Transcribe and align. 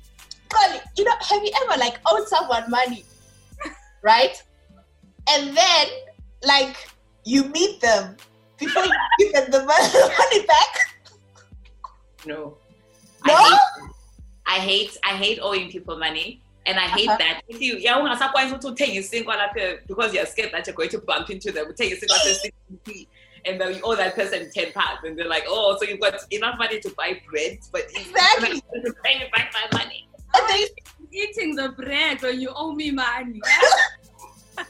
Xolie, 0.49 0.81
you 0.99 1.05
know, 1.05 1.13
have 1.21 1.45
you 1.45 1.53
ever 1.63 1.79
like 1.79 2.01
owed 2.11 2.27
someone 2.27 2.69
money? 2.69 3.05
right? 4.03 4.43
And 5.31 5.57
then, 5.57 5.87
like, 6.45 6.77
you 7.25 7.45
meet 7.45 7.81
them 7.81 8.17
before 8.59 8.85
you 8.85 8.93
give 9.21 9.33
them 9.33 9.53
the 9.53 9.65
money 10.19 10.47
back? 10.47 10.77
No. 12.27 12.57
No? 13.25 13.35
I 13.37 13.37
hate, 13.37 13.61
I 14.47 14.59
hate 14.59 14.99
I 15.05 15.11
hate 15.11 15.39
owing 15.41 15.71
people 15.71 15.97
money. 15.97 16.41
And 16.67 16.79
I 16.79 16.87
hate 16.89 17.09
Uh-huh. 17.09 17.19
that. 17.19 17.43
If 17.49 17.61
you 17.61 17.77
yeah, 17.77 17.97
ungasakwazi 17.99 18.55
ukuthi 18.55 18.69
uthenge 18.69 18.95
isinkwa 18.99 19.37
lapha 19.37 19.79
because 19.87 20.15
you're 20.15 20.27
scared 20.27 20.53
that 20.53 20.67
you're 20.67 20.75
going 20.77 20.89
to 20.91 20.99
bump 20.99 21.31
into 21.31 21.53
them, 21.53 21.67
uthenge 21.71 21.93
isinkwa 21.97 22.19
se-60p 22.19 23.07
and 23.47 23.61
then 23.61 23.75
you 23.75 23.81
owe 23.85 23.95
that 23.95 24.15
person 24.15 24.51
10 24.51 24.73
pounds 24.73 25.01
and 25.05 25.19
they're 25.19 25.29
like, 25.29 25.45
oh, 25.47 25.77
so 25.79 25.85
you've 25.87 26.01
got 26.01 26.15
enough 26.31 26.59
money 26.59 26.81
to 26.81 26.89
buy 26.97 27.21
bread, 27.31 27.59
but 27.73 27.83
Exactly. 27.95 28.61
to 28.85 28.95
pay 29.05 29.19
me 29.19 29.27
back 29.37 29.53
my 29.53 29.79
money. 29.79 30.09
And 30.35 30.49
they 30.49 30.67
eating 31.13 31.55
the 31.55 31.69
bread 31.71 32.23
when 32.23 32.41
you 32.41 32.51
owe 32.57 32.73
me 32.73 32.91
money. 32.91 33.41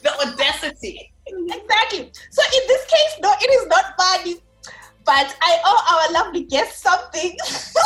The 0.02 0.10
audacity. 0.18 1.12
Exactly. 1.26 2.10
So 2.30 2.42
in 2.42 2.62
this 2.68 2.84
case, 2.86 3.12
no, 3.20 3.32
it 3.40 3.50
is 3.60 3.66
not 3.68 3.84
money, 3.98 4.36
but 5.04 5.36
I 5.42 5.58
owe 5.62 5.82
our 5.92 6.12
lovely 6.24 6.44
guest 6.44 6.82
something. 6.82 7.36
so 7.44 7.80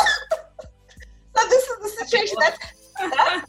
this 1.49 1.63
is 1.69 1.77
the 1.83 1.89
situation 2.05 2.37
that 2.39 3.45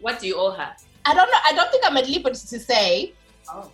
What 0.00 0.20
do 0.20 0.26
you 0.26 0.36
owe 0.36 0.50
her? 0.52 0.70
I 1.04 1.14
don't 1.14 1.30
know. 1.30 1.38
I 1.46 1.52
don't 1.52 1.70
think 1.70 1.84
I'm 1.86 1.96
at 1.96 2.08
liberty 2.08 2.46
to 2.48 2.58
say. 2.58 3.12
Oh. 3.48 3.70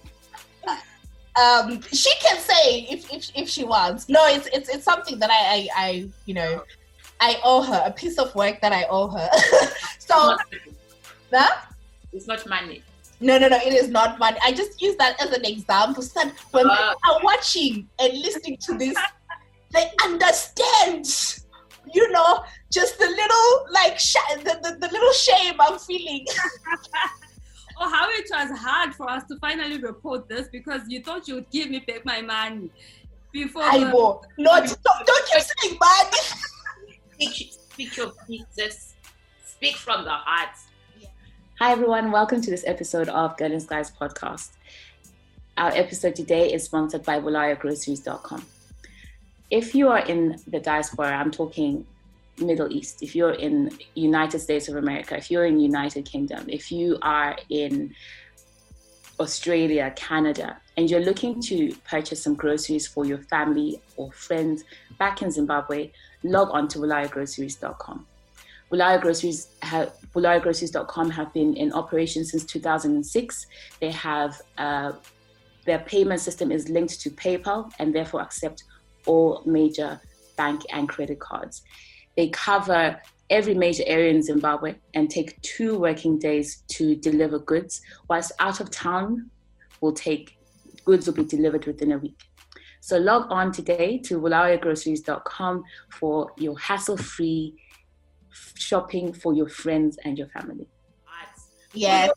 Um, 1.38 1.82
she 1.92 2.10
can 2.20 2.38
say 2.38 2.86
if, 2.90 3.12
if 3.12 3.30
if 3.34 3.48
she 3.48 3.62
wants. 3.64 4.08
No, 4.08 4.26
it's 4.26 4.46
it's 4.54 4.68
it's 4.70 4.84
something 4.84 5.18
that 5.18 5.30
I 5.30 5.36
I, 5.36 5.68
I 5.76 6.08
you 6.24 6.32
know 6.32 6.64
I 7.20 7.36
owe 7.44 7.60
her 7.62 7.82
a 7.84 7.90
piece 7.90 8.18
of 8.18 8.34
work 8.34 8.60
that 8.62 8.72
I 8.72 8.84
owe 8.88 9.08
her. 9.08 9.28
so 9.98 10.34
that 11.30 11.66
It's 12.14 12.26
not 12.26 12.46
money. 12.48 12.82
no 13.20 13.36
no 13.38 13.48
no, 13.48 13.56
it 13.58 13.74
is 13.74 13.88
not 13.90 14.18
money. 14.18 14.38
I 14.42 14.52
just 14.52 14.80
use 14.80 14.96
that 14.96 15.20
as 15.22 15.30
an 15.32 15.44
example 15.44 16.02
so 16.02 16.20
that 16.24 16.32
when 16.52 16.66
Uh. 16.70 16.74
people 16.94 17.00
are 17.12 17.20
watching 17.22 17.86
and 17.98 18.12
listening 18.14 18.56
to 18.62 18.78
this, 18.78 18.96
they 19.72 19.90
understand. 20.04 21.04
You 21.92 22.10
know, 22.12 22.44
just 22.72 22.98
the 22.98 23.06
little 23.06 23.66
like 23.72 23.98
sh- 23.98 24.16
the, 24.38 24.58
the, 24.62 24.76
the 24.80 24.88
little 24.92 25.12
shame 25.12 25.54
I'm 25.60 25.78
feeling. 25.78 26.24
oh, 27.78 27.88
how 27.90 28.08
it 28.10 28.26
was 28.30 28.58
hard 28.58 28.94
for 28.94 29.08
us 29.08 29.24
to 29.24 29.38
finally 29.38 29.78
report 29.78 30.28
this 30.28 30.48
because 30.48 30.82
you 30.88 31.02
thought 31.02 31.28
you 31.28 31.36
would 31.36 31.50
give 31.50 31.70
me 31.70 31.80
back 31.80 32.04
my 32.04 32.20
money 32.20 32.70
before. 33.32 33.62
I 33.62 33.78
the- 33.78 33.90
will. 33.90 34.24
No, 34.38 34.52
don't, 34.60 35.06
don't 35.06 35.26
keep 35.26 35.42
saying 35.42 35.78
money. 35.80 36.18
Speak, 37.14 37.52
speak 37.52 37.96
your 37.96 38.12
pieces. 38.26 38.94
Speak 39.44 39.76
from 39.76 40.04
the 40.04 40.10
heart. 40.10 40.56
Hi, 41.58 41.72
everyone. 41.72 42.12
Welcome 42.12 42.42
to 42.42 42.50
this 42.50 42.64
episode 42.66 43.08
of 43.08 43.36
Girl 43.38 43.50
In 43.50 43.60
Skies 43.60 43.90
podcast. 43.90 44.50
Our 45.56 45.70
episode 45.70 46.14
today 46.14 46.52
is 46.52 46.64
sponsored 46.64 47.02
by 47.04 47.18
BulawayoGroceries.com. 47.18 48.44
If 49.50 49.74
you 49.74 49.88
are 49.88 50.00
in 50.00 50.38
the 50.46 50.60
diaspora, 50.60 51.08
I'm 51.08 51.30
talking 51.30 51.86
Middle 52.38 52.70
East, 52.70 53.02
if 53.02 53.14
you're 53.14 53.32
in 53.32 53.70
United 53.94 54.40
States 54.40 54.68
of 54.68 54.76
America, 54.76 55.16
if 55.16 55.30
you're 55.30 55.46
in 55.46 55.58
United 55.58 56.04
Kingdom, 56.04 56.44
if 56.48 56.70
you 56.70 56.98
are 57.02 57.36
in 57.48 57.94
Australia, 59.18 59.92
Canada, 59.96 60.58
and 60.76 60.90
you're 60.90 61.00
looking 61.00 61.40
to 61.40 61.74
purchase 61.88 62.22
some 62.22 62.34
groceries 62.34 62.86
for 62.86 63.06
your 63.06 63.18
family 63.18 63.80
or 63.96 64.12
friends 64.12 64.64
back 64.98 65.22
in 65.22 65.30
Zimbabwe, 65.30 65.90
log 66.22 66.50
on 66.50 66.68
to 66.68 66.78
BulawayoGroceries.com. 66.78 68.06
Bulawayo 68.70 69.46
have, 69.62 69.92
BulawayoGroceries.com 70.14 71.10
have 71.10 71.32
been 71.32 71.54
in 71.54 71.72
operation 71.72 72.24
since 72.24 72.44
2006. 72.44 73.46
They 73.80 73.92
have 73.92 74.42
uh, 74.58 74.92
their 75.64 75.78
payment 75.80 76.20
system 76.20 76.52
is 76.52 76.68
linked 76.68 77.00
to 77.00 77.10
PayPal 77.10 77.72
and 77.78 77.94
therefore 77.94 78.20
accept 78.20 78.64
all 79.06 79.42
major 79.46 80.00
bank 80.36 80.62
and 80.72 80.88
credit 80.88 81.18
cards. 81.18 81.62
They 82.16 82.28
cover 82.28 83.00
every 83.28 83.54
major 83.54 83.82
area 83.86 84.10
in 84.10 84.22
Zimbabwe 84.22 84.76
and 84.94 85.10
take 85.10 85.40
two 85.42 85.78
working 85.78 86.18
days 86.18 86.62
to 86.68 86.94
deliver 86.96 87.38
goods, 87.38 87.80
whilst 88.08 88.32
out 88.38 88.60
of 88.60 88.70
town 88.70 89.30
will 89.80 89.92
take 89.92 90.38
goods 90.84 91.06
will 91.06 91.14
be 91.14 91.24
delivered 91.24 91.66
within 91.66 91.92
a 91.92 91.98
week. 91.98 92.20
So 92.80 92.98
log 92.98 93.26
on 93.30 93.50
today 93.50 93.98
to 94.04 94.20
BulawayoGroceries.com 94.20 95.64
for 95.90 96.30
your 96.36 96.56
hassle-free 96.58 97.54
shopping 98.54 99.12
for 99.12 99.34
your 99.34 99.48
friends 99.48 99.98
and 100.04 100.16
your 100.16 100.28
family. 100.28 100.68
Yes. 101.72 102.10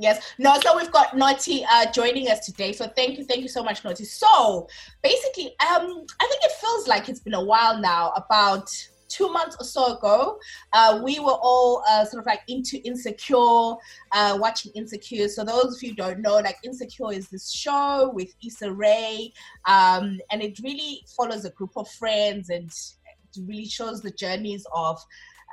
Yes. 0.00 0.32
No, 0.38 0.58
so 0.60 0.74
we've 0.78 0.90
got 0.90 1.14
Notty 1.14 1.62
uh, 1.70 1.92
joining 1.92 2.28
us 2.28 2.46
today. 2.46 2.72
So 2.72 2.86
thank 2.96 3.18
you, 3.18 3.24
thank 3.26 3.42
you 3.42 3.48
so 3.48 3.62
much, 3.62 3.84
Notty. 3.84 4.04
So 4.04 4.66
basically, 5.02 5.48
um, 5.60 6.06
I 6.20 6.26
think 6.26 6.42
it 6.42 6.52
feels 6.52 6.88
like 6.88 7.10
it's 7.10 7.20
been 7.20 7.34
a 7.34 7.44
while 7.44 7.78
now, 7.78 8.10
about 8.16 8.70
two 9.10 9.30
months 9.30 9.58
or 9.60 9.64
so 9.64 9.98
ago, 9.98 10.38
uh, 10.72 11.02
we 11.04 11.20
were 11.20 11.36
all 11.42 11.82
uh, 11.86 12.06
sort 12.06 12.20
of 12.20 12.26
like 12.26 12.40
into 12.48 12.78
Insecure, 12.78 13.74
uh, 14.12 14.38
watching 14.40 14.72
Insecure. 14.74 15.28
So 15.28 15.44
those 15.44 15.76
of 15.76 15.82
you 15.82 15.94
don't 15.94 16.20
know, 16.20 16.36
like 16.36 16.56
Insecure 16.64 17.12
is 17.12 17.28
this 17.28 17.52
show 17.52 18.10
with 18.14 18.32
Issa 18.42 18.72
Rae, 18.72 19.30
um, 19.66 20.18
and 20.30 20.40
it 20.42 20.58
really 20.60 21.02
follows 21.14 21.44
a 21.44 21.50
group 21.50 21.72
of 21.76 21.86
friends 21.90 22.48
and 22.48 22.70
it 22.70 23.40
really 23.42 23.66
shows 23.66 24.00
the 24.00 24.12
journeys 24.12 24.64
of 24.74 24.98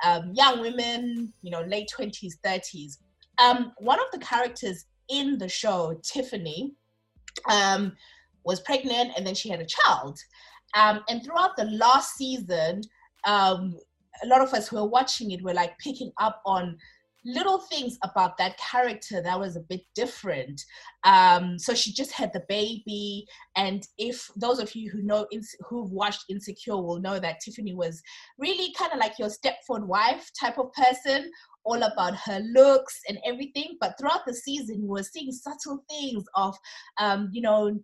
um, 0.06 0.32
young 0.32 0.60
women, 0.60 1.34
you 1.42 1.50
know, 1.50 1.60
late 1.62 1.90
20s, 1.94 2.34
30s. 2.42 2.96
Um, 3.38 3.72
one 3.78 3.98
of 4.00 4.06
the 4.12 4.24
characters 4.24 4.86
in 5.08 5.38
the 5.38 5.48
show, 5.48 5.98
Tiffany, 6.02 6.74
um, 7.50 7.92
was 8.44 8.60
pregnant 8.60 9.12
and 9.16 9.26
then 9.26 9.34
she 9.34 9.48
had 9.48 9.60
a 9.60 9.66
child. 9.66 10.18
Um, 10.74 11.00
and 11.08 11.24
throughout 11.24 11.56
the 11.56 11.64
last 11.64 12.16
season, 12.16 12.82
um, 13.26 13.78
a 14.22 14.26
lot 14.26 14.42
of 14.42 14.52
us 14.52 14.68
who 14.68 14.76
were 14.76 14.88
watching 14.88 15.30
it 15.30 15.42
were 15.42 15.54
like 15.54 15.78
picking 15.78 16.12
up 16.18 16.42
on 16.44 16.76
little 17.24 17.58
things 17.58 17.98
about 18.02 18.38
that 18.38 18.56
character 18.58 19.20
that 19.20 19.38
was 19.38 19.56
a 19.56 19.60
bit 19.60 19.82
different. 19.94 20.62
Um, 21.04 21.58
so 21.58 21.74
she 21.74 21.92
just 21.92 22.12
had 22.12 22.32
the 22.32 22.44
baby, 22.48 23.26
and 23.56 23.86
if 23.98 24.30
those 24.36 24.58
of 24.58 24.74
you 24.74 24.90
who 24.90 25.02
know 25.02 25.26
who've 25.68 25.90
watched 25.90 26.24
Insecure 26.28 26.76
will 26.76 27.00
know 27.00 27.18
that 27.18 27.40
Tiffany 27.40 27.74
was 27.74 28.02
really 28.38 28.72
kind 28.74 28.92
of 28.92 28.98
like 28.98 29.18
your 29.18 29.28
Stepford 29.28 29.86
wife 29.86 30.30
type 30.38 30.58
of 30.58 30.72
person, 30.72 31.30
all 31.68 31.82
about 31.82 32.16
her 32.16 32.40
looks 32.52 32.98
and 33.08 33.18
everything. 33.26 33.76
But 33.80 33.94
throughout 33.98 34.24
the 34.26 34.34
season, 34.34 34.80
we 34.82 34.88
were 34.88 35.02
seeing 35.02 35.30
subtle 35.32 35.84
things 35.88 36.24
of, 36.34 36.56
um, 36.98 37.28
you 37.32 37.42
know, 37.42 37.78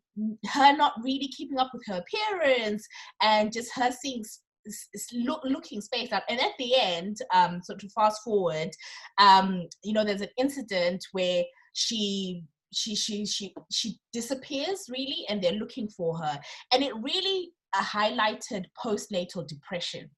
her 0.52 0.76
not 0.76 0.94
really 1.02 1.28
keeping 1.28 1.58
up 1.58 1.70
with 1.74 1.82
her 1.86 2.02
appearance 2.02 2.86
and 3.22 3.52
just 3.52 3.70
her 3.74 3.90
seeing 3.90 4.24
look, 5.12 5.42
looking 5.44 5.80
spaced 5.80 6.12
out. 6.12 6.22
And 6.28 6.40
at 6.40 6.52
the 6.58 6.74
end, 6.76 7.18
um, 7.32 7.60
so 7.62 7.74
to 7.76 7.88
fast 7.90 8.22
forward, 8.24 8.70
um, 9.18 9.68
you 9.82 9.92
know, 9.92 10.04
there's 10.04 10.22
an 10.22 10.28
incident 10.38 11.04
where 11.12 11.44
she 11.74 12.42
she 12.72 12.96
she 12.96 13.24
she 13.26 13.54
she 13.70 13.98
disappears 14.12 14.86
really, 14.88 15.24
and 15.28 15.42
they're 15.42 15.52
looking 15.52 15.88
for 15.88 16.18
her, 16.18 16.40
and 16.72 16.82
it 16.82 16.92
really 16.96 17.52
uh, 17.76 17.82
highlighted 17.82 18.64
postnatal 18.82 19.46
depression. 19.46 20.10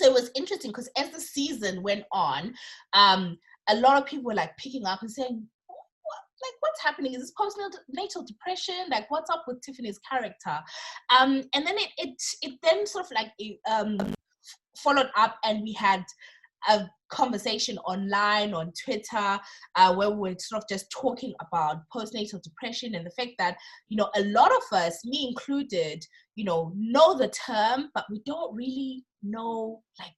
So 0.00 0.06
it 0.06 0.14
was 0.14 0.30
interesting 0.34 0.70
because 0.70 0.88
as 0.96 1.10
the 1.10 1.20
season 1.20 1.82
went 1.82 2.04
on, 2.10 2.54
um, 2.94 3.36
a 3.68 3.76
lot 3.76 3.98
of 3.98 4.06
people 4.06 4.24
were 4.24 4.34
like 4.34 4.56
picking 4.56 4.86
up 4.86 5.02
and 5.02 5.10
saying, 5.10 5.46
like 6.42 6.54
what's 6.60 6.82
happening? 6.82 7.12
Is 7.12 7.20
this 7.20 7.32
postnatal 7.38 8.26
depression? 8.26 8.86
Like 8.90 9.10
what's 9.10 9.28
up 9.28 9.44
with 9.46 9.60
Tiffany's 9.60 9.98
character? 9.98 10.58
Um, 11.14 11.42
and 11.52 11.66
then 11.66 11.76
it 11.76 11.90
it 11.98 12.14
it 12.40 12.54
then 12.62 12.86
sort 12.86 13.04
of 13.04 13.10
like 13.10 13.32
um 13.70 13.98
followed 14.74 15.10
up 15.16 15.36
and 15.44 15.60
we 15.62 15.74
had 15.74 16.02
a 16.68 16.88
conversation 17.10 17.78
online 17.78 18.54
on 18.54 18.72
Twitter 18.84 19.38
uh, 19.76 19.94
where 19.94 20.10
we 20.10 20.30
are 20.30 20.38
sort 20.38 20.62
of 20.62 20.68
just 20.68 20.90
talking 20.90 21.34
about 21.40 21.82
postnatal 21.94 22.42
depression 22.42 22.94
and 22.94 23.06
the 23.06 23.10
fact 23.10 23.32
that 23.38 23.56
you 23.88 23.96
know 23.96 24.10
a 24.16 24.22
lot 24.24 24.52
of 24.52 24.76
us, 24.76 25.04
me 25.04 25.28
included, 25.28 26.04
you 26.34 26.44
know, 26.44 26.72
know 26.76 27.16
the 27.16 27.28
term, 27.28 27.90
but 27.94 28.04
we 28.10 28.22
don't 28.26 28.54
really 28.54 29.04
know 29.22 29.82
like 29.98 30.14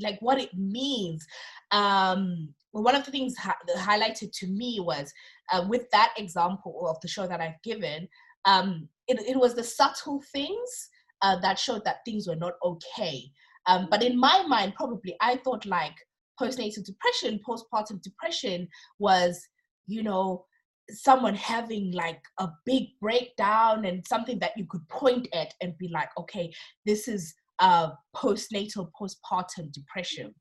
like 0.00 0.18
what 0.20 0.40
it 0.40 0.50
means. 0.54 1.24
Um, 1.70 2.52
one 2.72 2.96
of 2.96 3.04
the 3.04 3.12
things 3.12 3.36
ha- 3.36 3.56
highlighted 3.76 4.30
to 4.40 4.46
me 4.48 4.80
was 4.80 5.12
uh, 5.52 5.64
with 5.68 5.88
that 5.92 6.12
example 6.16 6.88
of 6.88 7.00
the 7.00 7.08
show 7.08 7.26
that 7.28 7.40
I've 7.40 7.62
given, 7.62 8.08
um, 8.44 8.88
it, 9.06 9.20
it 9.20 9.36
was 9.36 9.54
the 9.54 9.62
subtle 9.62 10.22
things 10.32 10.88
uh, 11.22 11.38
that 11.40 11.58
showed 11.58 11.84
that 11.84 12.04
things 12.04 12.26
were 12.26 12.36
not 12.36 12.54
okay. 12.64 13.30
Um, 13.66 13.88
but 13.90 14.02
in 14.02 14.18
my 14.18 14.44
mind, 14.46 14.74
probably 14.74 15.16
I 15.20 15.36
thought 15.36 15.64
like 15.66 15.94
postnatal 16.40 16.84
depression, 16.84 17.40
postpartum 17.46 18.02
depression 18.02 18.68
was, 18.98 19.40
you 19.86 20.02
know, 20.02 20.44
someone 20.90 21.34
having 21.34 21.92
like 21.92 22.20
a 22.38 22.48
big 22.66 22.84
breakdown 23.00 23.84
and 23.84 24.06
something 24.06 24.38
that 24.40 24.52
you 24.56 24.66
could 24.68 24.86
point 24.88 25.28
at 25.32 25.54
and 25.62 25.78
be 25.78 25.88
like, 25.88 26.10
okay, 26.18 26.52
this 26.84 27.08
is 27.08 27.34
uh, 27.58 27.90
postnatal, 28.14 28.90
postpartum 29.00 29.72
depression. 29.72 30.34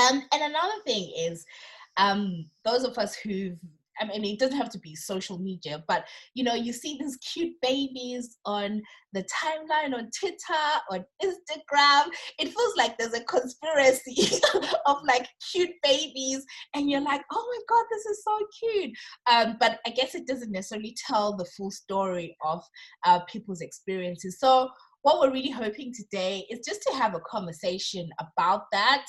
Um, 0.00 0.22
and 0.32 0.42
another 0.42 0.80
thing 0.86 1.12
is, 1.18 1.44
um, 1.98 2.46
those 2.64 2.84
of 2.84 2.98
us 2.98 3.14
who've 3.16 3.58
I 4.00 4.06
mean, 4.06 4.24
it 4.24 4.38
doesn't 4.38 4.56
have 4.56 4.70
to 4.70 4.78
be 4.78 4.94
social 4.94 5.38
media, 5.38 5.82
but 5.88 6.06
you 6.34 6.44
know, 6.44 6.54
you 6.54 6.72
see 6.72 6.98
these 7.00 7.16
cute 7.16 7.54
babies 7.62 8.38
on 8.44 8.82
the 9.12 9.22
timeline 9.22 9.94
on 9.94 10.10
Twitter, 10.18 10.62
on 10.90 11.04
Instagram. 11.22 12.08
It 12.38 12.48
feels 12.48 12.76
like 12.76 12.98
there's 12.98 13.14
a 13.14 13.24
conspiracy 13.24 14.40
of 14.86 14.96
like 15.06 15.28
cute 15.52 15.70
babies, 15.82 16.44
and 16.74 16.90
you're 16.90 17.00
like, 17.00 17.22
oh 17.32 17.46
my 17.50 17.76
god, 17.76 17.84
this 17.90 18.06
is 18.06 18.24
so 18.24 18.38
cute. 18.60 18.96
Um, 19.30 19.56
but 19.58 19.80
I 19.86 19.90
guess 19.90 20.14
it 20.14 20.26
doesn't 20.26 20.52
necessarily 20.52 20.96
tell 21.06 21.36
the 21.36 21.46
full 21.56 21.70
story 21.70 22.36
of 22.44 22.62
uh, 23.04 23.20
people's 23.20 23.60
experiences. 23.60 24.38
So 24.38 24.70
what 25.06 25.20
we're 25.20 25.32
really 25.32 25.50
hoping 25.50 25.92
today 25.94 26.44
is 26.50 26.66
just 26.66 26.82
to 26.82 26.92
have 26.94 27.14
a 27.14 27.20
conversation 27.20 28.08
about 28.18 28.62
that, 28.72 29.06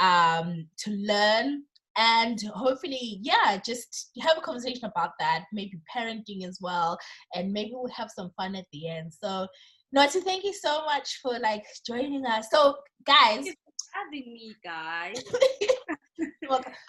um, 0.00 0.68
to 0.78 0.92
learn 0.92 1.64
and 1.96 2.38
hopefully 2.54 3.18
yeah 3.22 3.58
just 3.64 4.10
have 4.20 4.38
a 4.38 4.40
conversation 4.40 4.84
about 4.84 5.10
that 5.18 5.44
maybe 5.52 5.80
parenting 5.94 6.46
as 6.46 6.58
well 6.60 6.98
and 7.34 7.52
maybe 7.52 7.72
we'll 7.74 7.90
have 7.92 8.10
some 8.10 8.30
fun 8.36 8.54
at 8.54 8.66
the 8.72 8.88
end. 8.88 9.12
So 9.12 9.46
Notty, 9.92 10.20
thank 10.20 10.44
you 10.44 10.52
so 10.52 10.84
much 10.84 11.18
for 11.20 11.38
like 11.40 11.64
joining 11.86 12.24
us. 12.24 12.46
So 12.52 12.76
guys 13.04 13.44
having 13.92 14.32
me 14.32 14.54
guys. 14.64 15.22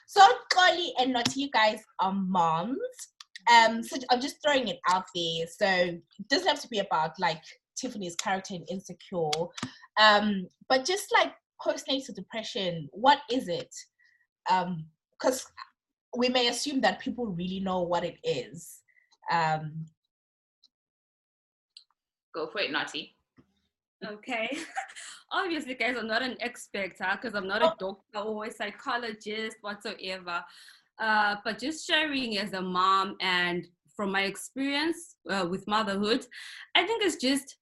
So 0.07 0.21
Xolie 0.53 0.89
and 0.99 1.13
Notty, 1.13 1.39
you 1.41 1.49
guys 1.51 1.79
are 1.99 2.11
moms. 2.11 2.77
Um 3.51 3.83
so 3.83 3.97
i'm 4.09 4.19
just 4.19 4.37
throwing 4.43 4.67
it 4.67 4.79
out 4.89 5.05
there. 5.15 5.45
So 5.47 5.65
it 5.65 6.27
doesn't 6.29 6.47
have 6.47 6.61
to 6.61 6.67
be 6.67 6.79
about 6.79 7.11
like 7.19 7.41
tiffany's 7.77 8.15
character 8.15 8.55
in 8.55 8.65
insecure. 8.69 9.29
Um 9.99 10.47
but 10.67 10.83
just 10.83 11.13
like 11.13 11.33
postnatal 11.65 12.15
depression 12.15 12.89
what 12.91 13.19
is 13.31 13.47
it 13.47 13.73
um 14.49 14.85
because 15.19 15.45
we 16.17 16.29
may 16.29 16.47
assume 16.47 16.81
that 16.81 16.99
people 16.99 17.27
really 17.27 17.59
know 17.59 17.81
what 17.81 18.03
it 18.03 18.17
is 18.23 18.79
um 19.31 19.85
go 22.33 22.47
for 22.47 22.59
it 22.59 22.71
Notty 22.71 23.15
okay 24.05 24.49
obviously 25.31 25.75
guys 25.75 25.95
i'm 25.97 26.07
not 26.07 26.21
an 26.21 26.35
expert 26.39 26.89
because 26.97 27.33
huh? 27.33 27.37
i'm 27.37 27.47
not 27.47 27.61
a 27.61 27.71
oh. 27.71 27.75
doctor 27.79 28.27
or 28.27 28.45
a 28.45 28.51
psychologist 28.51 29.57
whatsoever 29.61 30.43
uh, 30.99 31.35
but 31.43 31.57
just 31.57 31.87
sharing 31.87 32.37
as 32.37 32.53
a 32.53 32.61
mom 32.61 33.15
and 33.21 33.67
from 33.95 34.11
my 34.11 34.23
experience 34.23 35.15
uh, 35.29 35.45
with 35.49 35.67
motherhood 35.67 36.25
i 36.75 36.85
think 36.85 37.03
it's 37.03 37.15
just 37.15 37.57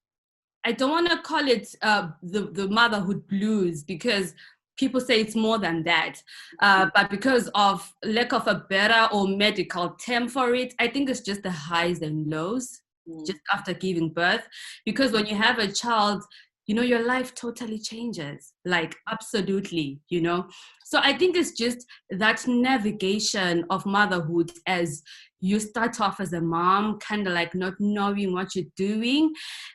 i 0.66 0.72
don't 0.72 0.92
want 0.92 1.10
to 1.10 1.18
call 1.22 1.48
it 1.48 1.76
uh, 1.82 2.10
the, 2.24 2.42
the 2.42 2.68
motherhood 2.68 3.28
blues 3.28 3.84
because 3.84 4.34
people 4.80 5.02
say 5.02 5.20
it's 5.20 5.36
more 5.36 5.60
than 5.60 5.84
that. 5.84 6.16
Uh, 6.62 6.86
mm-hmm. 6.86 6.90
but 6.96 7.10
because 7.10 7.50
of 7.54 7.92
lack 8.04 8.32
of 8.34 8.48
a 8.48 8.66
better 8.70 9.14
or 9.14 9.28
medical 9.28 9.90
term 9.92 10.28
for 10.30 10.56
it, 10.56 10.74
I 10.80 10.88
think 10.88 11.10
it's 11.10 11.22
just 11.22 11.44
the 11.44 11.52
highs 11.52 12.02
and 12.02 12.28
lows 12.28 12.82
mm. 13.08 13.26
just 13.28 13.42
after 13.54 13.74
giving 13.74 14.10
birth. 14.10 14.48
Because 14.86 15.12
when 15.12 15.26
you 15.26 15.36
have 15.36 15.60
a 15.60 15.72
child, 15.72 16.24
you 16.66 16.76
know, 16.76 16.84
your 16.84 17.04
life 17.04 17.34
totally 17.34 17.80
changes, 17.80 18.54
like 18.64 18.96
absolutely, 19.12 20.00
you 20.10 20.22
know. 20.22 20.48
So 20.86 21.00
I 21.02 21.18
think 21.18 21.36
it's 21.36 21.54
just 21.54 21.86
that 22.12 22.48
navigation 22.48 23.66
of 23.72 23.86
motherhood 23.86 24.52
as 24.68 25.02
you 25.42 25.60
start 25.60 26.00
off 26.00 26.20
as 26.20 26.34
a 26.34 26.42
mom, 26.42 27.00
kind 27.00 27.26
of 27.28 27.34
like 27.34 27.56
not 27.56 27.74
knowing 27.80 28.34
what 28.34 28.56
you're 28.56 28.66
doing. 28.76 29.34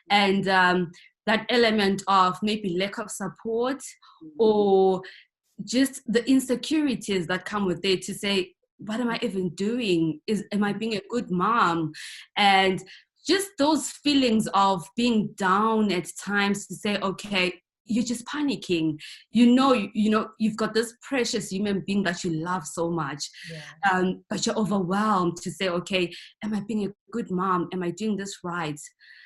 And 0.09 0.47
um, 0.47 0.91
that 1.25 1.45
element 1.49 2.03
of 2.07 2.37
maybe 2.41 2.77
lack 2.77 2.97
of 2.97 3.09
support 3.09 3.77
mm-hmm. 3.77 4.29
or 4.39 5.01
just 5.63 6.01
the 6.11 6.27
insecurities 6.29 7.27
that 7.27 7.45
come 7.45 7.65
with 7.65 7.83
it 7.83 8.01
to 8.03 8.13
say 8.13 8.51
what 8.77 8.99
am 8.99 9.09
i 9.09 9.19
even 9.21 9.49
doing? 9.49 10.19
Is 10.27 10.43
am 10.51 10.63
i 10.63 10.73
being 10.73 10.95
a 10.95 11.01
good 11.09 11.31
mom? 11.31 11.93
And 12.35 12.83
just 13.25 13.49
those 13.57 13.89
feelings 13.89 14.47
of 14.53 14.85
being 14.95 15.33
down 15.37 15.91
at 15.91 16.07
times 16.23 16.67
to 16.67 16.75
say 16.75 16.97
okay 16.97 17.53
you're 17.87 18.03
just 18.03 18.25
panicking. 18.25 18.99
You 19.31 19.53
know 19.53 19.73
you, 19.73 19.89
you 19.93 20.09
know 20.09 20.29
you've 20.39 20.57
got 20.57 20.73
this 20.73 20.95
precious 21.01 21.51
human 21.51 21.83
being 21.85 22.03
that 22.03 22.23
you 22.23 22.31
love 22.31 22.65
so 22.65 22.89
much 22.89 23.29
yeah. 23.51 23.91
um, 23.91 24.23
but 24.29 24.45
you're 24.45 24.57
overwhelmed 24.57 25.37
to 25.37 25.51
say 25.51 25.69
okay 25.69 26.11
am 26.43 26.53
i 26.53 26.61
being 26.61 26.85
a 26.85 26.93
good 27.11 27.31
mom? 27.31 27.69
Am 27.73 27.83
i 27.83 27.91
doing 27.91 28.17
this 28.17 28.39
right 28.43 28.79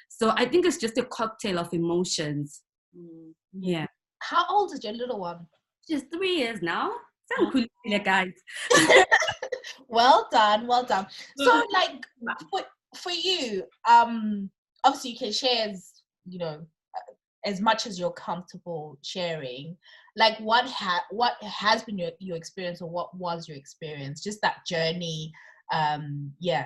so 0.09 0.33
I 0.35 0.45
think 0.45 0.65
it's 0.65 0.77
just 0.77 0.97
a 0.97 1.05
cocktail 1.05 1.59
of 1.59 1.73
emotions. 1.73 2.61
Mm. 2.97 3.31
Yeah. 3.53 3.85
How 4.19 4.45
old 4.49 4.73
is 4.73 4.83
your 4.83 4.93
little 4.93 5.19
one? 5.19 5.47
She's 5.87 6.03
three 6.13 6.35
years 6.35 6.61
now. 6.61 6.91
Sound 7.37 7.47
oh. 7.47 7.65
cool, 7.85 7.99
guys. 7.99 8.33
well 9.87 10.27
done, 10.31 10.67
well 10.67 10.83
done. 10.83 11.07
So, 11.37 11.63
like, 11.73 12.03
for, 12.51 12.61
for 12.97 13.11
you, 13.11 13.63
um, 13.87 14.49
obviously 14.83 15.11
you 15.11 15.17
can 15.17 15.31
share 15.31 15.69
as 15.69 15.93
you 16.25 16.39
know 16.39 16.65
as 17.45 17.61
much 17.61 17.87
as 17.87 17.99
you're 17.99 18.11
comfortable 18.11 18.97
sharing. 19.03 19.77
Like, 20.17 20.37
what 20.39 20.65
ha- 20.65 21.05
what 21.11 21.33
has 21.43 21.83
been 21.83 21.97
your 21.97 22.11
your 22.19 22.35
experience, 22.35 22.81
or 22.81 22.89
what 22.89 23.15
was 23.15 23.47
your 23.47 23.57
experience? 23.57 24.23
Just 24.23 24.41
that 24.41 24.65
journey. 24.67 25.31
Um, 25.71 26.31
yeah 26.39 26.65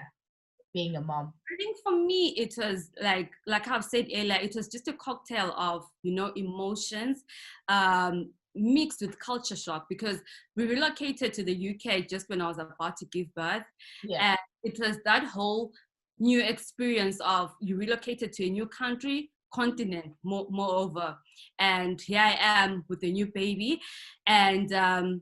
being 0.73 0.95
a 0.95 1.01
mom? 1.01 1.33
I 1.51 1.55
think 1.57 1.77
for 1.83 1.95
me, 1.95 2.29
it 2.37 2.55
was 2.57 2.89
like, 3.01 3.31
like 3.45 3.67
I've 3.67 3.85
said 3.85 4.07
earlier, 4.13 4.37
it 4.41 4.55
was 4.55 4.67
just 4.67 4.87
a 4.87 4.93
cocktail 4.93 5.53
of, 5.57 5.85
you 6.01 6.13
know, 6.13 6.31
emotions 6.35 7.23
um, 7.69 8.31
mixed 8.55 9.01
with 9.01 9.19
culture 9.19 9.55
shock 9.55 9.87
because 9.89 10.19
we 10.55 10.65
relocated 10.65 11.33
to 11.33 11.43
the 11.43 11.75
UK 11.75 12.07
just 12.07 12.29
when 12.29 12.41
I 12.41 12.47
was 12.47 12.57
about 12.57 12.97
to 12.97 13.05
give 13.05 13.33
birth. 13.35 13.63
Yeah. 14.03 14.31
And 14.31 14.39
it 14.63 14.79
was 14.79 14.97
that 15.05 15.25
whole 15.25 15.71
new 16.19 16.41
experience 16.41 17.19
of 17.21 17.53
you 17.59 17.77
relocated 17.77 18.33
to 18.33 18.45
a 18.45 18.49
new 18.49 18.67
country, 18.67 19.31
continent, 19.53 20.13
more, 20.23 20.47
moreover. 20.49 21.17
And 21.59 22.01
here 22.01 22.19
I 22.19 22.37
am 22.39 22.85
with 22.89 23.03
a 23.03 23.11
new 23.11 23.27
baby. 23.27 23.81
And 24.27 24.71
um, 24.73 25.21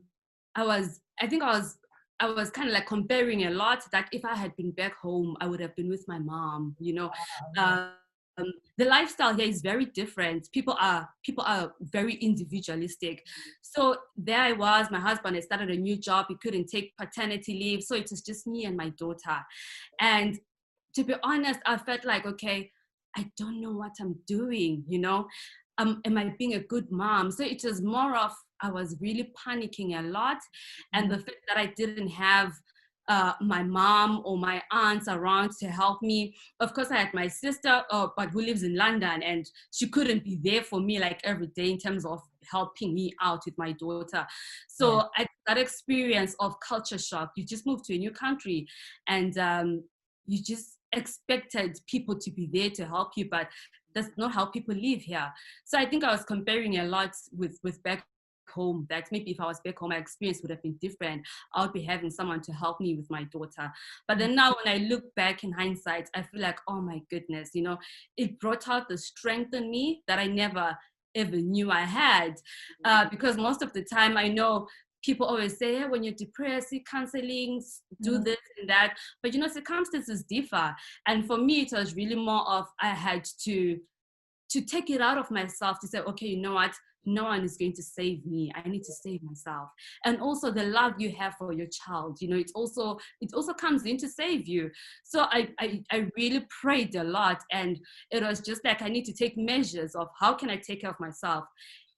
I 0.54 0.64
was, 0.64 1.00
I 1.20 1.26
think 1.26 1.42
I 1.42 1.58
was 1.58 1.76
I 2.22 2.26
was 2.26 2.50
kind 2.50 2.68
of 2.68 2.74
like 2.74 2.86
comparing 2.86 3.46
a 3.46 3.50
lot 3.50 3.82
that 3.90 4.08
if 4.12 4.24
I 4.24 4.36
had 4.36 4.54
been 4.54 4.70
back 4.70 4.96
home, 4.96 5.36
I 5.40 5.48
would 5.48 5.58
have 5.58 5.74
been 5.74 5.88
with 5.88 6.04
my 6.06 6.20
mom, 6.20 6.76
you 6.78 6.94
know. 6.94 7.10
Um, 7.58 7.94
the 8.78 8.84
lifestyle 8.84 9.34
here 9.34 9.48
is 9.48 9.60
very 9.60 9.86
different. 9.86 10.48
People 10.52 10.76
are 10.80 11.08
people 11.24 11.42
are 11.44 11.72
very 11.80 12.14
individualistic. 12.14 13.26
So 13.60 13.96
there 14.16 14.40
I 14.40 14.52
was. 14.52 14.86
My 14.90 15.00
husband 15.00 15.34
had 15.34 15.44
started 15.44 15.70
a 15.70 15.76
new 15.76 15.96
job. 15.96 16.26
He 16.28 16.36
couldn't 16.36 16.68
take 16.68 16.96
paternity 16.96 17.54
leave, 17.54 17.82
so 17.82 17.96
it 17.96 18.08
was 18.10 18.22
just 18.22 18.46
me 18.46 18.66
and 18.66 18.76
my 18.76 18.90
daughter. 18.90 19.38
And 20.00 20.38
to 20.94 21.02
be 21.02 21.14
honest, 21.24 21.58
I 21.66 21.76
felt 21.76 22.04
like 22.04 22.24
okay, 22.24 22.70
I 23.16 23.30
don't 23.36 23.60
know 23.60 23.72
what 23.72 23.92
I'm 24.00 24.14
doing. 24.28 24.84
You 24.86 25.00
know, 25.00 25.26
um, 25.78 26.00
am 26.04 26.16
I 26.16 26.34
being 26.38 26.54
a 26.54 26.60
good 26.60 26.90
mom? 26.92 27.32
So 27.32 27.42
it 27.44 27.62
was 27.64 27.82
more 27.82 28.16
of 28.16 28.32
I 28.62 28.70
was 28.70 28.96
really 29.00 29.32
panicking 29.46 29.98
a 29.98 30.02
lot. 30.02 30.38
And 30.92 31.10
the 31.10 31.16
mm-hmm. 31.16 31.24
fact 31.24 31.38
that 31.48 31.58
I 31.58 31.66
didn't 31.76 32.08
have 32.08 32.52
uh, 33.08 33.32
my 33.40 33.62
mom 33.62 34.22
or 34.24 34.38
my 34.38 34.62
aunts 34.70 35.08
around 35.08 35.50
to 35.60 35.66
help 35.68 36.00
me. 36.02 36.34
Of 36.60 36.72
course, 36.72 36.90
I 36.90 36.98
had 36.98 37.14
my 37.14 37.26
sister, 37.26 37.82
uh, 37.90 38.08
but 38.16 38.30
who 38.30 38.40
lives 38.40 38.62
in 38.62 38.76
London, 38.76 39.22
and 39.22 39.44
she 39.72 39.88
couldn't 39.88 40.24
be 40.24 40.38
there 40.42 40.62
for 40.62 40.80
me 40.80 40.98
like 40.98 41.20
every 41.24 41.48
day 41.48 41.70
in 41.70 41.78
terms 41.78 42.04
of 42.04 42.20
helping 42.50 42.94
me 42.94 43.12
out 43.20 43.42
with 43.44 43.56
my 43.58 43.72
daughter. 43.72 44.26
So 44.68 44.96
yeah. 44.96 45.02
I, 45.16 45.26
that 45.46 45.58
experience 45.58 46.36
of 46.38 46.54
culture 46.66 46.98
shock, 46.98 47.32
you 47.36 47.44
just 47.44 47.66
moved 47.66 47.84
to 47.86 47.94
a 47.94 47.98
new 47.98 48.12
country, 48.12 48.66
and 49.08 49.36
um, 49.38 49.84
you 50.26 50.42
just 50.42 50.78
expected 50.92 51.78
people 51.88 52.18
to 52.18 52.30
be 52.30 52.48
there 52.52 52.70
to 52.70 52.86
help 52.86 53.12
you, 53.16 53.28
but 53.28 53.48
that's 53.94 54.10
not 54.16 54.32
how 54.32 54.46
people 54.46 54.74
live 54.74 55.02
here. 55.02 55.30
So 55.64 55.78
I 55.78 55.86
think 55.86 56.04
I 56.04 56.12
was 56.12 56.24
comparing 56.24 56.78
a 56.78 56.84
lot 56.84 57.12
with 57.32 57.58
with 57.62 57.82
back 57.82 58.06
home 58.52 58.86
that 58.90 59.08
maybe 59.10 59.30
if 59.30 59.40
I 59.40 59.46
was 59.46 59.60
back 59.60 59.78
home, 59.78 59.90
my 59.90 59.96
experience 59.96 60.40
would 60.42 60.50
have 60.50 60.62
been 60.62 60.78
different. 60.80 61.26
I 61.54 61.62
would 61.62 61.72
be 61.72 61.82
having 61.82 62.10
someone 62.10 62.40
to 62.42 62.52
help 62.52 62.80
me 62.80 62.94
with 62.94 63.10
my 63.10 63.24
daughter. 63.24 63.72
But 64.06 64.18
then 64.18 64.34
now 64.34 64.54
when 64.62 64.74
I 64.74 64.86
look 64.86 65.14
back 65.14 65.44
in 65.44 65.52
hindsight, 65.52 66.08
I 66.14 66.22
feel 66.22 66.40
like, 66.40 66.58
oh 66.68 66.80
my 66.80 67.00
goodness, 67.10 67.50
you 67.54 67.62
know, 67.62 67.78
it 68.16 68.38
brought 68.40 68.68
out 68.68 68.88
the 68.88 68.98
strength 68.98 69.54
in 69.54 69.70
me 69.70 70.02
that 70.06 70.18
I 70.18 70.26
never 70.26 70.76
ever 71.14 71.36
knew 71.36 71.70
I 71.70 71.82
had. 71.82 72.36
Uh, 72.84 73.08
because 73.10 73.36
most 73.36 73.62
of 73.62 73.72
the 73.72 73.84
time 73.84 74.16
I 74.16 74.28
know 74.28 74.66
people 75.04 75.26
always 75.26 75.58
say, 75.58 75.78
hey, 75.78 75.86
when 75.86 76.02
you're 76.02 76.14
depressed, 76.14 76.68
see 76.68 76.84
counseling, 76.90 77.62
do 78.00 78.12
mm-hmm. 78.12 78.22
this 78.22 78.38
and 78.60 78.70
that. 78.70 78.96
But 79.22 79.34
you 79.34 79.40
know, 79.40 79.48
circumstances 79.48 80.24
differ. 80.24 80.74
And 81.06 81.26
for 81.26 81.36
me, 81.36 81.62
it 81.62 81.72
was 81.72 81.94
really 81.94 82.14
more 82.14 82.48
of 82.48 82.66
I 82.80 82.88
had 82.88 83.24
to 83.44 83.78
to 84.50 84.60
take 84.60 84.90
it 84.90 85.00
out 85.00 85.16
of 85.16 85.30
myself 85.30 85.78
to 85.80 85.88
say, 85.88 86.00
okay, 86.00 86.26
you 86.26 86.36
know 86.36 86.54
what? 86.54 86.74
No 87.04 87.24
one 87.24 87.44
is 87.44 87.56
going 87.56 87.72
to 87.72 87.82
save 87.82 88.24
me 88.26 88.52
i 88.54 88.68
need 88.68 88.82
to 88.82 88.92
save 88.92 89.22
myself 89.22 89.68
and 90.04 90.20
also 90.20 90.50
the 90.50 90.64
love 90.64 90.92
you 90.98 91.10
have 91.10 91.34
for 91.38 91.52
your 91.52 91.66
child 91.66 92.18
you 92.20 92.28
know 92.28 92.36
it 92.36 92.50
also 92.54 92.98
it 93.20 93.32
also 93.34 93.52
comes 93.52 93.84
in 93.84 93.96
to 93.96 94.08
save 94.08 94.46
you 94.48 94.70
so 95.04 95.22
I, 95.30 95.48
I 95.58 95.82
i 95.90 96.06
really 96.16 96.46
prayed 96.60 96.94
a 96.94 97.04
lot 97.04 97.42
and 97.50 97.78
it 98.10 98.22
was 98.22 98.40
just 98.40 98.64
like 98.64 98.82
i 98.82 98.88
need 98.88 99.04
to 99.06 99.12
take 99.12 99.36
measures 99.36 99.94
of 99.94 100.08
how 100.18 100.34
can 100.34 100.50
i 100.50 100.56
take 100.56 100.82
care 100.82 100.90
of 100.90 101.00
myself 101.00 101.44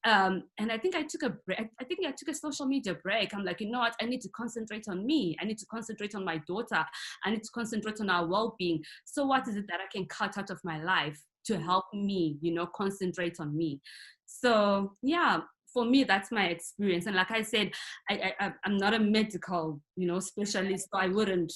um, 0.05 0.45
and 0.59 0.71
I 0.71 0.77
think 0.77 0.95
I 0.95 1.03
took 1.03 1.23
a 1.23 1.31
break. 1.31 1.61
I 1.81 1.85
think 1.85 2.01
I 2.07 2.11
took 2.11 2.29
a 2.29 2.35
social 2.35 2.67
media 2.67 2.95
break. 2.95 3.35
I'm 3.35 3.45
like, 3.45 3.61
you 3.61 3.71
know 3.71 3.79
what? 3.79 3.97
I 4.01 4.05
need 4.05 4.21
to 4.21 4.29
concentrate 4.29 4.85
on 4.89 5.07
me. 5.07 5.35
I 5.41 5.47
need 5.47 5.59
to 5.59 5.67
concentrate 5.67 6.15
on 6.15 6.25
my 6.25 6.39
daughter. 6.47 6.85
I 7.25 7.31
need 7.31 7.43
to 7.43 7.51
concentrate 7.55 8.01
on 8.01 8.11
our 8.11 8.27
well-being. 8.27 8.83
So 9.07 9.25
what 9.25 9.49
is 9.49 9.57
it 9.57 9.65
that 9.69 9.81
I 9.81 9.87
can 9.91 10.05
cut 10.07 10.37
out 10.37 10.51
of 10.51 10.61
my 10.63 10.83
life 10.83 11.19
to 11.47 11.59
help 11.59 11.85
me? 11.93 12.39
You 12.41 12.55
know, 12.55 12.67
concentrate 12.67 13.41
on 13.41 13.57
me. 13.57 13.81
So 14.27 14.93
yeah, 15.03 15.41
for 15.73 15.85
me 15.85 16.05
that's 16.05 16.31
my 16.31 16.47
experience. 16.47 17.07
And 17.07 17.17
like 17.17 17.31
I 17.31 17.43
said, 17.43 17.73
I, 18.09 18.33
I 18.41 18.53
I'm 18.65 18.77
not 18.77 18.95
a 18.95 18.99
medical, 18.99 19.81
you 19.97 20.07
know, 20.07 20.21
specialist, 20.21 20.89
so 20.93 20.99
I 20.99 21.09
wouldn't 21.09 21.53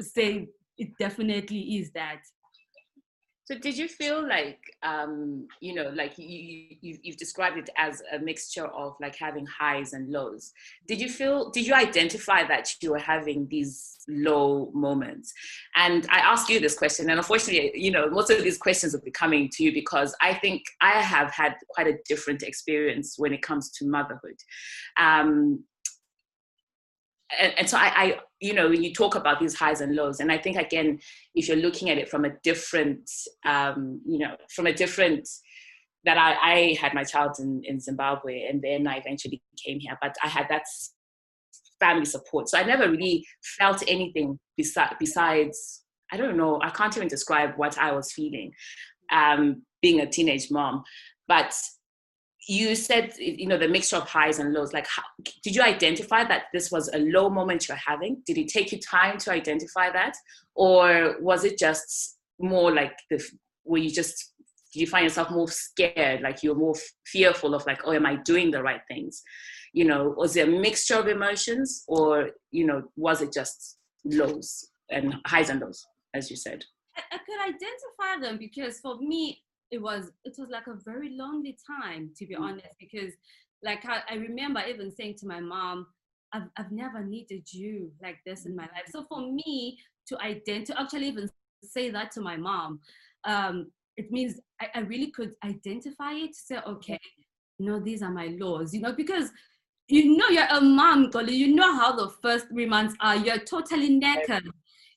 say 0.00 0.48
it 0.78 0.90
definitely 0.98 1.60
is 1.78 1.90
that. 1.92 2.20
So 3.48 3.58
did 3.58 3.78
you 3.78 3.88
feel 3.88 4.28
like, 4.28 4.60
um, 4.82 5.48
you 5.62 5.74
know, 5.74 5.90
like 5.94 6.18
you, 6.18 6.76
you, 6.82 6.98
you've 7.02 7.16
described 7.16 7.56
it 7.56 7.70
as 7.78 8.02
a 8.12 8.18
mixture 8.18 8.66
of 8.66 8.94
like 9.00 9.16
having 9.16 9.46
highs 9.46 9.94
and 9.94 10.10
lows. 10.10 10.52
Did 10.86 11.00
you 11.00 11.08
feel, 11.08 11.48
did 11.48 11.66
you 11.66 11.72
identify 11.72 12.46
that 12.46 12.74
you 12.82 12.90
were 12.90 12.98
having 12.98 13.48
these 13.48 14.00
low 14.06 14.70
moments? 14.74 15.32
And 15.76 16.06
I 16.10 16.18
ask 16.18 16.50
you 16.50 16.60
this 16.60 16.76
question, 16.76 17.08
and 17.08 17.18
unfortunately, 17.18 17.72
you 17.74 17.90
know, 17.90 18.10
most 18.10 18.28
of 18.28 18.42
these 18.42 18.58
questions 18.58 18.92
will 18.92 19.00
be 19.00 19.12
coming 19.12 19.48
to 19.54 19.64
you 19.64 19.72
because 19.72 20.14
I 20.20 20.34
think 20.34 20.64
I 20.82 21.00
have 21.00 21.30
had 21.30 21.54
quite 21.70 21.86
a 21.86 21.96
different 22.06 22.42
experience 22.42 23.14
when 23.16 23.32
it 23.32 23.40
comes 23.40 23.70
to 23.78 23.86
motherhood. 23.86 24.36
Um, 24.98 25.64
and, 27.38 27.52
and 27.58 27.68
so 27.68 27.76
I, 27.76 27.92
I, 27.94 28.18
you 28.40 28.54
know, 28.54 28.68
when 28.68 28.82
you 28.82 28.92
talk 28.92 29.14
about 29.14 29.40
these 29.40 29.54
highs 29.54 29.80
and 29.80 29.94
lows, 29.94 30.20
and 30.20 30.30
I 30.30 30.38
think 30.38 30.56
again, 30.56 31.00
if 31.34 31.48
you're 31.48 31.56
looking 31.56 31.90
at 31.90 31.98
it 31.98 32.08
from 32.08 32.24
a 32.24 32.30
different, 32.42 33.10
um, 33.44 34.00
you 34.06 34.18
know, 34.18 34.36
from 34.54 34.66
a 34.66 34.72
different, 34.72 35.28
that 36.04 36.16
I, 36.16 36.52
I 36.52 36.76
had 36.80 36.94
my 36.94 37.04
child 37.04 37.36
in, 37.38 37.62
in 37.64 37.80
Zimbabwe 37.80 38.44
and 38.48 38.62
then 38.62 38.86
I 38.86 38.96
eventually 38.96 39.42
came 39.64 39.80
here, 39.80 39.98
but 40.00 40.14
I 40.22 40.28
had 40.28 40.46
that 40.48 40.62
family 41.80 42.04
support. 42.04 42.48
So 42.48 42.58
I 42.58 42.62
never 42.62 42.90
really 42.90 43.26
felt 43.58 43.82
anything 43.86 44.38
besides, 44.56 44.94
besides 44.98 45.82
I 46.10 46.16
don't 46.16 46.36
know, 46.36 46.60
I 46.62 46.70
can't 46.70 46.96
even 46.96 47.08
describe 47.08 47.54
what 47.56 47.76
I 47.78 47.92
was 47.92 48.12
feeling 48.12 48.52
um, 49.12 49.62
being 49.82 50.00
a 50.00 50.06
teenage 50.06 50.50
mom. 50.50 50.84
But 51.26 51.54
you 52.48 52.74
said 52.74 53.12
you 53.18 53.46
know 53.46 53.58
the 53.58 53.68
mixture 53.68 53.96
of 53.96 54.08
highs 54.08 54.38
and 54.38 54.54
lows 54.54 54.72
like 54.72 54.86
how, 54.86 55.02
did 55.42 55.54
you 55.54 55.62
identify 55.62 56.24
that 56.24 56.44
this 56.54 56.72
was 56.72 56.88
a 56.94 56.98
low 56.98 57.28
moment 57.28 57.68
you're 57.68 57.76
having? 57.76 58.22
Did 58.26 58.38
it 58.38 58.48
take 58.48 58.72
you 58.72 58.80
time 58.80 59.18
to 59.18 59.30
identify 59.30 59.90
that? 59.90 60.14
Or 60.54 61.16
was 61.20 61.44
it 61.44 61.58
just 61.58 62.16
more 62.40 62.74
like 62.74 62.96
the 63.10 63.22
were 63.64 63.78
you 63.78 63.90
just 63.90 64.32
did 64.72 64.80
you 64.80 64.86
find 64.86 65.04
yourself 65.04 65.30
more 65.30 65.48
scared 65.48 66.22
like 66.22 66.42
you're 66.42 66.54
more 66.54 66.74
fearful 67.06 67.54
of 67.54 67.66
like 67.66 67.80
oh 67.84 67.92
am 67.92 68.06
i 68.06 68.16
doing 68.16 68.50
the 68.50 68.62
right 68.62 68.80
things? 68.88 69.22
You 69.74 69.84
know 69.84 70.14
was 70.16 70.34
it 70.36 70.48
a 70.48 70.50
mixture 70.50 70.96
of 70.96 71.06
emotions 71.06 71.84
or 71.86 72.30
you 72.50 72.66
know 72.66 72.82
was 72.96 73.20
it 73.20 73.32
just 73.32 73.76
lows 74.06 74.70
and 74.90 75.16
highs 75.26 75.50
and 75.50 75.60
lows 75.60 75.86
as 76.14 76.30
you 76.30 76.36
said? 76.36 76.64
I, 76.96 77.02
I 77.12 77.18
could 77.18 77.40
identify 77.42 78.26
them 78.26 78.38
because 78.38 78.80
for 78.80 78.96
me 78.96 79.42
it 79.70 79.80
was 79.80 80.10
it 80.24 80.34
was 80.38 80.48
like 80.50 80.66
a 80.66 80.74
very 80.84 81.10
lonely 81.10 81.56
time 81.66 82.10
to 82.16 82.26
be 82.26 82.34
mm. 82.34 82.40
honest 82.40 82.74
because 82.78 83.12
like 83.62 83.84
I, 83.86 84.02
I, 84.08 84.14
remember 84.14 84.62
even 84.68 84.90
saying 84.90 85.16
to 85.18 85.26
my 85.26 85.40
mom 85.40 85.86
I've, 86.32 86.48
I've 86.56 86.70
never 86.72 87.02
needed 87.02 87.52
you 87.52 87.90
like 88.02 88.18
this 88.24 88.46
in 88.46 88.54
my 88.54 88.64
life. 88.64 88.86
So 88.90 89.04
for 89.08 89.20
me 89.20 89.78
to 90.08 90.20
identify 90.20 90.80
actually 90.80 91.08
even 91.08 91.28
say 91.64 91.90
that 91.90 92.12
to 92.12 92.20
my 92.20 92.36
mom 92.36 92.80
um, 93.24 93.70
it 93.96 94.10
means 94.12 94.40
I, 94.60 94.68
I 94.76 94.80
really 94.80 95.10
could 95.10 95.32
identify 95.44 96.12
it 96.12 96.28
to 96.28 96.38
say 96.38 96.58
okay 96.66 97.00
you 97.58 97.66
know 97.66 97.80
these 97.80 98.02
are 98.02 98.12
my 98.12 98.28
laws 98.38 98.72
you 98.72 98.80
know 98.80 98.92
because 98.92 99.30
you 99.88 100.16
know 100.16 100.28
you're 100.28 100.46
a 100.50 100.60
mom 100.60 101.10
Xolie, 101.10 101.32
you 101.32 101.54
know 101.54 101.74
how 101.74 101.96
the 101.96 102.10
first 102.22 102.48
three 102.48 102.66
months 102.66 102.94
are 103.00 103.16
you're 103.16 103.38
totally 103.38 103.90
naked 103.90 104.48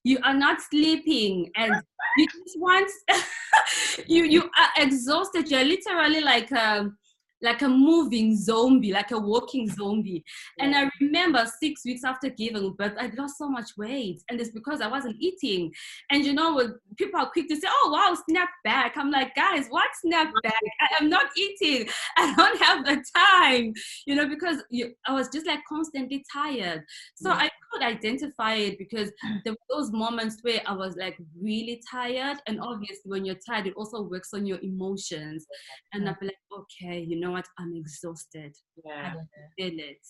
you 0.03 0.19
are 0.23 0.33
not 0.33 0.61
sleeping 0.61 1.49
and 1.55 1.73
you 2.17 2.25
just 2.25 2.59
want 2.59 2.89
you 4.07 4.23
you 4.23 4.43
are 4.43 4.83
exhausted 4.83 5.49
you're 5.49 5.63
literally 5.63 6.21
like 6.21 6.51
um 6.51 6.97
like 7.41 7.61
a 7.61 7.67
moving 7.67 8.35
zombie, 8.35 8.91
like 8.91 9.11
a 9.11 9.17
walking 9.17 9.67
zombie. 9.67 10.23
Yeah. 10.57 10.65
And 10.65 10.75
I 10.75 10.89
remember 10.99 11.45
six 11.59 11.83
weeks 11.85 12.03
after 12.03 12.29
giving 12.29 12.73
birth, 12.73 12.93
I 12.99 13.11
lost 13.17 13.37
so 13.37 13.49
much 13.49 13.71
weight. 13.77 14.21
And 14.29 14.39
it's 14.39 14.51
because 14.51 14.81
I 14.81 14.87
wasn't 14.87 15.17
eating. 15.19 15.71
And 16.11 16.25
you 16.25 16.33
know, 16.33 16.75
people 16.97 17.19
are 17.19 17.29
quick 17.29 17.47
to 17.49 17.55
say, 17.55 17.67
oh, 17.67 17.89
wow, 17.91 18.15
snap 18.29 18.49
back. 18.63 18.93
I'm 18.95 19.11
like, 19.11 19.35
guys, 19.35 19.67
what 19.69 19.87
snap 20.01 20.31
back? 20.43 20.59
I 20.81 21.03
am 21.03 21.09
not 21.09 21.25
eating. 21.35 21.87
I 22.17 22.33
don't 22.35 22.61
have 22.61 22.85
the 22.85 23.03
time, 23.15 23.73
you 24.05 24.15
know, 24.15 24.27
because 24.27 24.63
you, 24.69 24.93
I 25.07 25.13
was 25.13 25.29
just 25.29 25.47
like 25.47 25.61
constantly 25.67 26.23
tired. 26.31 26.83
So 27.15 27.29
yeah. 27.29 27.35
I 27.35 27.49
identify 27.81 28.55
it 28.55 28.77
because 28.77 29.09
mm. 29.25 29.43
there 29.43 29.53
were 29.53 29.77
those 29.77 29.91
moments 29.91 30.37
where 30.41 30.61
I 30.65 30.73
was 30.73 30.95
like 30.97 31.17
really 31.39 31.81
tired. 31.89 32.37
And 32.47 32.59
obviously, 32.59 33.09
when 33.09 33.25
you're 33.25 33.39
tired, 33.47 33.67
it 33.67 33.75
also 33.75 34.01
works 34.01 34.33
on 34.33 34.45
your 34.45 34.59
emotions. 34.61 35.45
And 35.93 36.03
mm. 36.03 36.09
I'd 36.09 36.19
be 36.19 36.25
like, 36.27 36.35
okay, 36.51 36.99
you 36.99 37.19
know, 37.19 37.31
what? 37.31 37.45
I'm 37.57 37.73
exhausted. 37.75 38.55
Yeah. 38.85 39.13
I 39.15 39.61
feel 39.61 39.79
it. 39.79 40.05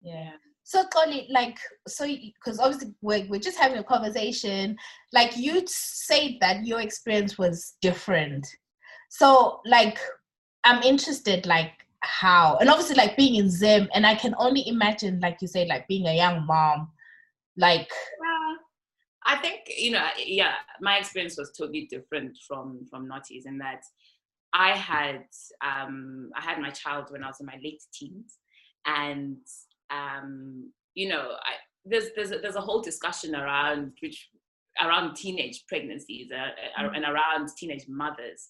Yeah. 0.00 0.32
So, 0.64 0.84
Xolie, 0.84 1.26
like, 1.30 1.58
so 1.88 2.06
because 2.06 2.60
obviously 2.60 2.94
we're, 3.02 3.26
we're 3.28 3.40
just 3.40 3.58
having 3.58 3.78
a 3.78 3.84
conversation. 3.84 4.76
Like, 5.12 5.36
you 5.36 5.62
said 5.66 6.36
that 6.40 6.64
your 6.64 6.80
experience 6.80 7.36
was 7.36 7.74
different. 7.82 8.46
So, 9.10 9.60
like, 9.66 9.98
I'm 10.64 10.82
interested, 10.82 11.46
like, 11.46 11.72
how, 12.00 12.56
and 12.60 12.70
obviously, 12.70 12.96
like, 12.96 13.16
being 13.16 13.34
in 13.34 13.50
Zim, 13.50 13.88
and 13.92 14.06
I 14.06 14.14
can 14.14 14.34
only 14.38 14.66
imagine, 14.68 15.20
like 15.20 15.38
you 15.40 15.48
said, 15.48 15.68
like, 15.68 15.86
being 15.88 16.06
a 16.06 16.16
young 16.16 16.46
mom, 16.46 16.90
like. 17.56 17.90
Yeah. 17.90 18.56
I 19.24 19.36
think 19.36 19.60
you 19.68 19.92
know, 19.92 20.04
yeah, 20.18 20.54
my 20.80 20.98
experience 20.98 21.38
was 21.38 21.52
totally 21.56 21.86
different 21.88 22.36
from 22.46 22.84
from 22.90 23.06
Notty's 23.06 23.46
in 23.46 23.58
that 23.58 23.82
I 24.52 24.72
had 24.72 25.24
um, 25.64 26.30
I 26.36 26.42
had 26.42 26.58
my 26.58 26.70
child 26.70 27.06
when 27.10 27.24
I 27.24 27.28
was 27.28 27.40
in 27.40 27.46
my 27.46 27.58
late 27.62 27.82
teens, 27.92 28.38
and 28.86 29.38
um, 29.90 30.70
you 30.94 31.08
know, 31.08 31.36
I, 31.42 31.54
there's 31.84 32.06
there's 32.14 32.32
a, 32.32 32.38
there's 32.38 32.56
a 32.56 32.60
whole 32.60 32.82
discussion 32.82 33.34
around 33.34 33.92
which 34.00 34.28
around 34.82 35.14
teenage 35.16 35.64
pregnancies 35.68 36.30
uh, 36.32 36.82
mm-hmm. 36.82 36.94
and 36.94 37.04
around 37.04 37.48
teenage 37.56 37.84
mothers. 37.88 38.48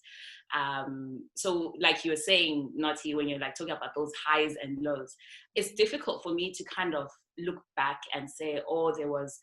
Um, 0.55 1.27
so, 1.35 1.73
like 1.79 2.03
you 2.03 2.11
were 2.11 2.17
saying, 2.17 2.71
Notty, 2.75 3.15
when 3.15 3.27
you're 3.27 3.39
like 3.39 3.55
talking 3.55 3.73
about 3.73 3.95
those 3.95 4.11
highs 4.25 4.55
and 4.61 4.77
lows, 4.81 5.15
it's 5.55 5.71
difficult 5.73 6.21
for 6.21 6.33
me 6.33 6.51
to 6.51 6.63
kind 6.65 6.95
of 6.95 7.09
look 7.37 7.61
back 7.75 8.01
and 8.13 8.29
say, 8.29 8.61
oh, 8.67 8.93
there 8.95 9.11
was 9.11 9.39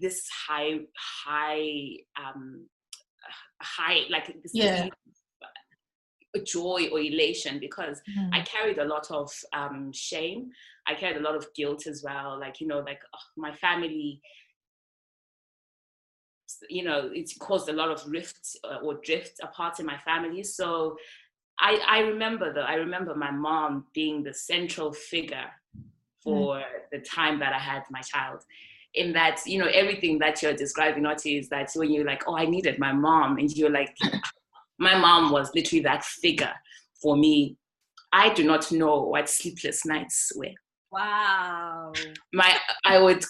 this 0.00 0.28
high, 0.48 0.78
high, 1.24 1.96
um, 2.18 2.66
high, 3.60 4.02
like 4.10 4.26
this 4.42 4.52
yeah 4.54 4.88
joy 6.38 6.88
or 6.92 7.00
elation 7.00 7.58
because 7.58 8.00
mm. 8.16 8.30
I 8.32 8.42
carried 8.42 8.78
a 8.78 8.84
lot 8.84 9.10
of 9.10 9.32
um, 9.52 9.90
shame. 9.92 10.50
I 10.86 10.94
carried 10.94 11.16
a 11.16 11.22
lot 11.22 11.36
of 11.36 11.46
guilt 11.54 11.86
as 11.86 12.02
well. 12.04 12.38
Like, 12.38 12.60
you 12.60 12.66
know, 12.66 12.80
like 12.80 13.00
oh, 13.14 13.18
my 13.36 13.54
family, 13.54 14.20
you 16.68 16.84
know, 16.84 17.10
it 17.12 17.30
caused 17.38 17.68
a 17.68 17.72
lot 17.72 17.90
of 17.90 18.02
rift 18.06 18.56
uh, 18.64 18.78
or 18.82 18.94
drift 19.02 19.40
apart 19.42 19.80
in 19.80 19.86
my 19.86 19.98
family. 19.98 20.42
So 20.42 20.96
I, 21.58 21.80
I 21.86 21.98
remember 22.00 22.52
though, 22.52 22.60
I 22.62 22.74
remember 22.74 23.14
my 23.14 23.30
mom 23.30 23.86
being 23.94 24.22
the 24.22 24.34
central 24.34 24.92
figure. 24.92 25.50
For 26.22 26.56
mm. 26.56 26.64
the 26.92 26.98
time 26.98 27.38
that 27.40 27.52
I 27.52 27.58
had 27.58 27.82
my 27.90 28.00
child 28.00 28.40
in 28.94 29.12
that 29.12 29.40
you 29.46 29.58
know 29.58 29.68
everything 29.72 30.18
that 30.18 30.42
you're 30.42 30.52
describing 30.52 31.04
not 31.04 31.24
is 31.24 31.48
that 31.48 31.70
when 31.76 31.92
you're 31.92 32.04
like 32.04 32.24
oh 32.26 32.36
i 32.36 32.44
needed 32.44 32.76
my 32.76 32.92
mom 32.92 33.38
and 33.38 33.56
you're 33.56 33.70
like 33.70 33.96
my 34.80 34.98
mom 34.98 35.30
was 35.30 35.48
literally 35.54 35.82
that 35.82 36.02
figure 36.02 36.52
for 37.00 37.16
me. 37.16 37.56
I 38.12 38.32
do 38.32 38.42
not 38.44 38.72
know 38.72 39.02
what 39.02 39.28
sleepless 39.28 39.86
nights 39.86 40.32
were. 40.34 40.54
Wow. 40.90 41.92
My 42.32 42.56
I 42.84 42.98
would 42.98 43.24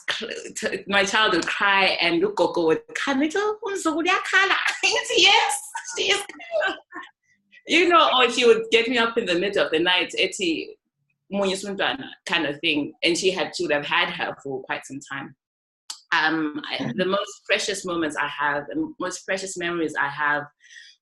my 0.86 1.04
child 1.04 1.34
would 1.34 1.46
cry 1.46 1.98
and 2.00 2.22
Gogo 2.34 2.66
would 2.66 2.80
come 2.94 3.20
little 3.20 3.58
yes, 5.16 5.60
she 5.96 6.04
is 6.04 6.22
you 7.66 7.88
know, 7.88 8.08
or 8.16 8.30
she 8.30 8.46
would 8.46 8.64
get 8.70 8.88
me 8.88 8.96
up 8.96 9.18
in 9.18 9.26
the 9.26 9.38
middle 9.38 9.66
of 9.66 9.70
the 9.72 9.78
night, 9.78 10.14
eti 11.30 12.04
kind 12.26 12.46
of 12.46 12.58
thing. 12.60 12.92
And 13.02 13.16
she 13.16 13.30
had 13.30 13.54
she 13.54 13.64
would 13.64 13.72
have 13.72 13.86
had 13.86 14.10
her 14.10 14.36
for 14.42 14.62
quite 14.62 14.86
some 14.86 15.00
time. 15.10 15.34
Um, 16.12 16.60
I, 16.68 16.92
the 16.96 17.04
most 17.04 17.30
precious 17.46 17.84
moments 17.84 18.16
I 18.16 18.26
have, 18.26 18.66
the 18.66 18.92
most 18.98 19.24
precious 19.24 19.56
memories 19.56 19.94
I 19.98 20.08
have 20.08 20.44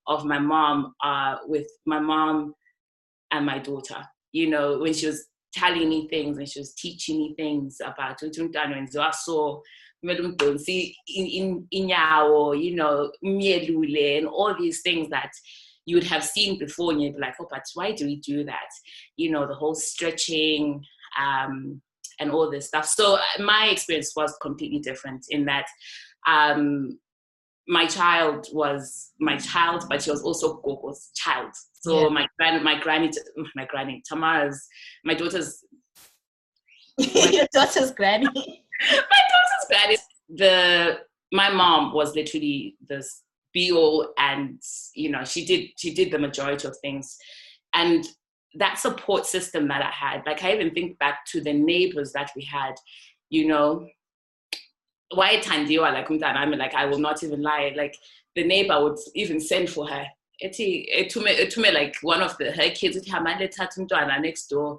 of 0.06 0.24
my 0.24 0.38
mom 0.38 0.94
are 1.02 1.40
with 1.46 1.66
my 1.86 1.98
mom 1.98 2.54
and 3.30 3.46
my 3.46 3.58
daughter. 3.58 4.04
You 4.32 4.50
know, 4.50 4.78
when 4.78 4.92
she 4.92 5.06
was 5.06 5.26
telling 5.54 5.88
me 5.88 6.08
things 6.08 6.36
and 6.36 6.48
she 6.48 6.60
was 6.60 6.74
teaching 6.74 7.18
me 7.18 7.34
things 7.36 7.78
about 7.82 8.20
Utuntano 8.20 8.76
and 8.76 8.90
Zoaso, 8.90 9.62
see 10.58 10.94
in 11.08 11.26
in 11.26 11.68
inyawo, 11.74 12.62
you 12.62 12.74
know, 12.74 13.10
mielule 13.24 14.18
and 14.18 14.26
all 14.26 14.54
these 14.58 14.82
things 14.82 15.08
that 15.10 15.30
you 15.88 15.96
would 15.96 16.04
have 16.04 16.22
seen 16.22 16.58
before 16.58 16.92
and 16.92 17.02
you'd 17.02 17.14
be 17.14 17.20
like, 17.20 17.34
oh, 17.40 17.48
but 17.50 17.64
why 17.72 17.92
do 17.92 18.04
we 18.04 18.16
do 18.16 18.44
that? 18.44 18.68
You 19.16 19.30
know, 19.30 19.46
the 19.46 19.54
whole 19.54 19.74
stretching 19.74 20.84
um, 21.18 21.80
and 22.20 22.30
all 22.30 22.50
this 22.50 22.66
stuff. 22.66 22.84
So 22.84 23.14
uh, 23.14 23.42
my 23.42 23.68
experience 23.68 24.12
was 24.14 24.36
completely 24.42 24.80
different 24.80 25.24
in 25.30 25.46
that 25.46 25.64
um, 26.26 26.98
my 27.66 27.86
child 27.86 28.48
was 28.52 29.12
my 29.18 29.38
child, 29.38 29.84
but 29.88 30.02
she 30.02 30.10
was 30.10 30.22
also 30.22 30.60
Gogo's 30.60 31.08
child. 31.14 31.52
So 31.80 32.02
yeah. 32.02 32.08
my 32.08 32.26
grand, 32.38 32.62
my 32.62 32.78
granny, 32.78 33.10
my 33.56 33.64
granny, 33.64 34.02
Tamara's, 34.06 34.68
my 35.06 35.14
daughter's. 35.14 35.64
Your 36.98 37.46
daughter's 37.54 37.92
granny. 37.92 38.26
my 38.34 39.20
daughter's 39.32 39.66
granny. 39.68 39.96
The 40.28 40.98
my 41.32 41.48
mom 41.48 41.94
was 41.94 42.14
literally 42.14 42.76
this 42.86 43.22
all 43.72 44.12
and 44.18 44.60
you 44.94 45.10
know 45.10 45.24
she 45.24 45.44
did 45.44 45.70
she 45.76 45.92
did 45.94 46.10
the 46.10 46.18
majority 46.18 46.66
of 46.66 46.76
things. 46.78 47.16
And 47.74 48.04
that 48.54 48.78
support 48.78 49.26
system 49.26 49.68
that 49.68 49.82
i 49.82 49.90
had 49.90 50.22
like 50.24 50.42
i 50.42 50.52
even 50.54 50.72
think 50.72 50.98
back 50.98 51.24
to 51.26 51.38
the 51.40 51.52
neighbors 51.52 52.12
that 52.12 52.30
we 52.34 52.42
had 52.42 52.74
you 53.30 53.46
know. 53.46 53.86
Why 55.14 55.36
tandiwa 55.38 55.92
like 55.92 56.10
i 56.36 56.46
mean 56.46 56.58
like 56.58 56.74
i 56.74 56.84
will 56.84 56.98
not 56.98 57.22
even 57.22 57.40
lie 57.40 57.72
like 57.74 57.96
the 58.34 58.44
neighbor 58.44 58.82
would 58.82 58.98
even 59.14 59.40
send 59.40 59.68
for 59.68 59.88
her. 59.88 60.06
It 60.38 60.58
me 61.62 61.70
like 61.72 61.96
one 62.02 62.22
of 62.22 62.36
the 62.38 62.52
her 62.52 62.70
kids 62.70 62.96
next 64.20 64.46
door. 64.46 64.78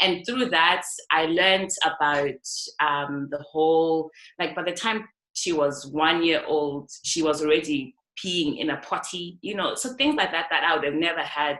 And 0.00 0.24
through 0.24 0.50
that 0.50 0.84
i 1.10 1.26
learned 1.26 1.70
about 1.84 2.46
um, 2.80 3.28
the 3.30 3.42
whole 3.50 4.10
like 4.38 4.54
by 4.54 4.62
the 4.62 4.72
time 4.72 5.08
she 5.32 5.52
was 5.52 5.86
one 5.86 6.22
year 6.22 6.42
old 6.46 6.90
she 7.02 7.22
was 7.22 7.42
already 7.42 7.94
peeing 8.22 8.58
in 8.58 8.70
a 8.70 8.76
potty, 8.78 9.38
you 9.42 9.54
know, 9.54 9.74
so 9.74 9.94
things 9.94 10.16
like 10.16 10.32
that 10.32 10.48
that 10.50 10.64
I 10.64 10.74
would 10.74 10.84
have 10.84 10.94
never 10.94 11.22
had 11.22 11.58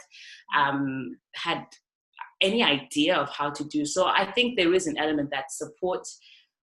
um, 0.56 1.16
had 1.34 1.64
any 2.40 2.62
idea 2.62 3.16
of 3.16 3.28
how 3.30 3.50
to 3.50 3.64
do. 3.64 3.84
So 3.84 4.06
I 4.06 4.30
think 4.32 4.56
there 4.56 4.74
is 4.74 4.86
an 4.86 4.98
element 4.98 5.30
that 5.30 5.52
support 5.52 6.06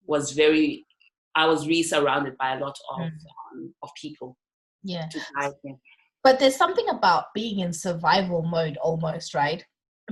was 0.05 0.31
very. 0.31 0.85
I 1.35 1.45
was 1.45 1.67
really 1.67 1.83
surrounded 1.83 2.35
by 2.37 2.55
a 2.55 2.59
lot 2.59 2.75
of 2.91 2.99
mm. 2.99 3.11
um, 3.53 3.73
of 3.83 3.89
people. 4.01 4.37
Yeah. 4.83 5.07
But 6.23 6.39
there's 6.39 6.55
something 6.55 6.87
about 6.89 7.25
being 7.35 7.59
in 7.59 7.71
survival 7.71 8.41
mode 8.41 8.77
almost, 8.77 9.33
right? 9.33 9.63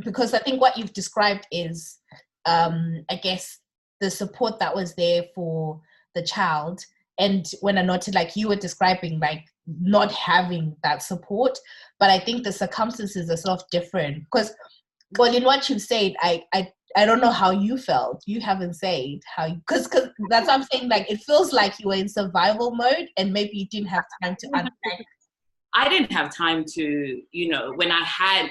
Because 0.03 0.33
I 0.33 0.39
think 0.39 0.61
what 0.61 0.77
you've 0.77 0.93
described 0.93 1.47
is, 1.51 1.97
um, 2.45 3.03
I 3.09 3.15
guess, 3.15 3.59
the 4.01 4.11
support 4.11 4.59
that 4.59 4.75
was 4.75 4.93
there 4.95 5.23
for 5.33 5.81
the 6.13 6.21
child. 6.21 6.81
And 7.17 7.45
when 7.61 7.77
I 7.77 7.81
noted, 7.81 8.13
like 8.13 8.35
you 8.35 8.50
were 8.50 8.55
describing, 8.55 9.19
like 9.19 9.45
not 9.67 10.11
having 10.11 10.75
that 10.83 11.01
support. 11.03 11.57
But 11.99 12.09
I 12.09 12.19
think 12.19 12.43
the 12.43 12.51
circumstances 12.51 13.29
are 13.29 13.37
sort 13.37 13.61
of 13.61 13.69
different 13.71 14.23
because, 14.25 14.53
well, 15.17 15.33
in 15.33 15.43
what 15.43 15.69
you've 15.69 15.81
said, 15.81 16.13
I, 16.21 16.43
I, 16.53 16.71
I 16.95 17.05
don't 17.05 17.21
know 17.21 17.31
how 17.31 17.51
you 17.51 17.77
felt. 17.77 18.23
You 18.25 18.39
haven't 18.41 18.75
said 18.75 19.19
how, 19.35 19.49
because 19.49 19.87
because 19.87 20.09
that's 20.29 20.47
what 20.47 20.53
I'm 20.53 20.63
saying. 20.63 20.89
Like 20.89 21.11
it 21.11 21.21
feels 21.21 21.51
like 21.51 21.79
you 21.79 21.89
were 21.89 21.95
in 21.95 22.07
survival 22.07 22.71
mode, 22.75 23.09
and 23.17 23.33
maybe 23.33 23.57
you 23.57 23.67
didn't 23.67 23.89
have 23.89 24.05
time 24.23 24.35
to 24.39 24.47
unpack 24.53 25.05
I 25.77 25.90
didn't 25.90 26.11
have 26.14 26.33
time 26.33 26.64
to, 26.70 27.22
you 27.31 27.50
know, 27.50 27.74
when 27.75 27.92
I 27.92 28.01
had, 28.05 28.50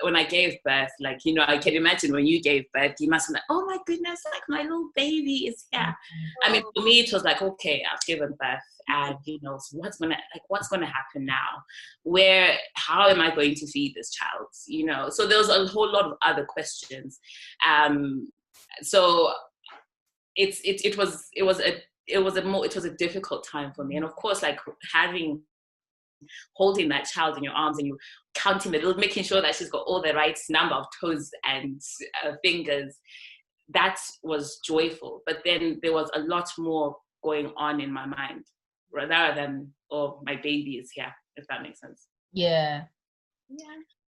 when 0.00 0.16
I 0.16 0.24
gave 0.24 0.56
birth, 0.64 0.90
like, 1.00 1.18
you 1.22 1.34
know, 1.34 1.44
I 1.46 1.58
can 1.58 1.74
imagine 1.74 2.12
when 2.12 2.26
you 2.26 2.40
gave 2.40 2.64
birth, 2.72 2.94
you 2.98 3.10
must 3.10 3.28
be 3.28 3.34
like, 3.34 3.42
oh 3.50 3.66
my 3.66 3.76
goodness, 3.86 4.22
like 4.32 4.42
my 4.48 4.62
little 4.62 4.88
baby 4.96 5.46
is 5.48 5.66
here. 5.70 5.94
I 6.42 6.50
mean, 6.50 6.62
for 6.74 6.82
me, 6.82 7.00
it 7.00 7.12
was 7.12 7.24
like, 7.24 7.42
okay, 7.42 7.82
I've 7.92 8.00
given 8.06 8.34
birth 8.40 8.60
and, 8.88 9.16
you 9.26 9.38
know, 9.42 9.58
so 9.58 9.76
what's 9.76 9.98
gonna, 9.98 10.16
like, 10.34 10.42
what's 10.48 10.68
gonna 10.68 10.86
happen 10.86 11.26
now? 11.26 11.62
Where, 12.04 12.56
how 12.74 13.06
am 13.08 13.20
I 13.20 13.34
going 13.34 13.54
to 13.54 13.66
feed 13.66 13.92
this 13.94 14.10
child? 14.10 14.46
You 14.66 14.86
know, 14.86 15.10
so 15.10 15.26
there 15.26 15.38
was 15.38 15.50
a 15.50 15.66
whole 15.66 15.92
lot 15.92 16.06
of 16.06 16.14
other 16.24 16.46
questions. 16.46 17.20
Um, 17.68 18.32
so 18.80 19.30
it's, 20.36 20.58
it, 20.60 20.86
it 20.86 20.96
was, 20.96 21.28
it 21.34 21.42
was 21.42 21.60
a, 21.60 21.82
it 22.06 22.18
was 22.18 22.38
a 22.38 22.42
more, 22.42 22.64
it 22.64 22.74
was 22.74 22.86
a 22.86 22.94
difficult 22.94 23.46
time 23.46 23.72
for 23.74 23.84
me. 23.84 23.96
And 23.96 24.06
of 24.06 24.16
course, 24.16 24.42
like 24.42 24.58
having 24.90 25.42
holding 26.54 26.88
that 26.88 27.04
child 27.04 27.36
in 27.36 27.44
your 27.44 27.52
arms 27.52 27.78
and 27.78 27.86
you 27.86 27.98
counting 28.34 28.72
the 28.72 28.78
little, 28.78 28.94
making 28.94 29.24
sure 29.24 29.42
that 29.42 29.54
she's 29.54 29.70
got 29.70 29.84
all 29.86 30.02
the 30.02 30.14
right 30.14 30.38
number 30.48 30.74
of 30.74 30.86
toes 31.00 31.30
and 31.44 31.80
uh, 32.24 32.32
fingers. 32.42 32.98
That 33.74 33.98
was 34.22 34.60
joyful. 34.64 35.22
But 35.26 35.38
then 35.44 35.78
there 35.82 35.92
was 35.92 36.10
a 36.14 36.20
lot 36.20 36.48
more 36.58 36.96
going 37.22 37.52
on 37.56 37.80
in 37.80 37.92
my 37.92 38.06
mind 38.06 38.44
rather 38.92 39.34
than, 39.34 39.68
oh, 39.90 40.20
my 40.24 40.36
baby 40.36 40.72
is 40.72 40.90
here, 40.92 41.12
if 41.36 41.46
that 41.48 41.62
makes 41.62 41.80
sense. 41.80 42.08
Yeah. 42.32 42.82
Yeah. 43.48 43.66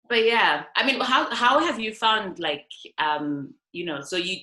But 0.09 0.25
yeah, 0.25 0.65
I 0.75 0.85
mean, 0.85 1.01
how 1.01 1.33
how 1.33 1.61
have 1.61 1.79
you 1.79 1.95
found 1.95 2.41
like 2.41 2.67
um, 2.99 3.55
you 3.71 3.85
know, 3.85 4.01
so 4.01 4.17
you 4.17 4.39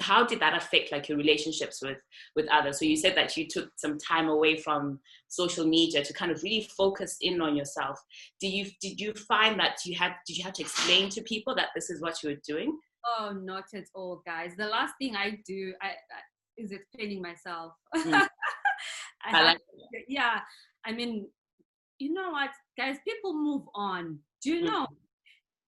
how 0.00 0.24
did 0.24 0.40
that 0.40 0.56
affect 0.56 0.92
like 0.92 1.08
your 1.08 1.18
relationships 1.18 1.82
with 1.82 1.98
with 2.34 2.46
others? 2.50 2.78
So 2.78 2.84
you 2.84 2.96
said 2.96 3.16
that 3.16 3.36
you 3.36 3.46
took 3.46 3.70
some 3.76 3.98
time 3.98 4.28
away 4.28 4.56
from 4.56 4.98
social 5.28 5.66
media 5.66 6.04
to 6.04 6.12
kind 6.12 6.32
of 6.32 6.42
really 6.42 6.68
focus 6.76 7.16
in 7.20 7.40
on 7.40 7.56
yourself. 7.56 8.00
Do 8.40 8.48
you 8.48 8.70
did 8.80 9.00
you 9.00 9.12
find 9.14 9.58
that 9.60 9.78
you 9.84 9.96
had 9.96 10.14
did 10.26 10.36
you 10.36 10.44
have 10.44 10.54
to 10.54 10.62
explain 10.62 11.08
to 11.10 11.22
people 11.22 11.54
that 11.56 11.68
this 11.74 11.90
is 11.90 12.00
what 12.00 12.22
you 12.22 12.30
were 12.30 12.40
doing? 12.46 12.78
Oh 13.04 13.32
not 13.32 13.64
at 13.74 13.84
all 13.94 14.22
guys. 14.26 14.52
The 14.56 14.66
last 14.66 14.94
thing 15.00 15.16
i 15.16 15.38
do 15.46 15.74
I, 15.82 15.88
I 15.88 15.92
is 16.56 16.72
explaining 16.72 17.22
myself? 17.22 17.72
Mm. 17.94 18.12
I 19.24 19.38
I 19.38 19.44
like 19.44 19.60
yeah. 20.08 20.40
I 20.84 20.92
mean 20.92 21.28
you 21.98 22.14
know 22.14 22.30
what 22.30 22.50
guys? 22.76 22.96
People 23.06 23.34
move 23.34 23.62
on. 23.74 24.18
Do 24.42 24.50
you 24.50 24.62
mm. 24.62 24.70
know 24.70 24.86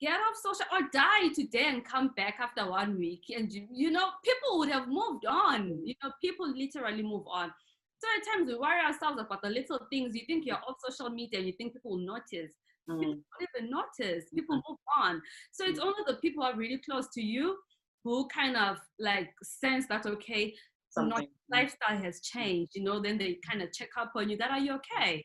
get 0.03 0.15
off 0.15 0.37
social 0.37 0.67
or 0.73 0.89
die 0.93 1.33
today 1.33 1.67
and 1.69 1.85
come 1.85 2.09
back 2.17 2.35
after 2.41 2.69
one 2.69 2.99
week. 2.99 3.23
And 3.35 3.51
you, 3.51 3.67
you 3.73 3.91
know 3.91 4.09
people 4.25 4.59
would 4.59 4.69
have 4.69 4.89
moved 4.89 5.25
on. 5.27 5.81
You 5.85 5.95
know 6.03 6.11
people 6.21 6.53
literally 6.53 7.03
move 7.03 7.25
on. 7.31 7.51
So 7.99 8.09
at 8.17 8.37
times 8.37 8.49
we 8.49 8.57
worry 8.57 8.81
ourselves 8.85 9.21
about 9.21 9.43
the 9.43 9.49
little 9.49 9.79
things. 9.91 10.15
You 10.15 10.23
think 10.27 10.45
you're 10.45 10.57
off 10.57 10.77
social 10.85 11.09
media 11.09 11.39
and 11.39 11.47
you 11.47 11.55
think 11.57 11.73
people 11.73 11.93
will 11.93 12.05
notice. 12.05 12.53
Mm. 12.91 12.99
people 12.99 13.15
don't 13.15 13.49
even 13.55 13.71
notice. 13.71 14.25
People 14.35 14.57
move 14.69 14.79
on. 14.99 15.23
So 15.53 15.65
it's 15.65 15.79
only 15.79 16.03
the 16.09 16.15
people 16.15 16.43
who 16.43 16.51
are 16.51 16.57
really 16.57 16.81
close 16.85 17.07
to 17.15 17.23
you 17.23 17.57
who 18.03 18.27
kind 18.27 18.57
of 18.57 18.79
like 18.99 19.31
sense 19.45 19.87
that 19.87 20.05
okay 20.05 20.53
not 20.97 21.25
lifestyle 21.51 21.97
has 21.97 22.21
changed. 22.21 22.73
You 22.75 22.83
know 22.83 23.01
then 23.01 23.19
they 23.19 23.39
kind 23.49 23.63
of 23.63 23.73
check 23.73 23.91
up 23.97 24.13
on 24.17 24.29
you 24.29 24.37
that 24.39 24.51
are 24.51 24.59
you 24.59 24.75
okay? 24.75 25.25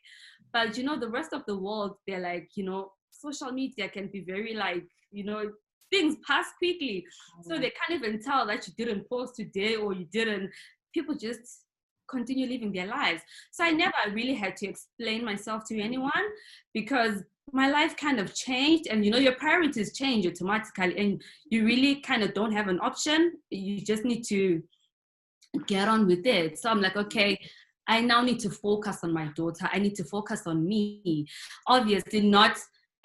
But 0.54 0.78
you 0.78 0.84
know 0.84 1.00
the 1.00 1.10
rest 1.10 1.34
of 1.34 1.44
the 1.48 1.58
world 1.58 1.96
they're 2.08 2.22
like 2.22 2.50
you 2.56 2.64
know 2.64 2.92
social 3.20 3.52
media 3.52 3.90
can 3.90 4.08
be 4.08 4.22
very 4.22 4.54
like, 4.54 4.84
you 5.12 5.24
know, 5.24 5.52
things 5.90 6.18
pass 6.26 6.46
quickly. 6.58 7.06
So 7.44 7.56
mm. 7.56 7.62
they 7.62 7.72
can't 7.72 8.02
even 8.04 8.22
tell 8.22 8.46
that 8.48 8.68
you 8.68 8.74
didn't 8.78 9.10
post 9.10 9.36
today 9.36 9.76
or 9.76 9.94
you 9.94 10.06
didn't. 10.12 10.52
People 10.94 11.16
just 11.16 11.64
continue 12.10 12.48
living 12.48 12.72
their 12.72 12.88
lives. 12.88 13.22
So 13.52 13.64
I 13.64 13.72
never 13.72 13.94
really 14.12 14.34
had 14.34 14.56
to 14.58 14.68
explain 14.68 15.26
myself 15.26 15.64
to 15.68 15.80
anyone 15.80 16.12
because 16.74 17.24
my 17.54 17.70
life 17.70 17.96
kind 17.96 18.20
of 18.20 18.34
changed 18.34 18.88
and 18.88 19.06
you 19.06 19.12
know 19.12 19.18
your 19.18 19.36
priorities 19.36 19.94
change 19.94 20.26
automatically 20.26 20.98
and 20.98 21.22
you 21.50 21.66
really 21.66 22.02
kind 22.02 22.24
of 22.24 22.34
don't 22.34 22.52
have 22.52 22.68
an 22.68 22.80
option. 22.82 23.34
You 23.50 23.80
just 23.80 24.04
need 24.04 24.24
to 24.26 24.62
get 25.66 25.88
on 25.88 26.08
with 26.08 26.26
it. 26.26 26.60
So 26.60 26.70
I'm 26.70 26.82
like, 26.82 26.98
okay, 26.98 27.40
I 27.88 28.02
now 28.02 28.22
need 28.22 28.40
to 28.42 28.50
focus 28.50 29.00
on 29.04 29.14
my 29.14 29.28
daughter. 29.36 29.70
I 29.72 29.80
need 29.80 29.96
to 29.96 30.04
focus 30.04 30.44
on 30.46 30.68
me. 30.68 31.26
Obviously, 31.68 32.22
not 32.22 32.58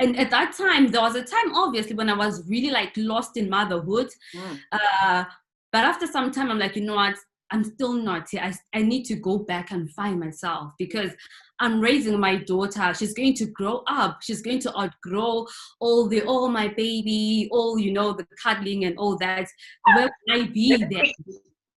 and 0.03 0.19
at 0.19 0.31
that 0.31 0.55
time 0.57 0.89
there 0.89 1.01
was 1.01 1.15
a 1.15 1.23
time 1.23 1.55
obviously 1.55 1.95
when 1.95 2.11
i 2.11 2.15
was 2.15 2.47
really 2.49 2.71
like 2.71 2.93
lost 2.97 3.37
in 3.37 3.49
motherhood 3.49 4.09
mm. 4.35 4.59
uh, 4.73 5.25
but 5.71 5.85
after 5.85 6.07
some 6.07 6.31
time 6.31 6.51
i'm 6.51 6.59
like 6.59 6.77
you 6.77 6.83
know 6.83 6.95
what 6.95 7.17
I'm 7.53 7.65
still 7.65 7.93
not 7.93 8.31
here. 8.31 8.41
I, 8.43 8.79
I 8.79 8.83
need 8.83 9.05
to 9.05 9.15
go 9.15 9.39
back 9.39 9.73
and 9.73 9.91
find 9.91 10.19
myself 10.19 10.73
because 10.79 11.13
I'm 11.61 11.81
raising 11.81 12.19
my 12.19 12.37
daughter. 12.37 12.95
She's 12.95 13.13
going 13.13 13.35
to 13.35 13.47
grow 13.47 13.83
up. 13.87 14.21
She's 14.23 14.41
going 14.41 14.59
to 14.61 14.77
outgrow 14.77 15.47
all 15.79 16.09
the, 16.09 16.23
oh, 16.27 16.49
my 16.49 16.69
baby, 16.69 17.49
all, 17.53 17.79
you 17.79 17.93
know, 17.93 18.15
the 18.15 18.27
cuddling 18.43 18.87
and 18.87 18.97
all 18.97 19.19
that. 19.19 19.47
Where 19.95 20.11
can 20.27 20.41
I 20.41 20.47
be 20.47 20.77
there? 20.77 21.05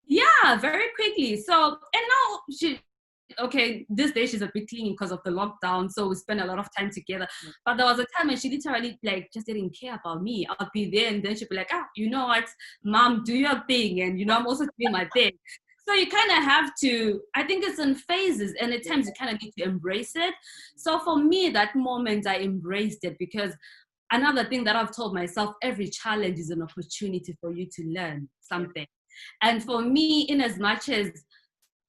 Yeah, 0.08 0.56
very 0.60 0.88
quickly. 0.96 1.42
So, 1.42 1.78
and 1.94 2.04
now 2.10 2.40
she, 2.58 2.80
okay, 3.40 3.86
this 3.90 4.12
day 4.12 4.26
she's 4.26 4.42
a 4.42 4.52
bit 4.54 4.68
clingy 4.70 4.92
because 4.92 5.12
of 5.12 5.22
the 5.24 5.32
lockdown, 5.32 5.92
so 5.92 6.08
we 6.08 6.16
spend 6.16 6.42
a 6.42 6.46
lot 6.46 6.60
of 6.60 6.68
time 6.78 6.90
together. 6.90 7.28
Mm. 7.46 7.52
But 7.66 7.78
there 7.78 7.86
was 7.86 8.00
a 8.00 8.06
time 8.18 8.28
when 8.28 8.38
she 8.38 8.50
literally 8.50 9.00
like 9.04 9.30
just 9.34 9.48
didn't 9.48 9.76
care 9.80 9.96
about 9.96 10.24
me. 10.24 10.48
I'll 10.48 10.70
be 10.74 10.90
there, 10.90 11.14
and 11.14 11.24
then 11.24 11.36
she'd 11.36 11.50
be 11.50 11.56
like, 11.56 11.70
ah, 11.72 11.86
you 11.96 12.10
know 12.10 12.26
what, 12.28 12.46
mom, 12.84 13.24
do 13.24 13.34
your 13.34 13.64
thing, 13.68 14.02
and 14.02 14.20
you 14.20 14.26
know 14.26 14.38
I'm 14.38 14.48
also 14.48 14.66
doing 14.80 14.92
my 14.92 15.08
thing. 15.14 15.32
So 15.88 15.94
you 15.94 16.08
kind 16.08 16.32
of 16.32 16.44
have 16.44 16.72
to. 16.82 17.22
I 17.36 17.44
think 17.44 17.64
it's 17.64 17.80
in 17.80 17.96
phases, 17.96 18.56
and 18.60 18.74
at 18.74 18.88
times 18.88 19.08
you 19.08 19.14
kind 19.18 19.36
of 19.36 19.42
need 19.42 19.54
to 19.60 19.66
embrace 19.66 20.14
it. 20.16 20.34
So 20.76 21.00
for 21.00 21.18
me, 21.18 21.50
that 21.50 21.76
moment 21.76 22.28
I 22.28 22.40
embraced 22.40 23.04
it 23.04 23.18
because 23.20 23.54
another 24.12 24.46
thing 24.46 24.64
that 24.64 24.76
I've 24.76 24.96
told 24.96 25.14
myself: 25.14 25.54
every 25.62 25.90
challenge 25.90 26.40
is 26.40 26.50
an 26.50 26.64
opportunity 26.64 27.38
for 27.40 27.52
you 27.52 27.68
to 27.72 27.84
learn 27.84 28.30
something. 28.42 28.88
And 29.42 29.64
for 29.64 29.82
me, 29.82 30.22
in 30.22 30.42
as 30.42 30.58
much 30.58 30.90
as 30.90 31.12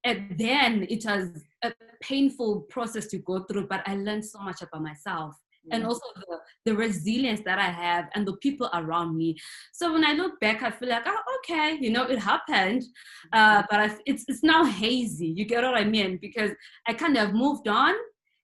and 0.07 0.39
then 0.39 0.87
it 0.89 1.05
was 1.05 1.29
a 1.63 1.73
painful 2.01 2.61
process 2.71 3.07
to 3.09 3.19
go 3.19 3.41
through 3.41 3.67
but 3.67 3.83
i 3.87 3.95
learned 3.97 4.25
so 4.25 4.39
much 4.39 4.63
about 4.63 4.83
myself 4.83 5.35
and 5.73 5.83
mm. 5.83 5.89
also 5.89 6.07
the, 6.17 6.39
the 6.65 6.77
resilience 6.77 7.41
that 7.45 7.59
i 7.59 7.71
have 7.71 8.09
and 8.15 8.27
the 8.27 8.37
people 8.37 8.71
around 8.75 9.17
me. 9.17 9.37
So 9.73 9.93
when 9.93 10.05
i 10.05 10.13
look 10.13 10.39
back 10.41 10.63
i 10.63 10.71
feel 10.71 10.89
like 10.89 11.05
oh 11.07 11.23
okay 11.39 11.79
you 11.81 11.91
know 11.91 12.05
it 12.05 12.19
happened. 12.19 12.85
Uh, 13.33 13.63
but 13.71 13.81
I, 13.81 13.91
it's, 14.07 14.25
it's 14.29 14.43
now 14.43 14.65
hazy 14.65 15.27
you 15.27 15.45
get 15.45 15.63
what 15.65 15.77
i 15.77 15.85
mean? 15.85 16.19
Because 16.21 16.53
i 16.87 16.93
kind 16.93 17.17
of 17.17 17.35
moved 17.35 17.69
on 17.69 17.95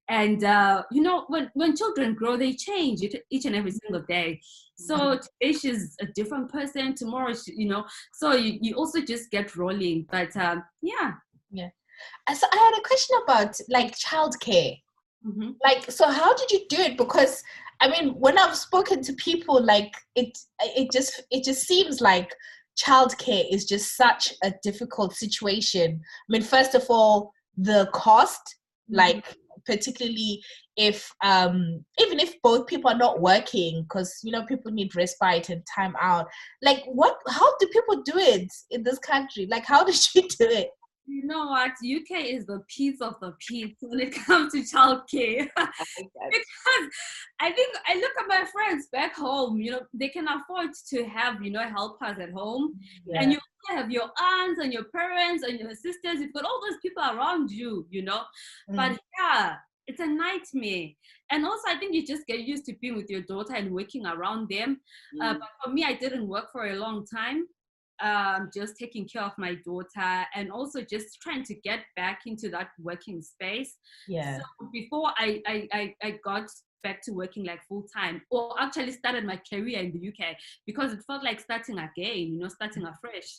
and 0.09 0.43
uh, 0.45 0.83
you 0.91 1.01
know 1.01 1.25
when, 1.29 1.51
when 1.55 1.77
children 1.77 2.15
grow 2.15 2.37
they 2.37 2.53
change 2.55 3.03
each 3.31 3.45
and 3.45 3.55
every 3.55 3.71
single 3.71 4.03
day. 4.09 4.41
So 4.75 4.97
mm-hmm. 4.97 5.21
today 5.21 5.59
she's 5.59 5.97
a 6.01 6.07
different 6.07 6.51
person 6.51 6.95
tomorrow 6.95 7.33
she, 7.35 7.55
you 7.55 7.69
know 7.69 7.85
so 8.13 8.33
you, 8.33 8.59
you 8.61 8.75
also 8.75 9.01
just 9.01 9.31
get 9.31 9.57
rolling 9.57 10.07
but 10.11 10.37
um, 10.37 10.65
yeah 10.83 11.13
yeah. 11.53 11.69
So 12.35 12.47
I 12.53 12.57
had 12.57 12.79
a 12.79 12.83
question 12.83 13.17
about 13.23 13.57
like 13.69 13.97
childcare. 13.97 14.81
Mm-hmm. 15.27 15.51
Like, 15.63 15.91
so 15.91 16.09
how 16.09 16.35
did 16.35 16.51
you 16.51 16.61
do 16.69 16.77
it? 16.77 16.99
Because 16.99 17.43
I 17.81 17.89
mean, 17.89 18.15
when 18.15 18.39
I've 18.39 18.57
spoken 18.57 19.03
to 19.03 19.13
people, 19.15 19.63
like 19.63 19.93
it, 20.15 20.37
it 20.61 20.91
just, 20.93 21.23
it 21.31 21.45
just 21.45 21.67
seems 21.67 22.01
like 22.01 22.35
childcare 22.77 23.45
is 23.53 23.65
just 23.65 23.97
such 23.97 24.33
a 24.43 24.53
difficult 24.63 25.15
situation. 25.15 26.01
I 26.01 26.29
mean, 26.29 26.43
first 26.43 26.75
of 26.75 26.85
all, 26.89 27.33
the 27.57 27.89
cost, 27.93 28.57
mm-hmm. 28.89 28.97
like 28.97 29.37
particularly 29.67 30.43
if 30.77 31.13
um 31.23 31.85
even 32.01 32.19
if 32.19 32.35
both 32.43 32.67
people 32.67 32.91
are 32.91 32.97
not 32.97 33.21
working 33.21 33.83
because 33.83 34.21
you 34.23 34.33
know 34.33 34.45
people 34.47 34.73
need 34.73 34.95
respite 34.97 35.51
and 35.51 35.63
time 35.73 35.95
out 36.01 36.27
like 36.63 36.83
what 36.87 37.15
how 37.29 37.57
do 37.59 37.67
people 37.69 38.03
do 38.03 38.13
it 38.17 38.49
in 38.71 38.83
this 38.83 38.99
country 38.99 39.47
like 39.51 39.65
how 39.67 39.85
did 39.87 39.97
you 40.15 40.23
do 40.23 40.49
it 40.49 40.71
you 41.07 41.27
know 41.27 41.47
what? 41.47 41.71
UK 41.71 42.25
is 42.25 42.47
the 42.47 42.63
piece 42.69 43.01
of 43.01 43.19
the 43.21 43.33
piece 43.47 43.75
when 43.81 44.01
it 44.01 44.15
comes 44.27 44.53
to 44.53 44.61
childcare. 44.61 45.49
because 45.57 46.89
I 47.41 47.51
think 47.51 47.77
I 47.87 47.95
look 47.95 48.13
at 48.21 48.29
my 48.29 48.45
friends 48.53 48.89
back 48.93 49.15
home, 49.15 49.61
you 49.61 49.73
know, 49.73 49.81
they 49.93 50.09
can 50.09 50.27
afford 50.29 50.71
to 50.91 51.05
have, 51.05 51.43
you 51.43 51.51
know, 51.51 51.63
helpers 51.69 52.19
at 52.21 52.33
home. 52.33 52.75
Yeah. 53.07 53.23
And 53.23 53.33
you 53.33 53.39
have 53.69 53.91
your 53.91 54.11
aunts 54.21 54.61
and 54.61 54.73
your 54.73 54.85
parents 54.85 55.45
and 55.45 55.59
your 55.59 55.75
sisters. 55.75 56.21
You've 56.21 56.33
got 56.33 56.45
all 56.45 56.61
those 56.63 56.79
people 56.81 57.03
around 57.03 57.51
you, 57.51 57.87
you 57.91 58.03
know. 58.03 58.23
Mm. 58.71 58.77
But 58.77 58.99
yeah, 59.19 59.55
it's 59.87 60.01
a 60.01 60.07
nightmare. 60.07 60.89
And 61.31 61.45
also, 61.45 61.69
I 61.69 61.79
think 61.79 61.95
you 61.95 62.07
just 62.07 62.27
get 62.27 62.41
used 62.41 62.67
to 62.67 62.75
being 62.81 62.97
with 62.97 63.11
your 63.11 63.23
daughter 63.23 63.55
and 63.55 63.73
working 63.73 64.07
around 64.07 64.49
them. 64.49 64.81
Uh, 65.21 65.25
mm. 65.25 65.31
Uh, 65.31 65.39
but 65.39 65.49
for 65.65 65.71
me, 65.71 65.85
I 65.85 65.95
didn't 65.95 66.29
work 66.29 66.53
for 66.53 66.67
a 66.67 66.77
long 66.77 67.07
time 67.07 67.47
um, 68.03 68.51
just 68.53 68.77
taking 68.77 69.09
care 69.09 69.23
of 69.23 69.33
my 69.39 69.55
daughter 69.65 70.27
and 70.35 70.51
also 70.51 70.81
just 70.83 71.21
trying 71.23 71.45
to 71.45 71.55
get 71.55 71.81
back 71.97 72.23
into 72.27 72.49
that 72.51 72.69
working 72.81 73.23
space. 73.23 73.77
Yeah. 74.09 74.39
So 74.39 74.69
before 74.73 75.13
I, 75.17 75.41
I, 75.47 75.69
I, 75.73 75.95
I 76.03 76.11
got 76.25 76.49
back 76.83 77.01
to 77.03 77.13
working 77.13 77.45
like 77.45 77.63
full 77.69 77.87
time 77.95 78.23
or 78.31 78.55
actually 78.61 78.93
started 78.93 79.25
my 79.25 79.41
career 79.49 79.79
in 79.79 79.93
the 79.93 80.09
UK 80.09 80.37
because 80.67 80.93
it 80.93 81.01
felt 81.07 81.23
like 81.23 81.41
starting 81.41 81.79
again, 81.79 82.33
you 82.33 82.39
know, 82.39 82.49
starting 82.49 82.85
afresh. 82.85 83.39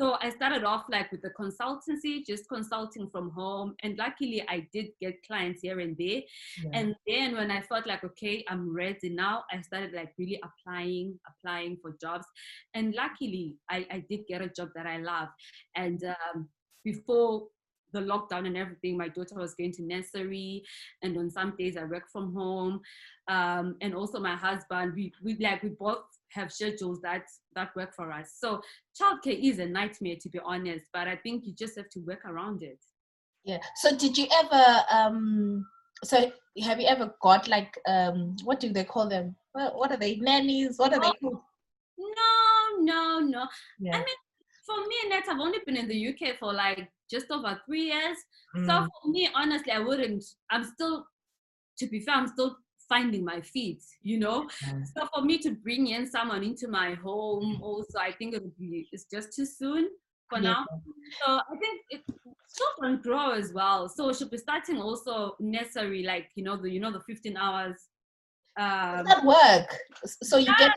So 0.00 0.16
I 0.22 0.30
started 0.30 0.64
off 0.64 0.84
like 0.88 1.12
with 1.12 1.20
the 1.20 1.28
consultancy, 1.38 2.24
just 2.26 2.48
consulting 2.48 3.10
from 3.10 3.30
home. 3.32 3.74
And 3.82 3.98
luckily 3.98 4.42
I 4.48 4.66
did 4.72 4.86
get 4.98 5.22
clients 5.26 5.60
here 5.60 5.78
and 5.80 5.94
there. 5.98 6.22
Yeah. 6.64 6.70
And 6.72 6.94
then 7.06 7.36
when 7.36 7.50
I 7.50 7.60
felt 7.60 7.86
like, 7.86 8.02
okay, 8.02 8.42
I'm 8.48 8.74
ready 8.74 9.10
now, 9.10 9.44
I 9.52 9.60
started 9.60 9.92
like 9.92 10.14
really 10.18 10.40
applying, 10.42 11.20
applying 11.28 11.76
for 11.82 11.98
jobs. 12.00 12.24
And 12.72 12.94
luckily 12.94 13.56
I, 13.68 13.86
I 13.90 14.04
did 14.08 14.20
get 14.26 14.40
a 14.40 14.48
job 14.48 14.70
that 14.74 14.86
I 14.86 14.96
love. 14.96 15.28
And 15.76 16.02
um, 16.04 16.48
before 16.82 17.48
the 17.92 18.00
lockdown 18.00 18.46
and 18.46 18.56
everything, 18.56 18.96
my 18.96 19.08
daughter 19.08 19.34
was 19.34 19.54
going 19.54 19.72
to 19.72 19.82
nursery, 19.82 20.62
and 21.02 21.18
on 21.18 21.28
some 21.28 21.54
days 21.58 21.76
I 21.76 21.84
work 21.84 22.04
from 22.10 22.32
home, 22.32 22.80
um, 23.28 23.76
and 23.80 23.96
also 23.96 24.20
my 24.20 24.36
husband. 24.36 24.92
We 24.94 25.12
we 25.24 25.36
like 25.38 25.64
we 25.64 25.70
both 25.70 26.04
have 26.32 26.52
schedules 26.52 27.00
that 27.02 27.24
that 27.54 27.74
work 27.76 27.94
for 27.94 28.12
us. 28.12 28.34
So 28.38 28.60
childcare 29.00 29.38
is 29.42 29.58
a 29.58 29.66
nightmare 29.66 30.16
to 30.20 30.28
be 30.28 30.40
honest, 30.44 30.86
but 30.92 31.08
I 31.08 31.16
think 31.16 31.44
you 31.46 31.54
just 31.54 31.76
have 31.76 31.90
to 31.90 32.00
work 32.00 32.24
around 32.24 32.62
it. 32.62 32.78
Yeah. 33.44 33.58
So 33.76 33.96
did 33.96 34.16
you 34.16 34.26
ever 34.42 34.82
um 34.90 35.66
so 36.04 36.32
have 36.64 36.80
you 36.80 36.86
ever 36.86 37.14
got 37.22 37.48
like 37.48 37.76
um 37.88 38.36
what 38.44 38.60
do 38.60 38.72
they 38.72 38.84
call 38.84 39.08
them? 39.08 39.36
What, 39.52 39.76
what 39.76 39.90
are 39.90 39.98
they? 39.98 40.16
Nannies? 40.16 40.78
What 40.78 40.92
are 40.92 41.00
they 41.00 41.12
called? 41.20 41.40
No, 41.98 42.78
no, 42.80 43.18
no. 43.20 43.46
Yeah. 43.78 43.96
I 43.96 43.98
mean 43.98 44.16
for 44.70 44.86
me, 44.86 44.96
Nat, 45.08 45.24
I've 45.28 45.40
only 45.40 45.58
been 45.66 45.76
in 45.76 45.88
the 45.88 46.08
UK 46.08 46.38
for 46.38 46.52
like 46.52 46.88
just 47.10 47.30
over 47.30 47.60
three 47.66 47.86
years. 47.86 48.16
Mm. 48.56 48.66
So 48.66 48.86
for 49.02 49.10
me, 49.10 49.28
honestly, 49.34 49.72
I 49.72 49.80
wouldn't. 49.80 50.24
I'm 50.50 50.64
still, 50.64 51.06
to 51.78 51.86
be 51.88 52.00
fair, 52.00 52.14
I'm 52.14 52.28
still 52.28 52.56
finding 52.90 53.24
my 53.24 53.40
feet, 53.40 53.82
you 54.02 54.18
know. 54.18 54.46
So 54.94 55.08
for 55.14 55.22
me 55.22 55.38
to 55.38 55.52
bring 55.52 55.86
in 55.86 56.06
someone 56.06 56.42
into 56.42 56.68
my 56.68 56.92
home, 56.94 57.56
mm. 57.56 57.62
also, 57.62 57.98
I 57.98 58.12
think 58.12 58.34
it 58.34 58.42
would 58.42 58.58
be 58.58 58.88
it's 58.92 59.04
just 59.04 59.32
too 59.34 59.46
soon 59.46 59.88
for 60.28 60.38
yeah. 60.38 60.50
now. 60.50 60.66
So 61.24 61.40
I 61.52 61.56
think 61.58 61.80
it 61.88 62.02
children 62.56 63.00
grow 63.02 63.30
as 63.30 63.52
well. 63.52 63.88
So 63.88 64.12
should 64.12 64.30
be 64.30 64.36
starting 64.36 64.78
also 64.78 65.36
necessary, 65.40 66.02
like 66.02 66.28
you 66.34 66.44
know 66.44 66.56
the 66.56 66.70
you 66.70 66.80
know 66.80 66.92
the 66.92 67.00
15 67.00 67.36
hours. 67.36 67.76
Um, 68.58 69.06
that 69.06 69.24
work? 69.24 69.74
So 70.04 70.36
you 70.36 70.52
get. 70.58 70.72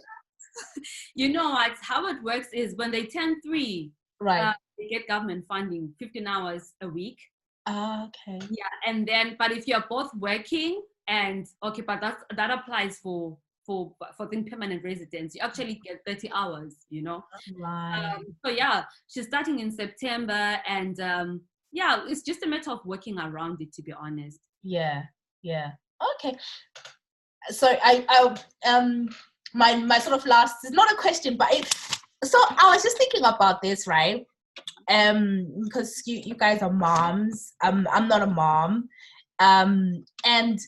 you 1.16 1.30
know 1.30 1.50
what? 1.50 1.74
How 1.82 2.08
it 2.08 2.22
works 2.24 2.50
is 2.54 2.76
when 2.76 2.92
they 2.92 3.06
turn 3.06 3.42
three, 3.42 3.92
right? 4.20 4.50
Uh, 4.50 4.54
they 4.78 4.88
get 4.88 5.08
government 5.08 5.46
funding, 5.48 5.94
15 6.00 6.28
hours 6.28 6.74
a 6.82 6.88
week. 6.88 7.20
Uh, 7.66 8.08
okay. 8.08 8.46
Yeah, 8.50 8.74
and 8.86 9.08
then 9.08 9.36
but 9.40 9.52
if 9.52 9.68
you're 9.68 9.86
both 9.90 10.12
working, 10.16 10.82
and 11.08 11.48
okay 11.64 11.82
but 11.82 12.00
that 12.02 12.18
that 12.36 12.50
applies 12.52 12.98
for 13.00 13.38
for 13.66 13.94
for 14.18 14.28
the 14.28 14.44
permanent 14.44 14.84
residents. 14.84 15.36
You 15.36 15.42
actually 15.42 15.76
get 15.86 16.02
30 16.06 16.32
hours 16.34 16.76
you 16.90 17.02
know? 17.02 17.24
Right. 17.58 18.14
Um, 18.16 18.36
so 18.46 18.52
yeah 18.52 18.84
she's 19.08 19.28
starting 19.28 19.60
in 19.60 19.72
september 19.72 20.60
and 20.68 21.00
um 21.00 21.42
yeah 21.72 22.04
it's 22.08 22.22
just 22.22 22.44
a 22.44 22.48
matter 22.48 22.72
of 22.72 22.86
working 22.86 23.20
around 23.20 23.62
it 23.62 23.74
to 23.74 23.82
be 23.82 23.94
honest. 23.94 24.40
Yeah 24.64 25.04
yeah. 25.42 25.72
Okay. 26.16 26.36
So 27.50 27.68
i 27.84 28.06
i 28.10 28.70
um 28.70 29.10
my 29.54 29.76
my 29.76 30.00
sort 30.00 30.18
of 30.18 30.26
last 30.26 30.56
is 30.66 30.72
not 30.72 30.92
a 30.92 30.96
question 30.96 31.38
but 31.38 31.54
it 31.54 31.72
so 32.24 32.38
i 32.58 32.72
was 32.74 32.82
just 32.82 32.98
thinking 32.98 33.24
about 33.26 33.62
this 33.62 33.88
right? 33.88 34.26
Um 34.90 35.48
because 35.64 36.04
you 36.06 36.22
you 36.26 36.36
guys 36.36 36.62
are 36.62 36.72
moms. 36.72 37.54
Um 37.64 37.88
i'm 37.92 38.08
not 38.08 38.22
a 38.22 38.28
mom. 38.28 38.90
Um 39.40 40.06
and 40.26 40.60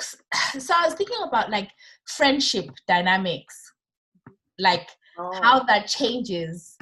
so 0.58 0.74
I 0.76 0.86
was 0.86 0.94
thinking 0.94 1.18
about 1.26 1.50
like 1.50 1.70
friendship 2.06 2.70
dynamics, 2.86 3.72
like 4.58 4.88
oh. 5.18 5.38
how 5.42 5.60
that 5.64 5.86
changes, 5.86 6.76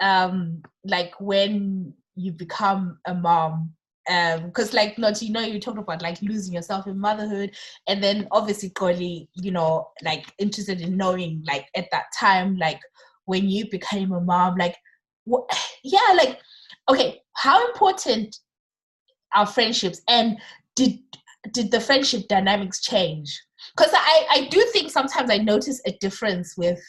um, 0.00 0.62
like 0.84 1.12
when 1.20 1.94
you 2.14 2.32
become 2.32 2.98
a 3.06 3.14
mom. 3.14 3.72
Um, 4.10 4.46
because 4.46 4.74
like 4.74 4.98
not 4.98 5.22
you 5.22 5.30
know 5.30 5.42
you 5.42 5.60
talked 5.60 5.78
about 5.78 6.02
like 6.02 6.20
losing 6.22 6.52
yourself 6.52 6.88
in 6.88 6.98
motherhood, 6.98 7.52
and 7.86 8.02
then 8.02 8.26
obviously 8.32 8.70
Xolie, 8.70 9.28
you 9.34 9.52
know, 9.52 9.90
like 10.02 10.26
interested 10.38 10.80
in 10.80 10.96
knowing 10.96 11.44
like 11.46 11.66
at 11.76 11.86
that 11.92 12.06
time, 12.18 12.56
like 12.56 12.80
when 13.26 13.48
you 13.48 13.70
became 13.70 14.10
a 14.10 14.20
mom, 14.20 14.56
like 14.56 14.76
what, 15.24 15.48
yeah, 15.84 16.14
like 16.16 16.40
okay, 16.90 17.20
how 17.34 17.64
important 17.68 18.36
are 19.34 19.46
friendships 19.46 20.00
and 20.08 20.38
did 20.76 20.98
did 21.50 21.70
the 21.70 21.80
friendship 21.80 22.28
dynamics 22.28 22.80
change? 22.80 23.40
Because 23.76 23.92
I, 23.92 24.26
I 24.30 24.48
do 24.48 24.60
think 24.72 24.90
sometimes 24.90 25.30
I 25.30 25.38
notice 25.38 25.80
a 25.86 25.92
difference 26.00 26.56
with 26.56 26.82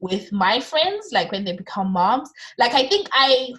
with 0.00 0.32
my 0.32 0.58
friends, 0.58 1.08
like 1.12 1.30
when 1.30 1.44
they 1.44 1.56
become 1.56 1.92
moms. 1.92 2.30
Like 2.58 2.74
I 2.74 2.88
think 2.88 3.08
I 3.12 3.52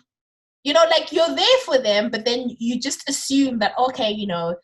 you 0.64 0.74
know, 0.74 0.84
like 0.90 1.14
you're 1.14 1.34
there 1.34 1.58
for 1.64 1.78
them, 1.78 2.10
but 2.10 2.26
then 2.26 2.50
you 2.60 2.80
just 2.80 3.08
assume 3.08 3.60
that 3.60 3.74
okay, 3.80 4.12
you 4.12 4.28
know, 4.28 4.56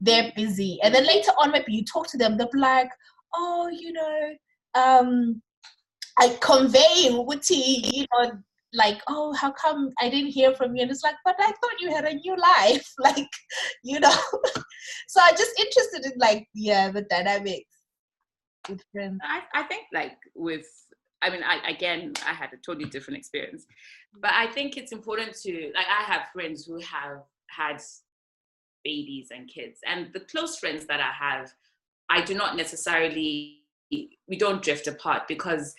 they're 0.00 0.32
busy, 0.36 0.78
and 0.82 0.94
then 0.94 1.04
later 1.04 1.32
on, 1.38 1.50
maybe 1.50 1.72
you 1.72 1.84
talk 1.84 2.06
to 2.08 2.18
them, 2.18 2.36
they'll 2.36 2.50
be 2.50 2.58
like, 2.58 2.90
oh, 3.34 3.68
you 3.68 3.92
know, 3.92 4.34
um, 4.74 5.42
I 6.18 6.36
conveying 6.40 7.26
witty, 7.26 7.82
you 7.92 8.06
know, 8.12 8.32
like, 8.72 9.00
oh, 9.08 9.32
how 9.32 9.50
come 9.52 9.90
I 10.00 10.08
didn't 10.08 10.30
hear 10.30 10.54
from 10.54 10.76
you? 10.76 10.82
And 10.82 10.90
it's 10.90 11.02
like, 11.02 11.14
but 11.24 11.36
I 11.38 11.46
thought 11.46 11.80
you 11.80 11.90
had 11.90 12.04
a 12.04 12.14
new 12.14 12.36
life, 12.36 12.92
like, 12.98 13.30
you 13.82 14.00
know. 14.00 14.10
so 15.08 15.20
I'm 15.22 15.36
just 15.36 15.58
interested 15.58 16.12
in 16.12 16.18
like, 16.18 16.46
yeah, 16.54 16.90
the 16.90 17.02
dynamics 17.02 17.70
with 18.68 18.82
friends. 18.92 19.20
I, 19.22 19.42
I 19.54 19.62
think 19.64 19.84
like 19.92 20.16
with 20.34 20.66
I 21.20 21.30
mean, 21.30 21.42
I, 21.42 21.68
again, 21.68 22.12
I 22.24 22.32
had 22.32 22.52
a 22.52 22.56
totally 22.64 22.88
different 22.88 23.18
experience, 23.18 23.66
but 24.20 24.32
I 24.32 24.46
think 24.46 24.76
it's 24.76 24.92
important 24.92 25.34
to 25.42 25.72
like. 25.74 25.86
I 25.86 26.04
have 26.04 26.28
friends 26.32 26.64
who 26.64 26.78
have 26.78 27.22
had 27.50 27.82
babies 28.84 29.28
and 29.34 29.48
kids, 29.48 29.80
and 29.86 30.12
the 30.12 30.20
close 30.20 30.58
friends 30.58 30.86
that 30.86 31.00
I 31.00 31.10
have, 31.12 31.52
I 32.08 32.20
do 32.20 32.34
not 32.34 32.56
necessarily 32.56 33.58
we 33.90 34.36
don't 34.36 34.62
drift 34.62 34.86
apart 34.86 35.22
because 35.26 35.74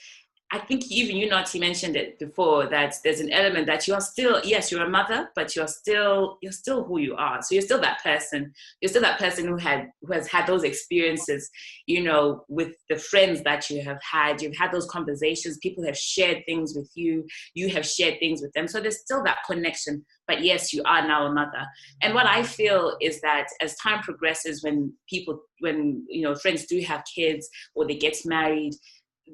I 0.51 0.57
think 0.57 0.91
even 0.91 1.15
you, 1.15 1.29
Notty, 1.29 1.59
mentioned 1.59 1.95
it 1.95 2.17
before 2.17 2.67
that 2.69 2.95
there's 3.03 3.19
an 3.19 3.31
element 3.31 3.67
that 3.67 3.87
you 3.87 3.93
are 3.93 4.01
still, 4.01 4.41
yes, 4.43 4.71
you're 4.71 4.83
a 4.83 4.89
mother, 4.89 5.29
but 5.35 5.55
you're 5.55 5.67
still, 5.67 6.39
you're 6.41 6.51
still 6.51 6.83
who 6.83 6.99
you 6.99 7.15
are. 7.15 7.39
So 7.43 7.53
you're 7.53 7.61
still 7.61 7.81
that 7.81 8.01
person. 8.01 8.51
You're 8.81 8.89
still 8.89 9.03
that 9.03 9.19
person 9.19 9.47
who 9.47 9.57
had, 9.57 9.89
who 10.01 10.11
has 10.13 10.27
had 10.27 10.47
those 10.47 10.63
experiences, 10.63 11.47
you 11.85 12.03
know, 12.03 12.45
with 12.49 12.73
the 12.89 12.95
friends 12.95 13.43
that 13.43 13.69
you 13.69 13.83
have 13.83 13.99
had. 14.01 14.41
You've 14.41 14.57
had 14.57 14.71
those 14.71 14.87
conversations. 14.87 15.59
People 15.59 15.85
have 15.85 15.97
shared 15.97 16.43
things 16.47 16.73
with 16.75 16.89
you. 16.95 17.25
You 17.53 17.69
have 17.69 17.85
shared 17.85 18.19
things 18.19 18.41
with 18.41 18.51
them. 18.53 18.67
So 18.67 18.79
there's 18.79 19.01
still 19.01 19.23
that 19.25 19.39
connection. 19.45 20.03
But 20.27 20.43
yes, 20.43 20.73
you 20.73 20.81
are 20.85 21.07
now 21.07 21.27
a 21.27 21.31
mother. 21.31 21.65
And 22.01 22.15
what 22.15 22.25
I 22.25 22.41
feel 22.41 22.97
is 23.01 23.21
that 23.21 23.47
as 23.61 23.75
time 23.75 24.01
progresses, 24.01 24.63
when 24.63 24.93
people, 25.07 25.41
when 25.59 26.05
you 26.07 26.23
know, 26.23 26.33
friends 26.33 26.65
do 26.65 26.81
have 26.81 27.03
kids 27.15 27.47
or 27.75 27.85
they 27.87 27.95
get 27.95 28.15
married 28.25 28.73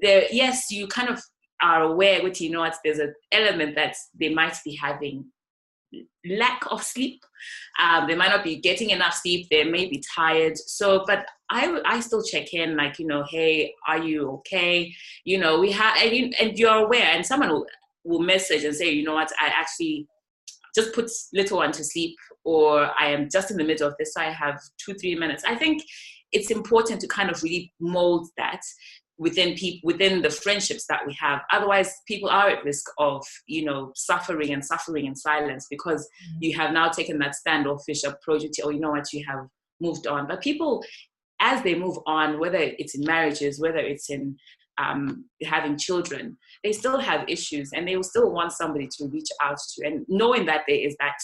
there 0.02 0.26
yes 0.32 0.72
you 0.72 0.88
kind 0.88 1.10
of 1.10 1.22
are 1.62 1.84
aware 1.84 2.22
with 2.22 2.42
you 2.42 2.50
know 2.50 2.60
what 2.60 2.76
there's 2.84 3.00
an 3.00 3.14
element 3.32 3.76
that 3.76 3.96
they 4.20 4.34
might 4.34 4.58
be 4.64 4.76
having 4.76 5.26
lack 6.26 6.62
of 6.72 6.84
sleep. 6.84 7.22
Um, 7.80 8.08
they 8.08 8.16
might 8.16 8.30
not 8.30 8.44
be 8.44 8.58
getting 8.58 8.90
enough 8.90 9.14
sleep. 9.14 9.48
They 9.50 9.64
may 9.64 9.88
be 9.88 10.04
tired. 10.16 10.58
So 10.58 11.04
but 11.06 11.26
i 11.52 11.80
i 11.86 12.00
still 12.00 12.24
check 12.24 12.56
in 12.56 12.76
like 12.76 12.98
you 12.98 13.06
know 13.06 13.24
hey 13.30 13.72
are 13.88 14.00
you 14.00 14.32
okay? 14.32 14.92
You 15.26 15.38
know 15.38 15.60
we 15.60 15.72
have 15.74 15.96
and, 15.98 16.16
you, 16.16 16.32
and 16.40 16.58
you're 16.58 16.86
aware 16.86 17.10
and 17.14 17.24
someone 17.24 17.50
will, 17.50 17.68
will 18.04 18.22
message 18.22 18.64
and 18.64 18.76
say 18.76 18.90
you 18.90 19.04
know 19.04 19.14
what 19.14 19.32
i 19.40 19.48
actually 19.48 20.08
just 20.74 20.92
put 20.94 21.10
little 21.34 21.58
one 21.58 21.72
to 21.72 21.84
sleep 21.84 22.16
or 22.44 22.92
i 23.00 23.08
am 23.08 23.30
just 23.32 23.52
in 23.52 23.58
the 23.58 23.64
middle 23.64 23.88
of 23.88 23.94
this 24.00 24.16
so 24.16 24.22
i 24.22 24.26
have 24.26 24.60
two 24.84 24.96
three 24.96 25.14
minutes. 25.14 25.44
I 25.48 25.56
think 25.56 25.84
it's 26.32 26.50
important 26.50 27.00
to 27.02 27.08
kind 27.08 27.30
of 27.30 27.44
really 27.44 27.72
mold 27.80 28.28
that 28.38 28.62
within 29.18 29.56
people 29.56 29.80
within 29.84 30.22
the 30.22 30.30
friendships 30.30 30.86
that 30.88 31.02
we 31.08 31.16
have. 31.20 31.42
Otherwise 31.52 31.94
people 32.08 32.30
are 32.30 32.50
at 32.50 32.64
risk 32.66 32.86
of 32.98 33.26
you 33.48 33.64
know 33.64 33.92
suffering 33.96 34.52
and 34.52 34.66
suffering 34.66 35.06
in 35.06 35.16
silence 35.16 35.68
because 35.70 36.02
mm-hmm. 36.02 36.38
you 36.42 36.58
have 36.58 36.74
now 36.74 36.90
taken 36.90 37.18
that 37.20 37.36
standoffish 37.36 38.04
approach 38.04 38.44
or 38.64 38.72
you 38.72 38.80
know 38.80 38.92
what 38.92 39.12
you 39.14 39.24
have 39.28 39.48
moved 39.80 40.08
on. 40.08 40.28
But 40.28 40.42
people 40.42 40.84
as 41.40 41.62
they 41.64 41.76
move 41.76 41.98
on 42.06 42.40
whether 42.40 42.58
it's 42.58 42.96
in 42.96 43.04
marriages 43.06 43.60
whether 43.60 43.80
it's 43.80 44.10
in 44.10 44.38
um, 44.78 45.26
having 45.44 45.78
children 45.78 46.38
they 46.64 46.74
still 46.74 47.00
have 47.00 47.30
issues 47.30 47.72
and 47.74 47.88
they 47.88 47.96
will 47.96 48.04
still 48.04 48.32
want 48.32 48.52
somebody 48.52 48.88
to 48.98 49.08
reach 49.08 49.30
out 49.42 49.58
to. 49.58 49.86
And 49.86 50.06
knowing 50.10 50.46
that 50.48 50.64
there 50.68 50.78
is 50.78 50.96
that 51.00 51.16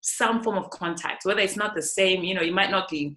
some 0.00 0.42
form 0.42 0.58
of 0.58 0.68
contact 0.70 1.24
whether 1.24 1.40
it's 1.40 1.56
not 1.56 1.74
the 1.74 1.82
same 1.82 2.22
you 2.22 2.34
know 2.34 2.42
you 2.42 2.52
might 2.52 2.70
not 2.70 2.88
be 2.88 3.16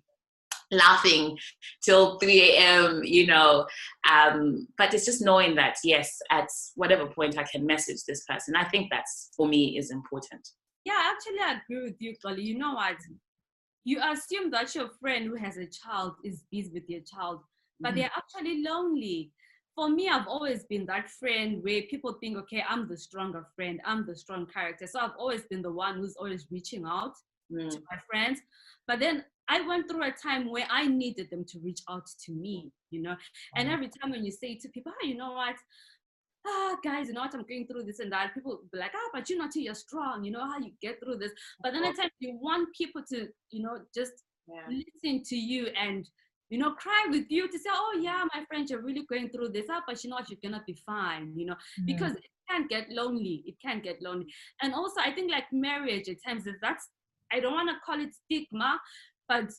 laughing 0.72 1.38
till 1.84 2.18
3 2.20 2.42
a.m., 2.42 3.02
you 3.04 3.28
know. 3.28 3.68
Um, 4.10 4.68
but 4.78 4.94
it's 4.94 5.06
just 5.06 5.22
knowing 5.22 5.56
that, 5.56 5.78
yes, 5.84 6.20
at 6.32 6.48
whatever 6.76 7.08
point 7.08 7.38
I 7.38 7.44
can 7.44 7.66
message 7.66 8.04
this 8.08 8.24
person. 8.24 8.56
I 8.56 8.64
think 8.66 8.90
that's, 8.90 9.32
for 9.36 9.48
me, 9.48 9.78
is 9.78 9.92
important. 9.92 10.48
Yeah, 10.86 11.12
actually, 11.12 11.40
I 11.40 11.60
agree 11.64 11.84
with 11.84 11.98
you, 12.00 12.16
Xolie. 12.24 12.44
You 12.44 12.58
know 12.58 12.74
what? 12.74 12.96
You 13.84 14.00
assume 14.00 14.52
that 14.52 14.74
your 14.74 14.90
friend 15.00 15.26
who 15.26 15.36
has 15.36 15.58
a 15.58 15.68
child 15.68 16.14
is 16.24 16.44
busy 16.52 16.72
with 16.74 16.90
your 16.90 17.02
child, 17.02 17.42
but 17.80 17.90
mm-hmm. 17.90 18.00
they're 18.00 18.12
actually 18.16 18.64
lonely. 18.64 19.32
For 19.76 19.90
me, 19.90 20.10
I've 20.10 20.28
always 20.28 20.66
been 20.66 20.86
that 20.88 21.10
friend 21.10 21.64
where 21.64 21.84
people 21.84 22.18
think, 22.20 22.38
okay, 22.38 22.64
I'm 22.68 22.88
the 22.88 22.98
stronger 22.98 23.48
friend, 23.56 23.80
I'm 23.86 24.06
the 24.06 24.16
strong 24.16 24.46
character. 24.46 24.86
So 24.86 25.00
I've 25.00 25.16
always 25.18 25.44
been 25.44 25.62
the 25.62 25.72
one 25.72 25.96
who's 25.96 26.16
always 26.18 26.48
reaching 26.52 26.84
out 26.86 27.14
mm. 27.52 27.70
to 27.70 27.82
my 27.90 27.98
friends. 28.10 28.40
But 28.88 29.00
then 29.00 29.24
I 29.52 29.60
went 29.68 29.90
through 29.90 30.04
a 30.04 30.12
time 30.12 30.50
where 30.50 30.66
I 30.72 30.88
needed 30.88 31.30
them 31.30 31.44
to 31.50 31.60
reach 31.60 31.82
out 31.90 32.08
to 32.26 32.32
me, 32.32 32.72
you 32.90 33.02
know. 33.02 33.16
And 33.56 33.66
mm-hmm. 33.66 33.74
every 33.74 33.90
time 33.90 34.12
when 34.12 34.24
you 34.24 34.32
say 34.32 34.56
to 34.56 34.70
people, 34.70 34.94
oh, 34.96 35.06
you 35.06 35.18
know 35.18 35.34
what, 35.34 35.56
ah, 36.48 36.78
guys, 36.82 37.08
you 37.08 37.14
know 37.14 37.22
what, 37.22 37.36
I'm 37.36 37.44
going 37.44 37.68
through 37.68 37.84
this 37.84 38.00
and 38.00 38.12
that, 38.14 38.34
people 38.34 38.62
be 38.72 38.80
like, 38.80 38.94
ah, 38.96 39.10
but 39.14 39.30
you 39.30 39.38
know, 39.38 39.50
you're 39.54 39.76
strong, 39.76 40.24
you 40.24 40.32
know 40.32 40.46
how 40.46 40.58
you 40.58 40.72
get 40.82 41.00
through 41.04 41.18
this. 41.18 41.34
But 41.62 41.74
then 41.74 41.84
at 41.84 41.98
times 41.98 42.12
you 42.20 42.40
want 42.42 42.70
people 42.76 43.02
to, 43.10 43.28
you 43.52 43.62
know, 43.62 43.80
just 43.94 44.14
yeah. 44.48 44.62
listen 44.70 45.24
to 45.24 45.36
you 45.36 45.68
and 45.80 46.10
you 46.50 46.58
know, 46.58 46.72
cry 46.72 47.06
with 47.10 47.28
you 47.30 47.50
to 47.50 47.58
say, 47.58 47.70
oh 47.72 48.00
yeah, 48.02 48.26
my 48.34 48.44
friend, 48.46 48.70
you're 48.70 48.82
really 48.82 49.06
going 49.10 49.30
through 49.30 49.50
this, 49.50 49.68
ah, 49.70 49.82
but 49.88 50.04
you 50.04 50.10
know 50.10 50.18
what, 50.18 50.30
you're 50.30 50.40
gonna 50.44 50.64
be 50.66 50.78
fine, 50.86 51.34
you 51.36 51.46
know, 51.46 51.54
mm-hmm. 51.54 51.86
because 51.86 52.12
it 52.14 52.26
can 52.50 52.68
get 52.68 52.90
lonely. 52.90 53.44
It 53.46 53.56
can 53.62 53.82
get 53.82 54.02
lonely. 54.02 54.28
And 54.62 54.74
also 54.74 55.02
I 55.02 55.12
think 55.12 55.32
like 55.32 55.46
marriage 55.52 56.10
at 56.10 56.18
times 56.26 56.46
that's 56.62 56.90
I 57.34 57.40
don't 57.40 57.54
want 57.54 57.70
to 57.70 57.76
call 57.86 58.00
it 58.00 58.14
stigma, 58.14 58.80
but 59.32 59.50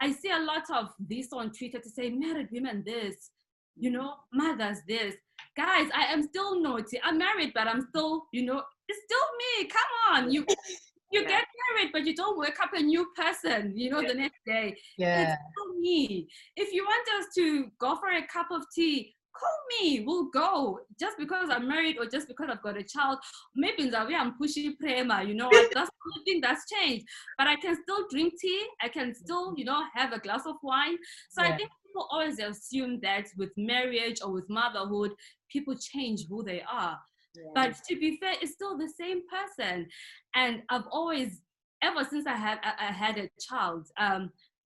I 0.00 0.10
see 0.12 0.30
a 0.30 0.38
lot 0.38 0.64
of 0.74 0.88
this 0.98 1.28
on 1.34 1.52
Twitter 1.52 1.78
to 1.78 1.90
say 1.90 2.08
married 2.08 2.48
women 2.50 2.82
this, 2.86 3.30
you 3.76 3.90
know, 3.90 4.14
mothers 4.32 4.78
this. 4.88 5.16
Guys, 5.54 5.90
I 5.94 6.04
am 6.14 6.22
still 6.22 6.62
Notty. 6.62 6.98
I'm 7.04 7.18
married, 7.18 7.52
but 7.54 7.66
I'm 7.68 7.86
still, 7.90 8.24
you 8.32 8.46
know, 8.46 8.62
it's 8.88 9.00
still 9.04 9.26
me. 9.42 9.68
Come 9.68 9.90
on. 10.14 10.30
You 10.32 10.46
you 11.12 11.20
yeah. 11.22 11.28
get 11.28 11.44
married, 11.62 11.90
but 11.92 12.06
you 12.06 12.14
don't 12.14 12.38
wake 12.38 12.58
up 12.62 12.70
a 12.72 12.80
new 12.80 13.06
person, 13.14 13.74
you 13.76 13.90
know, 13.90 14.00
yeah. 14.00 14.08
the 14.08 14.14
next 14.14 14.40
day. 14.46 14.74
Yeah. 14.96 15.22
It's 15.22 15.42
still 15.52 15.78
me. 15.78 16.26
If 16.56 16.72
you 16.72 16.84
want 16.84 17.06
us 17.18 17.26
to 17.34 17.66
go 17.78 17.96
for 17.96 18.08
a 18.08 18.26
cup 18.28 18.46
of 18.50 18.62
tea, 18.74 19.14
call 19.32 19.58
me, 19.80 20.04
we'll 20.06 20.30
go. 20.30 20.80
Just 20.98 21.18
because 21.18 21.48
I'm 21.50 21.68
married 21.68 21.98
or 21.98 22.06
just 22.06 22.28
because 22.28 22.48
I've 22.50 22.62
got 22.62 22.76
a 22.76 22.82
child, 22.82 23.18
maybe 23.54 23.84
in 23.84 23.90
that 23.90 24.08
way 24.08 24.14
I'm 24.14 24.36
pushing 24.36 24.76
prema, 24.76 25.22
you 25.22 25.34
know, 25.34 25.50
that's 25.52 25.72
the 25.72 25.80
only 25.80 26.24
thing 26.24 26.40
that's 26.40 26.64
changed. 26.70 27.06
But 27.36 27.46
I 27.46 27.56
can 27.56 27.76
still 27.82 28.06
drink 28.10 28.34
tea, 28.40 28.66
I 28.82 28.88
can 28.88 29.14
still, 29.14 29.54
you 29.56 29.64
know, 29.64 29.82
have 29.94 30.12
a 30.12 30.18
glass 30.18 30.42
of 30.46 30.56
wine. 30.62 30.96
So 31.30 31.42
yeah. 31.42 31.48
I 31.48 31.56
think 31.56 31.70
people 31.86 32.08
always 32.10 32.38
assume 32.38 33.00
that 33.02 33.26
with 33.36 33.50
marriage 33.56 34.20
or 34.24 34.32
with 34.32 34.48
motherhood, 34.48 35.12
people 35.50 35.74
change 35.76 36.26
who 36.28 36.42
they 36.42 36.62
are. 36.70 36.98
Yeah. 37.34 37.50
But 37.54 37.76
to 37.88 37.96
be 37.96 38.16
fair, 38.18 38.34
it's 38.40 38.52
still 38.52 38.76
the 38.76 38.90
same 38.98 39.22
person. 39.28 39.86
And 40.34 40.62
I've 40.70 40.86
always, 40.90 41.40
ever 41.82 42.04
since 42.04 42.26
I 42.26 42.34
had 42.34 42.58
I, 42.62 42.88
I 42.88 42.92
had 42.92 43.18
a 43.18 43.30
child, 43.40 43.86
um, 43.98 44.30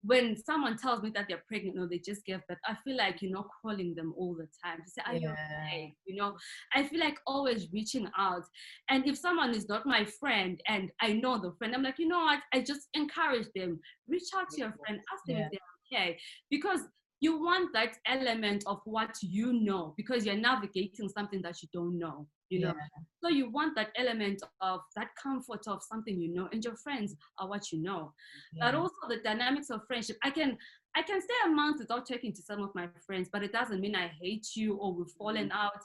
when 0.08 0.36
someone 0.42 0.78
tells 0.78 1.02
me 1.02 1.10
that 1.14 1.26
they're 1.28 1.42
pregnant 1.46 1.78
or 1.78 1.86
they 1.86 1.98
just 1.98 2.24
gave 2.24 2.40
birth, 2.48 2.56
I 2.66 2.76
feel 2.82 2.96
like 2.96 3.20
you're 3.20 3.30
not 3.30 3.46
calling 3.60 3.94
them 3.94 4.14
all 4.16 4.34
the 4.34 4.48
time 4.64 4.78
to 4.82 4.90
say, 4.90 5.02
Are 5.06 5.14
yeah. 5.14 5.20
you 5.20 5.28
okay? 5.28 5.94
You 6.06 6.16
know, 6.16 6.34
I 6.74 6.84
feel 6.84 6.98
like 6.98 7.18
always 7.26 7.68
reaching 7.72 8.08
out. 8.16 8.44
And 8.88 9.06
if 9.06 9.18
someone 9.18 9.50
is 9.50 9.68
not 9.68 9.84
my 9.84 10.06
friend 10.18 10.58
and 10.66 10.90
I 11.02 11.12
know 11.12 11.38
the 11.38 11.52
friend, 11.58 11.74
I'm 11.74 11.82
like, 11.82 11.98
you 11.98 12.08
know 12.08 12.20
what? 12.20 12.40
I 12.54 12.60
just 12.60 12.88
encourage 12.94 13.48
them, 13.54 13.80
reach 14.08 14.30
out 14.34 14.48
to 14.52 14.58
your 14.58 14.72
friend, 14.80 14.98
ask 15.12 15.24
them 15.26 15.36
yeah. 15.36 15.44
if 15.44 15.50
they're 15.52 16.00
okay. 16.00 16.18
Because 16.50 16.80
you 17.20 17.38
want 17.38 17.74
that 17.74 17.96
element 18.06 18.64
of 18.66 18.80
what 18.84 19.10
you 19.20 19.52
know 19.52 19.92
because 19.96 20.24
you're 20.24 20.36
navigating 20.36 21.08
something 21.08 21.42
that 21.42 21.60
you 21.62 21.68
don't 21.72 21.98
know 21.98 22.26
you 22.50 22.60
know 22.60 22.68
yeah. 22.68 23.02
so 23.22 23.28
you 23.28 23.50
want 23.50 23.74
that 23.74 23.90
element 23.96 24.42
of 24.60 24.80
that 24.96 25.08
comfort 25.20 25.60
of 25.66 25.82
something 25.82 26.20
you 26.20 26.32
know 26.32 26.48
and 26.52 26.64
your 26.64 26.76
friends 26.76 27.14
are 27.38 27.48
what 27.48 27.70
you 27.72 27.82
know 27.82 28.12
yeah. 28.52 28.66
but 28.66 28.74
also 28.74 28.94
the 29.08 29.18
dynamics 29.24 29.70
of 29.70 29.80
friendship 29.86 30.16
i 30.22 30.30
can 30.30 30.56
i 30.96 31.02
can 31.02 31.20
stay 31.20 31.34
a 31.46 31.48
month 31.48 31.78
without 31.78 32.06
talking 32.06 32.32
to 32.32 32.42
some 32.42 32.62
of 32.62 32.74
my 32.74 32.86
friends 33.06 33.28
but 33.32 33.42
it 33.42 33.52
doesn't 33.52 33.80
mean 33.80 33.96
i 33.96 34.10
hate 34.20 34.48
you 34.54 34.74
or 34.76 34.94
we've 34.94 35.10
fallen 35.18 35.48
mm-hmm. 35.48 35.58
out 35.58 35.82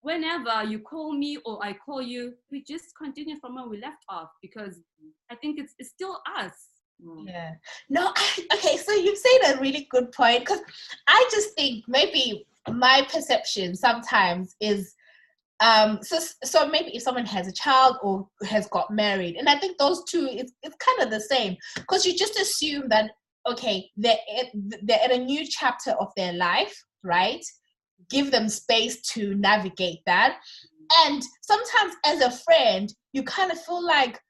whenever 0.00 0.64
you 0.64 0.78
call 0.78 1.12
me 1.12 1.38
or 1.44 1.64
i 1.64 1.72
call 1.72 2.02
you 2.02 2.34
we 2.50 2.62
just 2.62 2.96
continue 2.96 3.38
from 3.40 3.54
where 3.54 3.68
we 3.68 3.80
left 3.80 4.04
off 4.08 4.30
because 4.40 4.80
i 5.30 5.34
think 5.36 5.58
it's, 5.58 5.74
it's 5.78 5.90
still 5.90 6.18
us 6.36 6.68
Mm. 7.04 7.24
Yeah. 7.26 7.54
No, 7.88 8.12
I, 8.14 8.46
okay, 8.54 8.76
so 8.76 8.92
you've 8.92 9.18
said 9.18 9.54
a 9.54 9.60
really 9.60 9.88
good 9.90 10.12
point 10.12 10.40
because 10.40 10.60
I 11.08 11.28
just 11.30 11.54
think 11.54 11.84
maybe 11.88 12.46
my 12.70 13.06
perception 13.12 13.74
sometimes 13.74 14.54
is 14.60 14.94
um 15.62 15.98
so 16.02 16.18
so 16.44 16.68
maybe 16.68 16.94
if 16.94 17.02
someone 17.02 17.26
has 17.26 17.48
a 17.48 17.52
child 17.52 17.96
or 18.02 18.28
has 18.44 18.66
got 18.68 18.90
married 18.90 19.36
and 19.36 19.48
i 19.48 19.58
think 19.58 19.78
those 19.78 20.02
two 20.10 20.28
it's, 20.30 20.52
it's 20.62 20.76
kind 20.76 21.02
of 21.02 21.10
the 21.10 21.20
same 21.20 21.56
because 21.76 22.04
you 22.04 22.14
just 22.16 22.38
assume 22.38 22.88
that 22.88 23.10
okay 23.48 23.88
they're 23.96 24.18
at, 24.38 24.46
they're 24.82 25.02
at 25.02 25.12
a 25.12 25.18
new 25.18 25.46
chapter 25.46 25.92
of 25.92 26.08
their 26.16 26.34
life 26.34 26.74
right 27.02 27.44
give 28.10 28.30
them 28.30 28.48
space 28.48 29.00
to 29.02 29.34
navigate 29.36 30.00
that 30.06 30.38
And 31.06 31.22
sometimes 31.42 31.94
as 32.04 32.20
a 32.20 32.30
friend, 32.30 32.92
you 33.12 33.22
kind 33.22 33.50
of 33.50 33.60
feel 33.62 33.84
like, 33.84 34.20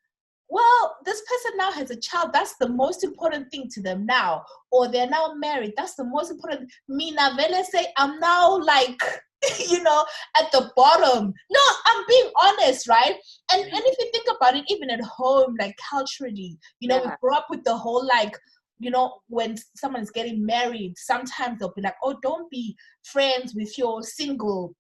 well, 0.48 0.96
this 1.04 1.22
person 1.22 1.56
now 1.56 1.72
has 1.72 1.90
a 1.90 2.00
child. 2.00 2.30
That's 2.32 2.54
the 2.60 2.68
most 2.68 3.04
important 3.04 3.50
thing 3.50 3.68
to 3.72 3.82
them 3.82 4.04
now. 4.06 4.44
Or 4.70 4.88
they're 4.88 5.08
now 5.08 5.34
married. 5.34 5.72
That's 5.76 5.94
the 5.94 6.04
most 6.04 6.30
important. 6.30 6.70
Me 6.88 7.10
now, 7.12 7.36
say 7.70 7.86
I'm 7.96 8.20
now 8.20 8.58
like, 8.62 9.02
you 9.68 9.82
know, 9.82 10.04
at 10.38 10.50
the 10.52 10.70
bottom. 10.76 11.32
No, 11.50 11.60
I'm 11.86 12.04
being 12.08 12.30
honest, 12.42 12.88
right? 12.88 13.14
And 13.52 13.62
and 13.62 13.82
if 13.84 13.96
you 13.98 14.10
think 14.12 14.26
about 14.36 14.56
it, 14.56 14.64
even 14.68 14.90
at 14.90 15.00
home, 15.00 15.54
like 15.58 15.76
culturally, 15.90 16.58
you 16.80 16.88
know, 16.88 17.02
yeah. 17.02 17.10
we 17.10 17.16
grew 17.20 17.34
up 17.34 17.46
with 17.50 17.64
the 17.64 17.76
whole 17.76 18.06
like, 18.06 18.36
you 18.78 18.90
know, 18.90 19.20
when 19.28 19.56
someone's 19.76 20.10
getting 20.10 20.44
married, 20.44 20.94
sometimes 20.96 21.58
they'll 21.58 21.72
be 21.74 21.82
like, 21.82 21.96
oh, 22.02 22.16
don't 22.22 22.50
be 22.50 22.76
friends 23.04 23.54
with 23.54 23.76
your 23.78 24.02
single 24.02 24.74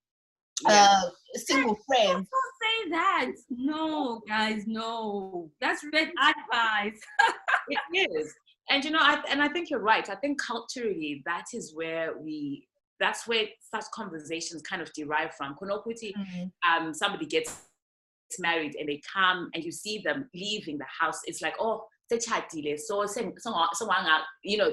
yeah. 0.68 1.00
uh, 1.04 1.10
single 1.34 1.76
friends. 1.86 2.28
Don't 2.30 2.60
say 2.62 2.90
that. 2.90 3.32
No, 3.50 4.20
guys, 4.28 4.62
no. 4.66 5.50
That's 5.60 5.84
red 5.92 6.08
advice. 6.08 7.00
it 7.68 8.10
is. 8.18 8.34
And 8.70 8.84
you 8.84 8.90
know, 8.90 9.00
I 9.00 9.22
and 9.28 9.42
I 9.42 9.48
think 9.48 9.70
you're 9.70 9.80
right. 9.80 10.08
I 10.08 10.14
think 10.16 10.40
culturally 10.40 11.22
that 11.26 11.46
is 11.52 11.74
where 11.74 12.16
we 12.18 12.66
that's 13.02 13.26
where 13.26 13.44
such 13.74 13.84
conversations 13.92 14.62
kind 14.62 14.80
of 14.80 14.92
derive 14.92 15.34
from. 15.34 15.56
Konokuti, 15.60 16.12
mm-hmm. 16.14 16.86
um, 16.86 16.94
somebody 16.94 17.26
gets 17.26 17.62
married 18.38 18.76
and 18.78 18.88
they 18.88 19.00
come 19.12 19.50
and 19.54 19.64
you 19.64 19.72
see 19.72 20.00
them 20.04 20.30
leaving 20.34 20.78
the 20.78 20.86
house. 21.00 21.20
It's 21.26 21.42
like, 21.42 21.54
oh, 21.58 21.84
so 22.10 23.06
someone, 23.06 24.06
you 24.44 24.58
know, 24.58 24.72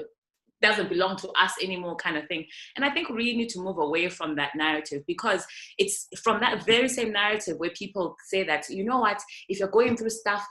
doesn't 0.62 0.90
belong 0.90 1.16
to 1.16 1.28
us 1.30 1.54
anymore 1.62 1.96
kind 1.96 2.18
of 2.18 2.26
thing 2.26 2.44
and 2.76 2.84
i 2.84 2.90
think 2.90 3.08
we 3.08 3.16
really 3.16 3.36
need 3.36 3.48
to 3.48 3.60
move 3.60 3.78
away 3.78 4.10
from 4.10 4.36
that 4.36 4.50
narrative 4.54 5.02
because 5.06 5.46
it's 5.78 6.06
from 6.22 6.38
that 6.38 6.66
very 6.66 6.86
same 6.86 7.12
narrative 7.12 7.56
where 7.58 7.70
people 7.70 8.14
say 8.26 8.44
that 8.44 8.68
you 8.68 8.84
know 8.84 8.98
what 8.98 9.18
if 9.48 9.58
you're 9.58 9.68
going 9.68 9.96
through 9.96 10.10
stuff 10.10 10.46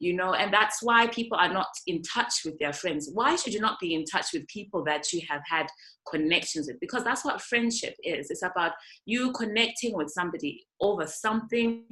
you 0.00 0.12
know 0.14 0.34
and 0.34 0.52
that's 0.52 0.82
why 0.82 1.06
people 1.08 1.38
are 1.38 1.52
not 1.52 1.68
in 1.86 2.02
touch 2.02 2.40
with 2.44 2.58
their 2.58 2.72
friends 2.72 3.10
why 3.14 3.36
should 3.36 3.54
you 3.54 3.60
not 3.60 3.78
be 3.80 3.94
in 3.94 4.04
touch 4.04 4.26
with 4.32 4.46
people 4.48 4.82
that 4.84 5.12
you 5.12 5.20
have 5.28 5.42
had 5.48 5.66
connections 6.10 6.66
with 6.66 6.80
because 6.80 7.04
that's 7.04 7.24
what 7.24 7.40
friendship 7.40 7.94
is 8.02 8.30
it's 8.30 8.42
about 8.42 8.72
you 9.06 9.32
connecting 9.32 9.96
with 9.96 10.08
somebody 10.08 10.64
over 10.80 11.06
something 11.06 11.84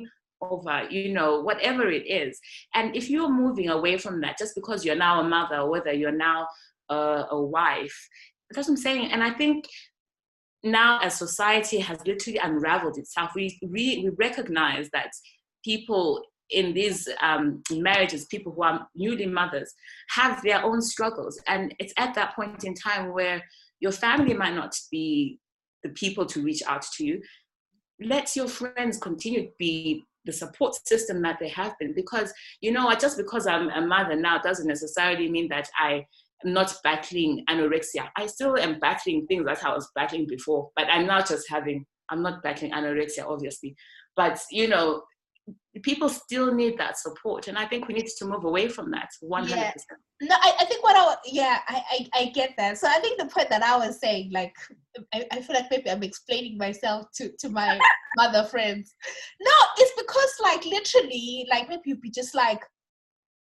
over, 0.42 0.86
you 0.90 1.12
know, 1.12 1.40
whatever 1.40 1.90
it 1.90 2.06
is. 2.06 2.40
And 2.74 2.96
if 2.96 3.10
you're 3.10 3.30
moving 3.30 3.68
away 3.68 3.98
from 3.98 4.20
that 4.22 4.38
just 4.38 4.54
because 4.54 4.84
you're 4.84 4.96
now 4.96 5.20
a 5.20 5.24
mother 5.24 5.68
whether 5.68 5.92
you're 5.92 6.12
now 6.12 6.46
a, 6.88 7.26
a 7.30 7.42
wife, 7.42 8.08
that's 8.50 8.68
what 8.68 8.74
I'm 8.74 8.82
saying. 8.82 9.12
And 9.12 9.22
I 9.22 9.30
think 9.30 9.64
now 10.62 10.98
as 11.00 11.16
society 11.16 11.78
has 11.78 11.98
literally 12.06 12.38
unraveled 12.38 12.98
itself, 12.98 13.32
we, 13.34 13.58
we, 13.62 14.02
we 14.04 14.10
recognize 14.18 14.90
that 14.92 15.10
people 15.64 16.22
in 16.50 16.74
these 16.74 17.08
um, 17.22 17.62
marriages, 17.70 18.26
people 18.26 18.52
who 18.52 18.62
are 18.62 18.86
newly 18.94 19.26
mothers, 19.26 19.72
have 20.10 20.42
their 20.42 20.64
own 20.64 20.80
struggles. 20.80 21.40
And 21.46 21.74
it's 21.78 21.94
at 21.96 22.14
that 22.14 22.34
point 22.34 22.64
in 22.64 22.74
time 22.74 23.12
where 23.12 23.42
your 23.80 23.92
family 23.92 24.34
might 24.34 24.54
not 24.54 24.76
be 24.90 25.38
the 25.82 25.90
people 25.90 26.26
to 26.26 26.42
reach 26.42 26.62
out 26.66 26.82
to 26.96 27.04
you. 27.04 27.22
Let 28.02 28.34
your 28.36 28.48
friends 28.48 28.98
continue 28.98 29.42
to 29.42 29.52
be 29.58 30.04
the 30.26 30.32
support 30.32 30.74
system 30.86 31.22
that 31.22 31.38
they 31.40 31.48
have 31.48 31.74
been 31.78 31.94
because 31.94 32.32
you 32.60 32.70
know 32.70 32.92
just 32.94 33.16
because 33.16 33.46
i'm 33.46 33.70
a 33.70 33.80
mother 33.80 34.16
now 34.16 34.38
doesn't 34.38 34.66
necessarily 34.66 35.30
mean 35.30 35.48
that 35.48 35.68
i 35.78 36.04
am 36.44 36.52
not 36.52 36.74
battling 36.84 37.42
anorexia 37.48 38.06
i 38.16 38.26
still 38.26 38.56
am 38.58 38.78
battling 38.80 39.26
things 39.26 39.46
that 39.46 39.64
i 39.64 39.72
was 39.72 39.88
battling 39.94 40.26
before 40.26 40.68
but 40.76 40.86
i'm 40.90 41.06
not 41.06 41.26
just 41.26 41.48
having 41.48 41.86
i'm 42.10 42.22
not 42.22 42.42
battling 42.42 42.70
anorexia 42.72 43.24
obviously 43.26 43.74
but 44.14 44.38
you 44.50 44.68
know 44.68 45.02
people 45.82 46.08
still 46.08 46.52
need 46.52 46.76
that 46.78 46.98
support 46.98 47.46
and 47.48 47.56
i 47.56 47.64
think 47.64 47.86
we 47.86 47.94
need 47.94 48.06
to 48.06 48.24
move 48.24 48.44
away 48.44 48.68
from 48.68 48.90
that 48.90 49.08
100% 49.22 49.48
yeah. 49.48 49.72
no 50.22 50.34
I, 50.34 50.54
I 50.60 50.64
think 50.64 50.82
what 50.82 50.96
i 50.96 51.16
yeah 51.26 51.58
I, 51.68 51.82
I, 51.90 52.08
I 52.14 52.24
get 52.30 52.54
that. 52.58 52.78
So 52.78 52.88
i 52.88 52.98
think 52.98 53.20
the 53.20 53.26
point 53.26 53.48
that 53.50 53.62
i 53.62 53.76
was 53.76 54.00
saying 54.00 54.30
like 54.32 54.54
i, 55.14 55.24
I 55.32 55.40
feel 55.40 55.56
like 55.56 55.70
maybe 55.70 55.90
i'm 55.90 56.02
explaining 56.02 56.58
myself 56.58 57.06
to 57.16 57.30
to 57.38 57.48
my 57.48 57.78
mother 58.16 58.44
friends. 58.44 58.94
No 59.40 59.52
it's 59.76 59.92
because 59.96 60.32
like 60.42 60.64
literally 60.64 61.46
like 61.50 61.68
maybe 61.68 61.82
you'd 61.86 62.00
be 62.00 62.10
just 62.10 62.34
like 62.34 62.62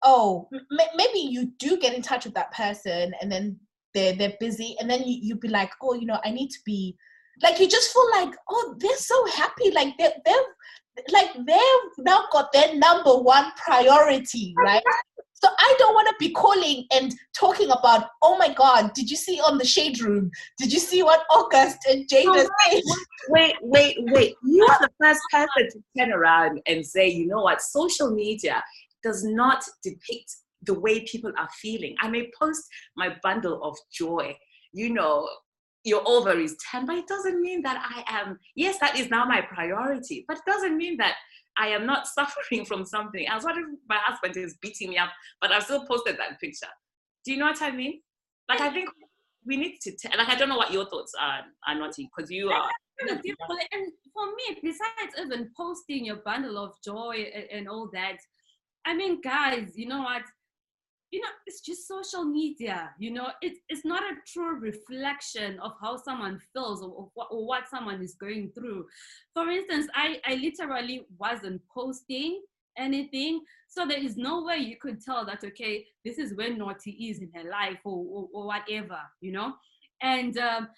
oh 0.04 0.48
m- 0.54 0.88
maybe 0.96 1.20
you 1.20 1.52
do 1.58 1.78
get 1.78 1.94
in 1.94 2.02
touch 2.02 2.26
with 2.26 2.34
that 2.36 2.52
person 2.54 3.14
and 3.22 3.32
then 3.32 3.58
they're 3.94 4.14
they're 4.14 4.38
busy 4.40 4.76
and 4.80 4.90
then 4.90 5.02
you, 5.04 5.18
you'd 5.22 5.40
be 5.40 5.48
like 5.48 5.72
oh 5.82 5.94
you 5.94 6.06
know 6.06 6.20
i 6.24 6.30
need 6.30 6.50
to 6.50 6.60
be 6.66 6.96
like 7.42 7.60
you 7.60 7.68
just 7.68 7.92
feel 7.92 8.10
like 8.12 8.34
oh 8.50 8.76
they're 8.80 8.96
so 8.98 9.26
happy 9.28 9.72
like 9.72 9.94
they're, 9.98 10.14
they're 10.26 10.36
like 11.12 11.34
they've 11.46 12.06
now 12.06 12.26
got 12.32 12.52
their 12.52 12.76
number 12.76 13.16
one 13.16 13.52
priority, 13.58 14.54
right? 14.58 14.84
So 15.34 15.48
I 15.58 15.76
don't 15.80 15.94
want 15.94 16.08
to 16.10 16.16
be 16.20 16.34
calling 16.34 16.86
and 16.92 17.16
talking 17.34 17.70
about, 17.72 18.10
oh 18.22 18.38
my 18.38 18.54
God, 18.54 18.94
did 18.94 19.10
you 19.10 19.16
see 19.16 19.40
on 19.40 19.58
the 19.58 19.66
shade 19.66 20.02
room? 20.02 20.30
Did 20.58 20.74
you 20.74 20.80
see 20.80 21.02
what 21.02 21.26
August 21.32 21.78
and 21.90 22.08
Jada 22.10 22.26
oh, 22.28 22.50
said? 22.68 22.82
Wait, 23.30 23.56
wait, 23.62 23.96
wait. 24.00 24.36
You 24.44 24.64
are 24.66 24.80
the 24.82 24.92
first 25.02 25.22
person 25.32 25.70
to 25.72 25.84
turn 25.98 26.12
around 26.12 26.62
and 26.68 26.86
say, 26.86 27.08
you 27.08 27.26
know 27.26 27.42
what, 27.42 27.62
social 27.62 28.12
media 28.12 28.62
does 29.02 29.24
not 29.24 29.64
depict 29.82 30.36
the 30.64 30.78
way 30.78 31.06
people 31.06 31.32
are 31.38 31.50
feeling. 31.62 31.96
I 32.02 32.10
may 32.10 32.30
post 32.38 32.64
my 32.98 33.16
bundle 33.24 33.64
of 33.64 33.78
joy, 33.94 34.36
you 34.74 34.94
know, 34.94 35.30
your 35.90 36.02
ovaries 36.06 36.56
10 36.72 36.86
but 36.86 36.98
it 36.98 37.08
doesn't 37.08 37.42
mean 37.42 37.62
that 37.62 37.82
i 37.84 38.04
am 38.08 38.40
yes 38.56 38.78
that 38.80 38.98
is 38.98 39.10
now 39.10 39.26
my 39.26 39.42
priority 39.42 40.24
but 40.28 40.38
it 40.38 40.44
doesn't 40.46 40.78
mean 40.78 40.96
that 40.98 41.16
i 41.58 41.68
am 41.68 41.86
not 41.86 42.08
suffering 42.18 42.66
from 42.66 42.86
something 42.86 43.28
else. 43.28 43.44
What 43.44 43.58
if 43.58 43.66
my 43.88 43.98
husband 43.98 44.38
is 44.38 44.58
beating 44.62 44.92
me 44.92 44.98
up 44.98 45.10
but 45.42 45.52
i've 45.52 45.64
still 45.64 45.86
posted 45.86 46.18
that 46.18 46.40
picture? 46.40 46.68
Do 47.26 47.34
you 47.34 47.38
know 47.40 47.48
what 47.48 47.62
i 47.62 47.72
mean? 47.72 48.02
Like 48.48 48.62
i 48.62 48.70
think 48.70 48.90
we 49.46 49.58
need 49.58 49.80
to 49.82 49.92
t- 49.92 50.18
like 50.18 50.30
i 50.30 50.36
don't 50.36 50.50
know 50.50 50.58
what 50.58 50.72
your 50.72 50.86
thoughts 50.86 51.14
are 51.20 51.42
are 51.68 51.76
Notty 51.76 52.10
because 52.16 52.30
you 52.30 52.50
are 52.50 52.70
and 53.02 53.92
for 54.14 54.26
me 54.28 54.60
besides 54.62 55.14
even 55.20 55.50
posting 55.56 56.06
your 56.06 56.18
bundle 56.18 56.58
of 56.58 56.74
joy 56.84 57.26
and, 57.34 57.46
and 57.52 57.70
all 57.70 57.90
that 57.94 58.18
i 58.86 58.94
mean 58.94 59.22
guys 59.22 59.72
you 59.76 59.88
know 59.88 60.02
what 60.02 60.24
you 61.12 61.22
know, 61.22 61.30
it's 61.48 61.62
just 61.62 61.88
social 61.88 62.24
media. 62.24 62.92
You 63.00 63.12
know, 63.12 63.30
it's 63.42 63.60
it's 63.68 63.86
not 63.86 64.04
a 64.04 64.16
true 64.32 64.60
reflection 64.60 65.60
of 65.60 65.74
how 65.82 65.98
someone 65.98 66.40
feels 66.54 66.82
or, 66.82 66.90
or, 66.90 67.10
what, 67.16 67.28
or 67.32 67.48
what 67.48 67.70
someone 67.70 68.02
is 68.02 68.16
going 68.16 68.52
through. 68.52 68.86
For 69.34 69.50
instance, 69.50 69.88
I, 69.96 70.22
I 70.26 70.36
literally 70.36 71.06
wasn't 71.18 71.62
posting 71.74 72.42
anything. 72.78 73.42
So 73.68 73.86
there 73.86 74.00
is 74.00 74.18
no 74.18 74.44
way 74.44 74.58
you 74.58 74.78
could 74.78 75.04
tell 75.04 75.26
that, 75.26 75.44
okay, 75.44 75.86
this 76.06 76.18
is 76.18 76.36
where 76.36 76.56
Notty 76.56 76.92
is 76.92 77.20
in 77.20 77.32
her 77.36 77.50
life 77.50 77.80
or, 77.84 78.06
or, 78.06 78.30
or 78.34 78.46
whatever, 78.48 79.00
you 79.22 79.32
know? 79.32 79.54
And 80.02 80.38
um, 80.38 80.70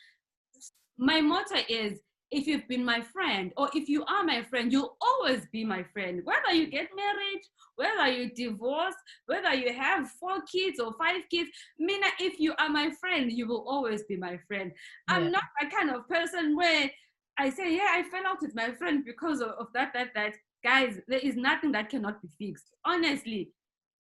my 0.98 1.22
motto 1.22 1.58
is 1.70 2.00
if 2.32 2.48
you've 2.48 2.67
been 2.67 2.84
my 2.84 3.02
friend 3.02 3.52
or 3.58 3.70
if 3.76 3.89
you 3.89 4.06
are 4.06 4.24
my 4.24 4.41
friend, 4.44 4.72
you'll 4.72 4.96
always 5.02 5.46
be 5.52 5.65
my 5.65 5.84
friend. 5.94 6.22
Whether 6.24 6.54
you 6.54 6.67
get 6.67 6.89
married, 6.96 7.41
whether 7.76 8.08
you 8.08 8.30
divorce, 8.30 8.96
whether 9.26 9.54
you 9.54 9.74
have 9.74 10.10
four 10.12 10.41
kids 10.44 10.80
or 10.80 10.94
five 10.98 11.24
kids, 11.30 11.50
Mina, 11.78 12.08
if 12.20 12.39
you 12.39 12.54
are 12.58 12.70
my 12.70 12.91
friend, 13.00 13.32
you 13.32 13.48
will 13.48 13.65
always 13.67 14.04
be 14.04 14.15
my 14.15 14.39
friend. 14.48 14.72
Yeah. 15.10 15.15
I'm 15.15 15.32
not 15.32 15.44
a 15.62 15.67
kind 15.67 15.91
of 15.91 16.08
person 16.08 16.56
where 16.56 16.89
I 17.38 17.50
say, 17.50 17.76
yeah, 17.76 17.89
I 17.91 18.04
fell 18.04 18.26
out 18.26 18.41
with 18.41 18.56
my 18.56 18.72
friend 18.72 19.04
because 19.06 19.41
of, 19.41 19.50
of 19.50 19.67
that, 19.74 19.91
that, 19.94 20.10
that. 20.15 20.34
Guys, 20.63 21.00
there 21.08 21.20
is 21.20 21.36
nothing 21.36 21.72
that 21.72 21.89
cannot 21.89 22.22
be 22.22 22.30
fixed, 22.39 22.67
honestly. 22.86 23.50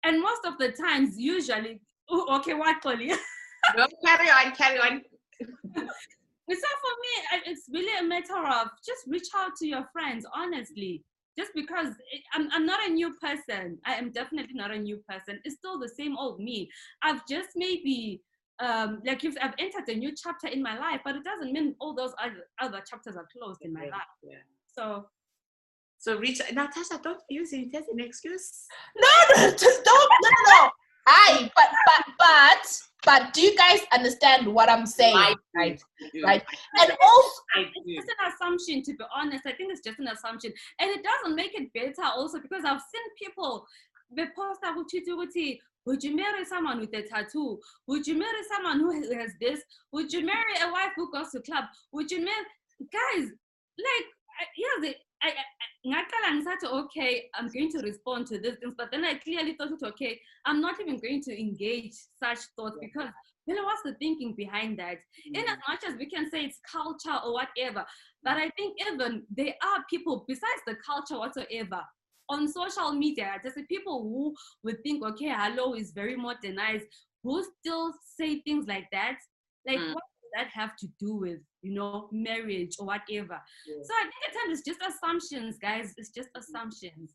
And 0.04 0.22
most 0.22 0.42
of 0.46 0.58
the 0.58 0.72
times, 0.72 1.18
usually, 1.18 1.82
oh, 2.10 2.36
okay, 2.38 2.54
what, 2.54 2.82
Collie? 2.82 3.14
no, 3.78 3.88
carry 4.06 4.30
on, 4.30 4.52
carry 4.56 4.80
on. 4.80 5.02
so 6.58 6.68
for 6.82 6.94
me, 7.02 7.52
it's 7.52 7.66
really 7.72 7.98
a 8.00 8.08
matter 8.08 8.38
of 8.38 8.70
just 8.86 9.04
reach 9.08 9.28
out 9.36 9.52
to 9.58 9.68
your 9.68 9.86
friends, 9.92 10.26
honestly. 10.34 11.04
Just 11.38 11.52
because 11.56 11.94
it, 12.12 12.22
I'm, 12.34 12.50
I'm 12.52 12.66
not 12.66 12.86
a 12.86 12.92
new 12.92 13.14
person. 13.16 13.78
I 13.86 13.94
am 13.94 14.12
definitely 14.12 14.56
not 14.56 14.72
a 14.72 14.78
new 14.78 15.02
person. 15.08 15.40
It's 15.46 15.56
still 15.56 15.80
the 15.80 15.88
same 15.88 16.18
old 16.18 16.40
me. 16.40 16.70
I've 17.02 17.26
just 17.28 17.50
maybe 17.56 18.22
um, 18.60 19.02
like 19.06 19.24
you've, 19.24 19.38
I've 19.42 19.54
entered 19.58 19.88
a 19.88 19.96
new 19.96 20.12
chapter 20.16 20.48
in 20.48 20.62
my 20.62 20.78
life, 20.78 21.02
but 21.06 21.16
it 21.16 21.24
doesn't 21.24 21.54
mean 21.54 21.76
all 21.80 21.96
those 21.96 22.14
other, 22.22 22.48
other 22.60 22.84
chapters 22.90 23.16
are 23.16 23.28
closed 23.32 23.62
in 23.62 23.72
my 23.72 23.86
life. 23.86 24.12
Yeah. 24.22 24.40
So 24.68 25.06
so 26.00 26.18
reach 26.18 26.42
Natasha, 26.54 27.00
don't 27.04 27.20
use 27.30 27.52
it 27.52 27.76
as 27.76 27.84
an 27.92 28.00
excuse. 28.00 28.66
No, 28.98 29.08
no, 29.36 29.52
just 29.58 29.84
don't 29.84 30.12
no 30.24 30.30
no. 30.48 30.70
I 31.10 31.52
but 31.56 31.70
but 31.86 32.06
but 32.18 32.82
but 33.06 33.34
do 33.34 33.42
you 33.42 33.56
guys 33.56 33.80
understand 33.94 34.48
what 34.48 34.70
I'm 34.70 34.86
saying? 34.86 35.16
I 35.16 35.36
right, 35.56 35.82
right. 36.24 36.44
And 36.80 36.92
also, 37.02 37.42
it's 37.56 37.96
just 37.96 38.10
an 38.10 38.34
assumption. 38.34 38.84
To 38.84 38.94
be 38.94 39.04
honest, 39.16 39.44
I 39.46 39.54
think 39.54 39.72
it's 39.72 39.82
just 39.82 40.00
an 40.00 40.08
assumption, 40.08 40.54
and 40.80 40.90
it 40.90 41.04
doesn't 41.04 41.36
make 41.36 41.54
it 41.54 41.74
better. 41.74 42.08
Also, 42.08 42.40
because 42.40 42.64
I've 42.66 42.82
seen 42.82 43.02
people 43.18 43.66
they 44.16 44.26
post 44.36 44.60
that 44.64 44.76
would 44.76 46.04
you 46.04 46.16
marry 46.16 46.46
someone 46.46 46.80
with 46.80 46.94
a 46.94 47.04
tattoo? 47.04 47.60
Would 47.88 48.06
you 48.06 48.18
marry 48.18 48.44
someone 48.54 48.80
who 48.80 48.92
has 49.16 49.32
this? 49.40 49.62
Would 49.92 50.12
you 50.12 50.26
marry 50.26 50.54
a 50.62 50.72
wife 50.72 50.92
who 50.96 51.12
goes 51.12 51.32
to 51.32 51.42
club? 51.42 51.66
Would 51.94 52.12
you 52.12 52.20
marry 52.20 52.46
guys? 52.80 53.30
Like 53.78 54.08
yeah, 54.58 54.92
I, 55.22 55.32
ngaqala 55.88 56.30
ngisathi 56.36 56.68
okay 56.80 57.30
i'm 57.36 57.48
going 57.50 57.72
to 57.72 57.80
respond 57.80 58.28
to 58.28 58.40
these 58.40 58.58
things 58.60 58.76
but 58.78 58.90
then 58.92 59.06
i 59.06 59.16
clearly 59.16 59.54
thought 59.54 59.72
it 59.72 59.84
okay 59.84 60.20
i'm 60.46 60.60
not 60.62 60.80
even 60.82 60.98
going 61.00 61.22
to 61.22 61.40
engage 61.40 61.96
such 62.22 62.40
thoughts 62.56 62.78
because 62.82 63.10
you 63.46 63.56
know 63.56 63.64
what's 63.64 63.82
the 63.84 63.94
thinking 63.96 64.34
behind 64.36 64.78
that 64.78 64.98
mm-hmm. 64.98 65.36
in 65.36 65.50
as 65.50 65.58
much 65.68 65.84
as 65.88 65.96
we 65.98 66.06
can 66.06 66.30
say 66.30 66.44
it's 66.44 66.60
culture 66.70 67.18
or 67.26 67.34
whatever 67.34 67.86
but 68.24 68.36
i 68.38 68.50
think 68.58 68.78
even 68.88 69.24
there 69.36 69.56
are 69.64 69.84
people 69.90 70.26
besides 70.28 70.62
the 70.68 70.76
culture 70.86 71.18
whatsoever 71.18 71.82
on 72.30 72.48
social 72.48 72.92
media 72.92 73.36
there's 73.42 73.56
people 73.70 74.04
who 74.04 74.36
would 74.64 74.82
think 74.84 75.04
okay 75.04 75.34
hello 75.36 75.74
is 75.76 75.92
very 75.92 76.16
modernized 76.16 76.86
who 77.24 77.44
still 77.60 77.94
say 78.18 78.42
things 78.42 78.68
like 78.68 78.88
that 78.92 79.18
like 79.68 79.80
mm. 79.80 79.94
what 79.94 80.04
that 80.36 80.48
have 80.48 80.76
to 80.78 80.88
do 81.00 81.16
with 81.16 81.40
you 81.62 81.74
know, 81.74 82.10
marriage 82.12 82.76
or 82.80 82.88
whatever. 82.88 83.40
Yeah. 83.68 83.84
So 83.84 83.94
I 83.94 84.04
think 84.04 84.14
at 84.28 84.34
times 84.34 84.60
it's 84.60 84.68
just 84.68 84.80
assumptions, 84.82 85.58
guys. 85.62 85.94
It's 85.98 86.10
just 86.10 86.30
assumptions. 86.36 87.12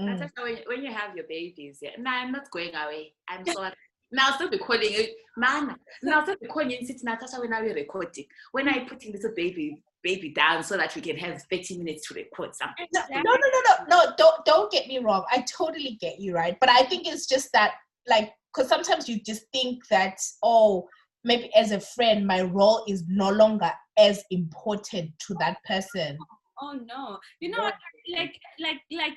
Mm. 0.00 0.30
When, 0.38 0.58
when 0.66 0.82
you 0.84 0.92
have 0.92 1.16
your 1.16 1.26
babies, 1.28 1.78
yeah. 1.82 1.90
No, 1.98 2.10
I'm 2.10 2.32
not 2.32 2.50
going 2.50 2.74
away. 2.74 3.14
I'm 3.28 3.44
sorry. 3.52 3.72
Now 4.12 4.28
I'll 4.28 4.34
still 4.34 4.50
be 4.50 4.58
calling 4.58 4.82
it, 4.82 5.10
man. 5.36 5.76
Now 6.02 6.18
I'll 6.18 6.22
still 6.22 6.36
be 6.40 6.48
calling 6.48 6.70
you, 6.72 6.78
sitting 6.84 7.02
Natasha 7.04 7.40
when 7.40 7.52
I 7.52 7.60
recording. 7.60 8.24
When 8.50 8.68
I 8.68 8.84
putting 8.84 9.12
little 9.12 9.32
baby 9.36 9.82
baby 10.02 10.30
down 10.30 10.64
so 10.64 10.78
that 10.78 10.94
we 10.96 11.02
can 11.02 11.16
have 11.16 11.42
30 11.50 11.76
minutes 11.76 12.08
to 12.08 12.14
record 12.14 12.54
something. 12.54 12.86
No, 12.94 13.02
no, 13.10 13.20
no, 13.20 13.32
no, 13.34 13.60
no, 13.68 13.84
no. 13.88 14.12
Don't 14.16 14.44
don't 14.44 14.72
get 14.72 14.88
me 14.88 14.98
wrong. 14.98 15.24
I 15.30 15.42
totally 15.42 15.96
get 16.00 16.18
you, 16.18 16.34
right? 16.34 16.56
But 16.58 16.70
I 16.70 16.84
think 16.84 17.06
it's 17.06 17.26
just 17.26 17.52
that, 17.52 17.74
like, 18.08 18.32
because 18.52 18.68
sometimes 18.68 19.08
you 19.08 19.20
just 19.20 19.44
think 19.52 19.86
that, 19.90 20.18
oh, 20.42 20.88
maybe 21.24 21.54
as 21.54 21.72
a 21.72 21.80
friend, 21.80 22.26
my 22.26 22.42
role 22.42 22.84
is 22.88 23.04
no 23.08 23.30
longer 23.30 23.70
as 23.98 24.22
important 24.30 25.10
to 25.26 25.34
that 25.40 25.58
person. 25.64 26.18
Oh, 26.20 26.36
oh 26.62 26.78
no. 26.84 27.18
You 27.40 27.50
know, 27.50 27.70
yeah. 28.06 28.20
like 28.20 28.34
like 28.58 28.80
like 28.90 29.14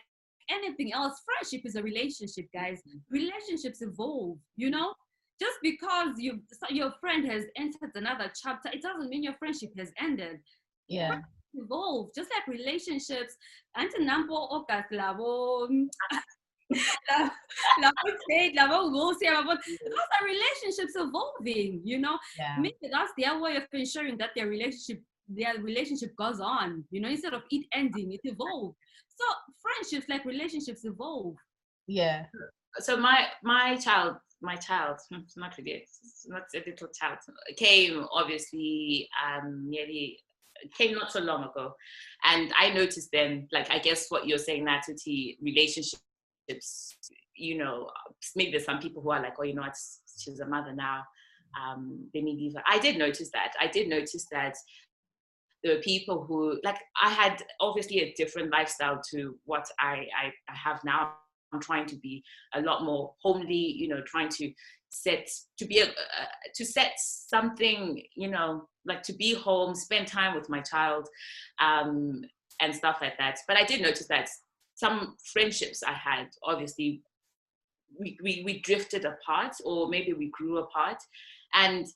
anything 0.49 0.93
else, 0.93 1.21
friendship 1.25 1.65
is 1.65 1.75
a 1.75 1.83
relationship, 1.83 2.45
guys. 2.53 2.81
Relationships 3.09 3.81
evolve, 3.81 4.37
you 4.55 4.69
know? 4.69 4.93
Just 5.39 5.57
because 5.61 6.15
you 6.17 6.41
your 6.69 6.93
friend 6.99 7.25
has 7.29 7.43
entered 7.57 7.91
another 7.95 8.31
chapter, 8.41 8.69
it 8.71 8.81
doesn't 8.81 9.09
mean 9.09 9.23
your 9.23 9.33
friendship 9.33 9.71
has 9.77 9.91
ended. 9.99 10.39
Yeah. 10.87 11.19
Evolve, 11.55 12.09
just 12.15 12.29
like 12.35 12.47
relationships. 12.47 13.35
Anti 16.71 18.55
nampo 18.55 18.89
okas 18.89 19.17
labo 19.23 19.57
because 19.65 20.09
our 20.19 20.27
relationships 20.27 20.95
evolving, 20.95 21.81
you 21.83 21.99
know. 21.99 22.17
Yeah. 22.37 22.55
Maybe 22.59 22.75
that's 22.91 23.11
their 23.17 23.39
way 23.39 23.55
of 23.57 23.63
ensuring 23.73 24.17
that 24.17 24.31
their 24.35 24.47
relationship 24.47 25.01
their 25.29 25.57
relationship 25.61 26.15
goes 26.17 26.39
on, 26.39 26.83
you 26.91 26.99
know, 26.99 27.07
instead 27.09 27.33
of 27.33 27.43
it 27.49 27.65
ending, 27.73 28.11
it 28.11 28.21
evolves. 28.23 28.75
So 29.07 29.25
friendships 29.61 30.09
like 30.09 30.25
relationships 30.25 30.85
evolve. 30.85 31.35
Yeah. 31.87 32.25
So 32.79 32.97
my 32.97 33.27
my 33.43 33.75
child, 33.77 34.15
my 34.41 34.55
child, 34.55 34.99
not 35.11 35.57
really, 35.57 35.85
not 36.27 36.43
a 36.55 36.63
little 36.65 36.89
child, 36.99 37.19
came 37.57 38.05
obviously 38.11 39.07
um 39.23 39.69
nearly 39.69 40.19
came 40.77 40.95
not 40.95 41.11
so 41.11 41.19
long 41.19 41.43
ago, 41.43 41.75
and 42.25 42.51
I 42.57 42.71
noticed 42.71 43.09
then, 43.11 43.47
like 43.51 43.69
I 43.69 43.79
guess 43.79 44.07
what 44.09 44.27
you're 44.27 44.37
saying, 44.37 44.65
Natuti, 44.65 45.37
relationship 45.41 45.99
you 47.35 47.57
know, 47.57 47.89
maybe 48.35 48.51
there's 48.51 48.65
some 48.65 48.79
people 48.79 49.01
who 49.01 49.11
are 49.11 49.21
like, 49.21 49.33
oh, 49.39 49.43
you 49.43 49.55
know, 49.55 49.65
she's 50.17 50.39
a 50.39 50.45
mother 50.45 50.73
now. 50.73 51.03
Um, 51.59 52.09
they 52.13 52.21
need 52.21 52.39
leave 52.39 52.55
I 52.67 52.79
did 52.79 52.97
notice 52.97 53.29
that. 53.33 53.53
I 53.59 53.67
did 53.67 53.87
notice 53.87 54.25
that 54.31 54.55
there 55.63 55.75
were 55.75 55.81
people 55.81 56.25
who, 56.25 56.59
like, 56.63 56.79
I 57.01 57.09
had 57.09 57.41
obviously 57.59 57.99
a 57.99 58.13
different 58.17 58.51
lifestyle 58.51 59.01
to 59.11 59.35
what 59.45 59.65
I, 59.79 60.07
I, 60.19 60.31
I 60.49 60.55
have 60.55 60.81
now. 60.83 61.13
I'm 61.53 61.61
trying 61.61 61.85
to 61.85 61.95
be 61.97 62.23
a 62.55 62.61
lot 62.61 62.83
more 62.83 63.13
homely, 63.21 63.55
you 63.55 63.87
know, 63.87 64.01
trying 64.07 64.29
to 64.29 64.51
set 64.89 65.27
to 65.57 65.65
be 65.65 65.79
a, 65.79 65.85
uh, 65.85 66.25
to 66.55 66.65
set 66.65 66.93
something, 66.97 68.01
you 68.15 68.27
know, 68.29 68.67
like 68.85 69.03
to 69.03 69.13
be 69.13 69.35
home, 69.35 69.75
spend 69.75 70.07
time 70.07 70.35
with 70.35 70.49
my 70.49 70.61
child, 70.61 71.07
um, 71.61 72.21
and 72.59 72.73
stuff 72.73 72.97
like 73.01 73.17
that. 73.19 73.37
But 73.47 73.57
I 73.57 73.65
did 73.65 73.81
notice 73.81 74.07
that 74.07 74.29
some 74.75 75.15
friendships 75.31 75.83
I 75.83 75.93
had, 75.93 76.27
obviously, 76.43 77.01
we, 77.99 78.17
we, 78.23 78.41
we 78.45 78.59
drifted 78.61 79.05
apart 79.05 79.55
or 79.63 79.87
maybe 79.87 80.13
we 80.13 80.29
grew 80.29 80.57
apart. 80.57 80.97
And 81.53 81.87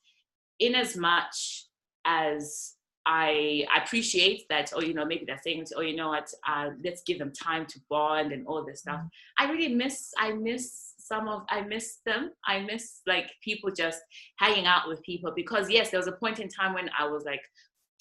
in 0.60 0.76
as 0.76 0.96
much 0.96 1.66
as 2.06 2.76
I 3.06 3.66
appreciate 3.76 4.44
that, 4.50 4.74
or 4.76 4.84
you 4.84 4.94
know, 4.94 5.06
maybe 5.06 5.24
they're 5.26 5.40
saying, 5.42 5.66
oh, 5.76 5.82
you 5.82 5.96
know 5.96 6.10
what, 6.10 6.30
uh, 6.48 6.72
let's 6.84 7.04
give 7.04 7.20
them 7.20 7.32
time 7.32 7.66
to 7.68 7.80
bond 7.90 8.32
and 8.32 8.46
all 8.46 8.66
this 8.66 8.82
stuff. 8.82 8.98
Mm-hmm. 8.98 9.46
I 9.46 9.52
really 9.52 9.74
miss, 9.74 10.14
I 10.18 10.34
miss 10.34 10.94
some 11.00 11.30
of, 11.30 11.44
I 11.50 11.62
miss 11.62 12.00
them. 12.06 12.32
I 12.46 12.60
miss 12.60 13.02
like 13.08 13.32
people 13.42 13.72
just 13.72 14.02
hanging 14.40 14.66
out 14.66 14.88
with 14.88 15.02
people 15.04 15.32
because 15.36 15.70
yes, 15.70 15.90
there 15.90 16.00
was 16.00 16.08
a 16.08 16.12
point 16.12 16.40
in 16.40 16.50
time 16.50 16.74
when 16.74 16.90
I 17.00 17.08
was 17.08 17.24
like 17.24 17.42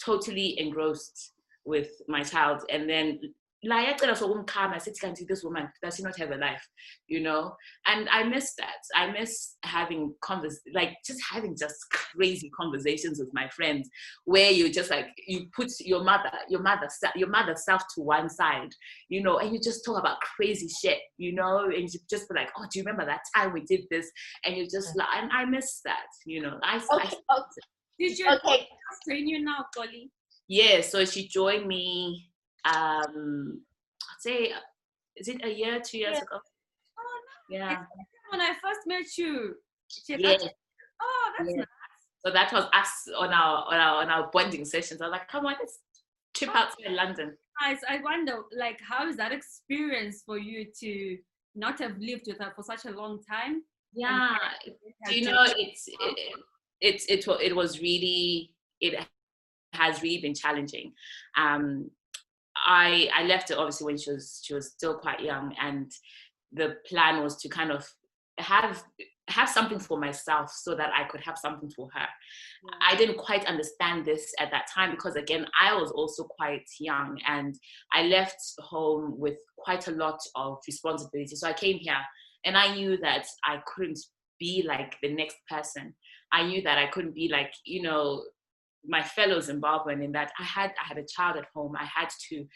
totally 0.05 0.59
engrossed 0.59 1.33
with 1.65 1.91
my 2.09 2.23
child, 2.23 2.63
and 2.71 2.89
then 2.89 3.21
yacela 3.65 4.15
sokumkhama 4.15 4.77
sithi 4.81 5.01
kanti 5.01 5.27
this 5.27 5.43
woman 5.43 5.69
does 5.83 5.97
she 5.97 6.03
not 6.03 6.17
have 6.17 6.31
a 6.31 6.37
life 6.37 6.69
you 7.07 7.21
know 7.21 7.55
and 7.87 8.09
i 8.11 8.23
miss 8.23 8.55
that 8.55 8.83
i 8.95 9.11
miss 9.11 9.57
having 9.63 10.15
convers 10.23 10.61
like 10.75 10.97
just 11.07 11.21
having 11.33 11.57
just 11.57 11.77
crazy 11.91 12.51
conversations 12.51 13.19
with 13.19 13.29
my 13.33 13.49
friends 13.49 13.89
where 14.25 14.51
you 14.51 14.71
just 14.71 14.91
like 14.91 15.07
you 15.27 15.47
put 15.55 15.71
your 15.81 16.05
mother 16.05 16.31
your 16.49 16.61
mother 16.61 16.89
your 17.15 17.29
mother 17.29 17.55
self 17.57 17.83
to 17.95 18.03
one 18.03 18.29
side 18.29 18.71
you 19.09 19.23
know 19.23 19.39
and 19.39 19.53
you 19.53 19.61
just 19.61 19.85
talk 19.85 19.99
about 19.99 20.21
crazy 20.21 20.69
shit 20.69 20.99
you 21.17 21.33
know 21.35 21.65
and 21.65 21.89
you 21.93 22.01
just 22.11 22.29
be 22.29 22.35
like 22.35 22.51
oh 22.59 22.65
do 22.71 22.79
you 22.79 22.85
remember 22.85 23.07
that 23.07 23.21
time 23.35 23.53
we 23.53 23.63
did 23.63 23.83
this 23.91 24.11
and 24.45 24.57
you 24.57 24.69
just 24.69 24.95
like 24.97 25.09
and 25.17 25.31
i 25.33 25.45
miss 25.45 25.81
that 25.85 26.07
you 26.27 26.43
know 26.43 26.59
i, 26.63 26.77
okay. 26.77 27.17
I 27.31 27.39
okay. 27.39 27.47
did 27.99 28.19
you 28.19 28.29
okay. 28.29 28.69
train 29.05 29.27
you 29.27 29.43
now 29.43 29.65
Polly? 29.75 30.11
yeah 30.47 30.83
so 30.83 31.05
she 31.05 31.27
joined 31.27 31.67
me 31.67 32.31
um, 32.75 33.63
I'd 34.03 34.21
say, 34.21 34.53
is 35.17 35.29
it 35.29 35.45
a 35.45 35.51
year, 35.51 35.81
two 35.81 35.99
years 35.99 36.19
ago? 36.19 36.39
Oh, 36.99 37.21
no. 37.51 37.57
Yeah. 37.57 37.85
When 38.31 38.41
I 38.41 38.53
first 38.63 38.81
met 38.87 39.17
you. 39.17 39.55
Yeah. 40.09 40.37
Oh, 41.01 41.33
that's 41.39 41.55
nice. 41.55 41.67
So 42.25 42.33
that 42.33 42.53
was 42.53 42.65
us 42.73 43.09
on 43.17 43.33
our 43.33 43.67
on 43.73 43.79
our 43.79 44.03
on 44.03 44.11
our 44.11 44.31
bonding 44.33 44.65
sessions. 44.65 45.01
I 45.01 45.05
was 45.05 45.13
like, 45.13 45.29
come 45.29 45.47
on, 45.47 45.55
let's 45.61 45.79
trip 46.35 46.51
oh, 46.53 46.59
out 46.59 46.69
to 46.79 46.91
London. 46.91 47.37
Guys, 47.61 47.79
I 47.89 48.01
wonder, 48.03 48.43
like, 48.57 48.81
how 48.81 49.09
is 49.09 49.17
that 49.17 49.31
experience 49.31 50.23
for 50.27 50.37
you 50.37 50.67
to 50.81 51.19
not 51.55 51.79
have 51.79 51.97
lived 51.99 52.25
with 52.27 52.39
her 52.41 52.53
for 52.57 52.65
such 52.65 52.85
a 52.85 52.91
long 52.91 53.23
time? 53.23 53.63
Yeah, 53.93 54.37
you 55.09 55.25
know, 55.25 55.45
it's 55.47 55.87
it, 55.87 56.43
it, 56.81 57.05
it, 57.09 57.29
it 57.41 57.55
was 57.55 57.81
really 57.81 58.51
it 58.81 59.07
has 59.73 60.03
really 60.03 60.21
been 60.21 60.35
challenging. 60.35 60.93
Um, 61.37 61.91
I 62.67 63.09
I 63.15 63.23
left 63.25 63.51
it 63.51 63.59
obviously 63.59 63.87
when 63.87 63.99
she 63.99 64.13
was 64.13 64.41
she 64.45 64.55
was 64.55 64.71
still 64.71 64.99
quite 64.99 65.21
young, 65.21 65.55
and 65.61 65.91
the 66.53 66.77
plan 66.87 67.23
was 67.23 67.37
to 67.43 67.49
kind 67.49 67.71
of 67.71 67.89
have 68.39 68.83
have 69.29 69.49
something 69.49 69.79
for 69.79 69.99
myself 69.99 70.51
so 70.53 70.77
that 70.77 70.91
I 70.97 71.05
could 71.05 71.21
have 71.21 71.37
something 71.37 71.71
for 71.71 71.89
her. 71.93 72.01
Yeah. 72.01 72.79
I 72.89 72.95
mm. 72.95 72.99
didn't 72.99 73.19
quite 73.19 73.45
understand 73.47 74.05
this 74.05 74.33
at 74.39 74.51
that 74.53 74.67
time 74.73 74.93
because 74.93 75.17
again 75.17 75.47
I 75.61 75.75
was 75.75 75.91
also 75.91 76.25
quite 76.25 76.69
young 76.79 77.19
and 77.27 77.55
I 77.93 78.03
left 78.03 78.41
home 78.61 79.19
with 79.19 79.39
quite 79.59 79.89
a 79.89 79.93
lot 79.93 80.19
of 80.37 80.59
responsibility. 80.67 81.35
So 81.35 81.49
I 81.49 81.55
came 81.55 81.79
here 81.79 81.99
and 82.45 82.57
I 82.57 82.75
knew 82.75 82.97
that 82.99 83.27
I 83.45 83.61
couldn't 83.67 83.99
be 84.39 84.65
like 84.67 84.97
the 85.03 85.13
next 85.13 85.37
person. 85.51 85.95
I 86.33 86.47
knew 86.47 86.63
that 86.63 86.79
I 86.79 86.87
couldn't 86.87 87.15
be 87.15 87.29
like, 87.29 87.53
you 87.65 87.83
know, 87.83 88.23
my 88.89 89.03
fellow 89.03 89.39
Zimbabwean 89.39 90.05
in 90.05 90.13
that 90.13 90.33
I 90.39 90.45
had 90.45 90.73
I 90.83 90.87
had 90.89 90.99
a 90.99 91.07
child 91.07 91.37
at 91.37 91.47
home. 91.55 91.75
I 91.79 91.85
had 91.85 92.09
to 92.31 92.47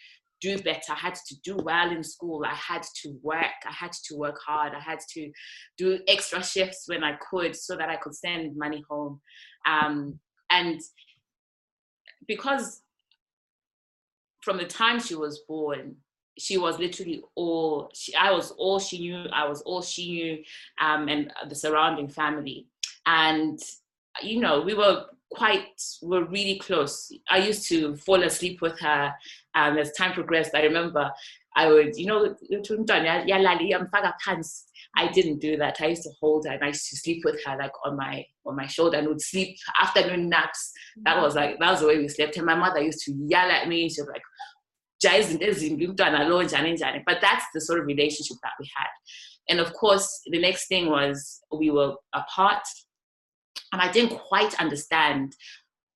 do 0.41 0.59
better. 0.59 0.93
I 0.93 0.95
had 0.95 1.15
to 1.15 1.37
do 1.43 1.57
well 1.57 1.91
in 1.91 2.03
school. 2.03 2.45
I 2.47 2.55
had 2.55 2.83
to 3.03 3.19
work. 3.23 3.61
I 3.67 3.73
had 3.73 3.93
to 3.93 4.17
work 4.17 4.39
hard. 4.45 4.73
I 4.75 4.81
had 4.81 5.01
to 5.15 5.31
do 5.77 5.99
extra 6.09 6.43
shifts 6.43 6.85
when 6.87 7.05
I 7.05 7.17
could 7.31 7.55
so 7.55 7.77
that 7.77 7.89
I 7.89 7.97
could 7.97 8.15
send 8.15 8.57
money 8.57 8.83
home. 8.89 9.21
Um, 9.67 10.19
and 10.51 10.81
because 12.27 12.83
from 14.41 14.57
the 14.57 14.65
time 14.65 14.99
she 14.99 15.15
was 15.15 15.43
born, 15.47 15.97
she 16.39 16.57
was 16.57 16.79
literally 16.79 17.23
all 17.35 17.91
she, 17.95 18.15
I 18.15 18.33
was 18.33 18.53
all 18.53 18.79
she 18.79 18.99
knew. 18.99 19.27
I 19.33 19.47
was 19.47 19.61
all 19.63 19.83
she 19.83 20.11
knew, 20.11 20.39
um, 20.81 21.09
and 21.09 21.33
the 21.49 21.55
surrounding 21.55 22.09
family. 22.09 22.67
And 23.07 23.59
you 24.23 24.41
know, 24.41 24.63
we 24.63 24.75
were 24.75 25.05
quite 25.33 25.81
were 26.03 26.25
really 26.25 26.59
close. 26.59 27.11
I 27.29 27.39
used 27.39 27.69
to 27.69 27.97
fall 27.97 28.23
asleep 28.23 28.61
with 28.61 28.79
her 28.81 29.15
and 29.55 29.79
as 29.79 29.93
time 29.93 30.13
progressed. 30.13 30.55
I 30.55 30.63
remember 30.63 31.11
I 31.57 31.67
would, 31.67 31.97
you 31.97 32.07
know, 32.07 32.35
I 34.97 35.09
didn't 35.09 35.39
do 35.39 35.57
that. 35.57 35.81
I 35.81 35.87
used 35.87 36.03
to 36.03 36.11
hold 36.21 36.47
her 36.47 36.53
and 36.53 36.63
I 36.63 36.69
used 36.69 36.89
to 36.91 36.97
sleep 36.97 37.23
with 37.25 37.43
her 37.45 37.57
like 37.57 37.73
on 37.85 37.97
my 37.97 38.25
on 38.47 38.57
my 38.57 38.67
shoulder 38.67 38.99
and 38.99 39.09
would 39.09 39.21
sleep 39.21 39.57
afternoon 39.81 40.29
naps. 40.29 40.73
That 41.05 41.21
was 41.21 41.35
like 41.35 41.59
that 41.59 41.71
was 41.71 41.81
the 41.81 41.87
way 41.89 41.99
we 41.99 42.09
slept. 42.09 42.37
And 42.37 42.47
my 42.47 42.55
mother 42.55 42.81
used 42.81 43.05
to 43.07 43.13
yell 43.27 43.51
at 43.51 43.69
me. 43.69 43.89
She 43.89 44.01
was 44.01 44.09
like, 44.09 44.23
but 47.07 47.21
that's 47.23 47.45
the 47.55 47.61
sort 47.61 47.81
of 47.81 47.87
relationship 47.87 48.37
that 48.43 48.53
we 48.61 48.69
had 48.77 48.89
and 49.51 49.61
of 49.61 49.73
course 49.75 50.23
the 50.27 50.39
next 50.39 50.69
thing 50.69 50.89
was 50.89 51.43
we 51.53 51.71
were 51.71 51.95
apart 52.15 52.63
and 53.73 53.81
i 53.81 53.91
didn't 53.91 54.17
quite 54.19 54.59
understand 54.61 55.35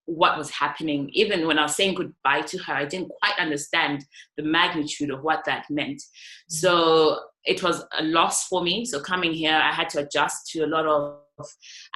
what 0.06 0.36
was 0.36 0.50
happening. 0.50 1.08
Even 1.12 1.46
when 1.46 1.58
I 1.58 1.62
was 1.62 1.76
saying 1.76 1.94
goodbye 1.94 2.42
to 2.42 2.58
her, 2.58 2.74
I 2.74 2.84
didn't 2.84 3.10
quite 3.20 3.38
understand 3.38 4.04
the 4.36 4.42
magnitude 4.42 5.10
of 5.10 5.22
what 5.22 5.44
that 5.46 5.66
meant. 5.70 5.98
Mm-hmm. 5.98 6.54
So 6.54 7.20
it 7.44 7.62
was 7.62 7.84
a 7.98 8.02
loss 8.02 8.46
for 8.46 8.62
me. 8.62 8.84
So 8.84 9.00
coming 9.00 9.32
here, 9.32 9.54
I 9.54 9.72
had 9.72 9.88
to 9.90 10.00
adjust 10.00 10.50
to 10.52 10.64
a 10.64 10.66
lot 10.66 10.86
of 10.86 11.18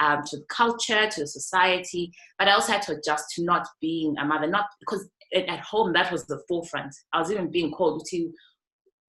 um, 0.00 0.22
to 0.26 0.38
the 0.38 0.44
culture, 0.48 1.08
to 1.08 1.20
the 1.20 1.26
society, 1.26 2.10
but 2.38 2.48
I 2.48 2.52
also 2.52 2.72
had 2.72 2.82
to 2.82 2.96
adjust 2.96 3.34
to 3.36 3.44
not 3.44 3.68
being 3.80 4.16
a 4.18 4.24
mother. 4.24 4.48
Not 4.48 4.66
because 4.80 5.08
at 5.32 5.60
home 5.60 5.92
that 5.92 6.10
was 6.10 6.26
the 6.26 6.42
forefront. 6.48 6.94
I 7.12 7.20
was 7.20 7.30
even 7.30 7.50
being 7.50 7.70
called 7.70 8.04
to 8.06 8.32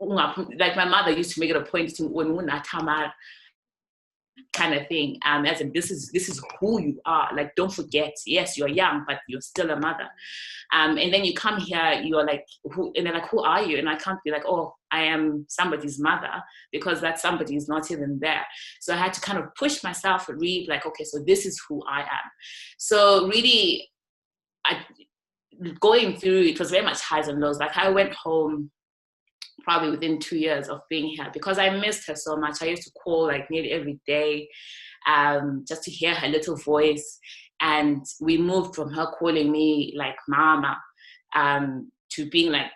like 0.01 0.77
my 0.77 0.85
mother 0.85 1.11
used 1.11 1.33
to 1.33 1.39
make 1.41 1.49
it 1.49 1.57
a 1.57 1.61
point 1.61 1.95
to 1.95 2.03
when 2.05 2.35
kind 4.53 4.73
of 4.73 4.87
thing. 4.87 5.17
Um, 5.25 5.45
as 5.45 5.61
in 5.61 5.71
this 5.73 5.91
is 5.91 6.11
this 6.11 6.29
is 6.29 6.41
who 6.59 6.81
you 6.81 7.01
are. 7.05 7.29
Like 7.35 7.55
don't 7.55 7.73
forget, 7.73 8.13
yes, 8.25 8.57
you're 8.57 8.67
young, 8.67 9.05
but 9.07 9.19
you're 9.27 9.41
still 9.41 9.69
a 9.71 9.79
mother. 9.79 10.07
Um, 10.73 10.97
and 10.97 11.13
then 11.13 11.25
you 11.25 11.33
come 11.33 11.59
here, 11.59 12.01
you're 12.03 12.25
like, 12.25 12.45
who? 12.63 12.91
And 12.95 13.05
they're 13.05 13.13
like, 13.13 13.29
who 13.29 13.41
are 13.41 13.63
you? 13.63 13.77
And 13.77 13.89
I 13.89 13.95
can't 13.95 14.19
be 14.23 14.31
like, 14.31 14.43
oh, 14.45 14.73
I 14.91 15.01
am 15.03 15.45
somebody's 15.49 15.99
mother 15.99 16.43
because 16.71 17.01
that 17.01 17.19
somebody 17.19 17.55
is 17.55 17.67
not 17.67 17.91
even 17.91 18.19
there. 18.19 18.45
So 18.81 18.93
I 18.93 18.97
had 18.97 19.13
to 19.13 19.21
kind 19.21 19.39
of 19.39 19.53
push 19.55 19.83
myself 19.83 20.29
and 20.29 20.39
read 20.39 20.67
like, 20.67 20.85
okay, 20.85 21.03
so 21.03 21.19
this 21.25 21.45
is 21.45 21.61
who 21.67 21.81
I 21.89 22.01
am. 22.01 22.29
So 22.77 23.27
really, 23.27 23.89
I 24.65 24.83
going 25.79 26.17
through 26.17 26.41
it 26.43 26.59
was 26.59 26.71
very 26.71 26.85
much 26.85 27.01
highs 27.01 27.27
and 27.27 27.39
lows. 27.39 27.59
Like 27.59 27.75
I 27.77 27.89
went 27.89 28.13
home 28.13 28.71
probably 29.63 29.91
within 29.91 30.19
two 30.19 30.37
years 30.37 30.69
of 30.69 30.81
being 30.89 31.07
here 31.07 31.29
because 31.33 31.57
I 31.57 31.69
missed 31.69 32.07
her 32.07 32.15
so 32.15 32.35
much. 32.35 32.61
I 32.61 32.67
used 32.67 32.83
to 32.83 32.91
call 32.91 33.27
like 33.27 33.49
nearly 33.49 33.71
every 33.71 33.99
day 34.05 34.49
um, 35.07 35.65
just 35.67 35.83
to 35.83 35.91
hear 35.91 36.13
her 36.13 36.27
little 36.27 36.55
voice. 36.55 37.19
And 37.61 38.05
we 38.21 38.37
moved 38.37 38.75
from 38.75 38.91
her 38.93 39.07
calling 39.07 39.51
me 39.51 39.93
like 39.97 40.15
mama 40.27 40.77
um, 41.35 41.91
to 42.11 42.29
being 42.29 42.51
like, 42.51 42.71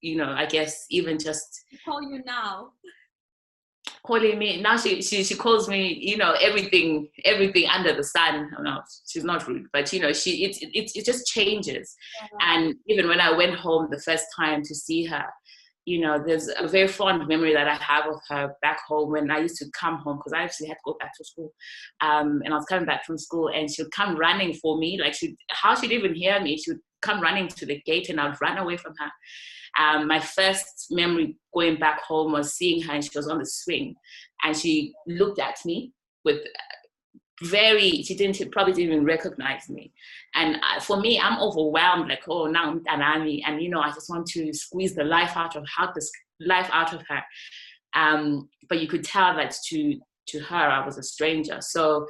you 0.00 0.16
know, 0.16 0.30
I 0.30 0.46
guess 0.46 0.86
even 0.90 1.18
just. 1.18 1.64
Call 1.84 2.02
you 2.02 2.22
now. 2.24 2.72
Calling 4.04 4.36
me 4.36 4.60
now, 4.60 4.76
she 4.76 5.00
she 5.00 5.22
she 5.22 5.36
calls 5.36 5.68
me, 5.68 5.96
you 6.00 6.16
know, 6.16 6.34
everything 6.40 7.08
everything 7.24 7.68
under 7.68 7.94
the 7.94 8.02
sun. 8.02 8.50
No, 8.60 8.80
she's 9.06 9.22
not 9.22 9.46
rude, 9.46 9.66
but 9.72 9.92
you 9.92 10.00
know, 10.00 10.12
she 10.12 10.44
it 10.44 10.56
it 10.60 10.90
it 10.96 11.04
just 11.04 11.26
changes. 11.26 11.94
Yeah. 12.20 12.54
And 12.54 12.74
even 12.88 13.06
when 13.06 13.20
I 13.20 13.30
went 13.36 13.54
home 13.54 13.88
the 13.90 14.00
first 14.00 14.24
time 14.36 14.62
to 14.64 14.74
see 14.74 15.04
her, 15.04 15.24
you 15.84 16.00
know, 16.00 16.22
there's 16.24 16.48
a 16.48 16.68
very 16.68 16.86
fond 16.86 17.26
memory 17.26 17.52
that 17.54 17.66
I 17.66 17.74
have 17.74 18.06
of 18.06 18.20
her 18.28 18.54
back 18.62 18.80
home 18.86 19.10
when 19.10 19.30
I 19.30 19.40
used 19.40 19.56
to 19.56 19.70
come 19.78 19.98
home 19.98 20.18
because 20.18 20.32
I 20.32 20.42
actually 20.42 20.68
had 20.68 20.74
to 20.74 20.80
go 20.84 20.96
back 21.00 21.12
to 21.16 21.24
school. 21.24 21.52
Um, 22.00 22.40
and 22.44 22.54
I 22.54 22.56
was 22.56 22.66
coming 22.66 22.86
back 22.86 23.04
from 23.04 23.18
school 23.18 23.48
and 23.48 23.70
she 23.70 23.82
would 23.82 23.92
come 23.92 24.16
running 24.16 24.54
for 24.54 24.78
me. 24.78 25.00
Like, 25.00 25.14
she, 25.14 25.36
how 25.50 25.74
she'd 25.74 25.92
even 25.92 26.14
hear 26.14 26.40
me, 26.40 26.56
she 26.56 26.72
would 26.72 26.80
come 27.00 27.20
running 27.20 27.48
to 27.48 27.66
the 27.66 27.82
gate 27.84 28.08
and 28.08 28.20
I'd 28.20 28.40
run 28.40 28.58
away 28.58 28.76
from 28.76 28.94
her. 28.98 29.10
Um, 29.82 30.06
my 30.06 30.20
first 30.20 30.88
memory 30.90 31.36
going 31.54 31.78
back 31.78 32.02
home 32.02 32.32
was 32.32 32.54
seeing 32.54 32.82
her 32.82 32.92
and 32.92 33.02
she 33.02 33.10
was 33.16 33.28
on 33.28 33.38
the 33.38 33.46
swing 33.46 33.94
and 34.44 34.56
she 34.56 34.92
looked 35.06 35.38
at 35.38 35.56
me 35.64 35.92
with 36.24 36.40
very 37.42 38.02
she 38.02 38.14
didn't 38.14 38.50
probably 38.52 38.72
didn't 38.72 38.92
even 38.92 39.04
recognize 39.04 39.68
me. 39.68 39.92
And 40.34 40.56
for 40.82 41.00
me 41.00 41.18
i'm 41.18 41.40
overwhelmed 41.40 42.08
like 42.08 42.22
oh 42.28 42.46
now 42.46 42.70
i'm 42.70 42.80
Tanani, 42.80 43.42
and 43.46 43.60
you 43.62 43.70
know 43.70 43.80
i 43.80 43.90
just 43.90 44.10
want 44.10 44.26
to 44.28 44.52
squeeze 44.52 44.94
the 44.94 45.04
life 45.04 45.36
out 45.36 45.56
of 45.56 45.64
her 45.76 45.92
this 45.94 46.10
life 46.40 46.68
out 46.72 46.92
of 46.94 47.02
her. 47.08 47.22
Um, 47.94 48.48
but 48.68 48.80
you 48.80 48.88
could 48.88 49.04
tell 49.04 49.34
that 49.36 49.54
to 49.68 49.98
to 50.28 50.40
her 50.40 50.56
i 50.56 50.84
was 50.84 50.98
a 50.98 51.02
stranger. 51.02 51.58
So 51.60 52.06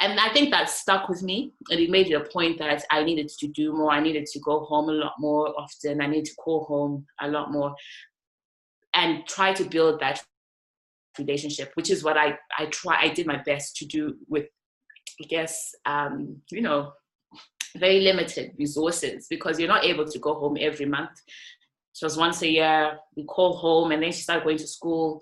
and 0.00 0.20
i 0.20 0.32
think 0.32 0.50
that 0.50 0.68
stuck 0.68 1.08
with 1.08 1.22
me. 1.22 1.52
And 1.70 1.80
it 1.80 1.90
made 1.90 2.10
it 2.10 2.14
a 2.14 2.28
point 2.28 2.58
that 2.58 2.84
i 2.90 3.02
needed 3.02 3.28
to 3.28 3.48
do 3.48 3.72
more. 3.72 3.92
I 3.92 4.00
needed 4.00 4.26
to 4.26 4.40
go 4.40 4.64
home 4.64 4.88
a 4.88 4.92
lot 4.92 5.14
more 5.18 5.54
often. 5.58 6.00
I 6.00 6.06
need 6.06 6.24
to 6.26 6.34
call 6.34 6.64
home 6.64 7.06
a 7.20 7.28
lot 7.28 7.50
more 7.52 7.74
and 8.94 9.26
try 9.26 9.52
to 9.52 9.64
build 9.64 10.00
that 10.00 10.22
relationship, 11.18 11.72
which 11.74 11.90
is 11.90 12.04
what 12.04 12.16
I, 12.16 12.38
I 12.58 12.66
try, 12.66 13.00
I 13.00 13.08
did 13.08 13.26
my 13.26 13.42
best 13.42 13.76
to 13.76 13.86
do 13.86 14.16
with, 14.28 14.46
I 15.20 15.26
guess, 15.26 15.74
um, 15.86 16.42
you 16.50 16.62
know, 16.62 16.92
very 17.76 18.00
limited 18.00 18.52
resources 18.58 19.26
because 19.28 19.58
you're 19.58 19.68
not 19.68 19.84
able 19.84 20.06
to 20.06 20.18
go 20.18 20.34
home 20.34 20.56
every 20.60 20.86
month. 20.86 21.20
It 22.00 22.04
was 22.04 22.16
once 22.16 22.42
a 22.42 22.48
year, 22.48 22.98
we 23.16 23.24
call 23.24 23.56
home 23.56 23.90
and 23.92 24.02
then 24.02 24.12
she 24.12 24.20
started 24.20 24.44
going 24.44 24.58
to 24.58 24.66
school. 24.66 25.20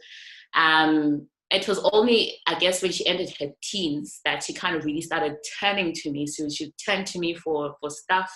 Um, 0.54 1.28
it 1.50 1.68
was 1.68 1.78
only, 1.92 2.38
I 2.48 2.58
guess, 2.58 2.82
when 2.82 2.90
she 2.90 3.06
entered 3.06 3.32
her 3.38 3.52
teens 3.62 4.20
that 4.24 4.42
she 4.42 4.52
kind 4.52 4.74
of 4.74 4.84
really 4.84 5.00
started 5.00 5.36
turning 5.60 5.92
to 5.92 6.10
me. 6.10 6.26
So 6.26 6.48
she 6.48 6.72
turned 6.84 7.06
to 7.08 7.20
me 7.20 7.34
for 7.34 7.76
for 7.80 7.88
stuff, 7.88 8.30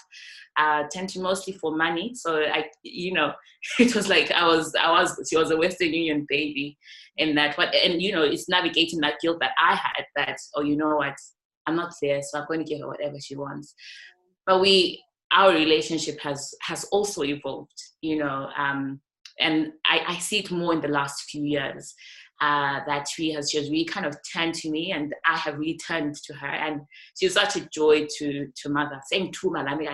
uh, 0.57 0.85
turned 0.95 1.09
to 1.11 1.21
mostly 1.21 1.55
for 1.55 1.77
money. 1.77 2.13
So 2.15 2.37
I, 2.37 2.67
you 2.85 3.13
know, 3.13 3.33
it 3.81 3.97
was 3.97 4.09
like 4.09 4.31
I 4.31 4.47
was, 4.47 4.73
I 4.81 4.93
was, 4.93 5.21
she 5.29 5.37
was 5.37 5.51
a 5.51 5.57
Western 5.57 5.93
Union 5.93 6.25
baby, 6.29 6.79
and 7.19 7.37
that. 7.37 7.59
what 7.59 7.75
and 7.75 8.01
you 8.01 8.13
know, 8.13 8.23
it's 8.23 8.49
navigating 8.49 9.01
that 9.01 9.21
guilt 9.21 9.39
that 9.41 9.53
I 9.61 9.75
had. 9.75 10.05
That 10.15 10.39
oh, 10.55 10.63
you 10.63 10.77
know 10.77 10.97
what, 10.97 11.17
I'm 11.67 11.77
not 11.77 11.93
there, 12.01 12.21
so 12.23 12.39
I'm 12.39 12.47
going 12.47 12.65
to 12.65 12.71
give 12.71 12.81
her 12.81 12.89
whatever 12.89 13.17
she 13.21 13.35
wants. 13.35 13.75
But 14.47 14.61
we, 14.61 15.03
our 15.33 15.51
relationship 15.51 16.21
has 16.21 16.55
has 16.63 16.85
also 16.93 17.25
evolved. 17.25 17.77
You 18.03 18.19
know, 18.19 18.51
um, 18.57 19.01
and 19.41 19.73
I, 19.85 20.01
I 20.07 20.19
see 20.19 20.39
it 20.39 20.53
more 20.53 20.75
in 20.75 20.81
the 20.81 20.89
last 20.89 21.23
few 21.23 21.43
years 21.43 21.93
uh, 22.41 22.81
that 22.87 23.07
she 23.09 23.33
has 23.33 23.51
just 23.51 23.71
really 23.71 23.85
kind 23.85 24.07
of 24.07 24.17
turned 24.33 24.55
to 24.55 24.71
me 24.71 24.93
and 24.93 25.15
I 25.27 25.37
have 25.37 25.59
returned 25.59 26.15
to 26.25 26.35
her 26.35 26.47
and 26.47 26.81
she's 27.19 27.35
such 27.35 27.57
a 27.57 27.61
joy 27.73 28.07
to 28.19 28.49
to 28.55 28.69
mother. 28.69 29.01
Same 29.11 29.31
to 29.33 29.51
Malami 29.51 29.87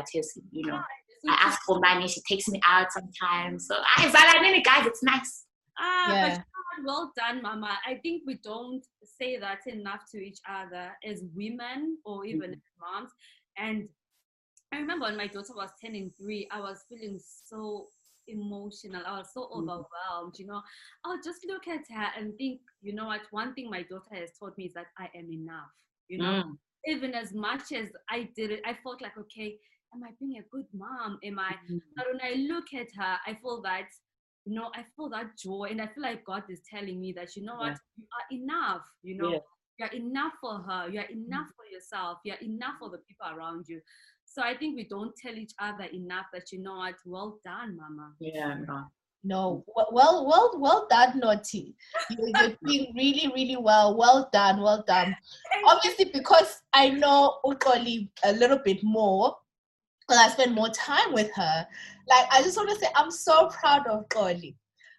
you 0.53 0.67
know. 0.67 0.81
I 1.29 1.35
ask 1.43 1.61
for 1.67 1.81
money, 1.81 2.07
she 2.07 2.21
takes 2.29 2.47
me 2.49 2.61
out 2.65 2.93
sometimes. 2.93 3.67
So 3.67 3.77
I 3.97 4.09
Zalanini 4.09 4.65
guys, 4.65 4.87
it's 4.87 5.03
nice. 5.03 5.45
Ah, 5.79 6.13
yeah. 6.13 6.37
but 6.37 6.45
well 6.87 7.13
done, 7.17 7.43
Mama. 7.43 7.79
I 7.87 7.97
think 7.97 8.23
we 8.27 8.39
don't 8.45 8.85
say 9.03 9.39
that 9.39 9.61
enough 9.67 10.03
to 10.13 10.19
each 10.19 10.39
other 10.49 10.93
as 11.05 11.23
women 11.35 11.99
or 12.05 12.25
even 12.25 12.51
mm-hmm. 12.51 12.53
as 12.53 12.59
moms. 12.81 13.11
And 13.59 13.89
I 14.73 14.79
remember 14.79 15.07
when 15.07 15.17
my 15.17 15.27
daughter 15.27 15.55
was 15.55 15.71
10 15.83 15.95
and 15.95 16.11
three, 16.17 16.49
I 16.51 16.61
was 16.61 16.85
feeling 16.89 17.19
so 17.19 17.87
emotional. 18.29 19.03
I 19.07 19.19
was 19.19 19.29
so 19.33 19.43
mm-hmm. 19.43 19.69
overwhelmed. 19.69 20.39
You 20.39 20.47
know, 20.47 20.63
I'll 21.05 21.23
just 21.23 21.47
look 21.47 21.69
at 21.69 21.85
her 21.91 22.07
and 22.19 22.37
think, 22.37 22.61
you 22.83 22.95
know 22.95 23.07
what? 23.07 23.23
One 23.31 23.55
thing 23.55 23.71
my 23.71 23.83
daughter 23.83 24.15
has 24.15 24.31
taught 24.39 24.57
me 24.59 24.67
is 24.67 24.75
that 24.75 24.87
I 24.99 25.09
am 25.17 25.31
enough. 25.33 25.71
You 26.09 26.19
know, 26.19 26.45
mm. 26.45 26.57
even 26.87 27.15
as 27.15 27.33
much 27.35 27.73
as 27.73 27.89
I 28.09 28.29
did 28.37 28.51
it, 28.51 28.61
I 28.65 28.77
felt 28.83 29.03
like, 29.03 29.19
okay, 29.19 29.57
am 29.95 30.05
I 30.05 30.11
being 30.21 30.39
a 30.39 30.49
good 30.55 30.67
mom? 30.73 31.19
Am 31.25 31.39
I? 31.39 31.53
Mm-hmm. 31.53 31.79
But 31.97 32.07
when 32.13 32.21
I 32.23 32.35
look 32.53 32.67
at 32.75 32.89
her, 32.97 33.17
I 33.27 33.35
feel 33.43 33.61
that, 33.63 33.89
you 34.45 34.55
know, 34.55 34.71
I 34.75 34.85
feel 34.95 35.09
that 35.11 35.37
joy, 35.37 35.69
and 35.71 35.81
I 35.81 35.87
feel 35.87 36.03
like 36.03 36.25
God 36.25 36.45
is 36.49 36.61
telling 36.73 37.01
me 37.01 37.13
that, 37.17 37.35
you 37.35 37.45
know 37.45 37.57
what, 37.57 37.69
yeah. 37.69 37.77
you 37.97 38.05
are 38.05 38.37
enough. 38.43 38.83
You 39.03 39.17
know. 39.17 39.33
Yeah. 39.33 39.39
You're 39.79 39.93
enough 39.93 40.33
for 40.41 40.55
her. 40.55 40.89
You're 40.89 41.03
enough 41.03 41.49
mm. 41.49 41.55
for 41.55 41.67
yourself. 41.71 42.21
You're 42.25 42.41
enough 42.41 42.77
for 42.79 42.89
the 42.89 42.97
people 42.97 43.27
around 43.31 43.67
you. 43.69 43.83
So 44.37 44.43
I 44.43 44.55
think 44.55 44.77
we 44.77 44.85
don't 44.85 45.17
tell 45.17 45.35
each 45.35 45.55
other 45.59 45.85
enough 45.85 46.27
that 46.35 46.53
you 46.53 46.59
know 46.59 46.77
what, 46.77 46.97
well 47.07 47.39
done, 47.43 47.75
mama. 47.75 48.13
Yeah, 48.21 48.59
no. 48.69 48.85
No, 49.25 49.65
well, 49.75 50.27
well, 50.27 50.61
well 50.61 50.87
done, 50.91 51.21
Notty. 51.21 51.75
You, 52.11 52.33
are 52.35 52.49
doing 52.67 52.93
really, 52.95 53.33
really 53.35 53.57
well. 53.57 53.97
Well 53.97 54.29
done, 54.35 54.61
well 54.61 54.85
done. 54.87 55.17
Obviously, 55.67 56.11
because 56.13 56.61
I 56.75 56.91
know 56.91 57.39
Ukoli 57.47 58.11
a 58.25 58.35
little 58.35 58.59
bit 58.63 58.85
more, 58.85 59.35
and 60.11 60.21
I 60.21 60.29
spend 60.29 60.55
more 60.55 60.69
time 60.69 61.15
with 61.15 61.31
her. 61.35 61.67
Like, 62.07 62.27
I 62.31 62.43
just 62.43 62.59
want 62.59 62.69
to 62.69 62.77
say, 62.77 62.89
I'm 62.95 63.11
so 63.11 63.49
proud 63.49 63.87
of 63.87 64.07
Ukoli. 64.07 64.55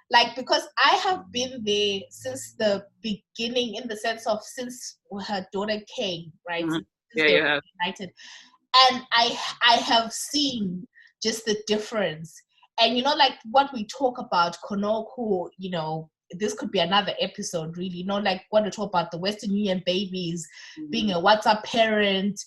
Like, 0.09 0.35
because 0.35 0.67
I 0.83 0.95
have 0.95 1.31
been 1.31 1.63
there 1.63 1.99
since 2.09 2.55
the 2.57 2.83
beginning, 3.03 3.75
in 3.75 3.88
the 3.88 3.97
sense 3.97 4.25
of 4.25 4.41
since 4.41 4.97
her 5.27 5.45
daughter 5.53 5.79
came, 5.95 6.33
right? 6.49 6.65
Mm-hmm. 6.65 6.79
Yeah, 7.13 7.25
you 7.27 7.43
have. 7.43 7.61
United 7.85 8.11
and 8.89 9.01
i 9.11 9.38
i 9.61 9.75
have 9.75 10.11
seen 10.11 10.88
just 11.21 11.45
the 11.45 11.57
difference. 11.67 12.39
And 12.80 12.95
you 12.95 13.03
know 13.03 13.15
like 13.15 13.34
what 13.49 13.73
we 13.73 13.86
talk 13.88 14.19
about 14.19 14.57
konoku 14.63 15.49
you 15.57 15.71
know 15.71 16.09
this 16.32 16.53
could 16.53 16.71
be 16.71 16.80
another 16.80 17.13
episode 17.19 17.78
really. 17.78 17.97
You 17.97 18.05
know 18.05 18.17
like 18.17 18.43
what 18.49 18.65
to 18.65 18.71
talk 18.71 18.89
about 18.89 19.11
the 19.11 19.17
western 19.17 19.51
union 19.51 19.82
babies 19.86 20.47
mm-hmm. 20.80 20.91
being 20.91 21.11
a 21.11 21.15
whatsapp 21.15 21.63
parent 21.63 22.39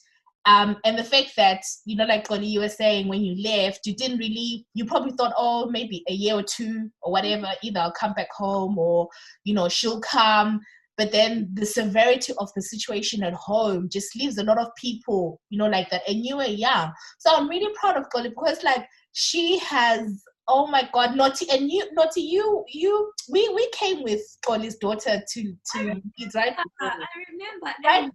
um, 0.46 0.76
and 0.84 0.96
the 0.96 1.04
fact 1.04 1.32
that 1.36 1.62
you 1.84 1.96
know 1.96 2.04
like 2.04 2.30
what 2.30 2.42
you 2.42 2.60
were 2.60 2.68
saying 2.68 3.08
when 3.08 3.20
you 3.22 3.42
left 3.42 3.86
you 3.86 3.94
didn't 3.94 4.18
really 4.18 4.66
you 4.74 4.84
probably 4.84 5.12
thought 5.12 5.34
oh 5.36 5.68
maybe 5.70 6.02
a 6.08 6.12
year 6.12 6.34
or 6.34 6.42
two 6.42 6.90
or 7.02 7.12
whatever 7.12 7.46
either 7.62 7.80
i'll 7.80 7.92
come 7.92 8.14
back 8.14 8.30
home 8.32 8.78
or 8.78 9.08
you 9.44 9.52
know 9.52 9.68
she'll 9.68 10.00
come 10.00 10.60
but 11.00 11.12
then 11.12 11.48
the 11.54 11.64
severity 11.64 12.34
of 12.36 12.50
the 12.54 12.60
situation 12.60 13.22
at 13.22 13.32
home 13.32 13.88
just 13.90 14.14
leaves 14.14 14.36
a 14.36 14.44
lot 14.44 14.58
of 14.58 14.68
people, 14.76 15.40
you 15.48 15.56
know, 15.56 15.66
like 15.66 15.88
that. 15.88 16.02
And 16.06 16.22
you 16.26 16.36
were 16.36 16.44
young. 16.44 16.92
So 17.20 17.34
I'm 17.34 17.48
really 17.48 17.72
proud 17.80 17.96
of 17.96 18.04
Golly 18.10 18.28
because 18.28 18.62
like 18.62 18.86
she 19.12 19.58
has 19.60 20.22
Oh 20.52 20.66
my 20.66 20.88
God, 20.92 21.16
Notty 21.16 21.46
and 21.52 21.70
you, 21.70 21.88
Notty, 21.92 22.22
you, 22.22 22.64
you, 22.68 23.12
we 23.30 23.48
we 23.54 23.70
came 23.70 24.02
with 24.02 24.20
Xolie's 24.44 24.76
daughter 24.76 25.22
to 25.32 25.42
to 25.72 26.02
Leeds, 26.18 26.34
right? 26.34 26.54
I 26.80 26.92
remember, 27.30 27.74
right? 27.84 28.10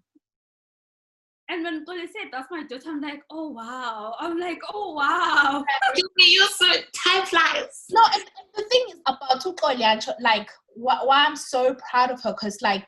And, 1.49 1.65
and 1.65 1.85
when 1.85 1.85
Xolie 1.85 2.07
said 2.07 2.29
that's 2.31 2.47
my 2.49 2.63
daughter, 2.63 2.89
I'm 2.89 3.01
like, 3.01 3.21
oh 3.29 3.49
wow. 3.49 4.15
I'm 4.19 4.39
like, 4.39 4.59
oh 4.73 4.93
wow. 4.93 5.63
You 5.95 6.09
used 6.17 6.57
to 6.59 6.83
time 7.05 7.25
flies. 7.25 7.85
No, 7.91 8.01
and, 8.13 8.23
and 8.23 8.47
the 8.55 8.63
thing 8.63 8.85
is 8.89 8.99
about 9.07 9.43
Xolie, 9.43 10.13
like 10.19 10.49
why, 10.73 10.99
why 11.03 11.25
I'm 11.25 11.35
so 11.35 11.75
proud 11.89 12.11
of 12.11 12.21
her, 12.23 12.31
because 12.31 12.61
like 12.61 12.85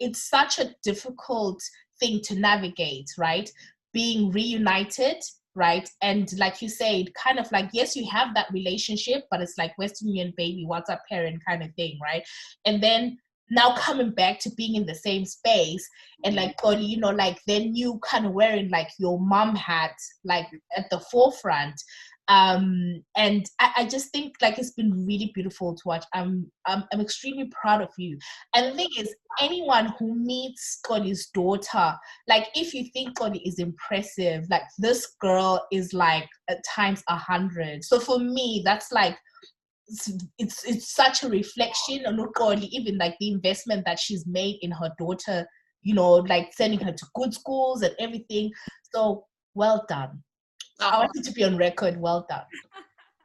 it's 0.00 0.28
such 0.28 0.58
a 0.58 0.74
difficult 0.82 1.62
thing 2.00 2.20
to 2.24 2.34
navigate, 2.34 3.10
right? 3.18 3.50
Being 3.92 4.30
reunited 4.30 5.22
right? 5.56 5.88
And 6.02 6.28
like 6.38 6.60
you 6.60 6.68
said, 6.68 7.14
kind 7.14 7.38
of 7.38 7.50
like, 7.52 7.70
yes, 7.72 7.94
you 7.94 8.08
have 8.10 8.34
that 8.34 8.52
relationship, 8.52 9.24
but 9.30 9.40
it's 9.40 9.56
like 9.56 9.76
Western 9.78 10.08
Union 10.08 10.34
baby, 10.36 10.66
WhatsApp 10.68 10.98
parent 11.08 11.42
kind 11.46 11.62
of 11.62 11.72
thing, 11.74 11.98
right? 12.02 12.26
And 12.64 12.82
then 12.82 13.18
now 13.50 13.74
coming 13.76 14.10
back 14.10 14.38
to 14.40 14.50
being 14.56 14.74
in 14.74 14.86
the 14.86 14.94
same 14.94 15.24
space 15.24 15.88
and 16.24 16.34
like 16.34 16.60
God, 16.60 16.80
you 16.80 16.98
know, 16.98 17.10
like 17.10 17.38
then 17.46 17.74
you 17.74 18.00
kind 18.08 18.26
of 18.26 18.32
wearing 18.32 18.70
like 18.70 18.88
your 18.98 19.20
mom 19.20 19.54
hat 19.54 19.94
like 20.24 20.46
at 20.76 20.88
the 20.90 21.00
forefront. 21.00 21.74
Um 22.28 23.02
and 23.18 23.44
I, 23.60 23.72
I, 23.76 23.84
just 23.86 24.10
think 24.10 24.32
like 24.40 24.58
it's 24.58 24.70
been 24.70 25.04
really 25.06 25.30
beautiful 25.34 25.74
to 25.74 25.82
watch. 25.84 26.06
I'm, 26.14 26.50
I'm 26.66 26.84
i'm 26.90 27.02
extremely 27.02 27.50
proud 27.50 27.82
of 27.82 27.90
you. 27.98 28.16
And 28.54 28.72
the 28.72 28.76
thing 28.76 28.88
is 28.98 29.14
anyone 29.42 29.92
who 29.98 30.14
meets 30.14 30.80
Xolie's 30.86 31.26
daughter 31.34 31.94
like 32.26 32.46
if 32.54 32.72
you 32.72 32.86
think 32.94 33.18
Scotty 33.18 33.40
is 33.40 33.58
impressive 33.58 34.46
like 34.48 34.62
this 34.78 35.16
girl 35.20 35.66
is 35.70 35.92
like 35.92 36.26
at 36.48 36.64
times 36.64 37.02
a 37.10 37.16
hundred. 37.16 37.84
So 37.84 38.00
for 38.00 38.18
me 38.18 38.62
that's 38.64 38.90
like 38.90 39.18
it's, 39.88 40.10
it's 40.38 40.64
it's 40.64 40.94
such 40.94 41.22
a 41.22 41.28
reflection 41.28 42.06
on 42.06 42.16
Uxoli, 42.16 42.68
even 42.70 42.98
like 42.98 43.16
the 43.20 43.28
investment 43.28 43.84
that 43.86 43.98
she's 43.98 44.26
made 44.26 44.56
in 44.62 44.70
her 44.70 44.90
daughter 44.98 45.46
you 45.82 45.94
know 45.94 46.14
like 46.14 46.50
sending 46.54 46.78
her 46.78 46.92
to 46.92 47.06
good 47.14 47.34
schools 47.34 47.82
and 47.82 47.94
everything 47.98 48.50
so 48.94 49.26
well 49.54 49.84
done 49.86 50.22
Oh. 50.80 50.88
I 50.88 50.98
want 50.98 51.12
you 51.14 51.22
to 51.22 51.32
be 51.32 51.44
on 51.44 51.56
record. 51.56 52.00
Well 52.00 52.26
done. 52.28 52.42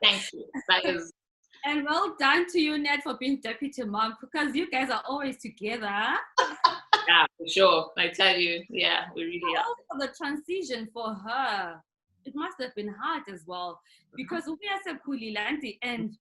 Thank 0.04 0.22
you. 0.34 0.46
That 0.68 0.86
is. 0.86 1.12
And 1.66 1.84
well 1.84 2.16
done 2.18 2.46
to 2.54 2.60
you, 2.60 2.78
Nat, 2.78 3.04
for 3.04 3.18
being 3.20 3.42
deputy 3.44 3.84
mom 3.84 4.16
because 4.22 4.56
you 4.56 4.72
guys 4.72 4.90
are 4.90 5.04
always 5.06 5.36
together. 5.42 5.82
yeah, 6.40 7.26
for 7.38 7.48
sure. 7.48 7.92
I 7.98 8.08
tell 8.08 8.38
you, 8.38 8.64
yeah, 8.70 9.08
we 9.14 9.26
really 9.26 9.58
are. 9.58 9.66
Also, 9.92 10.08
the 10.08 10.14
transition 10.16 10.88
for 10.94 11.14
her, 11.14 11.82
it 12.24 12.34
must 12.34 12.56
have 12.62 12.74
been 12.76 12.88
hard 12.88 13.24
as 13.30 13.44
well 13.46 13.74
mm-hmm. 13.74 14.16
because 14.16 14.46
we 14.48 14.70
are 14.70 14.80
so 14.86 14.96
Kulilanti 15.06 15.80
and 15.82 16.18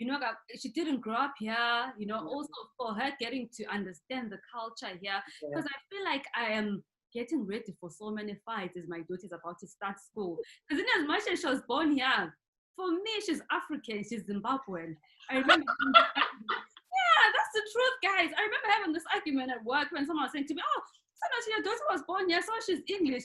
you 0.00 0.06
know, 0.06 0.18
she 0.58 0.70
didn't 0.70 1.02
grow 1.02 1.14
up 1.14 1.34
here, 1.38 1.92
you 1.98 2.06
know, 2.06 2.16
mm-hmm. 2.16 2.28
also 2.28 2.48
for 2.78 2.94
her 2.94 3.12
getting 3.20 3.48
to 3.54 3.66
understand 3.66 4.32
the 4.32 4.38
culture 4.50 4.98
here. 5.00 5.20
Because 5.42 5.66
I 5.66 5.76
feel 5.92 6.04
like 6.04 6.24
I 6.34 6.54
am 6.56 6.82
getting 7.12 7.46
ready 7.46 7.76
for 7.78 7.90
so 7.90 8.10
many 8.10 8.34
fights 8.46 8.78
as 8.78 8.88
my 8.88 9.00
daughter 9.00 9.28
is 9.28 9.32
about 9.32 9.58
to 9.60 9.68
start 9.68 10.00
school. 10.00 10.38
Because 10.66 10.82
in 10.82 11.02
as 11.02 11.06
much 11.06 11.22
as 11.30 11.40
she 11.40 11.46
was 11.46 11.60
born 11.68 11.92
here, 11.92 12.34
for 12.76 12.90
me, 12.90 13.12
she's 13.26 13.42
African, 13.52 14.02
she's 14.02 14.24
Zimbabwean. 14.24 14.96
I 15.28 15.36
remember. 15.36 15.68
yeah, 15.92 17.24
that's 17.36 17.52
the 17.52 17.64
truth, 17.68 17.96
guys. 18.02 18.32
I 18.32 18.40
remember 18.40 18.68
having 18.72 18.92
this 18.94 19.04
argument 19.12 19.52
at 19.52 19.62
work 19.64 19.88
when 19.92 20.06
someone 20.06 20.24
was 20.24 20.32
saying 20.32 20.46
to 20.48 20.54
me, 20.54 20.62
"Oh, 20.64 20.82
so 21.12 21.24
much 21.28 21.44
your 21.52 21.62
daughter 21.62 21.86
was 21.92 22.02
born 22.08 22.30
here, 22.30 22.40
so 22.40 22.52
she's 22.64 22.80
English." 22.88 23.24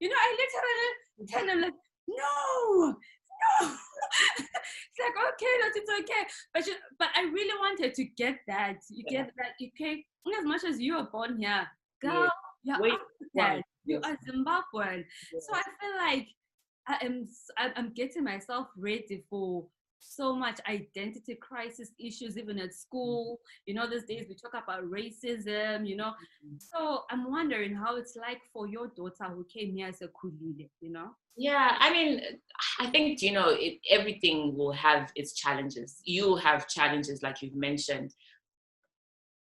You 0.00 0.08
know, 0.08 0.18
I 0.18 0.28
literally 0.42 1.30
tell 1.30 1.46
them 1.46 1.60
like, 1.60 1.78
"No, 2.08 2.96
no." 3.60 3.68
it's 4.38 4.98
like 5.00 5.16
okay, 5.34 5.54
that 5.60 5.72
it's 5.74 5.90
okay, 6.00 6.22
but 6.54 6.64
she, 6.64 6.72
but 6.98 7.08
I 7.14 7.22
really 7.22 7.58
wanted 7.60 7.94
to 7.94 8.04
get 8.04 8.38
that. 8.48 8.76
You 8.90 9.04
get 9.04 9.30
that, 9.36 9.52
okay? 9.62 10.04
As 10.38 10.44
much 10.44 10.64
as 10.64 10.80
you 10.80 10.96
were 10.96 11.08
born 11.10 11.38
here, 11.38 11.66
girl. 12.02 12.24
Yeah 12.24 12.28
you're 12.66 12.76
African. 12.86 13.62
You 13.84 14.00
are 14.02 14.18
Zimbabwean. 14.26 15.04
So 15.38 15.54
I 15.54 15.62
feel 15.80 15.96
like 15.98 16.28
I 16.88 17.04
am 17.04 17.28
I'm 17.58 17.92
getting 17.94 18.24
myself 18.24 18.68
ready 18.76 19.24
for 19.30 19.66
so 20.08 20.34
much 20.34 20.60
identity 20.68 21.34
crisis 21.34 21.90
issues 21.98 22.38
even 22.38 22.58
at 22.58 22.74
school. 22.74 23.40
You 23.66 23.74
know 23.74 23.88
these 23.88 24.04
days 24.04 24.26
we 24.28 24.34
talk 24.34 24.54
about 24.62 24.84
racism 24.84 25.86
you 25.86 25.96
know. 25.96 26.12
Mm-hmm. 26.44 26.56
so 26.58 27.02
i'm 27.10 27.30
wondering 27.30 27.74
how 27.74 27.96
it's 27.96 28.16
like 28.16 28.40
for 28.52 28.66
your 28.66 28.88
daughter 28.88 29.24
who 29.24 29.44
came 29.44 29.74
here 29.74 29.88
as 29.88 30.02
a 30.02 30.08
kulile 30.08 30.68
you 30.80 30.92
know? 30.92 31.10
Yeah 31.36 31.76
i 31.78 31.90
mean 31.90 32.20
i 32.80 32.86
think 32.86 33.22
you 33.22 33.32
know 33.32 33.48
it, 33.50 33.78
everything 33.90 34.56
will 34.56 34.72
have 34.72 35.10
its 35.14 35.32
challenges. 35.34 36.00
You 36.04 36.36
have 36.36 36.68
challenges 36.68 37.22
like 37.22 37.42
you've 37.42 37.56
mentioned. 37.56 38.12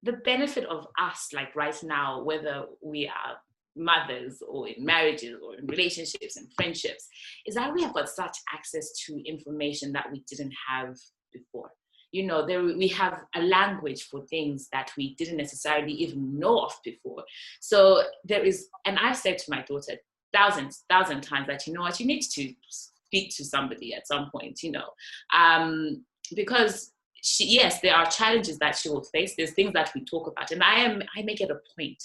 The 0.03 0.13
benefit 0.13 0.65
of 0.65 0.87
us 0.99 1.29
like 1.33 1.55
right 1.55 1.81
now 1.83 2.23
whether 2.23 2.65
we 2.81 3.07
are 3.07 3.37
mothers 3.75 4.41
or 4.47 4.67
in 4.67 4.83
marriages 4.83 5.35
or 5.43 5.55
in 5.55 5.65
relationships 5.67 6.37
and 6.37 6.47
friendships 6.55 7.07
is 7.45 7.55
that 7.55 7.73
we 7.73 7.81
have 7.81 7.93
got 7.93 8.09
such 8.09 8.37
access 8.53 8.91
to 9.05 9.21
information 9.27 9.91
that 9.91 10.07
we 10.11 10.23
didn't 10.27 10.53
have 10.69 10.95
before 11.31 11.71
you 12.11 12.25
know 12.25 12.45
there 12.45 12.63
we 12.63 12.87
have 12.87 13.23
a 13.35 13.41
language 13.41 14.03
for 14.03 14.21
things 14.27 14.69
that 14.71 14.91
we 14.97 15.15
didn't 15.15 15.37
necessarily 15.37 15.91
even 15.91 16.37
know 16.37 16.59
of 16.59 16.73
before 16.83 17.23
so 17.59 18.03
there 18.23 18.43
is 18.43 18.67
and 18.85 18.97
i've 18.99 19.17
said 19.17 19.37
to 19.37 19.49
my 19.49 19.61
daughter 19.63 19.93
thousands 20.31 20.83
thousand 20.89 21.21
times 21.21 21.47
that 21.47 21.65
you 21.65 21.73
know 21.73 21.81
what 21.81 21.99
you 21.99 22.05
need 22.05 22.21
to 22.21 22.53
speak 22.69 23.35
to 23.35 23.43
somebody 23.43 23.93
at 23.93 24.07
some 24.07 24.29
point 24.31 24.61
you 24.61 24.71
know 24.71 24.89
um, 25.35 26.03
because 26.35 26.93
she, 27.23 27.45
yes, 27.55 27.79
there 27.79 27.95
are 27.95 28.05
challenges 28.05 28.59
that 28.59 28.75
she 28.75 28.89
will 28.89 29.03
face. 29.05 29.33
There's 29.37 29.53
things 29.53 29.71
that 29.73 29.91
we 29.95 30.03
talk 30.03 30.27
about, 30.27 30.51
and 30.51 30.61
I 30.61 30.81
am 30.81 31.01
I 31.17 31.21
make 31.21 31.39
it 31.39 31.49
a 31.49 31.59
point. 31.77 32.03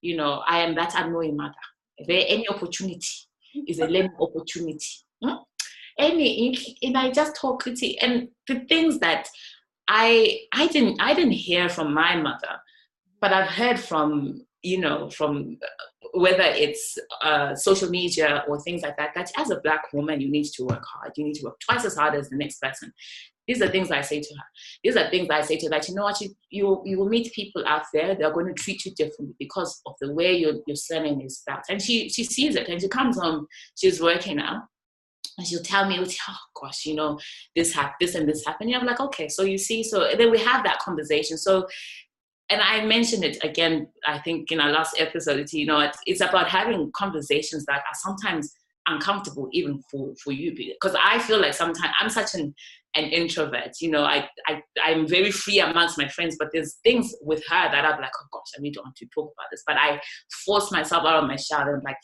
You 0.00 0.16
know, 0.16 0.42
I 0.46 0.60
am 0.60 0.74
that 0.76 0.94
annoying 0.94 1.36
mother. 1.36 1.54
If 1.98 2.06
there 2.06 2.24
any 2.26 2.48
opportunity 2.48 3.06
is 3.66 3.78
a 3.80 3.86
learning 3.86 4.14
opportunity. 4.20 4.86
Hmm? 5.22 5.36
Any, 5.98 6.56
and 6.82 6.96
I 6.96 7.10
just 7.10 7.36
talk 7.36 7.66
it, 7.66 7.98
and 8.00 8.28
the 8.46 8.60
things 8.68 8.98
that 9.00 9.28
I 9.88 10.40
I 10.54 10.68
didn't 10.68 11.00
I 11.00 11.14
didn't 11.14 11.32
hear 11.32 11.68
from 11.68 11.92
my 11.92 12.16
mother, 12.16 12.60
but 13.20 13.32
I've 13.32 13.50
heard 13.50 13.78
from 13.78 14.46
you 14.62 14.78
know 14.78 15.10
from 15.10 15.58
whether 16.14 16.44
it's 16.44 16.98
uh, 17.22 17.54
social 17.54 17.88
media 17.90 18.44
or 18.48 18.60
things 18.60 18.82
like 18.82 18.96
that 18.96 19.10
that 19.14 19.30
as 19.36 19.50
a 19.50 19.60
black 19.60 19.92
woman 19.92 20.20
you 20.20 20.30
need 20.30 20.44
to 20.44 20.64
work 20.64 20.84
hard 20.84 21.12
you 21.16 21.24
need 21.24 21.34
to 21.34 21.44
work 21.44 21.58
twice 21.60 21.84
as 21.84 21.96
hard 21.96 22.14
as 22.14 22.28
the 22.28 22.36
next 22.36 22.60
person 22.60 22.92
these 23.46 23.62
are 23.62 23.68
things 23.68 23.90
I 23.90 24.00
say 24.00 24.20
to 24.20 24.34
her. 24.34 24.44
These 24.84 24.96
are 24.96 25.10
things 25.10 25.28
I 25.30 25.40
say 25.40 25.56
to 25.58 25.66
her 25.66 25.70
that 25.70 25.88
you 25.88 25.94
know 25.94 26.04
what 26.04 26.20
you 26.20 26.30
you, 26.50 26.82
you 26.84 26.98
will 26.98 27.08
meet 27.08 27.32
people 27.32 27.64
out 27.66 27.84
there 27.92 28.14
they're 28.14 28.32
going 28.32 28.46
to 28.46 28.54
treat 28.54 28.84
you 28.84 28.92
differently 28.94 29.34
because 29.38 29.80
of 29.86 29.94
the 30.00 30.12
way 30.12 30.36
your, 30.36 30.54
your 30.66 30.76
surname 30.76 31.20
is 31.20 31.38
spelled. 31.38 31.60
And 31.68 31.80
she 31.80 32.08
she 32.08 32.24
sees 32.24 32.54
it 32.56 32.68
and 32.68 32.80
she 32.80 32.88
comes 32.88 33.18
home, 33.18 33.46
she's 33.76 34.00
working 34.00 34.36
now. 34.36 34.62
And 35.38 35.46
she'll 35.46 35.62
tell 35.62 35.88
me, 35.88 35.98
oh 35.98 36.36
gosh, 36.60 36.84
you 36.84 36.94
know, 36.94 37.18
this 37.56 37.72
happened, 37.72 37.96
this 38.00 38.14
and 38.14 38.28
this 38.28 38.44
happened. 38.44 38.70
And 38.70 38.80
I'm 38.80 38.86
like, 38.86 39.00
okay, 39.00 39.28
so 39.28 39.42
you 39.42 39.58
see, 39.58 39.82
so 39.82 40.10
then 40.16 40.30
we 40.30 40.38
have 40.38 40.64
that 40.64 40.80
conversation. 40.80 41.38
So 41.38 41.66
and 42.50 42.60
I 42.60 42.84
mentioned 42.84 43.24
it 43.24 43.38
again, 43.44 43.86
I 44.06 44.18
think 44.18 44.50
in 44.50 44.60
our 44.60 44.72
last 44.72 44.96
episode, 44.98 45.52
you 45.52 45.66
know, 45.66 45.80
it's, 45.80 45.98
it's 46.04 46.20
about 46.20 46.48
having 46.48 46.90
conversations 46.92 47.64
that 47.66 47.78
are 47.78 47.94
sometimes 47.94 48.52
uncomfortable 48.88 49.48
even 49.52 49.80
for, 49.90 50.12
for 50.22 50.32
you 50.32 50.54
because 50.54 50.96
I 51.02 51.20
feel 51.20 51.40
like 51.40 51.54
sometimes 51.54 51.94
I'm 52.00 52.10
such 52.10 52.34
an 52.34 52.54
an 52.94 53.04
introvert. 53.04 53.72
You 53.80 53.90
know, 53.90 54.04
I, 54.04 54.28
I 54.46 54.62
I'm 54.84 55.06
very 55.06 55.30
free 55.30 55.60
amongst 55.60 55.98
my 55.98 56.08
friends, 56.08 56.36
but 56.38 56.48
there's 56.52 56.76
things 56.82 57.14
with 57.22 57.42
her 57.48 57.70
that 57.70 57.84
I'm 57.84 58.00
like, 58.00 58.10
oh 58.20 58.26
gosh, 58.32 58.52
I 58.56 58.60
really 58.60 58.72
don't 58.72 58.86
want 58.86 58.96
to 58.96 59.06
talk 59.14 59.32
about 59.36 59.46
this. 59.50 59.62
But 59.66 59.76
I 59.76 60.00
force 60.44 60.72
myself 60.72 61.04
out 61.04 61.22
of 61.22 61.28
my 61.28 61.36
shell 61.36 61.68
and 61.68 61.82
like, 61.84 61.96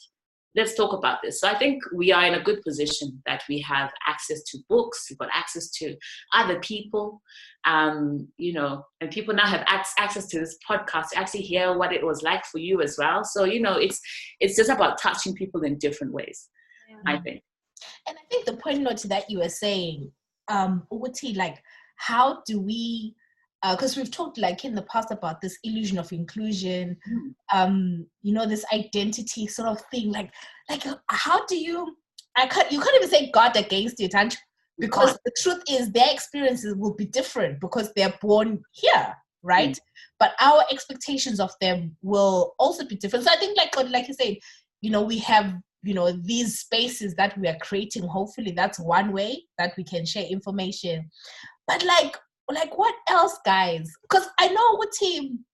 let's 0.54 0.74
talk 0.74 0.92
about 0.92 1.18
this. 1.22 1.40
So 1.40 1.48
I 1.48 1.58
think 1.58 1.82
we 1.94 2.12
are 2.12 2.24
in 2.24 2.34
a 2.34 2.42
good 2.42 2.62
position 2.62 3.22
that 3.26 3.42
we 3.48 3.60
have 3.60 3.92
access 4.08 4.42
to 4.44 4.58
books, 4.68 5.06
we've 5.10 5.18
got 5.18 5.28
access 5.32 5.70
to 5.72 5.94
other 6.32 6.58
people, 6.60 7.20
um, 7.64 8.28
you 8.38 8.54
know, 8.54 8.84
and 9.00 9.10
people 9.10 9.34
now 9.34 9.46
have 9.46 9.64
access 9.66 10.26
to 10.28 10.40
this 10.40 10.56
podcast 10.68 11.10
to 11.10 11.18
actually 11.18 11.42
hear 11.42 11.76
what 11.76 11.92
it 11.92 12.04
was 12.04 12.22
like 12.22 12.44
for 12.46 12.58
you 12.58 12.80
as 12.80 12.96
well. 12.98 13.22
So 13.24 13.44
you 13.44 13.60
know, 13.60 13.76
it's 13.76 14.00
it's 14.40 14.56
just 14.56 14.70
about 14.70 15.00
touching 15.00 15.34
people 15.34 15.62
in 15.62 15.78
different 15.78 16.12
ways. 16.12 16.48
Yeah. 16.88 17.14
I 17.14 17.18
think. 17.18 17.42
And 18.08 18.16
I 18.16 18.22
think 18.30 18.46
the 18.46 18.56
point 18.56 18.80
note 18.80 19.02
that 19.02 19.28
you 19.30 19.40
were 19.40 19.48
saying 19.48 20.10
um 20.48 20.86
Uti, 20.92 21.34
like 21.34 21.62
how 21.96 22.42
do 22.46 22.60
we 22.60 23.14
because 23.70 23.96
uh, 23.96 24.00
we've 24.00 24.10
talked 24.10 24.38
like 24.38 24.64
in 24.64 24.74
the 24.74 24.82
past 24.82 25.10
about 25.10 25.40
this 25.40 25.58
illusion 25.64 25.98
of 25.98 26.12
inclusion 26.12 26.96
mm. 27.08 27.34
um 27.52 28.06
you 28.22 28.32
know 28.32 28.46
this 28.46 28.64
identity 28.72 29.46
sort 29.46 29.68
of 29.68 29.80
thing 29.90 30.12
like 30.12 30.30
like 30.68 30.84
how 31.08 31.44
do 31.46 31.56
you 31.56 31.96
i 32.36 32.46
can't 32.46 32.70
you 32.70 32.80
can't 32.80 32.96
even 32.96 33.08
say 33.08 33.30
god 33.32 33.56
against 33.56 34.00
it 34.00 34.14
and 34.14 34.36
because 34.78 35.18
the 35.24 35.32
truth 35.40 35.62
is 35.70 35.90
their 35.90 36.12
experiences 36.12 36.74
will 36.76 36.94
be 36.94 37.06
different 37.06 37.58
because 37.60 37.90
they're 37.94 38.14
born 38.20 38.60
here 38.72 39.14
right 39.42 39.72
mm. 39.72 39.80
but 40.18 40.32
our 40.40 40.62
expectations 40.70 41.40
of 41.40 41.50
them 41.60 41.96
will 42.02 42.54
also 42.58 42.84
be 42.84 42.96
different 42.96 43.24
so 43.24 43.32
i 43.32 43.36
think 43.36 43.56
like 43.56 43.74
like 43.90 44.06
you 44.06 44.14
said 44.14 44.36
you 44.82 44.90
know 44.90 45.02
we 45.02 45.18
have 45.18 45.54
you 45.86 45.94
know 45.94 46.12
these 46.12 46.60
spaces 46.60 47.14
that 47.14 47.38
we 47.38 47.48
are 47.48 47.58
creating 47.60 48.06
hopefully 48.06 48.50
that's 48.50 48.78
one 48.78 49.12
way 49.12 49.42
that 49.58 49.72
we 49.76 49.84
can 49.84 50.04
share 50.04 50.24
information. 50.24 51.10
But 51.66 51.84
like 51.84 52.16
like 52.50 52.76
what 52.78 52.94
else 53.08 53.38
guys? 53.44 53.92
Because 54.02 54.28
i 54.38 54.48
know 54.48 54.76
what 54.76 54.92
team 54.92 55.44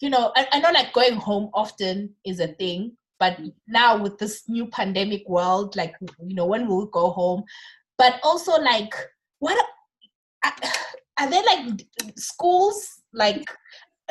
you 0.00 0.10
know 0.10 0.32
I, 0.34 0.46
I 0.52 0.60
know 0.60 0.70
like 0.72 0.92
going 0.92 1.14
home 1.14 1.50
often 1.54 2.14
is 2.24 2.40
a 2.40 2.48
thing 2.48 2.96
but 3.18 3.38
now 3.68 4.02
with 4.02 4.18
this 4.18 4.48
new 4.48 4.66
pandemic 4.66 5.28
world 5.28 5.76
like 5.76 5.94
you 6.26 6.34
know 6.34 6.46
when 6.46 6.66
will 6.66 6.78
we'll 6.78 6.86
go 6.86 7.10
home 7.10 7.44
but 7.98 8.14
also 8.22 8.52
like 8.52 8.92
what 9.38 9.58
are, 10.44 10.52
are 11.20 11.30
there 11.30 11.44
like 11.44 11.86
schools 12.16 13.02
like 13.12 13.44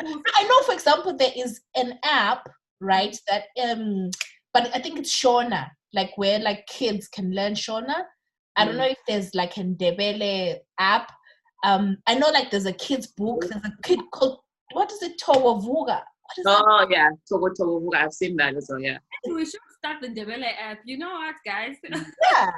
i 0.00 0.44
know 0.44 0.62
for 0.64 0.72
example 0.72 1.14
there 1.14 1.32
is 1.36 1.60
an 1.74 1.98
app 2.04 2.48
right 2.80 3.18
that 3.28 3.44
um 3.62 4.10
but 4.52 4.70
I 4.74 4.80
think 4.80 4.98
it's 4.98 5.14
Shona, 5.14 5.70
like 5.92 6.10
where 6.16 6.38
like 6.38 6.66
kids 6.66 7.08
can 7.08 7.32
learn 7.32 7.54
Shona. 7.54 8.04
I 8.56 8.64
don't 8.64 8.74
mm. 8.74 8.78
know 8.78 8.88
if 8.88 8.98
there's 9.06 9.34
like 9.34 9.56
a 9.56 9.60
Ndebele 9.60 10.56
app. 10.78 11.12
Um, 11.64 11.98
I 12.06 12.14
know 12.14 12.28
like 12.30 12.50
there's 12.50 12.66
a 12.66 12.72
kid's 12.72 13.08
book. 13.08 13.42
There's 13.42 13.64
a 13.64 13.72
kid 13.82 14.00
called 14.12 14.40
what 14.72 14.90
is 14.92 15.02
it, 15.02 15.20
Towavuga? 15.20 16.02
Oh 16.46 16.86
that? 16.86 16.88
yeah, 16.90 17.08
Togo 17.28 17.48
Towavuga. 17.48 17.96
I've 17.96 18.12
seen 18.12 18.36
that 18.36 18.56
as 18.56 18.68
well. 18.70 18.80
Yeah. 18.80 18.98
We 19.26 19.44
should 19.44 19.60
start 19.78 20.00
the 20.00 20.08
Ndebele 20.08 20.46
app. 20.60 20.78
You 20.84 20.98
know 20.98 21.10
what, 21.10 21.34
guys? 21.44 21.76
yeah. 21.82 22.50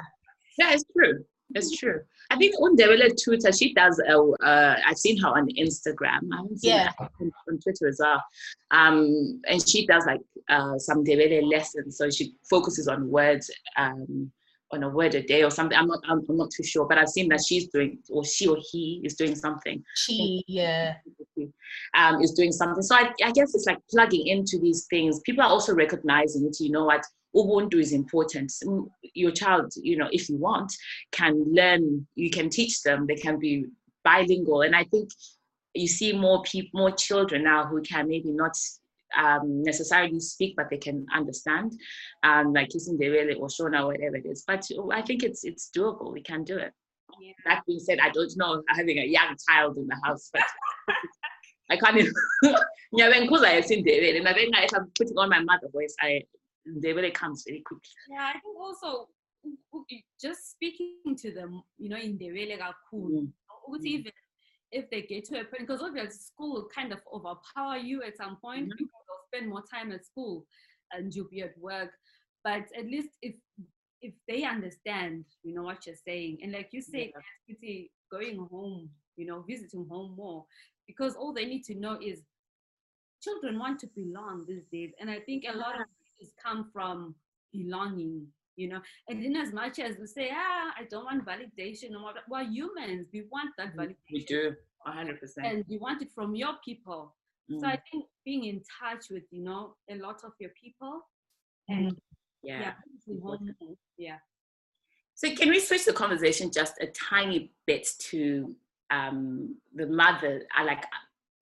Yeah, 0.59 0.73
it's 0.73 0.83
true. 0.95 1.25
It's 1.55 1.77
true. 1.77 2.01
I 2.29 2.37
think 2.37 2.55
Undebele 2.55 3.11
Twitter, 3.23 3.51
she 3.51 3.73
does, 3.73 4.01
uh, 4.09 4.29
uh, 4.43 4.75
I've 4.87 4.97
seen 4.97 5.19
her 5.19 5.29
on 5.29 5.47
Instagram. 5.49 6.29
I 6.31 6.37
haven't 6.37 6.59
seen 6.59 6.71
yeah. 6.71 6.91
her 6.97 7.09
on, 7.21 7.31
on, 7.49 7.59
Twitter 7.59 7.87
as 7.87 7.99
well. 7.99 8.23
Um, 8.71 9.41
and 9.47 9.67
she 9.67 9.85
does 9.85 10.05
like 10.05 10.21
uh, 10.49 10.77
some 10.79 11.03
Ndebele 11.03 11.49
lessons. 11.49 11.97
So 11.97 12.09
she 12.09 12.33
focuses 12.49 12.87
on 12.87 13.09
words, 13.09 13.51
um, 13.77 14.31
on 14.71 14.83
a 14.83 14.89
word 14.89 15.13
a 15.15 15.21
day 15.21 15.43
or 15.43 15.51
something. 15.51 15.77
I'm 15.77 15.87
not, 15.87 15.99
I'm, 16.09 16.21
I'm, 16.27 16.37
not 16.37 16.49
too 16.49 16.63
sure, 16.63 16.87
but 16.87 16.97
I've 16.97 17.09
seen 17.09 17.29
that 17.29 17.43
she's 17.45 17.67
doing, 17.67 17.99
or 18.09 18.25
she 18.25 18.47
or 18.47 18.57
he 18.71 19.01
is 19.03 19.13
doing 19.13 19.35
something. 19.35 19.83
She, 19.95 20.43
yeah. 20.47 20.95
Um, 21.95 22.21
is 22.21 22.31
doing 22.31 22.51
something. 22.51 22.81
So 22.81 22.95
I, 22.95 23.11
I 23.23 23.31
guess 23.31 23.53
it's 23.53 23.65
like 23.67 23.77
plugging 23.89 24.27
into 24.27 24.57
these 24.59 24.87
things. 24.89 25.19
People 25.19 25.43
are 25.43 25.49
also 25.49 25.75
recognizing 25.75 26.45
it. 26.47 26.57
You 26.59 26.71
know 26.71 26.85
what? 26.85 27.05
Ubuntu 27.35 27.79
is 27.79 27.93
important 27.93 28.51
your 29.13 29.31
child 29.31 29.71
you 29.81 29.97
know 29.97 30.09
if 30.11 30.29
you 30.29 30.37
want 30.37 30.71
can 31.11 31.43
learn 31.51 32.05
you 32.15 32.29
can 32.29 32.49
teach 32.49 32.81
them 32.83 33.05
they 33.07 33.15
can 33.15 33.39
be 33.39 33.65
bilingual 34.03 34.61
and 34.61 34.75
i 34.75 34.83
think 34.85 35.09
you 35.73 35.87
see 35.87 36.13
more 36.13 36.41
people 36.43 36.79
more 36.81 36.91
children 36.91 37.43
now 37.43 37.65
who 37.65 37.81
can 37.81 38.07
maybe 38.07 38.31
not 38.31 38.55
um, 39.15 39.63
necessarily 39.63 40.19
speak, 40.19 40.55
but 40.55 40.69
they 40.69 40.77
can 40.77 41.05
understand, 41.13 41.73
um, 42.23 42.53
like 42.53 42.69
Kisindewele 42.69 43.37
or 43.39 43.47
Shona, 43.47 43.85
whatever 43.85 44.15
it 44.15 44.25
is. 44.25 44.43
But 44.47 44.67
I 44.91 45.01
think 45.01 45.23
it's 45.23 45.43
it's 45.43 45.69
doable. 45.75 46.11
We 46.11 46.21
can 46.21 46.43
do 46.43 46.57
it. 46.57 46.73
Yeah. 47.21 47.33
That 47.45 47.63
being 47.67 47.79
said, 47.79 47.99
I 48.01 48.09
don't 48.09 48.31
know 48.37 48.63
having 48.69 48.97
a 48.97 49.05
young 49.05 49.35
child 49.47 49.77
in 49.77 49.87
the 49.87 49.99
house, 50.03 50.29
but 50.33 50.41
I 51.69 51.77
can't 51.77 51.97
even. 51.97 52.13
because 53.23 53.43
I 53.43 53.53
and 53.55 53.85
then 53.87 54.49
if 54.63 54.73
I'm 54.73 54.91
putting 54.97 55.17
on 55.17 55.29
my 55.29 55.41
mother 55.41 55.67
voice, 55.71 55.95
I 56.01 56.23
they 56.65 56.93
really 56.93 57.11
comes 57.11 57.43
very 57.47 57.61
quickly. 57.61 57.89
Yeah, 58.09 58.31
I 58.35 58.39
think 58.39 58.57
also 58.59 59.07
just 60.21 60.51
speaking 60.51 61.15
to 61.17 61.31
them, 61.31 61.63
you 61.77 61.89
know, 61.89 61.97
in 61.97 62.17
the 62.17 62.31
way 62.31 62.57
like 62.59 62.73
cool. 62.89 63.09
Mm. 63.09 63.31
mm. 63.69 63.85
Even 63.85 64.11
if 64.71 64.89
they 64.89 65.01
get 65.03 65.25
to 65.25 65.39
a 65.39 65.43
point, 65.43 65.67
because 65.67 65.81
obviously 65.81 66.17
school 66.17 66.53
will 66.53 66.69
kind 66.73 66.91
of 66.91 66.99
overpower 67.13 67.77
you 67.77 68.01
at 68.03 68.17
some 68.17 68.37
point 68.37 68.65
mm-hmm. 68.65 68.83
they'll 68.83 69.27
spend 69.33 69.49
more 69.49 69.63
time 69.71 69.91
at 69.91 70.05
school 70.05 70.45
and 70.91 71.13
you'll 71.13 71.29
be 71.29 71.41
at 71.41 71.57
work. 71.59 71.91
But 72.43 72.63
at 72.77 72.85
least 72.85 73.09
if 73.21 73.35
if 74.01 74.13
they 74.27 74.43
understand, 74.43 75.23
you 75.43 75.53
know, 75.55 75.63
what 75.63 75.85
you're 75.85 75.95
saying, 76.05 76.39
and 76.41 76.51
like 76.51 76.69
you 76.71 76.81
said, 76.81 77.11
yeah. 77.47 77.83
going 78.11 78.37
home, 78.51 78.89
you 79.15 79.25
know, 79.25 79.45
visiting 79.47 79.87
home 79.89 80.13
more, 80.17 80.43
because 80.87 81.15
all 81.15 81.33
they 81.33 81.45
need 81.45 81.63
to 81.63 81.75
know 81.75 81.97
is 82.03 82.21
children 83.21 83.57
want 83.57 83.79
to 83.79 83.87
belong 83.95 84.45
these 84.45 84.65
days, 84.73 84.91
and 84.99 85.09
I 85.09 85.19
think 85.19 85.45
a 85.47 85.57
lot 85.57 85.79
of 85.79 85.87
come 86.43 86.69
from 86.71 87.15
belonging 87.51 88.27
you 88.55 88.69
know? 88.69 88.79
And 89.07 89.23
in 89.23 89.35
as 89.35 89.51
much 89.51 89.79
as 89.79 89.97
we 89.99 90.07
say 90.07 90.29
ah 90.31 90.73
i 90.77 90.83
don't 90.89 91.05
want 91.05 91.25
validation 91.25 91.89
we're 92.29 92.43
humans. 92.43 93.07
We 93.13 93.23
want 93.31 93.51
that 93.57 93.75
validation 93.75 94.11
we 94.11 94.25
do 94.25 94.55
100% 94.87 95.17
and 95.43 95.65
we 95.69 95.77
want 95.77 96.01
it 96.01 96.11
from 96.13 96.35
your 96.35 96.53
people. 96.63 97.15
Mm. 97.51 97.59
so 97.59 97.67
i 97.67 97.77
think 97.91 98.05
being 98.23 98.45
in 98.45 98.61
touch 98.79 99.05
with 99.11 99.23
you 99.31 99.43
know 99.43 99.75
a 99.89 99.95
lot 99.95 100.23
of 100.23 100.31
your 100.39 100.51
people 100.51 101.01
and 101.67 101.91
mm. 101.91 101.97
yeah 102.41 102.59
yeah, 102.59 102.73
yeah. 103.97 104.17
so 105.13 105.29
can 105.35 105.49
we 105.49 105.59
switch 105.59 105.85
the 105.85 105.91
conversation 105.91 106.51
just 106.53 106.75
a 106.79 106.87
tiny 106.87 107.51
bit 107.67 107.85
to 107.99 108.55
um, 108.91 109.55
the 109.75 109.87
mother 109.87 110.43
i 110.55 110.63
like 110.63 110.85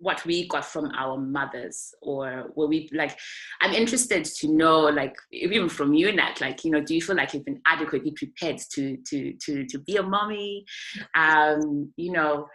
what 0.01 0.23
we 0.25 0.47
got 0.47 0.65
from 0.65 0.91
our 0.97 1.17
mothers 1.17 1.93
or 2.01 2.51
were 2.55 2.67
we 2.67 2.89
like 2.93 3.17
i'm 3.61 3.73
interested 3.73 4.25
to 4.25 4.47
know 4.47 4.79
like 4.81 5.15
even 5.31 5.69
from 5.69 5.93
you 5.93 6.11
nat 6.11 6.41
like 6.41 6.63
you 6.65 6.71
know 6.71 6.81
do 6.81 6.95
you 6.95 7.01
feel 7.01 7.15
like 7.15 7.33
you've 7.33 7.45
been 7.45 7.61
adequately 7.65 8.11
prepared 8.11 8.57
to 8.57 8.97
to 9.07 9.33
to 9.33 9.65
to 9.65 9.77
be 9.79 9.97
a 9.97 10.03
mommy? 10.03 10.65
Um 11.15 11.93
you 11.95 12.11
know 12.11 12.47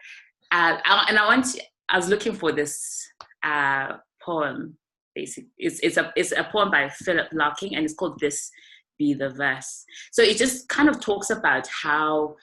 uh, 0.52 0.78
and 1.08 1.18
i 1.18 1.26
want 1.26 1.44
to, 1.46 1.62
i 1.88 1.96
was 1.96 2.08
looking 2.08 2.34
for 2.34 2.52
this 2.52 3.06
uh 3.42 3.94
poem 4.22 4.76
basically 5.14 5.50
it's 5.58 5.80
it's 5.80 5.96
a 5.96 6.12
it's 6.16 6.32
a 6.32 6.44
poem 6.44 6.70
by 6.70 6.88
philip 6.88 7.28
larkin 7.32 7.74
and 7.74 7.84
it's 7.84 7.94
called 7.94 8.18
this 8.20 8.50
be 8.98 9.14
the 9.14 9.30
verse. 9.30 9.84
So 10.12 10.22
it 10.22 10.36
just 10.36 10.68
kind 10.68 10.88
of 10.88 11.00
talks 11.00 11.30
about 11.30 11.68
how 11.68 12.36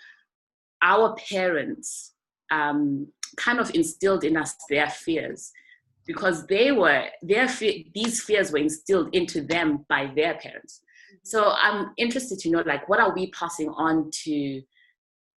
our 0.81 1.15
parents 1.15 2.13
um 2.51 3.07
kind 3.38 3.59
of 3.59 3.73
instilled 3.75 4.23
in 4.23 4.38
us 4.38 4.55
their 4.69 4.89
fears. 4.89 5.51
Because 6.05 6.45
they 6.47 6.71
were 6.71 7.05
their 7.21 7.47
these 7.93 8.21
fears 8.21 8.51
were 8.51 8.57
instilled 8.57 9.15
into 9.15 9.41
them 9.41 9.86
by 9.88 10.11
their 10.15 10.34
parents. 10.36 10.81
So 11.23 11.53
i'm 11.55 11.93
interested 11.97 12.39
to 12.39 12.49
know 12.49 12.63
like 12.65 12.89
what 12.89 12.99
are 12.99 13.13
we 13.15 13.31
passing 13.31 13.69
on 13.69 14.11
to 14.23 14.61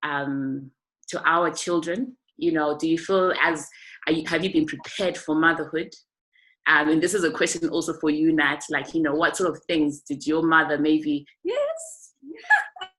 um 0.02 0.72
to 1.10 1.22
our 1.24 1.52
children? 1.52 2.18
You 2.38 2.54
know 2.54 2.78
do 2.78 2.90
you 2.90 2.98
feel 2.98 3.32
as 3.42 3.70
you, 4.08 4.24
have 4.28 4.44
you 4.44 4.52
been 4.52 4.66
prepared 4.66 5.18
for 5.18 5.36
motherhood? 5.36 5.94
Um, 6.68 6.90
and 6.90 7.02
this 7.02 7.14
is 7.14 7.24
a 7.24 7.30
question 7.30 7.70
also 7.70 7.94
for 8.00 8.10
you 8.10 8.34
nat. 8.34 8.64
Like 8.72 8.96
you 8.96 9.04
know 9.04 9.14
what 9.14 9.38
sort 9.38 9.52
of 9.52 9.62
things 9.66 10.02
did 10.02 10.26
your 10.26 10.42
mother 10.42 10.80
maybe 10.80 11.28
yes 11.44 12.14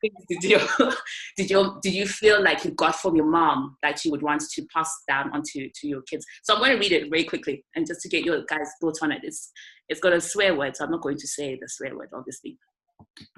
things 0.00 0.24
did 0.28 0.42
you 0.44 0.58
did 1.36 1.50
you 1.50 1.78
did 1.82 1.94
you 1.94 2.06
feel 2.06 2.42
like 2.42 2.64
you 2.64 2.72
got 2.72 2.96
from 2.96 3.16
your 3.16 3.26
mom 3.26 3.76
that 3.82 4.04
you 4.04 4.10
would 4.10 4.22
want 4.22 4.40
to 4.40 4.66
pass 4.74 4.90
down 5.08 5.30
onto 5.32 5.68
to 5.74 5.88
your 5.88 6.02
kids? 6.02 6.24
So 6.42 6.54
I'm 6.54 6.60
going 6.60 6.72
to 6.72 6.78
read 6.78 6.92
it 6.92 7.10
very 7.10 7.24
quickly 7.24 7.64
and 7.74 7.86
just 7.86 8.00
to 8.02 8.08
get 8.08 8.24
your 8.24 8.44
guys' 8.44 8.72
thoughts 8.80 9.00
on 9.02 9.12
it. 9.12 9.20
It's 9.22 9.52
it's 9.88 10.00
got 10.00 10.12
a 10.12 10.20
swear 10.20 10.54
word, 10.56 10.76
so 10.76 10.84
I'm 10.84 10.90
not 10.90 11.02
going 11.02 11.18
to 11.18 11.28
say 11.28 11.58
the 11.60 11.68
swear 11.68 11.96
word, 11.96 12.10
obviously. 12.12 12.58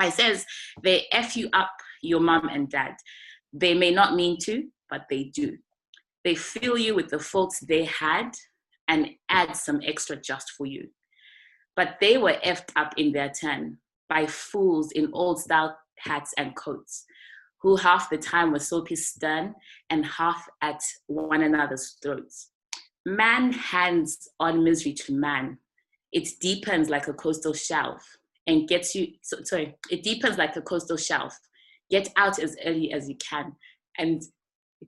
It 0.01 0.13
says 0.13 0.45
they 0.83 1.07
f 1.13 1.37
you 1.37 1.49
up, 1.53 1.73
your 2.03 2.21
mom 2.21 2.49
and 2.49 2.69
dad. 2.69 2.95
They 3.53 3.75
may 3.75 3.91
not 3.91 4.15
mean 4.15 4.39
to, 4.45 4.65
but 4.91 5.03
they 5.11 5.25
do. 5.35 5.57
They 6.25 6.35
fill 6.35 6.79
you 6.79 6.95
with 6.95 7.09
the 7.09 7.19
faults 7.19 7.61
they 7.61 7.85
had 7.85 8.31
and 8.89 9.11
add 9.29 9.57
some 9.57 9.81
extra 9.85 10.17
just 10.17 10.51
for 10.51 10.67
you. 10.67 10.89
But 11.77 11.97
they 12.01 12.19
were 12.19 12.39
effed 12.45 12.71
up 12.77 12.95
in 12.97 13.13
their 13.13 13.31
turn 13.31 13.79
by 14.09 14.27
fools 14.27 14.93
in 14.93 15.11
old 15.13 15.41
style 15.41 15.77
hats 15.99 16.33
and 16.39 16.55
coats, 16.57 17.05
who 17.61 17.77
half 17.77 18.11
the 18.11 18.19
time 18.19 18.53
were 18.53 18.59
soapy 18.59 18.97
stern 18.97 19.55
and 19.91 20.05
half 20.05 20.47
at 20.63 20.81
one 21.07 21.43
another's 21.43 21.97
throats. 22.03 22.51
Man 23.07 23.53
hands 23.53 24.29
on 24.41 24.65
misery 24.65 24.93
to 24.95 25.13
man. 25.13 25.59
It 26.13 26.29
deepens 26.41 26.89
like 26.89 27.09
a 27.09 27.13
coastal 27.13 27.55
shelf 27.55 28.03
and 28.47 28.69
gets 28.69 28.95
you, 28.95 29.09
so, 29.23 29.39
sorry, 29.43 29.77
it 29.91 30.03
deepens 30.03 30.39
like 30.39 30.57
a 30.57 30.63
coastal 30.63 30.97
shelf. 30.97 31.37
Get 31.91 32.09
out 32.17 32.39
as 32.39 32.57
early 32.65 32.93
as 32.93 33.09
you 33.09 33.17
can. 33.17 33.53
And 33.99 34.23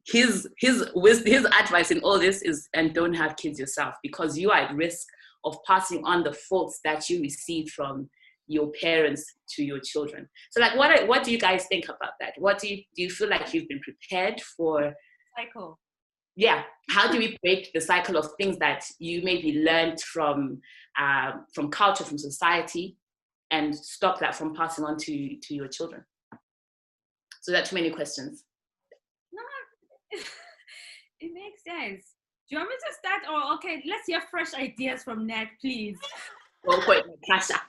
his 0.07 0.48
his 0.59 0.84
his 1.24 1.46
advice 1.46 1.90
in 1.90 2.00
all 2.00 2.18
this 2.18 2.42
is 2.42 2.68
and 2.74 2.94
don't 2.94 3.14
have 3.14 3.36
kids 3.36 3.59
yourself 3.59 3.94
because 4.02 4.36
you 4.36 4.50
are 4.50 4.59
at 4.59 4.74
risk 4.74 5.07
of 5.44 5.57
passing 5.66 6.04
on 6.04 6.22
the 6.22 6.32
faults 6.32 6.80
that 6.84 7.09
you 7.09 7.20
received 7.20 7.70
from 7.70 8.09
your 8.47 8.70
parents 8.80 9.24
to 9.51 9.64
your 9.64 9.80
children. 9.80 10.28
So 10.51 10.61
like 10.61 10.76
what 10.76 11.07
what 11.09 11.22
do 11.24 11.32
you 11.32 11.38
guys 11.38 11.66
think 11.66 11.84
about 11.84 12.12
that? 12.20 12.34
What 12.38 12.59
do 12.59 12.68
you 12.68 12.76
do 12.94 13.03
you 13.03 13.11
feel 13.11 13.28
like 13.28 13.53
you've 13.53 13.68
been 13.68 13.80
prepared 13.80 14.40
for 14.40 14.94
cycle? 15.36 15.78
Yeah. 16.36 16.62
How 16.90 17.11
do 17.11 17.18
we 17.18 17.36
break 17.42 17.72
the 17.72 17.80
cycle 17.80 18.16
of 18.16 18.28
things 18.38 18.59
that 18.59 18.84
you 18.99 19.22
maybe 19.22 19.61
learned 19.61 20.01
from 20.03 20.61
uh, 21.01 21.32
from 21.55 21.70
culture, 21.70 22.05
from 22.05 22.18
society, 22.18 22.97
and 23.51 23.74
stop 23.74 24.20
that 24.20 24.34
from 24.34 24.55
passing 24.55 24.84
on 24.84 24.97
to 24.99 25.36
to 25.36 25.55
your 25.55 25.68
children? 25.68 26.05
So 27.40 27.53
that's 27.53 27.70
too 27.70 27.76
many 27.76 27.90
questions. 27.90 28.44
No, 29.32 29.42
it 31.20 31.32
makes 31.32 31.64
sense. 31.64 32.05
Do 32.49 32.55
you 32.55 32.59
want 32.59 32.70
me 32.70 32.76
to 32.76 32.94
start? 32.99 33.22
Or 33.32 33.55
okay, 33.55 33.82
let's 33.88 34.07
hear 34.07 34.20
fresh 34.30 34.55
ideas 34.55 35.03
from 35.03 35.26
Nat, 35.26 35.47
please. 35.61 35.97
Well, 36.64 36.82
wait, 36.86 37.05
Kasha. 37.28 37.61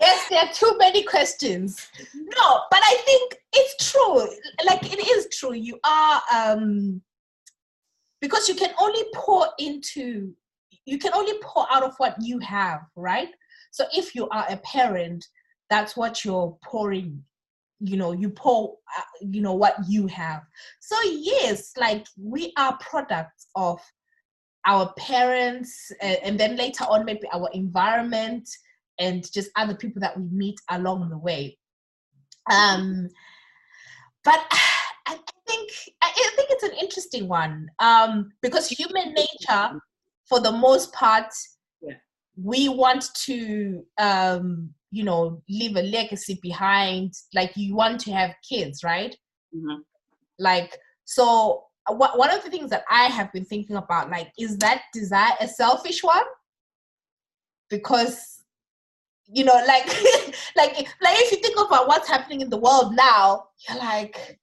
Yes, 0.00 0.28
there 0.28 0.40
are 0.40 0.52
too 0.52 0.76
many 0.78 1.02
questions. 1.02 1.88
No, 2.14 2.60
but 2.70 2.80
I 2.82 3.02
think 3.04 3.36
it's 3.52 3.90
true. 3.90 4.28
Like 4.66 4.92
it 4.92 5.06
is 5.06 5.28
true. 5.36 5.54
You 5.54 5.78
are 5.84 6.22
um 6.32 7.02
because 8.20 8.48
you 8.48 8.54
can 8.54 8.70
only 8.80 9.02
pour 9.14 9.48
into 9.58 10.32
you 10.84 10.98
can 10.98 11.12
only 11.14 11.34
pour 11.42 11.66
out 11.70 11.82
of 11.82 11.94
what 11.98 12.16
you 12.20 12.38
have, 12.40 12.80
right? 12.96 13.28
So 13.70 13.84
if 13.92 14.14
you 14.14 14.28
are 14.30 14.46
a 14.48 14.56
parent, 14.58 15.24
that's 15.70 15.96
what 15.96 16.24
you're 16.24 16.56
pouring 16.64 17.22
you 17.82 17.96
know 17.96 18.12
you 18.12 18.30
pour 18.30 18.76
uh, 18.96 19.02
you 19.20 19.42
know 19.42 19.54
what 19.54 19.74
you 19.88 20.06
have 20.06 20.42
so 20.80 20.96
yes 21.02 21.72
like 21.76 22.06
we 22.16 22.52
are 22.56 22.78
products 22.78 23.48
of 23.56 23.80
our 24.66 24.92
parents 24.96 25.90
uh, 26.02 26.16
and 26.22 26.38
then 26.38 26.56
later 26.56 26.84
on 26.84 27.04
maybe 27.04 27.26
our 27.32 27.50
environment 27.52 28.48
and 29.02 29.30
just 29.32 29.50
other 29.56 29.74
people 29.74 30.00
that 30.00 30.16
we 30.18 30.24
meet 30.30 30.58
along 30.70 31.08
the 31.10 31.18
way 31.18 31.58
um 32.50 33.08
but 34.24 34.40
i 35.06 35.18
think 35.46 35.70
i 36.02 36.30
think 36.36 36.48
it's 36.50 36.62
an 36.62 36.76
interesting 36.80 37.28
one 37.28 37.68
um 37.80 38.32
because 38.40 38.68
human 38.68 39.12
nature 39.12 39.78
for 40.28 40.40
the 40.40 40.52
most 40.52 40.92
part 40.92 41.26
yeah. 41.82 41.94
we 42.36 42.68
want 42.68 43.04
to 43.14 43.84
um 43.98 44.72
you 44.90 45.02
know 45.02 45.42
leave 45.48 45.76
a 45.76 45.82
legacy 45.82 46.38
behind 46.42 47.12
like 47.34 47.52
you 47.56 47.74
want 47.74 48.00
to 48.00 48.12
have 48.12 48.34
kids 48.48 48.84
right 48.84 49.16
mm-hmm. 49.54 49.80
like 50.38 50.78
so 51.04 51.64
uh, 51.88 51.94
one 51.94 52.30
of 52.30 52.44
the 52.44 52.50
things 52.50 52.70
that 52.70 52.84
i 52.90 53.04
have 53.04 53.32
been 53.32 53.44
thinking 53.44 53.76
about 53.76 54.10
like 54.10 54.30
is 54.38 54.56
that 54.58 54.82
desire 54.92 55.32
a 55.40 55.48
selfish 55.48 56.02
one 56.04 56.24
because 57.68 58.41
you 59.28 59.44
know 59.44 59.60
like 59.66 59.86
like 60.56 60.76
like 60.76 61.16
if 61.20 61.32
you 61.32 61.38
think 61.38 61.58
about 61.58 61.88
what's 61.88 62.08
happening 62.08 62.40
in 62.40 62.50
the 62.50 62.56
world 62.56 62.94
now 62.94 63.44
you're 63.68 63.78
like 63.78 64.38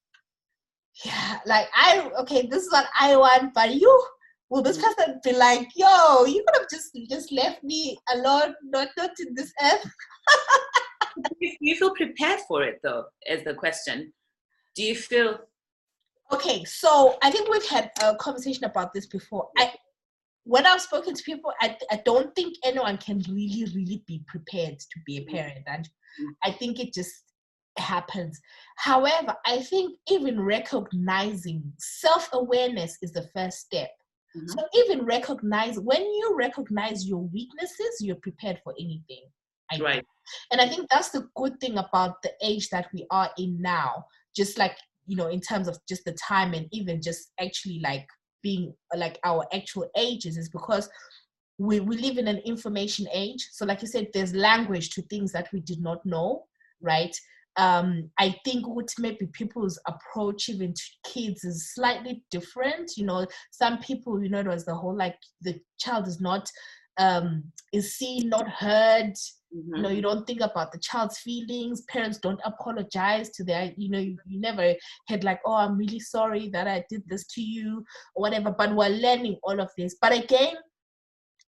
yeah 1.06 1.40
like 1.46 1.68
i 1.74 2.10
okay 2.20 2.48
this 2.48 2.64
is 2.64 2.72
what 2.72 2.88
i 3.00 3.16
want 3.16 3.54
but 3.54 3.74
you 3.74 4.04
will 4.50 4.62
this 4.62 4.78
person 4.78 5.20
be 5.24 5.34
like 5.34 5.68
yo 5.76 6.26
you 6.26 6.44
could 6.48 6.62
have 6.62 6.70
just 6.70 6.98
just 7.10 7.32
left 7.32 7.64
me 7.64 7.98
alone 8.14 8.54
not 8.64 8.90
not 8.98 9.12
in 9.20 9.34
this 9.36 9.54
earth. 9.64 9.86
Do 11.24 11.48
you 11.60 11.76
feel 11.76 11.94
prepared 11.96 12.40
for 12.48 12.64
it 12.64 12.80
though 12.82 13.06
is 13.28 13.44
the 13.44 13.54
question. 13.54 14.14
Do 14.76 14.84
you 14.84 14.96
feel 14.96 15.40
okay 16.32 16.64
so 16.64 17.18
i 17.24 17.32
think 17.32 17.50
we've 17.50 17.66
had 17.66 17.90
a 18.04 18.16
conversation 18.16 18.64
about 18.64 18.94
this 18.94 19.06
before. 19.06 19.50
I 19.58 19.74
when 20.50 20.66
i've 20.66 20.82
spoken 20.82 21.14
to 21.14 21.24
people 21.24 21.52
I, 21.62 21.78
I 21.92 22.02
don't 22.06 22.34
think 22.36 22.56
anyone 22.64 22.98
can 22.98 23.22
really 23.30 23.66
really 23.76 24.04
be 24.08 24.24
prepared 24.28 24.80
to 24.80 25.00
be 25.06 25.18
a 25.18 25.26
parent 25.26 25.66
and 25.68 25.88
mm. 26.22 26.28
i 26.44 26.52
think 26.52 26.80
it 26.80 26.94
just 26.94 27.14
happens 27.78 28.40
however 28.78 29.36
i 29.46 29.60
think 29.60 29.98
even 30.10 30.42
recognizing 30.42 31.72
self-awareness 31.78 32.98
is 33.02 33.14
the 33.14 33.30
first 33.34 33.60
step 33.60 33.92
mm-hmm. 34.36 34.48
so 34.48 34.66
even 34.76 35.06
recognize 35.06 35.80
when 35.80 36.02
you 36.02 36.36
recognize 36.38 37.08
your 37.08 37.28
weaknesses 37.32 37.98
you're 38.02 38.16
prepared 38.18 38.60
for 38.64 38.74
anything 38.80 39.24
I 39.72 39.78
right. 39.78 40.06
And 40.52 40.62
I 40.62 40.68
think 40.68 40.90
that's 40.90 41.10
the 41.10 41.28
good 41.36 41.60
thing 41.60 41.78
about 41.78 42.22
the 42.24 42.32
age 42.42 42.70
that 42.70 42.88
we 42.94 43.06
are 43.12 43.30
in 43.38 43.62
now, 43.62 44.06
just 44.36 44.58
like, 44.58 44.76
you 45.06 45.16
know, 45.16 45.28
in 45.28 45.42
terms 45.42 45.68
of 45.68 45.78
just 45.88 46.06
the 46.06 46.14
time 46.14 46.54
and 46.54 46.68
even 46.72 47.02
just 47.02 47.32
actually 47.40 47.80
like 47.84 48.08
being 48.42 48.74
like 48.96 49.20
our 49.24 49.46
actual 49.54 49.90
ages, 49.98 50.38
is 50.38 50.50
because 50.50 50.90
we, 51.58 51.80
we 51.82 51.98
live 51.98 52.18
in 52.18 52.28
an 52.28 52.38
information 52.40 53.08
age. 53.14 53.50
So, 53.52 53.66
like 53.66 53.82
you 53.82 53.88
said, 53.88 54.08
there's 54.14 54.34
language 54.34 54.92
to 54.92 55.02
things 55.04 55.32
that 55.34 55.50
we 55.54 55.60
did 55.60 55.82
not 55.82 56.06
know, 56.06 56.46
right? 56.82 57.16
Um, 57.58 58.10
I 58.18 58.36
think 58.46 58.68
what 58.68 58.94
maybe 58.98 59.28
people's 59.34 59.80
approach 59.86 60.48
even 60.48 60.74
to 60.74 60.84
kids 61.04 61.44
is 61.44 61.74
slightly 61.74 62.24
different. 62.32 62.92
You 62.96 63.06
know, 63.06 63.28
some 63.52 63.80
people, 63.80 64.24
you 64.24 64.30
know, 64.30 64.40
it 64.40 64.48
was 64.48 64.66
the 64.66 64.76
whole 64.76 64.96
like 64.96 65.18
the 65.42 65.60
child 65.78 66.08
is 66.08 66.22
not 66.22 66.50
um, 66.98 67.44
is 67.74 67.96
seen, 67.96 68.30
not 68.30 68.48
heard. 68.48 69.14
Mm-hmm. 69.56 69.76
You 69.76 69.82
know, 69.82 69.90
you 69.90 70.02
don't 70.02 70.28
think 70.28 70.42
about 70.42 70.72
the 70.72 70.80
child's 70.80 71.20
feelings. 71.20 71.82
Parents 71.90 72.20
don't 72.20 72.40
apologize 72.46 73.30
to 73.32 73.44
their, 73.44 73.74
you 73.78 73.90
know, 73.90 74.00
you, 74.00 74.18
you 74.26 74.40
never 74.40 74.76
had 75.08 75.24
like, 75.24 75.40
oh, 75.46 75.56
I'm 75.56 75.78
really 75.78 76.00
sorry 76.00 76.50
that 76.50 76.68
I 76.68 76.84
did 76.90 77.04
this 77.08 77.26
to 77.28 77.42
you 77.42 77.84
or 78.16 78.22
whatever. 78.22 78.52
But 78.52 78.76
we're 78.76 78.90
learning 78.90 79.38
all 79.44 79.60
of 79.60 79.70
this. 79.78 79.96
But 80.02 80.14
again, 80.14 80.56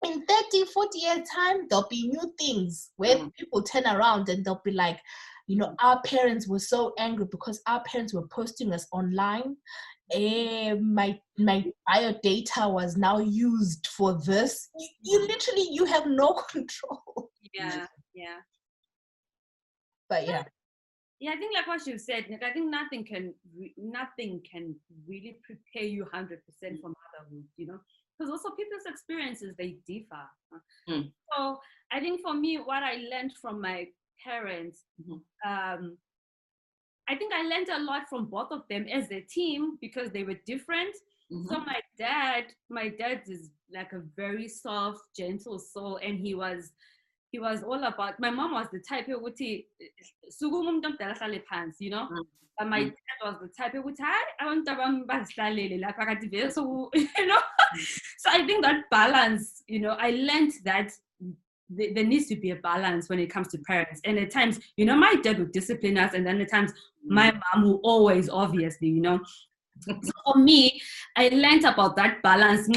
in 0.04 0.26
30, 0.26 0.64
40 0.66 0.98
years 0.98 1.28
time, 1.34 1.66
there'll 1.68 1.88
be 1.88 2.08
new 2.08 2.34
things 2.38 2.90
where 2.96 3.16
mm-hmm. 3.16 3.28
people 3.38 3.62
turn 3.62 3.86
around 3.86 4.28
and 4.28 4.44
they'll 4.44 4.62
be 4.64 4.72
like, 4.72 4.98
you 5.46 5.56
know, 5.56 5.74
our 5.80 6.00
parents 6.02 6.48
were 6.48 6.58
so 6.58 6.94
angry 6.98 7.26
because 7.30 7.62
our 7.66 7.82
parents 7.84 8.12
were 8.12 8.26
posting 8.28 8.72
us 8.72 8.86
online 8.92 9.56
eh, 10.12 10.74
my 10.74 11.18
my 11.38 11.64
bio 11.86 12.14
data 12.22 12.68
was 12.68 12.96
now 12.96 13.18
used 13.18 13.86
for 13.86 14.20
this 14.24 14.68
you, 14.78 14.88
you 15.02 15.18
mm-hmm. 15.18 15.28
literally 15.28 15.68
you 15.70 15.84
have 15.84 16.06
no 16.06 16.32
control 16.50 17.30
yeah 17.54 17.86
yeah 18.14 18.38
but 20.08 20.26
yeah 20.26 20.42
yeah 21.20 21.32
i 21.32 21.36
think 21.36 21.54
like 21.54 21.66
what 21.66 21.86
you 21.86 21.98
said 21.98 22.28
Nick, 22.28 22.42
i 22.42 22.52
think 22.52 22.70
nothing 22.70 23.04
can 23.04 23.34
nothing 23.76 24.40
can 24.50 24.74
really 25.06 25.38
prepare 25.44 25.88
you 25.88 26.04
100% 26.12 26.28
for 26.80 26.92
motherhood 26.92 27.44
you 27.56 27.66
know 27.66 27.78
because 28.18 28.30
also 28.30 28.50
people's 28.50 28.86
experiences 28.86 29.54
they 29.58 29.76
differ 29.86 30.24
mm. 30.88 31.10
so 31.32 31.58
i 31.92 32.00
think 32.00 32.20
for 32.20 32.34
me 32.34 32.56
what 32.56 32.82
i 32.82 32.96
learned 33.10 33.32
from 33.40 33.60
my 33.60 33.86
parents 34.24 34.84
mm-hmm. 35.00 35.50
um, 35.50 35.96
I 37.08 37.14
think 37.16 37.32
I 37.34 37.42
learned 37.42 37.68
a 37.68 37.80
lot 37.80 38.08
from 38.08 38.26
both 38.26 38.50
of 38.50 38.62
them 38.68 38.86
as 38.90 39.10
a 39.10 39.20
team 39.20 39.76
because 39.80 40.10
they 40.10 40.24
were 40.24 40.38
different. 40.46 40.94
Mm-hmm. 41.32 41.48
So 41.48 41.60
my 41.60 41.80
dad, 41.98 42.44
my 42.70 42.88
dad 42.88 43.22
is 43.26 43.50
like 43.72 43.92
a 43.92 44.02
very 44.16 44.48
soft, 44.48 45.00
gentle 45.16 45.58
soul, 45.58 45.98
and 46.02 46.18
he 46.18 46.34
was 46.34 46.72
he 47.34 47.40
was 47.40 47.64
all 47.64 47.82
about 47.82 48.20
my 48.20 48.30
mom 48.30 48.52
was 48.52 48.68
the 48.72 48.78
type 48.78 49.08
of 49.08 49.20
would 49.20 49.36
you 51.80 51.90
know 51.90 52.06
but 52.56 52.68
my 52.68 52.82
mm. 52.82 52.90
dad 52.90 53.18
was 53.26 53.36
the 53.42 53.48
type 53.60 53.74
of 53.74 53.84
I 54.38 54.44
want 54.46 54.64
to 56.20 56.28
so 56.48 56.90
you 56.94 57.26
know 57.26 57.42
so 58.18 58.30
I 58.30 58.46
think 58.46 58.62
that 58.64 58.88
balance 58.88 59.64
you 59.66 59.80
know 59.80 59.96
I 59.98 60.10
learned 60.10 60.52
that 60.64 60.92
there 61.70 62.04
needs 62.04 62.26
to 62.26 62.36
be 62.36 62.50
a 62.50 62.56
balance 62.56 63.08
when 63.08 63.18
it 63.18 63.30
comes 63.30 63.48
to 63.48 63.58
parents. 63.58 64.00
And 64.04 64.18
at 64.18 64.30
times, 64.30 64.60
you 64.76 64.84
know, 64.84 64.94
my 64.94 65.14
dad 65.22 65.38
would 65.38 65.50
discipline 65.50 65.96
us, 65.96 66.12
and 66.12 66.24
then 66.24 66.38
at 66.42 66.50
times, 66.50 66.72
my 67.04 67.30
mm. 67.30 67.40
mom 67.40 67.64
will 67.64 67.80
always, 67.82 68.28
obviously, 68.28 68.88
you 68.88 69.00
know, 69.00 69.18
so 69.80 70.12
for 70.24 70.36
me, 70.36 70.80
I 71.16 71.28
learned 71.28 71.64
about 71.64 71.96
that 71.96 72.22
balance. 72.22 72.68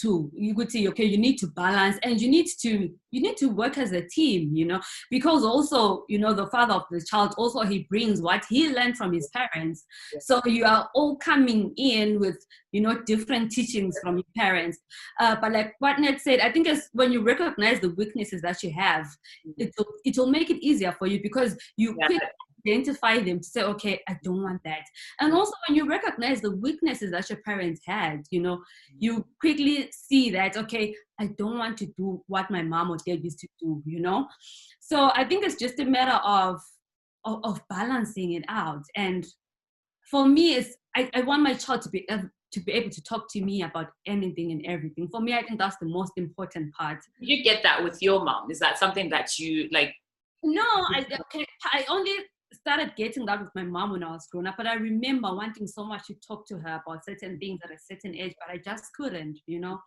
too. 0.00 0.30
You 0.34 0.54
could 0.54 0.70
say, 0.70 0.86
okay, 0.88 1.04
you 1.04 1.18
need 1.18 1.36
to 1.38 1.46
balance 1.48 1.98
and 2.02 2.20
you 2.20 2.28
need 2.28 2.46
to 2.62 2.90
you 3.10 3.20
need 3.20 3.36
to 3.36 3.46
work 3.46 3.78
as 3.78 3.92
a 3.92 4.02
team, 4.02 4.56
you 4.56 4.64
know, 4.64 4.80
because 5.08 5.44
also, 5.44 6.04
you 6.08 6.18
know, 6.18 6.34
the 6.34 6.48
father 6.48 6.74
of 6.74 6.82
the 6.90 7.00
child 7.00 7.32
also 7.38 7.62
he 7.62 7.86
brings 7.88 8.20
what 8.20 8.44
he 8.48 8.74
learned 8.74 8.96
from 8.96 9.12
his 9.12 9.28
parents. 9.28 9.84
So 10.20 10.40
you 10.44 10.64
are 10.64 10.88
all 10.94 11.16
coming 11.16 11.72
in 11.76 12.18
with, 12.18 12.44
you 12.72 12.80
know, 12.80 13.00
different 13.02 13.52
teachings 13.52 13.96
from 14.02 14.16
your 14.16 14.24
parents. 14.36 14.78
Uh, 15.20 15.36
but 15.40 15.52
like 15.52 15.74
what 15.78 16.00
Nat 16.00 16.20
said, 16.20 16.40
I 16.40 16.50
think 16.50 16.66
is 16.66 16.88
when 16.92 17.12
you 17.12 17.22
recognize 17.22 17.78
the 17.78 17.90
weaknesses 17.90 18.42
that 18.42 18.62
you 18.64 18.72
have, 18.72 19.06
mm-hmm. 19.46 19.52
it 19.58 19.74
will 19.78 19.86
it 20.04 20.18
will 20.18 20.30
make 20.30 20.50
it 20.50 20.64
easier 20.64 20.92
for 20.98 21.06
you 21.06 21.22
because 21.22 21.56
you 21.76 21.96
yeah 22.00 22.18
identify 22.66 23.18
them 23.20 23.38
to 23.38 23.44
say, 23.44 23.62
okay, 23.62 24.00
I 24.08 24.16
don't 24.22 24.42
want 24.42 24.62
that. 24.64 24.82
And 25.20 25.32
also 25.32 25.52
when 25.68 25.76
you 25.76 25.88
recognize 25.88 26.40
the 26.40 26.56
weaknesses 26.56 27.10
that 27.10 27.28
your 27.28 27.40
parents 27.44 27.82
had, 27.86 28.22
you 28.30 28.40
know, 28.40 28.56
mm-hmm. 28.56 28.96
you 28.98 29.26
quickly 29.40 29.90
see 29.92 30.30
that, 30.30 30.56
okay, 30.56 30.94
I 31.20 31.26
don't 31.38 31.58
want 31.58 31.78
to 31.78 31.86
do 31.86 32.22
what 32.26 32.50
my 32.50 32.62
mom 32.62 32.90
or 32.90 32.96
dad 32.96 33.22
used 33.22 33.38
to 33.40 33.48
do, 33.60 33.82
you 33.84 34.00
know? 34.00 34.26
So 34.80 35.10
I 35.14 35.24
think 35.24 35.44
it's 35.44 35.56
just 35.56 35.78
a 35.78 35.84
matter 35.84 36.20
of 36.24 36.60
of, 37.24 37.40
of 37.42 37.60
balancing 37.68 38.32
it 38.32 38.44
out. 38.48 38.82
And 38.96 39.26
for 40.10 40.26
me, 40.26 40.54
it's 40.54 40.76
I, 40.94 41.10
I 41.14 41.22
want 41.22 41.42
my 41.42 41.54
child 41.54 41.82
to 41.82 41.88
be 41.88 42.06
to 42.52 42.60
be 42.60 42.72
able 42.72 42.90
to 42.90 43.02
talk 43.02 43.26
to 43.32 43.40
me 43.40 43.62
about 43.62 43.88
anything 44.06 44.52
and 44.52 44.64
everything. 44.66 45.08
For 45.08 45.20
me, 45.20 45.34
I 45.34 45.42
think 45.42 45.58
that's 45.58 45.76
the 45.78 45.88
most 45.88 46.12
important 46.16 46.72
part. 46.74 46.98
You 47.18 47.42
get 47.42 47.62
that 47.64 47.82
with 47.82 47.98
your 48.00 48.24
mom. 48.24 48.50
Is 48.50 48.60
that 48.60 48.78
something 48.78 49.10
that 49.10 49.38
you 49.38 49.68
like? 49.72 49.92
No, 50.42 50.62
I 50.62 51.06
okay, 51.20 51.46
I 51.72 51.84
only 51.88 52.14
started 52.52 52.92
getting 52.96 53.26
that 53.26 53.40
with 53.40 53.50
my 53.54 53.62
mom 53.62 53.92
when 53.92 54.04
I 54.04 54.10
was 54.10 54.26
growing 54.30 54.46
up, 54.46 54.56
but 54.56 54.66
I 54.66 54.74
remember 54.74 55.34
wanting 55.34 55.66
so 55.66 55.84
much 55.84 56.06
to 56.06 56.14
talk 56.26 56.46
to 56.48 56.58
her 56.58 56.80
about 56.84 57.04
certain 57.04 57.38
things 57.38 57.60
at 57.64 57.70
a 57.70 57.78
certain 57.78 58.14
age, 58.14 58.34
but 58.38 58.52
I 58.52 58.58
just 58.58 58.92
couldn't, 58.94 59.38
you 59.46 59.60
know. 59.60 59.80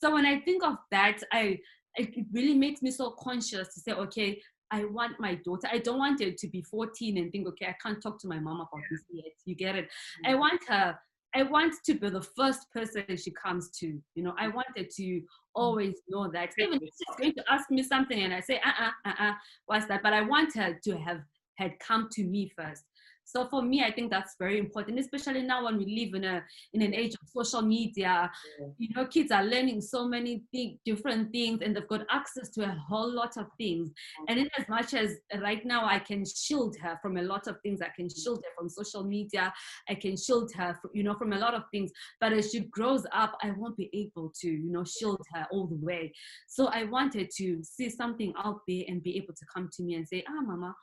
So 0.00 0.12
when 0.12 0.26
I 0.26 0.40
think 0.40 0.64
of 0.64 0.76
that, 0.90 1.18
I 1.32 1.58
it 1.96 2.14
really 2.32 2.54
makes 2.54 2.80
me 2.80 2.90
so 2.90 3.10
conscious 3.10 3.74
to 3.74 3.80
say, 3.80 3.92
okay, 3.92 4.40
I 4.70 4.84
want 4.84 5.20
my 5.20 5.34
daughter. 5.34 5.68
I 5.70 5.78
don't 5.78 5.98
want 5.98 6.22
her 6.22 6.30
to 6.30 6.48
be 6.48 6.62
14 6.62 7.18
and 7.18 7.30
think, 7.30 7.46
okay, 7.48 7.66
I 7.66 7.76
can't 7.82 8.02
talk 8.02 8.18
to 8.20 8.28
my 8.28 8.38
mom 8.38 8.56
about 8.56 8.80
this 8.90 9.02
yet. 9.12 9.26
You 9.44 9.54
get 9.54 9.76
it? 9.76 9.88
I 10.24 10.34
want 10.34 10.62
her 10.68 10.98
I 11.34 11.42
want 11.44 11.74
to 11.86 11.94
be 11.94 12.10
the 12.10 12.22
first 12.22 12.70
person 12.72 13.04
she 13.16 13.30
comes 13.30 13.70
to. 13.78 13.98
You 14.14 14.22
know, 14.22 14.34
I 14.38 14.48
wanted 14.48 14.90
to 14.96 15.22
always 15.54 15.94
know 16.08 16.30
that. 16.30 16.50
Even 16.58 16.74
if 16.74 16.82
she's 16.82 17.16
going 17.18 17.32
to 17.34 17.44
ask 17.50 17.70
me 17.70 17.82
something 17.82 18.22
and 18.22 18.34
I 18.34 18.40
say, 18.40 18.60
uh 18.64 18.68
uh-uh, 18.68 19.10
uh, 19.10 19.24
uh, 19.28 19.32
what's 19.66 19.86
that? 19.86 20.02
But 20.02 20.12
I 20.12 20.22
want 20.22 20.54
her 20.56 20.78
to 20.84 20.98
have 20.98 21.22
had 21.62 21.78
come 21.78 22.08
to 22.12 22.24
me 22.24 22.50
first. 22.56 22.84
So 23.24 23.46
for 23.48 23.62
me, 23.62 23.82
I 23.82 23.90
think 23.90 24.10
that's 24.10 24.36
very 24.38 24.58
important, 24.58 24.98
especially 24.98 25.42
now 25.42 25.64
when 25.64 25.78
we 25.78 25.86
live 25.86 26.14
in 26.14 26.24
a 26.24 26.44
in 26.74 26.82
an 26.82 26.94
age 26.94 27.14
of 27.14 27.28
social 27.28 27.62
media. 27.62 28.30
Yeah. 28.60 28.66
You 28.78 28.88
know, 28.94 29.06
kids 29.06 29.30
are 29.30 29.44
learning 29.44 29.80
so 29.80 30.06
many 30.06 30.42
th- 30.52 30.76
different 30.84 31.32
things, 31.32 31.60
and 31.62 31.74
they've 31.74 31.88
got 31.88 32.04
access 32.10 32.50
to 32.50 32.64
a 32.64 32.76
whole 32.88 33.10
lot 33.10 33.36
of 33.36 33.46
things. 33.58 33.90
And 34.28 34.38
in 34.38 34.48
as 34.58 34.68
much 34.68 34.92
as 34.92 35.18
right 35.40 35.64
now 35.64 35.86
I 35.86 35.98
can 35.98 36.24
shield 36.26 36.76
her 36.82 36.98
from 37.00 37.16
a 37.16 37.22
lot 37.22 37.46
of 37.46 37.56
things, 37.62 37.80
I 37.80 37.88
can 37.96 38.08
shield 38.10 38.42
her 38.44 38.50
from 38.58 38.68
social 38.68 39.04
media, 39.04 39.52
I 39.88 39.94
can 39.94 40.16
shield 40.16 40.52
her, 40.56 40.76
from, 40.82 40.90
you 40.92 41.02
know, 41.02 41.14
from 41.14 41.32
a 41.32 41.38
lot 41.38 41.54
of 41.54 41.62
things. 41.72 41.90
But 42.20 42.32
as 42.32 42.50
she 42.50 42.60
grows 42.60 43.06
up, 43.12 43.38
I 43.42 43.52
won't 43.52 43.76
be 43.76 43.88
able 43.94 44.32
to, 44.40 44.48
you 44.48 44.70
know, 44.70 44.84
shield 44.84 45.24
her 45.34 45.46
all 45.50 45.66
the 45.66 45.76
way. 45.76 46.12
So 46.48 46.66
I 46.66 46.84
wanted 46.84 47.30
to 47.38 47.62
see 47.62 47.88
something 47.88 48.34
out 48.36 48.60
there 48.68 48.84
and 48.88 49.02
be 49.02 49.16
able 49.16 49.34
to 49.34 49.46
come 49.54 49.70
to 49.74 49.82
me 49.82 49.94
and 49.94 50.06
say, 50.06 50.22
ah, 50.28 50.42
mama, 50.42 50.74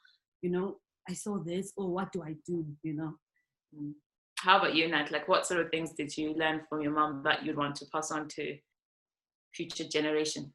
you 0.41 0.49
know, 0.49 0.77
I 1.09 1.13
saw 1.13 1.39
this, 1.39 1.73
or 1.75 1.89
what 1.89 2.11
do 2.11 2.23
I 2.23 2.35
do? 2.45 2.65
You 2.83 2.93
know. 2.93 3.13
Mm. 3.75 3.93
How 4.39 4.57
about 4.57 4.75
you, 4.75 4.87
Nat? 4.87 5.11
Like, 5.11 5.27
what 5.27 5.45
sort 5.45 5.59
of 5.59 5.69
things 5.69 5.91
did 5.91 6.15
you 6.15 6.33
learn 6.33 6.61
from 6.69 6.81
your 6.81 6.93
mom 6.93 7.23
that 7.25 7.45
you'd 7.45 7.57
want 7.57 7.75
to 7.77 7.85
pass 7.93 8.09
on 8.09 8.27
to 8.29 8.57
future 9.53 9.83
generation? 9.83 10.53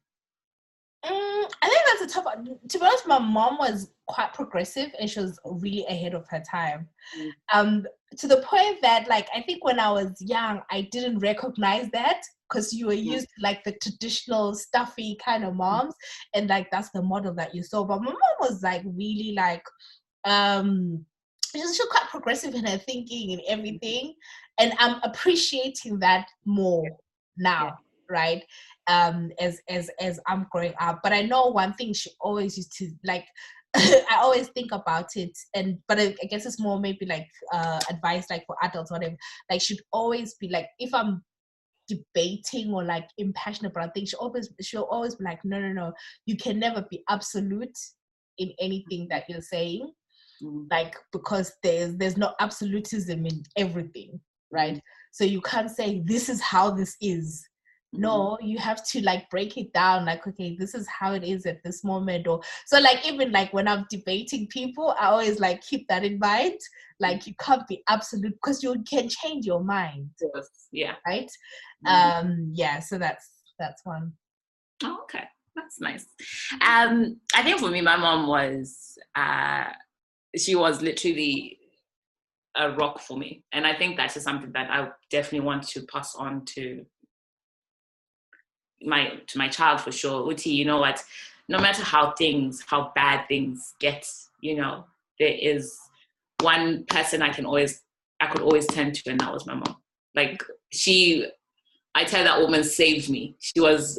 Um, 1.03 1.45
I 1.61 1.69
think 1.69 1.81
that's 1.85 2.11
a 2.11 2.15
tough 2.15 2.25
one. 2.25 2.57
To 2.67 2.79
be 2.79 2.85
honest, 2.85 3.07
my 3.07 3.19
mom 3.19 3.57
was 3.59 3.91
quite 4.07 4.33
progressive 4.33 4.89
and 4.99 5.07
she 5.07 5.19
was 5.19 5.39
really 5.45 5.85
ahead 5.85 6.15
of 6.15 6.25
her 6.29 6.41
time. 6.49 6.87
Mm. 7.19 7.29
Um, 7.53 7.87
to 8.17 8.27
the 8.27 8.37
point 8.37 8.81
that, 8.81 9.07
like, 9.07 9.27
I 9.35 9.41
think 9.41 9.63
when 9.63 9.79
I 9.79 9.91
was 9.91 10.19
young, 10.19 10.61
I 10.71 10.87
didn't 10.91 11.19
recognize 11.19 11.89
that 11.91 12.21
because 12.49 12.73
you 12.73 12.87
were 12.87 12.93
mm. 12.93 13.03
used 13.03 13.27
to 13.27 13.41
like 13.41 13.63
the 13.63 13.75
traditional 13.81 14.53
stuffy 14.53 15.17
kind 15.23 15.43
of 15.43 15.55
moms, 15.55 15.93
and 16.33 16.49
like 16.49 16.69
that's 16.71 16.89
the 16.91 17.01
model 17.01 17.33
that 17.35 17.53
you 17.55 17.63
saw. 17.63 17.83
But 17.83 18.01
my 18.01 18.11
mom 18.11 18.35
was 18.39 18.63
like 18.63 18.83
really 18.85 19.33
like 19.35 19.63
um 20.25 21.05
she's, 21.51 21.75
she's 21.75 21.85
quite 21.85 22.09
progressive 22.09 22.53
in 22.55 22.65
her 22.65 22.77
thinking 22.77 23.33
and 23.33 23.41
everything 23.47 24.13
and 24.59 24.73
i'm 24.79 24.99
appreciating 25.03 25.99
that 25.99 26.27
more 26.45 26.83
now 27.37 27.65
yeah. 27.65 27.71
right 28.09 28.43
um 28.87 29.31
as 29.39 29.61
as 29.69 29.89
as 29.99 30.19
i'm 30.27 30.47
growing 30.51 30.73
up 30.79 30.99
but 31.03 31.13
i 31.13 31.21
know 31.21 31.47
one 31.47 31.73
thing 31.73 31.93
she 31.93 32.09
always 32.19 32.57
used 32.57 32.75
to 32.75 32.89
like 33.03 33.25
I 33.77 34.19
always 34.21 34.47
think 34.47 34.71
about 34.71 35.17
it, 35.17 35.37
and 35.53 35.77
but 35.89 35.99
I, 35.99 36.15
I, 36.23 36.27
guess 36.27 36.45
it's 36.45 36.61
more 36.61 36.79
maybe 36.79 37.05
like 37.05 37.27
uh, 37.51 37.81
advice, 37.89 38.25
like 38.29 38.45
for 38.47 38.55
adults, 38.63 38.89
whatever. 38.89 39.17
Like, 39.51 39.59
should 39.59 39.81
always 39.91 40.35
be 40.35 40.47
like, 40.47 40.67
if 40.79 40.93
I'm 40.93 41.21
debating 41.87 42.73
or 42.73 42.83
like 42.83 43.07
impassioned 43.17 43.67
about 43.67 43.93
things, 43.93 44.09
she 44.09 44.15
always 44.17 44.49
she'll 44.61 44.83
always 44.83 45.15
be 45.15 45.23
like, 45.23 45.43
no, 45.43 45.59
no, 45.59 45.71
no, 45.71 45.93
you 46.25 46.37
can 46.37 46.59
never 46.59 46.85
be 46.89 47.03
absolute 47.09 47.77
in 48.37 48.51
anything 48.59 49.07
that 49.09 49.23
you're 49.29 49.41
saying 49.41 49.89
mm. 50.43 50.67
like 50.69 50.93
because 51.13 51.53
there's 51.63 51.95
there's 51.95 52.17
no 52.17 52.33
absolutism 52.41 53.25
in 53.25 53.41
everything 53.55 54.19
right? 54.55 54.81
So 55.11 55.23
you 55.23 55.41
can't 55.41 55.69
say 55.69 56.01
this 56.05 56.29
is 56.29 56.41
how 56.41 56.71
this 56.71 56.95
is 57.01 57.45
no 57.97 58.31
mm-hmm. 58.31 58.47
you 58.47 58.57
have 58.57 58.85
to 58.85 59.01
like 59.01 59.29
break 59.29 59.57
it 59.57 59.71
down 59.73 60.05
like 60.05 60.25
okay 60.27 60.55
this 60.57 60.75
is 60.75 60.87
how 60.87 61.13
it 61.13 61.23
is 61.23 61.45
at 61.45 61.63
this 61.63 61.83
moment 61.83 62.27
or 62.27 62.41
so 62.65 62.79
like 62.79 63.05
even 63.05 63.31
like 63.31 63.51
when 63.53 63.67
i'm 63.67 63.85
debating 63.89 64.47
people 64.47 64.95
i 64.99 65.07
always 65.07 65.39
like 65.39 65.61
keep 65.61 65.87
that 65.87 66.03
in 66.03 66.19
mind 66.19 66.59
like 66.99 67.27
you 67.27 67.33
can't 67.39 67.67
be 67.67 67.83
absolute 67.89 68.33
because 68.33 68.63
you 68.63 68.75
can 68.89 69.07
change 69.09 69.45
your 69.45 69.63
mind 69.63 70.09
yes. 70.35 70.49
yeah 70.71 70.93
right 71.07 71.31
mm-hmm. 71.85 72.27
um 72.27 72.51
yeah 72.53 72.79
so 72.79 72.97
that's 72.97 73.29
that's 73.57 73.85
one. 73.85 74.11
Oh, 74.83 74.99
okay 75.03 75.23
that's 75.55 75.79
nice 75.79 76.05
um 76.67 77.17
i 77.33 77.41
think 77.41 77.59
for 77.59 77.69
me 77.69 77.79
my 77.79 77.95
mom 77.95 78.27
was 78.27 78.97
uh 79.15 79.65
she 80.35 80.55
was 80.55 80.81
literally 80.81 81.57
a 82.55 82.71
rock 82.71 82.99
for 82.99 83.17
me. 83.17 83.43
And 83.51 83.67
I 83.67 83.75
think 83.75 83.97
that 83.97 84.15
is 84.15 84.23
something 84.23 84.51
that 84.53 84.69
I 84.71 84.89
definitely 85.09 85.45
want 85.45 85.67
to 85.69 85.85
pass 85.91 86.15
on 86.15 86.45
to 86.55 86.85
my 88.85 89.19
to 89.27 89.37
my 89.37 89.47
child 89.47 89.81
for 89.81 89.91
sure. 89.91 90.29
Uti, 90.29 90.51
you 90.51 90.65
know 90.65 90.79
what? 90.79 91.03
No 91.47 91.59
matter 91.59 91.83
how 91.83 92.11
things, 92.11 92.63
how 92.67 92.91
bad 92.95 93.27
things 93.27 93.73
get, 93.79 94.07
you 94.41 94.55
know, 94.55 94.85
there 95.19 95.35
is 95.39 95.77
one 96.41 96.85
person 96.85 97.21
I 97.21 97.29
can 97.29 97.45
always 97.45 97.81
I 98.19 98.27
could 98.27 98.41
always 98.41 98.67
turn 98.67 98.91
to, 98.91 99.09
and 99.09 99.19
that 99.19 99.33
was 99.33 99.45
my 99.45 99.55
mom. 99.55 99.77
Like 100.15 100.43
she 100.71 101.27
I 101.95 102.03
tell 102.03 102.25
that 102.25 102.41
woman 102.41 102.63
saved 102.65 103.09
me. 103.09 103.37
She 103.39 103.61
was, 103.61 103.97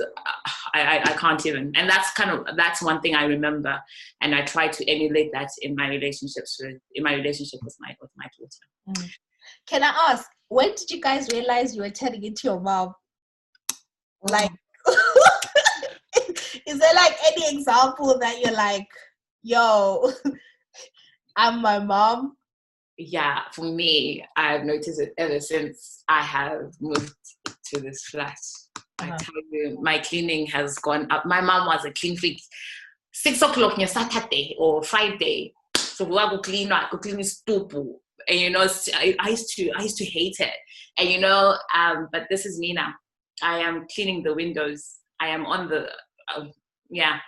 I, 0.75 0.83
I, 0.83 0.99
I, 0.99 1.13
can't 1.15 1.45
even. 1.47 1.73
And 1.75 1.89
that's 1.89 2.13
kind 2.13 2.31
of, 2.31 2.55
that's 2.55 2.83
one 2.83 3.01
thing 3.01 3.15
I 3.15 3.25
remember. 3.25 3.81
And 4.21 4.35
I 4.35 4.43
try 4.43 4.69
to 4.69 4.87
emulate 4.91 5.33
that 5.33 5.49
in 5.63 5.75
my 5.75 5.89
relationships 5.89 6.59
with, 6.61 6.77
in 6.95 7.03
my 7.03 7.15
relationship 7.15 7.61
with 7.65 7.75
my, 7.81 7.97
with 7.99 8.11
my 8.15 8.27
daughter. 8.39 9.01
Mm. 9.01 9.11
Can 9.67 9.83
I 9.83 10.11
ask, 10.11 10.29
when 10.49 10.75
did 10.75 10.91
you 10.91 11.01
guys 11.01 11.31
realize 11.33 11.75
you 11.75 11.81
were 11.81 11.91
turning 11.91 12.23
into 12.23 12.43
your 12.45 12.61
mom? 12.61 12.93
Like, 14.29 14.51
is 16.67 16.79
there 16.79 16.95
like 16.95 17.17
any 17.27 17.57
example 17.57 18.19
that 18.19 18.41
you're 18.41 18.55
like, 18.55 18.89
yo, 19.43 20.11
I'm 21.37 21.63
my 21.63 21.79
mom? 21.79 22.37
Yeah, 22.99 23.43
for 23.53 23.65
me, 23.65 24.25
I've 24.37 24.65
noticed 24.65 25.01
it 25.01 25.13
ever 25.19 25.39
since 25.39 26.03
I 26.09 26.23
have 26.23 26.73
moved 26.81 27.15
to 27.45 27.81
this 27.81 28.05
flat. 28.05 28.39
Uh-huh. 28.99 29.13
I 29.13 29.17
tell 29.17 29.35
you, 29.51 29.79
my 29.83 29.99
cleaning 29.99 30.47
has 30.47 30.79
gone 30.79 31.07
up. 31.11 31.27
My 31.27 31.41
mom 31.41 31.67
was 31.67 31.85
a 31.85 31.93
clean 31.93 32.17
freak. 32.17 32.41
Six 33.13 33.43
o'clock 33.43 33.79
on 33.79 33.87
Saturday 33.87 34.57
or 34.59 34.83
Friday, 34.83 35.53
so 35.77 36.05
we 36.05 36.17
go 36.17 36.39
clean. 36.39 36.73
I 36.73 36.87
go 36.91 36.99
clean 36.99 37.19
stupu, 37.19 37.95
and 38.29 38.41
you 38.41 38.51
know, 38.51 38.67
I, 38.95 39.17
I, 39.19 39.31
used 39.31 39.55
to, 39.57 39.71
I 39.71 39.83
used 39.83 39.97
to 39.99 40.05
hate 40.05 40.37
it, 40.41 40.53
and 40.99 41.09
you 41.09 41.21
know, 41.21 41.57
um, 41.75 42.09
but 42.13 42.25
this 42.31 42.45
is 42.45 42.59
me 42.59 42.73
now. 42.73 42.93
I 43.43 43.59
am 43.59 43.87
cleaning 43.95 44.23
the 44.23 44.35
windows. 44.35 44.97
I 45.21 45.29
am 45.29 45.47
on 45.47 45.69
the, 45.69 45.89
uh, 46.35 46.45
yeah, 46.91 47.19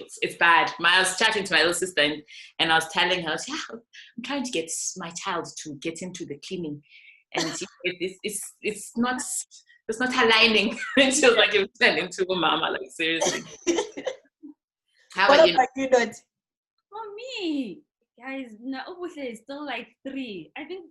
it's, 0.00 0.18
it's, 0.22 0.36
bad. 0.36 0.72
My, 0.78 0.96
I 0.96 0.98
was 1.00 1.16
chatting 1.16 1.44
to 1.44 1.52
my 1.52 1.60
little 1.60 1.74
sister 1.74 2.02
and, 2.02 2.22
and 2.58 2.72
I 2.72 2.76
was 2.76 2.88
telling 2.88 3.22
her, 3.24 3.36
yeah, 3.48 3.58
I'm 3.70 4.22
trying 4.24 4.44
to 4.44 4.50
get 4.50 4.70
my 4.96 5.10
child 5.10 5.48
to 5.62 5.74
get 5.76 6.02
into 6.02 6.26
the 6.26 6.38
cleaning. 6.46 6.82
And 7.34 7.44
it's, 7.48 7.62
it's, 8.22 8.54
it's 8.62 8.92
not 8.96 9.20
it's 9.88 10.00
not 10.00 10.14
aligning. 10.14 10.78
and 10.98 11.14
she 11.14 11.26
was 11.26 11.36
like, 11.36 11.54
it 11.54 11.60
was 11.60 11.68
turning 11.80 12.08
to 12.08 12.26
a 12.30 12.36
mama, 12.36 12.70
like 12.70 12.90
seriously. 12.90 13.42
How 15.12 15.28
what 15.28 15.48
about 15.48 15.68
you? 15.76 15.88
Not? 15.90 16.08
For 16.90 17.40
me, 17.40 17.82
guys, 18.18 18.50
no, 18.60 18.80
obviously 18.88 19.24
it's 19.24 19.42
still 19.42 19.64
like 19.64 19.88
three. 20.06 20.52
I 20.56 20.64
think 20.64 20.90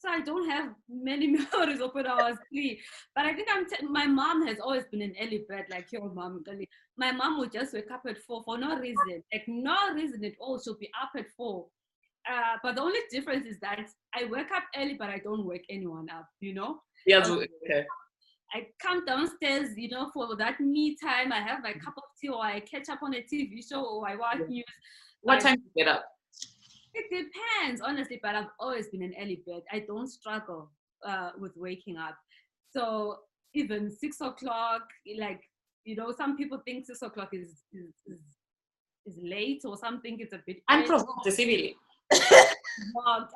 so. 0.00 0.08
I 0.08 0.20
don't 0.20 0.48
have 0.48 0.74
many 0.88 1.26
memories 1.52 1.80
of 1.80 1.92
when 1.92 2.06
I 2.06 2.30
was 2.30 2.38
three, 2.50 2.80
but 3.14 3.26
I 3.26 3.34
think 3.34 3.48
I'm. 3.50 3.66
T- 3.68 3.86
my 3.86 4.06
mom 4.06 4.46
has 4.46 4.58
always 4.60 4.84
been 4.90 5.02
an 5.02 5.14
early 5.20 5.44
bird, 5.48 5.66
like 5.70 5.92
your 5.92 6.12
mom. 6.12 6.44
My 6.96 7.12
mom 7.12 7.38
would 7.38 7.52
just 7.52 7.72
wake 7.72 7.90
up 7.90 8.02
at 8.08 8.18
four 8.18 8.42
for 8.44 8.58
no 8.58 8.78
reason, 8.78 9.22
like 9.32 9.44
no 9.46 9.92
reason 9.94 10.24
at 10.24 10.32
all. 10.40 10.60
She'll 10.60 10.78
be 10.78 10.90
up 11.00 11.10
at 11.16 11.26
four. 11.36 11.66
Uh, 12.30 12.56
but 12.62 12.74
the 12.74 12.82
only 12.82 13.00
difference 13.10 13.46
is 13.46 13.58
that 13.60 13.80
I 14.14 14.24
wake 14.24 14.50
up 14.52 14.64
early, 14.76 14.94
but 14.94 15.08
I 15.08 15.18
don't 15.18 15.46
wake 15.46 15.64
anyone 15.70 16.08
up. 16.10 16.26
You 16.40 16.54
know. 16.54 16.80
Yeah. 17.06 17.18
Um, 17.18 17.44
okay. 17.64 17.84
I 18.52 18.66
come 18.82 19.04
downstairs, 19.04 19.76
you 19.76 19.88
know, 19.90 20.10
for 20.12 20.34
that 20.36 20.60
me 20.60 20.96
time. 20.96 21.32
I 21.32 21.40
have 21.40 21.62
my 21.62 21.72
cup 21.72 21.94
of 21.96 22.02
tea, 22.20 22.28
or 22.28 22.42
I 22.42 22.60
catch 22.60 22.88
up 22.88 23.00
on 23.02 23.14
a 23.14 23.22
TV 23.22 23.60
show, 23.68 23.84
or 23.84 24.08
I 24.08 24.16
watch 24.16 24.40
news. 24.48 24.64
What 25.22 25.40
time 25.40 25.56
do 25.56 25.62
you 25.74 25.84
get 25.84 25.94
up? 25.94 26.04
It 26.94 27.06
depends, 27.10 27.80
honestly. 27.80 28.18
But 28.22 28.34
I've 28.34 28.50
always 28.58 28.88
been 28.88 29.02
an 29.02 29.14
early 29.20 29.42
bird. 29.46 29.62
I 29.72 29.80
don't 29.80 30.08
struggle 30.08 30.70
uh, 31.06 31.30
with 31.38 31.56
waking 31.56 31.96
up. 31.96 32.16
So 32.72 33.18
even 33.54 33.90
six 33.90 34.20
o'clock, 34.20 34.82
like 35.18 35.40
you 35.84 35.96
know, 35.96 36.12
some 36.16 36.36
people 36.36 36.60
think 36.64 36.86
six 36.86 37.02
o'clock 37.02 37.30
is 37.32 37.62
is, 37.72 37.94
is, 38.06 38.20
is 39.06 39.18
late, 39.22 39.62
or 39.64 39.76
some 39.76 40.00
think 40.00 40.20
it's 40.20 40.32
a 40.32 40.40
bit. 40.46 40.58
I'm 40.68 40.84
provoked, 40.84 41.30
civilly. 41.32 41.76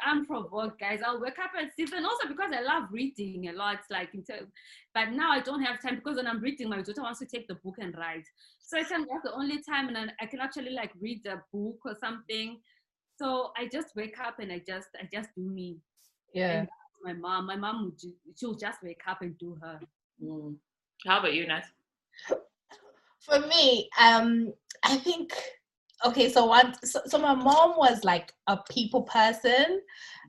I'm 0.05 0.27
provoked, 0.27 0.81
guys. 0.81 1.01
I'll 1.05 1.21
wake 1.21 1.39
up 1.39 1.51
at 1.61 1.71
seven. 1.79 2.05
Also 2.05 2.29
because 2.29 2.51
I 2.53 2.61
love 2.61 2.85
reading 2.91 3.49
a 3.49 3.53
lot. 3.53 3.79
Like, 3.91 4.11
but 4.95 5.11
now 5.11 5.31
I 5.33 5.41
don't 5.41 5.63
have 5.63 5.81
time 5.83 5.97
because 5.97 6.17
when 6.17 6.27
I'm 6.27 6.41
reading, 6.41 6.69
my 6.69 6.83
daughter 6.83 7.03
wants 7.03 7.21
to 7.21 7.27
take 7.27 7.47
the 7.49 7.55
book 7.57 7.77
and 7.79 7.97
write. 7.97 8.27
So 8.61 8.79
I 8.79 8.85
think 8.85 9.09
that's 9.11 9.25
the 9.25 9.35
only 9.35 9.63
time, 9.63 9.89
and 9.95 10.13
I 10.21 10.27
can 10.27 10.41
actually 10.41 10.71
like 10.71 10.93
read 11.01 11.27
a 11.27 11.43
book 11.53 11.79
or 11.85 11.97
something. 12.01 12.61
So 13.17 13.53
I 13.57 13.69
just 13.69 13.95
wake 13.95 14.19
up 14.21 14.39
and 14.41 14.53
I 14.53 14.63
just, 14.67 14.89
I 15.01 15.09
just 15.13 15.31
do 15.37 15.43
me. 15.43 15.79
Yeah. 16.33 16.67
my 17.03 17.13
mom, 17.13 17.47
my 17.47 17.57
mom 17.57 17.85
would, 17.85 18.01
she'll 18.37 18.55
just 18.55 18.83
wake 18.83 19.03
up 19.07 19.23
and 19.23 19.39
do 19.39 19.57
her. 19.63 19.81
Mm. 20.23 20.57
How 21.07 21.21
about 21.21 21.35
you, 21.35 21.47
Nat? 21.47 21.65
For 23.21 23.41
me, 23.41 23.89
um, 24.01 24.53
I 24.83 24.97
think 24.97 25.33
okay 26.05 26.29
so 26.31 26.45
one 26.45 26.75
so, 26.85 27.01
so 27.07 27.19
my 27.19 27.35
mom 27.35 27.77
was 27.79 28.05
like 28.05 28.31
a 28.49 28.59
people 28.69 29.03
person 29.03 29.81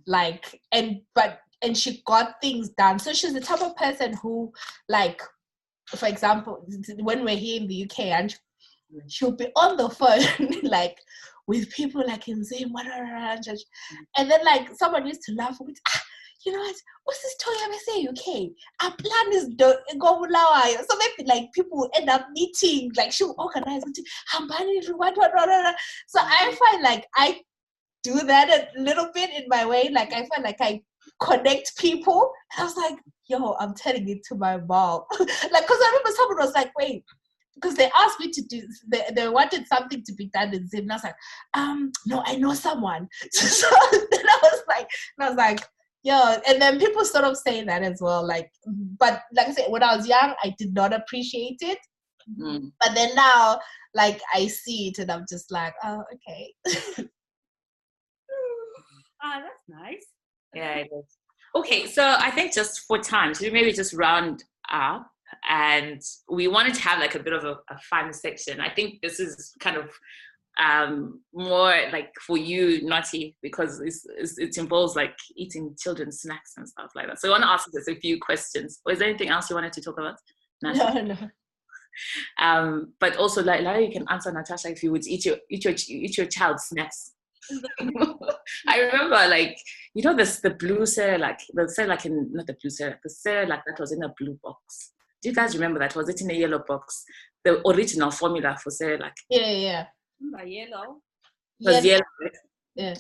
like 0.08 0.62
and 0.72 1.02
but 1.16 1.42
and 1.66 1.78
she 1.78 2.02
got 2.06 2.40
things 2.42 2.70
done. 2.70 3.00
So 3.00 3.14
she's 3.14 3.34
the 3.34 3.42
type 3.42 3.62
of 3.62 3.76
person 3.76 4.14
who, 4.14 4.52
like, 4.88 5.22
for 5.88 6.08
example, 6.08 6.66
when 7.00 7.24
we're 7.24 7.36
here 7.36 7.62
in 7.62 7.68
the 7.68 7.84
UK, 7.84 8.00
and 8.06 8.36
she'll 9.08 9.32
be 9.32 9.48
on 9.56 9.78
the 9.78 9.90
phone, 9.90 10.62
like, 10.64 10.98
with 11.48 11.70
people 11.72 12.04
like 12.06 12.28
in 12.28 12.44
Zim, 12.44 12.74
and 12.76 14.32
then 14.32 14.46
like 14.46 14.70
someone 14.76 15.06
used 15.06 15.22
to 15.24 15.34
laugh 15.34 15.58
with, 15.60 15.78
ah, 15.88 16.02
you 16.46 16.52
know 16.52 16.60
what? 16.60 16.76
What's 17.04 17.22
this 17.22 17.36
toy 17.38 17.52
I 17.52 17.80
say 17.86 18.08
UK? 18.08 18.50
Our 18.84 18.96
plan 18.98 19.34
is 19.34 19.48
do- 19.56 19.78
go 20.00 20.26
So 20.26 20.98
maybe 20.98 21.28
like 21.28 21.52
people 21.54 21.78
will 21.78 21.90
end 21.96 22.10
up 22.10 22.28
meeting, 22.34 22.92
like 22.96 23.12
she'll 23.12 23.36
organize 23.38 23.86
meeting. 23.86 24.06
So 24.32 26.20
I 26.22 26.58
find 26.60 26.84
like 26.84 27.06
I 27.16 27.42
do 28.04 28.14
that 28.14 28.50
a 28.50 28.80
little 28.80 29.10
bit 29.14 29.32
in 29.32 29.46
my 29.48 29.66
way. 29.66 29.90
Like 29.92 30.14
I 30.14 30.26
find 30.28 30.44
like 30.44 30.58
I 30.62 30.82
connect 31.22 31.78
people. 31.78 32.32
I 32.58 32.64
was 32.64 32.76
like, 32.78 32.98
yo, 33.28 33.56
I'm 33.60 33.74
telling 33.74 34.08
it 34.10 34.24
to 34.30 34.36
my 34.36 34.58
mom. 34.58 35.02
like, 35.20 35.30
because 35.30 35.80
I 35.82 35.88
remember 35.88 36.12
someone 36.16 36.38
was 36.38 36.54
like, 36.54 36.72
wait, 36.78 37.04
because 37.56 37.76
they 37.76 37.90
asked 38.00 38.20
me 38.20 38.30
to 38.32 38.42
do, 38.44 38.68
they, 38.88 39.04
they 39.16 39.30
wanted 39.30 39.66
something 39.68 40.04
to 40.04 40.14
be 40.14 40.28
done 40.28 40.54
in 40.54 40.68
Zim. 40.68 40.82
And 40.82 40.92
I 40.92 40.96
was 40.96 41.04
like, 41.04 41.16
um, 41.54 41.92
no, 42.06 42.22
I 42.26 42.36
know 42.36 42.54
someone. 42.54 43.08
so 43.32 43.68
then 43.92 44.28
I 44.28 44.40
was 44.44 44.62
like, 44.68 44.88
I 45.20 45.30
was 45.30 45.38
like, 45.38 45.62
yeah, 46.04 46.40
and 46.48 46.62
then 46.62 46.80
people 46.80 47.04
sort 47.04 47.24
of 47.24 47.36
say 47.38 47.64
that 47.64 47.82
as 47.82 48.00
well. 48.02 48.26
Like, 48.26 48.52
but 49.00 49.24
like 49.34 49.48
I 49.48 49.54
said, 49.54 49.66
when 49.70 49.82
I 49.82 49.96
was 49.96 50.08
young, 50.08 50.36
I 50.44 50.54
did 50.58 50.74
not 50.74 50.94
appreciate 50.94 51.58
it. 51.62 51.80
Mm. 52.40 52.72
But 52.80 52.94
then 52.94 53.16
now, 53.16 53.60
like, 53.94 54.22
I 54.34 54.48
see 54.48 54.90
it 54.90 55.00
and 55.00 55.12
I'm 55.12 55.26
just 55.28 55.52
like, 55.52 55.74
oh, 55.84 56.04
okay. 56.14 56.54
ah, 59.24 59.42
that's 59.42 59.64
nice. 59.68 60.06
Yeah, 60.54 60.76
it 60.76 60.90
is. 60.96 61.18
Okay, 61.56 61.88
so 61.88 62.04
I 62.20 62.30
think 62.32 62.54
just 62.54 62.82
for 62.82 63.00
time, 63.00 63.34
should 63.34 63.52
we 63.52 63.52
maybe 63.52 63.72
just 63.72 63.94
round 63.94 64.44
up? 64.72 65.10
And 65.50 66.02
we 66.30 66.48
wanted 66.48 66.74
to 66.76 66.82
have 66.82 67.00
like 67.00 67.16
a 67.16 67.24
bit 67.24 67.34
of 67.34 67.44
a, 67.44 67.58
a 67.70 67.80
fun 67.90 68.14
section. 68.14 68.60
I 68.60 68.70
think 68.70 69.02
this 69.02 69.20
is 69.20 69.54
kind 69.60 69.78
of 69.78 69.90
um, 70.62 71.22
more 71.34 71.76
like 71.92 72.14
for 72.26 72.38
you, 72.38 72.86
Notty, 72.86 73.36
because 73.42 73.82
it's, 73.82 74.06
it's, 74.18 74.38
it 74.38 74.58
involves 74.58 74.96
like 74.96 75.16
eating 75.36 75.76
children's 75.78 76.22
snacks 76.22 76.54
and 76.58 76.68
stuff 76.68 76.92
like 76.96 77.08
that. 77.08 77.20
So 77.20 77.28
I 77.28 77.32
want 77.32 77.44
to 77.44 77.50
ask 77.50 77.68
you 77.68 77.80
just 77.80 77.90
a 77.90 78.00
few 78.00 78.20
questions. 78.20 78.80
Was 78.86 79.00
there 79.00 79.10
anything 79.10 79.30
else 79.30 79.50
you 79.50 79.56
wanted 79.56 79.74
to 79.74 79.82
talk 79.82 80.00
about? 80.00 80.16
No, 80.64 81.02
no. 81.02 81.18
Um, 82.40 82.94
but 83.00 83.16
also, 83.18 83.44
like, 83.44 83.62
like 83.62 83.88
you 83.88 83.92
can 83.92 84.06
answer 84.10 84.32
Natasha 84.32 84.70
if 84.70 84.84
you 84.84 84.92
would 84.92 85.08
eat 85.08 85.26
your 85.26 85.38
eat 85.50 85.64
your 85.64 85.74
eat 85.88 86.18
your 86.18 86.28
child's 86.28 86.66
snacks. 86.66 87.14
I 88.68 88.80
remember, 88.80 89.28
like, 89.30 89.58
you 89.94 90.04
know, 90.04 90.16
this 90.16 90.40
the 90.40 90.50
blue 90.50 90.86
like 91.20 91.40
the 91.54 91.86
like 91.88 92.06
in 92.06 92.32
not 92.34 92.48
the 92.48 92.58
blue 92.62 92.88
like 92.88 93.02
the 93.04 93.46
like 93.48 93.64
that 93.66 93.80
was 93.80 93.92
in 93.92 94.04
a 94.04 94.14
blue 94.18 94.38
box. 94.44 94.92
Do 95.26 95.30
you 95.30 95.36
guys 95.36 95.56
remember 95.56 95.80
that? 95.80 95.96
Was 95.96 96.08
it 96.08 96.22
in 96.22 96.30
a 96.30 96.36
yellow 96.36 96.64
box? 96.68 97.04
The 97.44 97.68
original 97.68 98.12
formula 98.12 98.56
for 98.62 98.70
say 98.70 98.96
like 98.96 99.16
Yeah, 99.28 99.50
yeah. 99.50 99.86
By 100.32 100.44
yellow. 100.44 100.98
Was 101.62 101.84
yellow. 101.84 102.04
Yeah. 102.76 102.94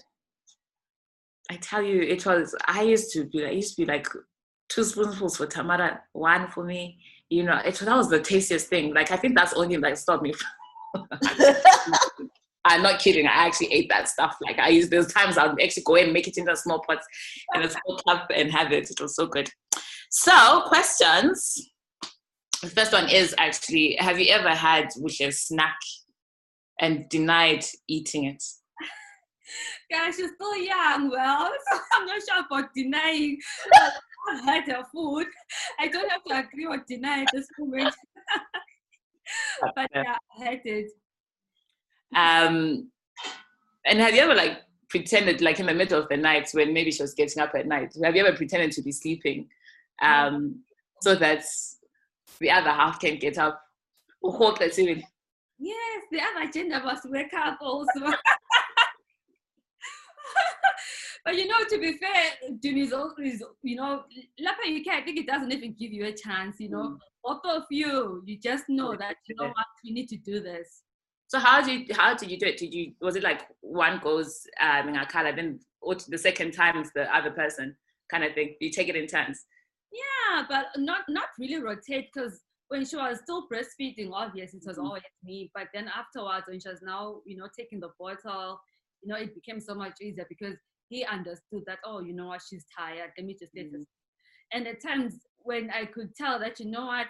I 1.51 1.57
tell 1.57 1.84
you, 1.84 2.01
it 2.01 2.26
was. 2.26 2.55
I 2.65 2.82
used 2.82 3.13
to 3.13 3.26
be. 3.26 3.45
I 3.45 3.51
used 3.51 3.76
to 3.76 3.86
be 3.86 3.86
like 3.86 4.07
two 4.69 4.84
spoonfuls 4.84 5.38
for 5.38 5.45
Tamara, 5.45 6.01
one 6.13 6.47
for 6.47 6.63
me. 6.63 6.97
You 7.30 7.43
know, 7.43 7.61
it 7.63 7.76
that 7.76 7.95
was 7.95 8.09
the 8.09 8.19
tastiest 8.19 8.69
thing. 8.69 8.91
Like 8.91 9.11
I 9.11 9.17
think 9.17 9.38
that's 9.38 9.53
only 9.53 9.78
like 9.78 9.95
stopped 9.95 10.23
me. 10.23 10.34
I'm 12.65 12.82
not 12.82 12.99
kidding. 12.99 13.28
I 13.28 13.45
actually 13.45 13.71
ate 13.71 13.89
that 13.89 14.09
stuff. 14.09 14.36
Like 14.41 14.57
I 14.57 14.69
used 14.69 14.89
those 14.89 15.13
times 15.13 15.38
I'd 15.38 15.61
actually 15.61 15.84
go 15.84 15.97
and 15.97 16.11
make 16.11 16.28
it 16.28 16.39
into 16.39 16.55
small 16.55 16.84
pots 16.89 17.05
in 17.53 17.61
a 17.61 17.69
small 17.69 18.01
cup 18.07 18.32
and 18.34 18.51
have 18.51 18.71
it. 18.71 18.89
It 18.89 18.99
was 18.99 19.15
so 19.15 19.28
good. 19.28 19.47
So 20.09 20.63
questions. 20.65 21.74
The 22.61 22.69
first 22.69 22.93
one 22.93 23.09
is 23.09 23.35
actually: 23.37 23.95
Have 23.99 24.19
you 24.19 24.33
ever 24.33 24.49
had 24.49 24.89
which 24.97 25.21
is 25.21 25.41
snack 25.41 25.77
and 26.79 27.07
denied 27.09 27.63
eating 27.87 28.25
it? 28.25 28.43
Guys, 29.91 30.15
she's 30.15 30.31
still 30.35 30.57
young. 30.57 31.09
Well, 31.09 31.51
so 31.71 31.79
I'm 31.93 32.05
not 32.05 32.21
sure 32.27 32.45
about 32.45 32.69
denying. 32.75 33.37
I've 34.29 34.43
had 34.43 34.63
her 34.67 34.83
food. 34.91 35.27
I 35.79 35.87
don't 35.87 36.09
have 36.11 36.23
to 36.23 36.39
agree 36.39 36.65
or 36.65 36.83
deny 36.87 37.21
at 37.21 37.27
this 37.33 37.47
moment. 37.59 37.93
but 39.75 39.89
yeah, 39.93 40.15
I 40.39 40.43
had 40.43 40.61
it. 40.65 40.91
Um, 42.15 42.89
and 43.85 43.99
have 43.99 44.15
you 44.15 44.21
ever 44.21 44.35
like 44.35 44.61
pretended, 44.89 45.41
like 45.41 45.59
in 45.59 45.65
the 45.65 45.73
middle 45.73 46.01
of 46.01 46.09
the 46.09 46.17
night 46.17 46.49
when 46.53 46.73
maybe 46.73 46.91
she 46.91 47.03
was 47.03 47.13
getting 47.13 47.41
up 47.41 47.53
at 47.55 47.67
night, 47.67 47.93
have 48.03 48.15
you 48.15 48.25
ever 48.25 48.35
pretended 48.35 48.71
to 48.71 48.81
be 48.81 48.91
sleeping 48.91 49.47
um, 50.01 50.63
so 51.01 51.15
that 51.15 51.43
the 52.39 52.51
other 52.51 52.71
half 52.71 52.99
can 52.99 53.17
get 53.17 53.38
up? 53.38 53.61
Yes, 55.57 56.03
the 56.11 56.19
other 56.19 56.51
gender 56.51 56.81
must 56.83 57.09
wake 57.09 57.33
up 57.33 57.57
also. 57.61 57.99
but 61.25 61.36
you 61.36 61.47
know, 61.47 61.63
to 61.69 61.77
be 61.77 61.97
fair, 61.97 62.33
Denise 62.59 62.91
is, 63.23 63.43
you 63.63 63.75
know, 63.75 64.03
Lapa 64.39 64.61
UK, 64.63 64.88
I 64.88 65.01
think 65.03 65.19
it 65.19 65.27
doesn't 65.27 65.51
even 65.51 65.73
give 65.73 65.91
you 65.91 66.05
a 66.05 66.13
chance, 66.13 66.59
you 66.59 66.69
know. 66.69 66.89
Mm. 66.89 66.97
Both 67.23 67.41
of 67.45 67.63
you, 67.71 68.21
you 68.25 68.38
just 68.38 68.65
know 68.67 68.95
that, 68.95 69.15
you 69.27 69.36
know 69.36 69.47
what, 69.47 69.65
we 69.83 69.91
need 69.91 70.07
to 70.09 70.17
do 70.17 70.39
this. 70.39 70.83
So 71.27 71.39
how 71.39 71.61
did 71.61 71.88
you, 71.88 71.95
how 71.95 72.13
did 72.13 72.29
you 72.29 72.38
do 72.38 72.45
it? 72.45 72.57
Did 72.57 72.73
you, 72.73 72.93
was 73.01 73.15
it 73.15 73.23
like 73.23 73.47
one 73.61 73.99
goes 74.03 74.45
um, 74.61 74.89
in 74.89 74.95
a 74.95 75.05
color, 75.05 75.36
then 75.36 75.59
the 76.07 76.17
second 76.17 76.51
time 76.51 76.77
is 76.77 76.91
the 76.93 77.13
other 77.15 77.31
person 77.31 77.75
kind 78.11 78.23
of 78.23 78.33
thing? 78.33 78.55
You 78.59 78.69
take 78.69 78.89
it 78.89 78.95
in 78.95 79.07
turns? 79.07 79.45
Yeah, 79.95 80.45
but 80.49 80.67
not, 80.77 81.01
not 81.07 81.29
really 81.39 81.61
rotate 81.61 82.09
because 82.13 82.41
when 82.69 82.85
she 82.85 82.95
was 82.95 83.19
still 83.23 83.47
breastfeeding, 83.47 84.11
obviously 84.11 84.59
it 84.59 84.67
was 84.67 84.77
mm-hmm. 84.77 84.87
always 84.87 85.03
me. 85.23 85.51
But 85.53 85.67
then 85.73 85.87
afterwards, 85.87 86.47
when 86.47 86.59
she 86.59 86.69
was 86.69 86.81
now, 86.81 87.21
you 87.25 87.37
know, 87.37 87.47
taking 87.57 87.79
the 87.79 87.89
bottle, 87.99 88.59
you 89.01 89.09
know, 89.09 89.17
it 89.17 89.35
became 89.35 89.59
so 89.59 89.75
much 89.75 89.93
easier 90.01 90.25
because 90.27 90.55
he 90.89 91.05
understood 91.05 91.63
that, 91.67 91.79
oh, 91.85 91.99
you 91.99 92.13
know 92.13 92.27
what, 92.27 92.41
she's 92.47 92.65
tired. 92.77 93.11
Let 93.17 93.25
me 93.25 93.35
just 93.39 93.53
let 93.55 93.67
mm-hmm. 93.67 93.83
And 94.53 94.67
at 94.67 94.81
times 94.81 95.15
when 95.37 95.69
I 95.71 95.85
could 95.85 96.15
tell 96.15 96.39
that, 96.39 96.59
you 96.59 96.67
know 96.69 96.87
what, 96.87 97.07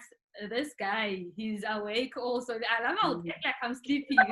this 0.50 0.70
guy, 0.78 1.24
he's 1.36 1.64
awake 1.68 2.16
also. 2.16 2.54
I 2.54 2.82
don't 2.82 2.98
know, 3.02 3.18
mm-hmm. 3.18 3.28
like 3.28 3.54
I'm 3.62 3.74
sleeping. 3.74 4.18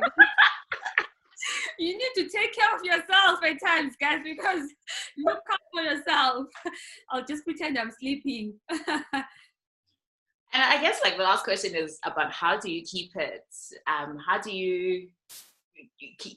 you 1.78 1.96
need 1.96 2.10
to 2.16 2.28
take 2.28 2.54
care 2.54 2.74
of 2.74 2.84
yourself 2.84 3.42
at 3.44 3.60
times, 3.64 3.94
guys, 4.00 4.20
because 4.24 4.68
look 5.18 5.40
out 5.50 5.58
for 5.72 5.82
yourself. 5.82 6.46
I'll 7.10 7.24
just 7.24 7.44
pretend 7.44 7.78
I'm 7.78 7.90
sleeping. 7.90 8.54
And 10.54 10.62
I 10.62 10.80
guess 10.80 11.00
like 11.02 11.16
the 11.16 11.24
last 11.24 11.42
question 11.42 11.74
is 11.74 11.98
about 12.04 12.30
how 12.30 12.56
do 12.56 12.70
you 12.70 12.82
keep 12.82 13.16
it? 13.16 13.44
Um, 13.88 14.16
how 14.24 14.40
do 14.40 14.52
you 14.52 15.08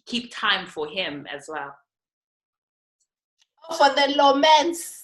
keep 0.08 0.32
time 0.34 0.66
for 0.66 0.88
him 0.88 1.28
as 1.32 1.48
well? 1.48 1.76
For 3.78 3.90
the 3.90 4.16
romance. 4.18 5.04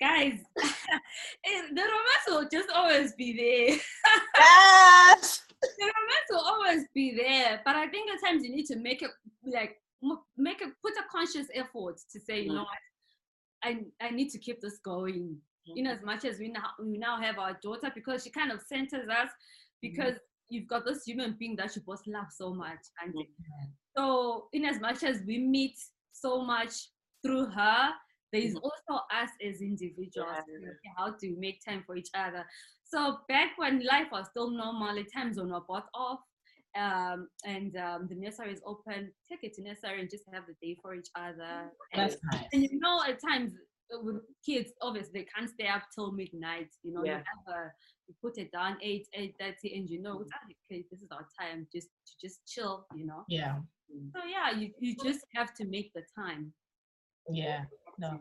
Guys, 0.00 0.40
the 0.56 1.80
romance 1.80 2.26
will 2.26 2.48
just 2.50 2.68
always 2.74 3.12
be 3.12 3.36
there. 3.36 3.78
yes. 4.36 5.42
The 5.60 5.91
romance 6.02 6.28
will 6.30 6.40
always 6.40 6.84
be 6.94 7.14
there, 7.16 7.60
but 7.64 7.76
I 7.76 7.88
think 7.88 8.10
at 8.10 8.26
times 8.26 8.44
you 8.44 8.50
need 8.50 8.66
to 8.66 8.76
make 8.76 9.02
it 9.02 9.10
like 9.44 9.76
make 10.36 10.60
a 10.60 10.66
put 10.82 10.94
a 10.98 11.04
conscious 11.10 11.46
effort 11.54 11.96
to 12.12 12.20
say, 12.20 12.42
you 12.42 12.50
mm. 12.50 12.54
know 12.54 12.62
what, 12.62 12.78
I 13.62 13.84
I 14.00 14.10
need 14.10 14.30
to 14.30 14.38
keep 14.38 14.60
this 14.60 14.78
going 14.84 15.38
in 15.76 15.86
as 15.86 16.02
much 16.02 16.24
as 16.24 16.38
we 16.38 16.48
now 16.48 16.70
we 16.82 16.98
now 16.98 17.20
have 17.20 17.38
our 17.38 17.58
daughter 17.62 17.90
because 17.94 18.24
she 18.24 18.30
kind 18.30 18.50
of 18.50 18.60
centers 18.60 19.08
us 19.08 19.30
because 19.80 20.12
mm-hmm. 20.12 20.48
you've 20.48 20.68
got 20.68 20.84
this 20.84 21.04
human 21.04 21.36
being 21.38 21.56
that 21.56 21.74
you 21.76 21.82
both 21.86 22.02
love 22.06 22.26
so 22.30 22.52
much 22.52 22.80
and 23.02 23.14
mm-hmm. 23.14 23.70
so 23.96 24.48
in 24.52 24.64
as 24.64 24.80
much 24.80 25.02
as 25.02 25.20
we 25.26 25.38
meet 25.38 25.76
so 26.12 26.44
much 26.44 26.88
through 27.24 27.46
her 27.46 27.90
there 28.32 28.42
is 28.42 28.56
also 28.56 29.02
us 29.22 29.30
as 29.46 29.60
individuals 29.60 30.28
yeah. 30.48 30.70
how 30.96 31.12
to 31.12 31.36
make 31.38 31.60
time 31.64 31.82
for 31.86 31.96
each 31.96 32.08
other 32.14 32.44
so 32.92 33.18
back 33.28 33.52
when 33.56 33.84
life 33.84 34.08
was 34.12 34.26
still 34.30 34.50
normal 34.50 34.98
at 34.98 35.06
times 35.16 35.38
when 35.38 35.50
we're 35.50 35.60
both 35.60 35.88
off 35.94 36.20
um, 36.76 37.28
and 37.44 37.74
um, 37.76 38.06
the 38.08 38.14
nursery 38.14 38.52
is 38.52 38.60
open, 38.66 39.12
take 39.30 39.44
it 39.44 39.54
to 39.54 39.62
nursery 39.62 40.00
and 40.00 40.10
just 40.10 40.24
have 40.32 40.44
the 40.46 40.54
day 40.66 40.76
for 40.80 40.94
each 40.94 41.08
other. 41.14 41.70
And, 41.92 42.16
nice. 42.32 42.44
and 42.52 42.62
you 42.62 42.78
know, 42.80 43.02
at 43.06 43.18
times 43.20 43.52
with 43.90 44.22
kids, 44.44 44.72
obviously 44.80 45.20
they 45.20 45.26
can't 45.34 45.50
stay 45.50 45.68
up 45.68 45.82
till 45.94 46.12
midnight. 46.12 46.68
You 46.82 46.94
know, 46.94 47.04
yeah. 47.04 47.18
you 47.18 47.24
have 47.46 47.56
a, 47.56 47.72
you 48.08 48.14
put 48.22 48.38
it 48.38 48.52
down 48.52 48.76
eight, 48.82 49.06
eight 49.14 49.34
thirty, 49.38 49.76
and 49.76 49.88
you 49.88 50.00
know, 50.00 50.16
mm-hmm. 50.16 50.52
okay, 50.70 50.84
this 50.90 51.02
is 51.02 51.08
our 51.12 51.26
time 51.38 51.66
just 51.74 51.88
to 51.88 52.26
just 52.26 52.40
chill. 52.46 52.86
You 52.94 53.06
know. 53.06 53.24
Yeah. 53.28 53.56
So 54.14 54.22
yeah, 54.26 54.58
you 54.58 54.70
you 54.80 54.96
just 55.02 55.20
have 55.34 55.54
to 55.54 55.66
make 55.66 55.92
the 55.94 56.02
time. 56.18 56.52
Yeah. 57.28 57.64
No. 57.98 58.20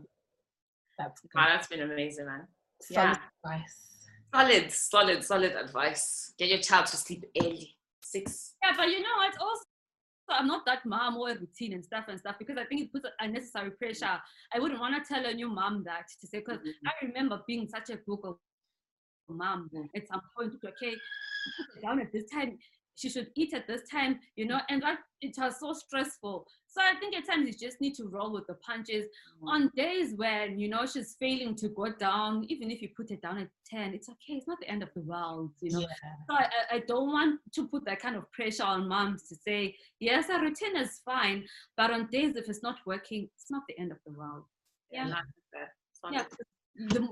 That's 0.97 1.21
good. 1.21 1.31
Wow, 1.33 1.47
that's 1.47 1.67
been 1.67 1.81
amazing, 1.81 2.25
man. 2.25 2.47
Solid 2.81 3.17
yeah. 3.17 3.17
advice. 3.45 3.91
Solid, 4.33 4.71
solid, 4.71 5.23
solid 5.23 5.51
advice. 5.53 6.33
Get 6.37 6.49
your 6.49 6.59
child 6.59 6.85
to 6.87 6.97
sleep 6.97 7.25
early. 7.41 7.75
Six. 8.01 8.53
Yeah, 8.63 8.73
but 8.77 8.87
you 8.87 9.01
know 9.01 9.17
what? 9.17 9.33
Also 9.39 9.63
I'm 10.29 10.47
not 10.47 10.65
that 10.65 10.85
mom 10.85 11.17
or 11.17 11.29
routine 11.29 11.73
and 11.73 11.83
stuff 11.83 12.05
and 12.07 12.19
stuff 12.19 12.35
because 12.39 12.57
I 12.57 12.65
think 12.65 12.81
it 12.81 12.91
puts 12.91 13.05
unnecessary 13.19 13.71
pressure. 13.71 14.19
I 14.53 14.59
wouldn't 14.59 14.79
want 14.79 14.95
to 14.95 15.13
tell 15.13 15.25
a 15.25 15.33
new 15.33 15.49
mom 15.49 15.83
that 15.85 16.07
to 16.21 16.27
say 16.27 16.39
because 16.39 16.59
mm-hmm. 16.59 16.87
I 16.87 17.05
remember 17.05 17.41
being 17.47 17.67
such 17.67 17.89
a 17.89 17.97
Google 17.97 18.39
mom 19.29 19.69
mm-hmm. 19.73 19.87
at 19.95 20.07
some 20.07 20.21
point. 20.37 20.53
Okay, 20.65 20.95
down 21.81 21.99
at 21.99 22.11
this 22.11 22.29
time 22.31 22.57
she 22.95 23.09
should 23.09 23.29
eat 23.35 23.53
at 23.53 23.67
this 23.67 23.81
time, 23.89 24.19
you 24.35 24.45
know, 24.45 24.59
and 24.69 24.81
that 24.83 24.99
it 25.21 25.35
was 25.37 25.59
so 25.59 25.73
stressful. 25.73 26.45
So 26.67 26.81
I 26.81 26.97
think 26.99 27.15
at 27.15 27.27
times 27.27 27.47
you 27.47 27.67
just 27.67 27.81
need 27.81 27.95
to 27.95 28.07
roll 28.07 28.31
with 28.31 28.47
the 28.47 28.53
punches. 28.55 29.05
Mm-hmm. 29.05 29.47
On 29.47 29.71
days 29.75 30.13
when 30.15 30.57
you 30.57 30.69
know 30.69 30.85
she's 30.85 31.15
failing 31.19 31.55
to 31.55 31.69
go 31.69 31.91
down, 31.91 32.45
even 32.49 32.71
if 32.71 32.81
you 32.81 32.89
put 32.95 33.11
it 33.11 33.21
down 33.21 33.37
at 33.37 33.49
10, 33.69 33.93
it's 33.93 34.09
okay, 34.09 34.33
it's 34.33 34.47
not 34.47 34.59
the 34.59 34.69
end 34.69 34.83
of 34.83 34.89
the 34.95 35.01
world, 35.01 35.51
you 35.61 35.71
know. 35.71 35.81
Yeah. 35.81 35.87
So 36.29 36.35
I, 36.35 36.47
I 36.71 36.79
don't 36.87 37.11
want 37.11 37.39
to 37.55 37.67
put 37.67 37.85
that 37.85 38.01
kind 38.01 38.15
of 38.15 38.31
pressure 38.31 38.63
on 38.63 38.87
moms 38.87 39.27
to 39.29 39.35
say, 39.35 39.75
yes, 39.99 40.29
our 40.29 40.41
routine 40.41 40.77
is 40.77 41.01
fine, 41.03 41.45
but 41.75 41.91
on 41.91 42.07
days 42.07 42.35
if 42.35 42.49
it's 42.49 42.63
not 42.63 42.77
working, 42.85 43.29
it's 43.35 43.51
not 43.51 43.63
the 43.67 43.77
end 43.77 43.91
of 43.91 43.97
the 44.05 44.13
world. 44.13 44.43
Yeah. 44.91 45.07
Yeah. 46.09 46.23
yeah. 46.79 47.07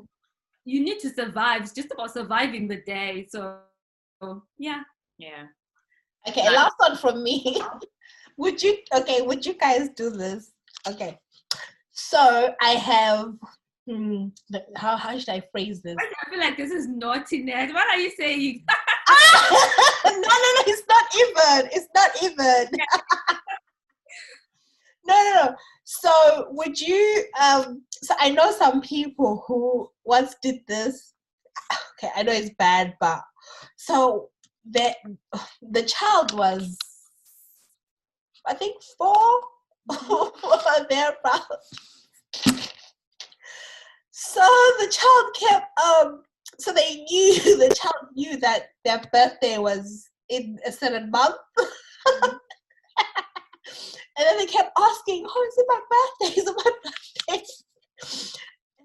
You 0.66 0.84
need 0.84 1.00
to 1.00 1.10
survive. 1.10 1.64
It's 1.64 1.74
just 1.74 1.92
about 1.92 2.14
surviving 2.14 2.68
the 2.68 2.82
day. 2.82 3.28
So 3.30 3.60
yeah. 4.58 4.82
Yeah. 5.18 5.48
Okay, 6.28 6.44
nice. 6.44 6.54
last 6.54 6.76
one 6.78 6.98
from 6.98 7.24
me. 7.24 7.62
would 8.38 8.62
you 8.62 8.78
okay, 8.94 9.22
would 9.22 9.46
you 9.46 9.54
guys 9.54 9.90
do 9.96 10.10
this? 10.10 10.52
Okay. 10.88 11.18
So 11.92 12.54
I 12.62 12.72
have 12.72 13.34
hmm, 13.88 14.28
how 14.76 14.96
how 14.96 15.18
should 15.18 15.30
I 15.30 15.42
phrase 15.52 15.82
this? 15.82 15.96
I 16.00 16.30
feel 16.30 16.40
like 16.40 16.58
this 16.58 16.72
is 16.72 16.88
naughty 16.88 17.44
Ned. 17.44 17.74
What 17.74 17.88
are 17.88 18.00
you 18.00 18.12
saying? 18.18 18.64
no, 20.06 20.12
no, 20.12 20.20
no, 20.22 20.62
it's 20.68 20.84
not 20.88 21.06
even. 21.16 21.70
It's 21.74 21.88
not 21.96 22.12
even. 22.24 22.80
no, 25.06 25.24
no, 25.24 25.34
no. 25.46 25.56
So 25.84 26.48
would 26.52 26.80
you 26.80 27.26
um 27.42 27.84
so 28.04 28.14
I 28.20 28.30
know 28.30 28.52
some 28.52 28.82
people 28.82 29.44
who 29.48 29.90
once 30.06 30.36
did 30.42 30.60
this. 30.68 31.14
Okay, 31.98 32.12
I 32.16 32.24
know 32.24 32.32
it's 32.32 32.56
bad, 32.58 32.96
but 33.00 33.22
so 33.76 34.30
the 34.72 34.96
the 35.72 35.84
child 35.84 36.34
was 36.38 36.78
I 38.46 38.54
think 38.54 38.82
four 38.98 39.42
or 40.10 40.88
thereabouts. 40.90 42.08
So 44.12 44.42
the 44.80 44.88
child 44.88 45.36
kept 45.40 45.80
um 45.80 46.24
so 46.60 46.74
they 46.74 47.06
knew 47.10 47.34
the 47.58 47.74
child 47.74 48.06
knew 48.16 48.38
that 48.38 48.70
their 48.86 49.02
birthday 49.12 49.58
was 49.58 50.08
in 50.30 50.60
a 50.66 50.72
certain 50.72 51.10
month. 51.10 51.36
and 51.58 52.40
then 54.18 54.38
they 54.38 54.46
kept 54.46 54.72
asking, 54.78 55.26
Oh, 55.28 55.48
is 55.48 55.58
it 55.58 55.66
my 55.68 55.80
birthday? 55.90 56.42
Is 56.42 56.48
it 56.48 56.56
my 56.58 56.72
birthday? 56.84 57.46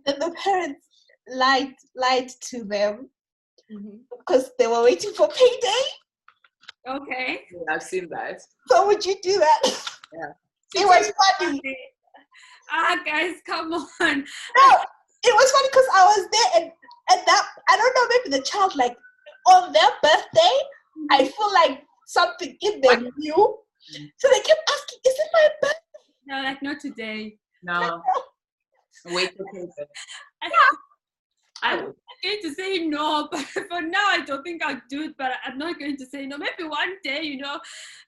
And 0.06 0.22
the 0.22 0.34
parents 0.42 0.86
lied 1.28 1.74
lied 1.96 2.28
to 2.28 2.64
them 2.64 3.08
mm-hmm. 3.72 3.96
because 4.18 4.50
they 4.58 4.66
were 4.66 4.82
waiting 4.84 5.12
for 5.12 5.28
payday. 5.28 5.84
Okay. 6.88 7.40
Yeah, 7.50 7.74
I've 7.74 7.82
seen 7.82 8.08
that. 8.10 8.40
So 8.68 8.86
would 8.86 9.04
you 9.04 9.16
do 9.22 9.38
that? 9.38 9.62
Yeah. 10.12 10.32
It 10.76 10.86
was 10.86 11.12
funny. 11.38 11.60
Ah, 12.72 12.96
guys, 13.04 13.34
come 13.46 13.72
on. 13.72 13.84
No, 14.00 14.66
it 15.22 15.34
was 15.34 15.50
funny 15.52 15.68
because 15.70 15.86
I 15.94 16.04
was 16.04 16.28
there 16.32 16.62
and 16.62 16.72
and 17.10 17.20
that 17.26 17.46
I 17.68 17.76
don't 17.76 17.94
know 17.94 18.06
maybe 18.08 18.36
the 18.36 18.42
child 18.42 18.74
like 18.74 18.96
on 19.46 19.72
their 19.72 19.90
birthday 20.02 20.54
mm-hmm. 20.96 21.06
I 21.10 21.28
feel 21.28 21.52
like 21.52 21.84
something 22.06 22.56
in 22.60 22.80
them 22.80 23.08
knew, 23.18 23.58
so 24.16 24.28
they 24.30 24.40
kept 24.40 24.70
asking, 24.72 24.98
"Is 25.06 25.14
it 25.14 25.30
my 25.32 25.48
birthday?" 25.60 25.78
No, 26.26 26.42
like 26.42 26.62
not 26.62 26.80
today. 26.80 27.36
No. 27.62 28.02
Wait 29.06 29.36
for 29.36 29.46
okay. 29.48 29.66
Yeah. 30.42 30.48
I 31.64 31.76
was 31.76 31.94
going 32.22 32.38
to 32.42 32.54
say 32.54 32.86
no, 32.86 33.28
but 33.32 33.40
for 33.40 33.80
now 33.80 34.06
I 34.10 34.22
don't 34.24 34.42
think 34.42 34.62
I'll 34.62 34.80
do 34.90 35.04
it. 35.04 35.14
But 35.18 35.32
I'm 35.44 35.58
not 35.58 35.78
going 35.78 35.96
to 35.96 36.06
say 36.06 36.26
no. 36.26 36.36
Maybe 36.36 36.68
one 36.68 36.96
day, 37.02 37.22
you 37.22 37.38
know, 37.38 37.58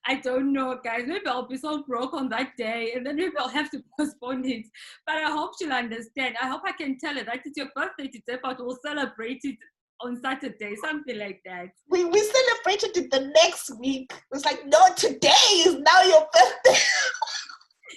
I 0.04 0.16
don't 0.16 0.52
know, 0.52 0.78
guys. 0.84 1.04
Maybe 1.06 1.26
I'll 1.26 1.48
be 1.48 1.56
so 1.56 1.82
broke 1.84 2.12
on 2.12 2.28
that 2.28 2.56
day, 2.56 2.92
and 2.94 3.04
then 3.04 3.16
maybe 3.16 3.32
I'll 3.38 3.48
have 3.48 3.70
to 3.70 3.82
postpone 3.98 4.44
it. 4.44 4.66
But 5.06 5.16
I 5.16 5.30
hope 5.30 5.52
she'll 5.58 5.72
understand. 5.72 6.36
I 6.40 6.48
hope 6.48 6.62
I 6.64 6.72
can 6.72 6.98
tell 6.98 7.14
her 7.14 7.24
that 7.24 7.40
it's 7.44 7.56
your 7.56 7.70
birthday 7.74 8.08
today, 8.08 8.38
but 8.42 8.58
we'll 8.58 8.78
celebrate 8.84 9.40
it 9.42 9.56
on 10.02 10.20
Saturday, 10.20 10.74
something 10.76 11.18
like 11.18 11.40
that. 11.46 11.68
We 11.88 12.04
we 12.04 12.20
celebrated 12.20 12.96
it 12.98 13.10
the 13.10 13.32
next 13.42 13.74
week. 13.78 14.12
It 14.12 14.22
was 14.30 14.44
like, 14.44 14.66
no, 14.66 14.78
today 14.94 15.46
is 15.56 15.76
now 15.76 16.02
your 16.02 16.26
birthday. 16.32 16.80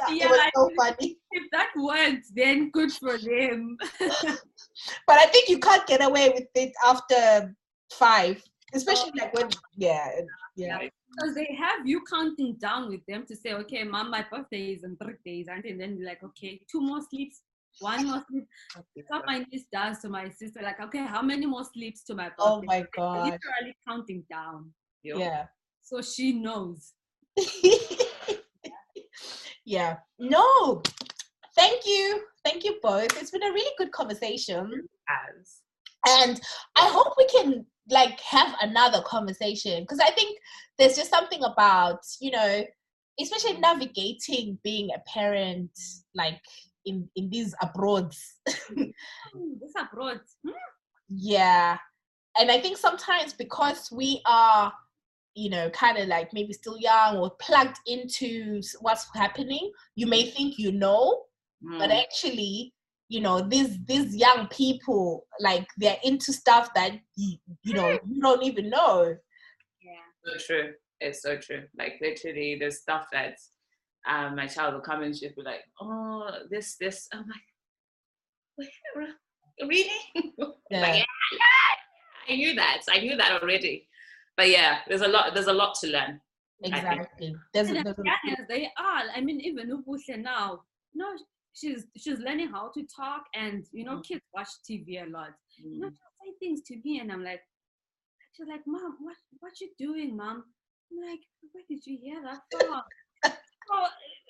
yeah, 0.15 0.27
was 0.29 0.51
so 0.55 0.69
funny. 0.77 1.17
If 1.31 1.43
that 1.51 1.69
works, 1.75 2.31
then 2.33 2.71
good 2.71 2.91
for 2.93 3.17
them. 3.17 3.77
But 5.07 5.17
I 5.17 5.25
think 5.27 5.49
you 5.49 5.59
can't 5.59 5.85
get 5.87 6.03
away 6.03 6.29
with 6.29 6.47
it 6.55 6.73
after 6.85 7.55
five, 7.91 8.43
especially 8.73 9.11
like 9.17 9.33
when 9.33 9.49
yeah 9.75 10.09
yeah. 10.59 10.79
Because 11.11 11.33
they 11.33 11.57
have 11.57 11.87
you 11.87 12.01
counting 12.09 12.55
down 12.55 12.89
with 12.89 13.01
them 13.07 13.25
to 13.27 13.35
say, 13.35 13.53
okay, 13.53 13.83
mom, 13.83 14.11
my 14.11 14.25
birthday 14.31 14.73
is 14.73 14.83
in 14.83 14.95
three 14.97 15.15
days, 15.25 15.47
and 15.49 15.63
then 15.79 15.97
you're 15.97 16.07
like, 16.07 16.23
okay, 16.23 16.61
two 16.71 16.81
more 16.81 17.01
sleeps, 17.09 17.41
one 17.79 18.07
more 18.07 18.23
sleep. 18.29 18.47
What 19.07 19.25
my 19.25 19.45
niece 19.51 19.65
does 19.71 19.99
to 19.99 20.09
my 20.09 20.29
sister, 20.29 20.61
like, 20.61 20.79
okay, 20.79 21.05
how 21.05 21.21
many 21.21 21.45
more 21.45 21.63
sleeps 21.63 22.03
to 22.05 22.15
my 22.15 22.29
oh 22.37 22.61
birthday? 22.61 22.67
Oh 22.67 22.79
my 22.79 22.85
god! 22.95 23.23
Literally 23.23 23.75
counting 23.87 24.23
down. 24.29 24.71
Yeah. 25.03 25.45
So 25.81 26.01
she 26.01 26.33
knows. 26.33 26.93
yeah. 29.65 29.97
No. 30.19 30.83
Thank 31.59 31.85
you. 31.85 32.21
Thank 32.45 32.63
you 32.63 32.77
both. 32.81 33.21
It's 33.21 33.31
been 33.31 33.43
a 33.43 33.51
really 33.51 33.71
good 33.77 33.91
conversation. 33.91 34.87
As. 35.09 35.59
And 36.07 36.39
I 36.77 36.87
hope 36.87 37.15
we 37.17 37.27
can 37.27 37.65
like 37.89 38.17
have 38.21 38.55
another 38.61 39.01
conversation 39.01 39.83
because 39.83 39.99
I 39.99 40.11
think 40.11 40.39
there's 40.77 40.95
just 40.95 41.09
something 41.09 41.43
about, 41.43 41.99
you 42.21 42.31
know, 42.31 42.63
especially 43.19 43.59
navigating 43.59 44.57
being 44.63 44.89
a 44.95 44.99
parent 45.09 45.71
like 46.15 46.39
in 46.85 47.09
in 47.17 47.29
these 47.29 47.53
abroads. 47.61 48.35
this 48.45 49.73
abroad. 49.77 50.21
Hmm? 50.45 50.53
Yeah. 51.09 51.77
And 52.39 52.49
I 52.49 52.61
think 52.61 52.77
sometimes 52.77 53.33
because 53.33 53.91
we 53.91 54.21
are 54.25 54.71
you 55.35 55.49
know, 55.49 55.69
kind 55.69 55.97
of 55.97 56.07
like 56.07 56.33
maybe 56.33 56.51
still 56.51 56.77
young 56.79 57.17
or 57.17 57.31
plugged 57.39 57.77
into 57.85 58.61
what's 58.81 59.07
happening, 59.15 59.71
you 59.95 60.05
may 60.07 60.23
think 60.31 60.57
you 60.57 60.71
know, 60.71 61.23
mm. 61.63 61.79
but 61.79 61.91
actually, 61.91 62.73
you 63.07 63.21
know, 63.21 63.41
these 63.41 63.77
these 63.85 64.15
young 64.15 64.47
people 64.47 65.25
like 65.39 65.67
they're 65.77 65.97
into 66.03 66.31
stuff 66.33 66.69
that 66.75 66.93
you, 67.15 67.37
you 67.63 67.73
know 67.73 67.99
you 68.07 68.21
don't 68.21 68.43
even 68.43 68.69
know. 68.69 69.15
Yeah, 69.81 70.01
so 70.25 70.45
true. 70.45 70.73
It's 70.99 71.21
so 71.21 71.37
true. 71.37 71.63
Like 71.77 71.93
literally, 72.01 72.57
there's 72.59 72.81
stuff 72.81 73.07
that 73.11 73.35
um, 74.07 74.35
my 74.35 74.47
child 74.47 74.73
will 74.73 74.81
come 74.81 75.03
and 75.03 75.15
she'll 75.15 75.35
be 75.35 75.41
like, 75.43 75.61
"Oh, 75.81 76.29
this, 76.49 76.75
this." 76.79 77.07
I'm 77.13 77.25
like, 78.57 78.69
"Really?" 79.61 79.85
Yeah. 80.71 80.81
like, 80.81 80.95
yeah, 80.97 81.05
yeah, 81.31 82.33
I 82.33 82.35
knew 82.35 82.53
that. 82.53 82.81
I 82.87 82.99
knew 82.99 83.17
that 83.17 83.41
already 83.41 83.87
but 84.39 84.49
yeah, 84.49 84.77
there's 84.87 85.01
a 85.01 85.07
lot. 85.07 85.33
There's 85.33 85.47
a 85.47 85.53
lot 85.53 85.75
to 85.81 85.87
learn. 85.87 86.21
Exactly. 86.63 87.35
There's, 87.53 87.67
there's 87.67 87.85
a, 87.85 87.95
they 88.47 88.71
are. 88.79 89.03
I 89.13 89.19
mean, 89.19 89.41
even 89.41 89.69
Ubusha 89.69 90.17
now, 90.17 90.61
no, 90.95 91.07
she's 91.59 91.85
she's 91.97 92.19
learning 92.19 92.49
how 92.49 92.71
to 92.73 92.83
talk, 92.95 93.23
and 93.35 93.65
you 93.71 93.83
know, 93.83 93.97
mm. 93.97 94.03
kids 94.03 94.21
watch 94.33 94.49
TV 94.69 95.05
a 95.05 95.09
lot. 95.09 95.31
Mm. 95.61 95.73
You 95.73 95.79
know, 95.79 95.89
she'll 95.89 96.17
say 96.21 96.33
things 96.39 96.61
to 96.67 96.77
me, 96.83 96.99
and 96.99 97.11
I'm 97.11 97.23
like, 97.23 97.41
she's 98.33 98.47
like, 98.47 98.61
"Mom, 98.65 98.97
what 99.01 99.15
what 99.39 99.59
you 99.59 99.69
doing, 99.77 100.15
Mom?" 100.15 100.43
I'm 100.91 101.09
like, 101.09 101.21
"Where 101.51 101.63
did 101.69 101.85
you 101.85 101.97
hear 102.01 102.21
that 102.23 102.39
from?" 102.51 102.81
so, 103.25 103.87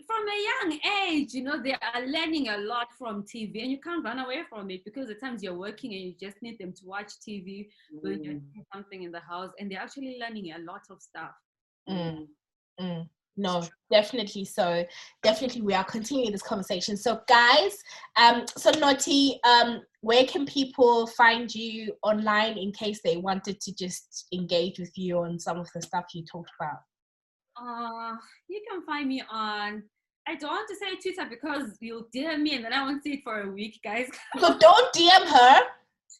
from 0.08 0.28
a 0.28 0.44
young 0.50 0.80
age, 1.08 1.34
you 1.34 1.44
know, 1.44 1.62
they 1.62 1.74
are 1.74 2.06
learning 2.06 2.50
a 2.50 2.58
lot 2.58 2.88
from 2.98 3.24
TV 3.24 3.62
and 3.62 3.72
you 3.72 3.80
can't 3.80 4.04
run 4.04 4.20
away 4.20 4.42
from 4.50 4.70
it 4.72 4.84
because 4.84 5.10
at 5.10 5.20
times 5.20 5.44
you're 5.44 5.58
working 5.58 5.94
and 5.94 6.02
you 6.02 6.16
just 6.20 6.42
need 6.42 6.58
them 6.60 6.74
to 6.74 6.86
watch 6.86 7.12
TV 7.28 7.68
mm. 7.94 8.02
when 8.02 8.24
you're 8.24 8.34
doing 8.34 8.66
something 8.74 9.04
in 9.04 9.12
the 9.12 9.20
house 9.20 9.52
and 9.60 9.72
they're 9.72 9.80
actually 9.80 10.18
learning 10.20 10.52
a 10.54 10.60
lot 10.60 10.82
of 10.90 11.02
stuff. 11.02 11.32
Mm. 11.88 12.28
Mm. 12.80 13.08
No, 13.40 13.66
definitely. 13.90 14.44
So 14.44 14.86
definitely 15.24 15.62
we 15.62 15.74
are 15.74 15.86
continuing 15.86 16.34
this 16.34 16.42
conversation. 16.42 16.98
So 16.98 17.22
guys, 17.30 17.78
um, 18.18 18.44
so 18.58 18.70
Notty, 18.72 19.40
um, 19.48 19.82
where 20.02 20.26
can 20.26 20.46
people 20.46 21.08
find 21.08 21.54
you 21.54 21.94
online 22.04 22.58
in 22.58 22.74
case 22.74 23.00
they 23.02 23.16
wanted 23.16 23.62
to 23.62 23.74
just 23.74 24.28
engage 24.34 24.78
with 24.78 24.92
you 24.98 25.20
on 25.20 25.40
some 25.40 25.58
of 25.58 25.70
the 25.74 25.82
stuff 25.82 26.08
you 26.14 26.26
talked 26.30 26.52
about? 26.60 26.80
Uh, 27.56 28.18
you 28.50 28.62
can 28.70 28.86
find 28.86 29.08
me 29.08 29.24
on 29.32 29.84
I 30.28 30.36
don't 30.36 30.52
want 30.52 30.70
to 30.70 30.76
say 30.76 30.96
Twitter 31.02 31.28
because 31.30 31.78
you'll 31.80 32.06
DM 32.16 32.42
me 32.42 32.56
and 32.56 32.66
then 32.66 32.74
I 32.74 32.84
won't 32.84 33.02
see 33.02 33.14
it 33.14 33.22
for 33.24 33.42
a 33.42 33.50
week, 33.50 33.80
guys. 33.84 34.08
So 34.38 34.58
don't 34.60 34.94
DM 34.94 35.28
her. 35.28 35.62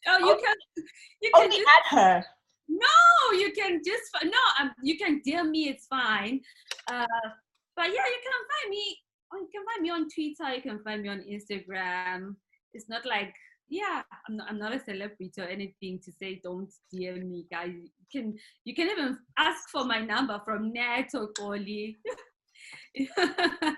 Oh, 0.08 0.18
you 0.20 0.38
can. 0.38 0.86
You 1.22 1.32
can 1.34 1.44
only 1.44 1.58
just, 1.58 1.70
add 1.92 1.98
her. 1.98 2.26
No, 2.70 3.38
you 3.38 3.52
can 3.52 3.82
just 3.84 4.12
no. 4.24 4.40
Um, 4.60 4.72
you 4.84 4.98
can 4.98 5.22
DM 5.26 5.50
me. 5.50 5.70
It's 5.70 5.88
fine. 5.88 6.40
Uh, 6.88 7.06
but 7.76 7.88
yeah, 7.88 8.08
you 8.14 8.22
can 8.24 8.42
find 8.52 8.70
me. 8.70 8.98
You 9.34 9.50
can 9.54 9.66
find 9.66 9.82
me 9.82 9.90
on 9.90 10.08
Twitter. 10.10 10.56
You 10.56 10.62
can 10.62 10.84
find 10.84 11.02
me 11.02 11.10
on 11.10 11.22
Instagram. 11.22 12.36
It's 12.74 12.88
not 12.88 13.06
like 13.06 13.34
yeah, 13.70 14.02
I'm 14.28 14.38
not, 14.38 14.50
I'm 14.50 14.60
not 14.60 14.76
a 14.76 14.80
celebrity 14.80 15.32
or 15.38 15.46
anything 15.46 16.00
to 16.04 16.12
say 16.12 16.42
don't 16.44 16.72
DM 16.94 17.30
me, 17.30 17.46
guys. 17.52 17.72
You 17.74 18.06
can 18.12 18.38
you 18.66 18.76
can 18.76 18.90
even 18.90 19.18
ask 19.38 19.70
for 19.70 19.86
my 19.86 20.00
number 20.02 20.42
from 20.44 20.74
Nat 20.74 21.08
or 21.14 21.32
Xolie. 21.34 21.98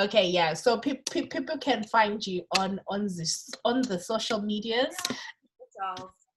okay, 0.00 0.26
yeah. 0.26 0.54
So 0.54 0.78
pe- 0.78 1.00
pe- 1.10 1.26
people 1.26 1.58
can 1.58 1.84
find 1.84 2.24
you 2.26 2.42
on 2.58 2.80
on 2.88 3.04
this 3.04 3.48
on 3.64 3.82
the 3.82 3.98
social 3.98 4.42
medias. 4.42 4.94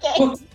okay. 0.05 0.45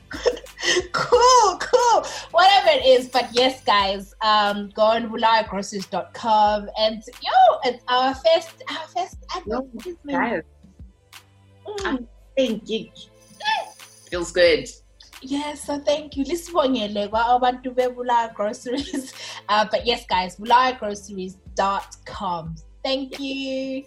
cool, 0.91 1.57
cool. 1.59 2.05
Whatever 2.31 2.69
it 2.69 2.83
is, 2.85 3.07
but 3.09 3.29
yes, 3.33 3.63
guys, 3.63 4.13
um, 4.21 4.69
go 4.73 4.83
on 4.83 5.09
reliagroceries.com 5.09 6.69
and 6.79 7.03
yo, 7.21 7.31
it's 7.65 7.83
our 7.87 8.13
first, 8.15 8.63
our 8.69 8.87
first 8.87 9.17
advertisement. 9.35 10.45
Mm. 11.67 12.07
Thank 12.37 12.69
you. 12.69 12.89
Feels 14.09 14.31
good. 14.31 14.69
Yes, 15.21 15.65
so 15.65 15.77
thank 15.79 16.15
you. 16.15 16.23
Lisibongele 16.23 17.09
abantu 17.09 17.75
bebulaya 17.75 18.33
groceries. 18.33 19.13
Uh, 19.49 19.65
but 19.71 19.83
yes, 19.83 20.05
guys, 20.05 20.35
bulawayogroceries.com. 20.37 22.55
Thank 22.83 23.19
you. 23.19 23.83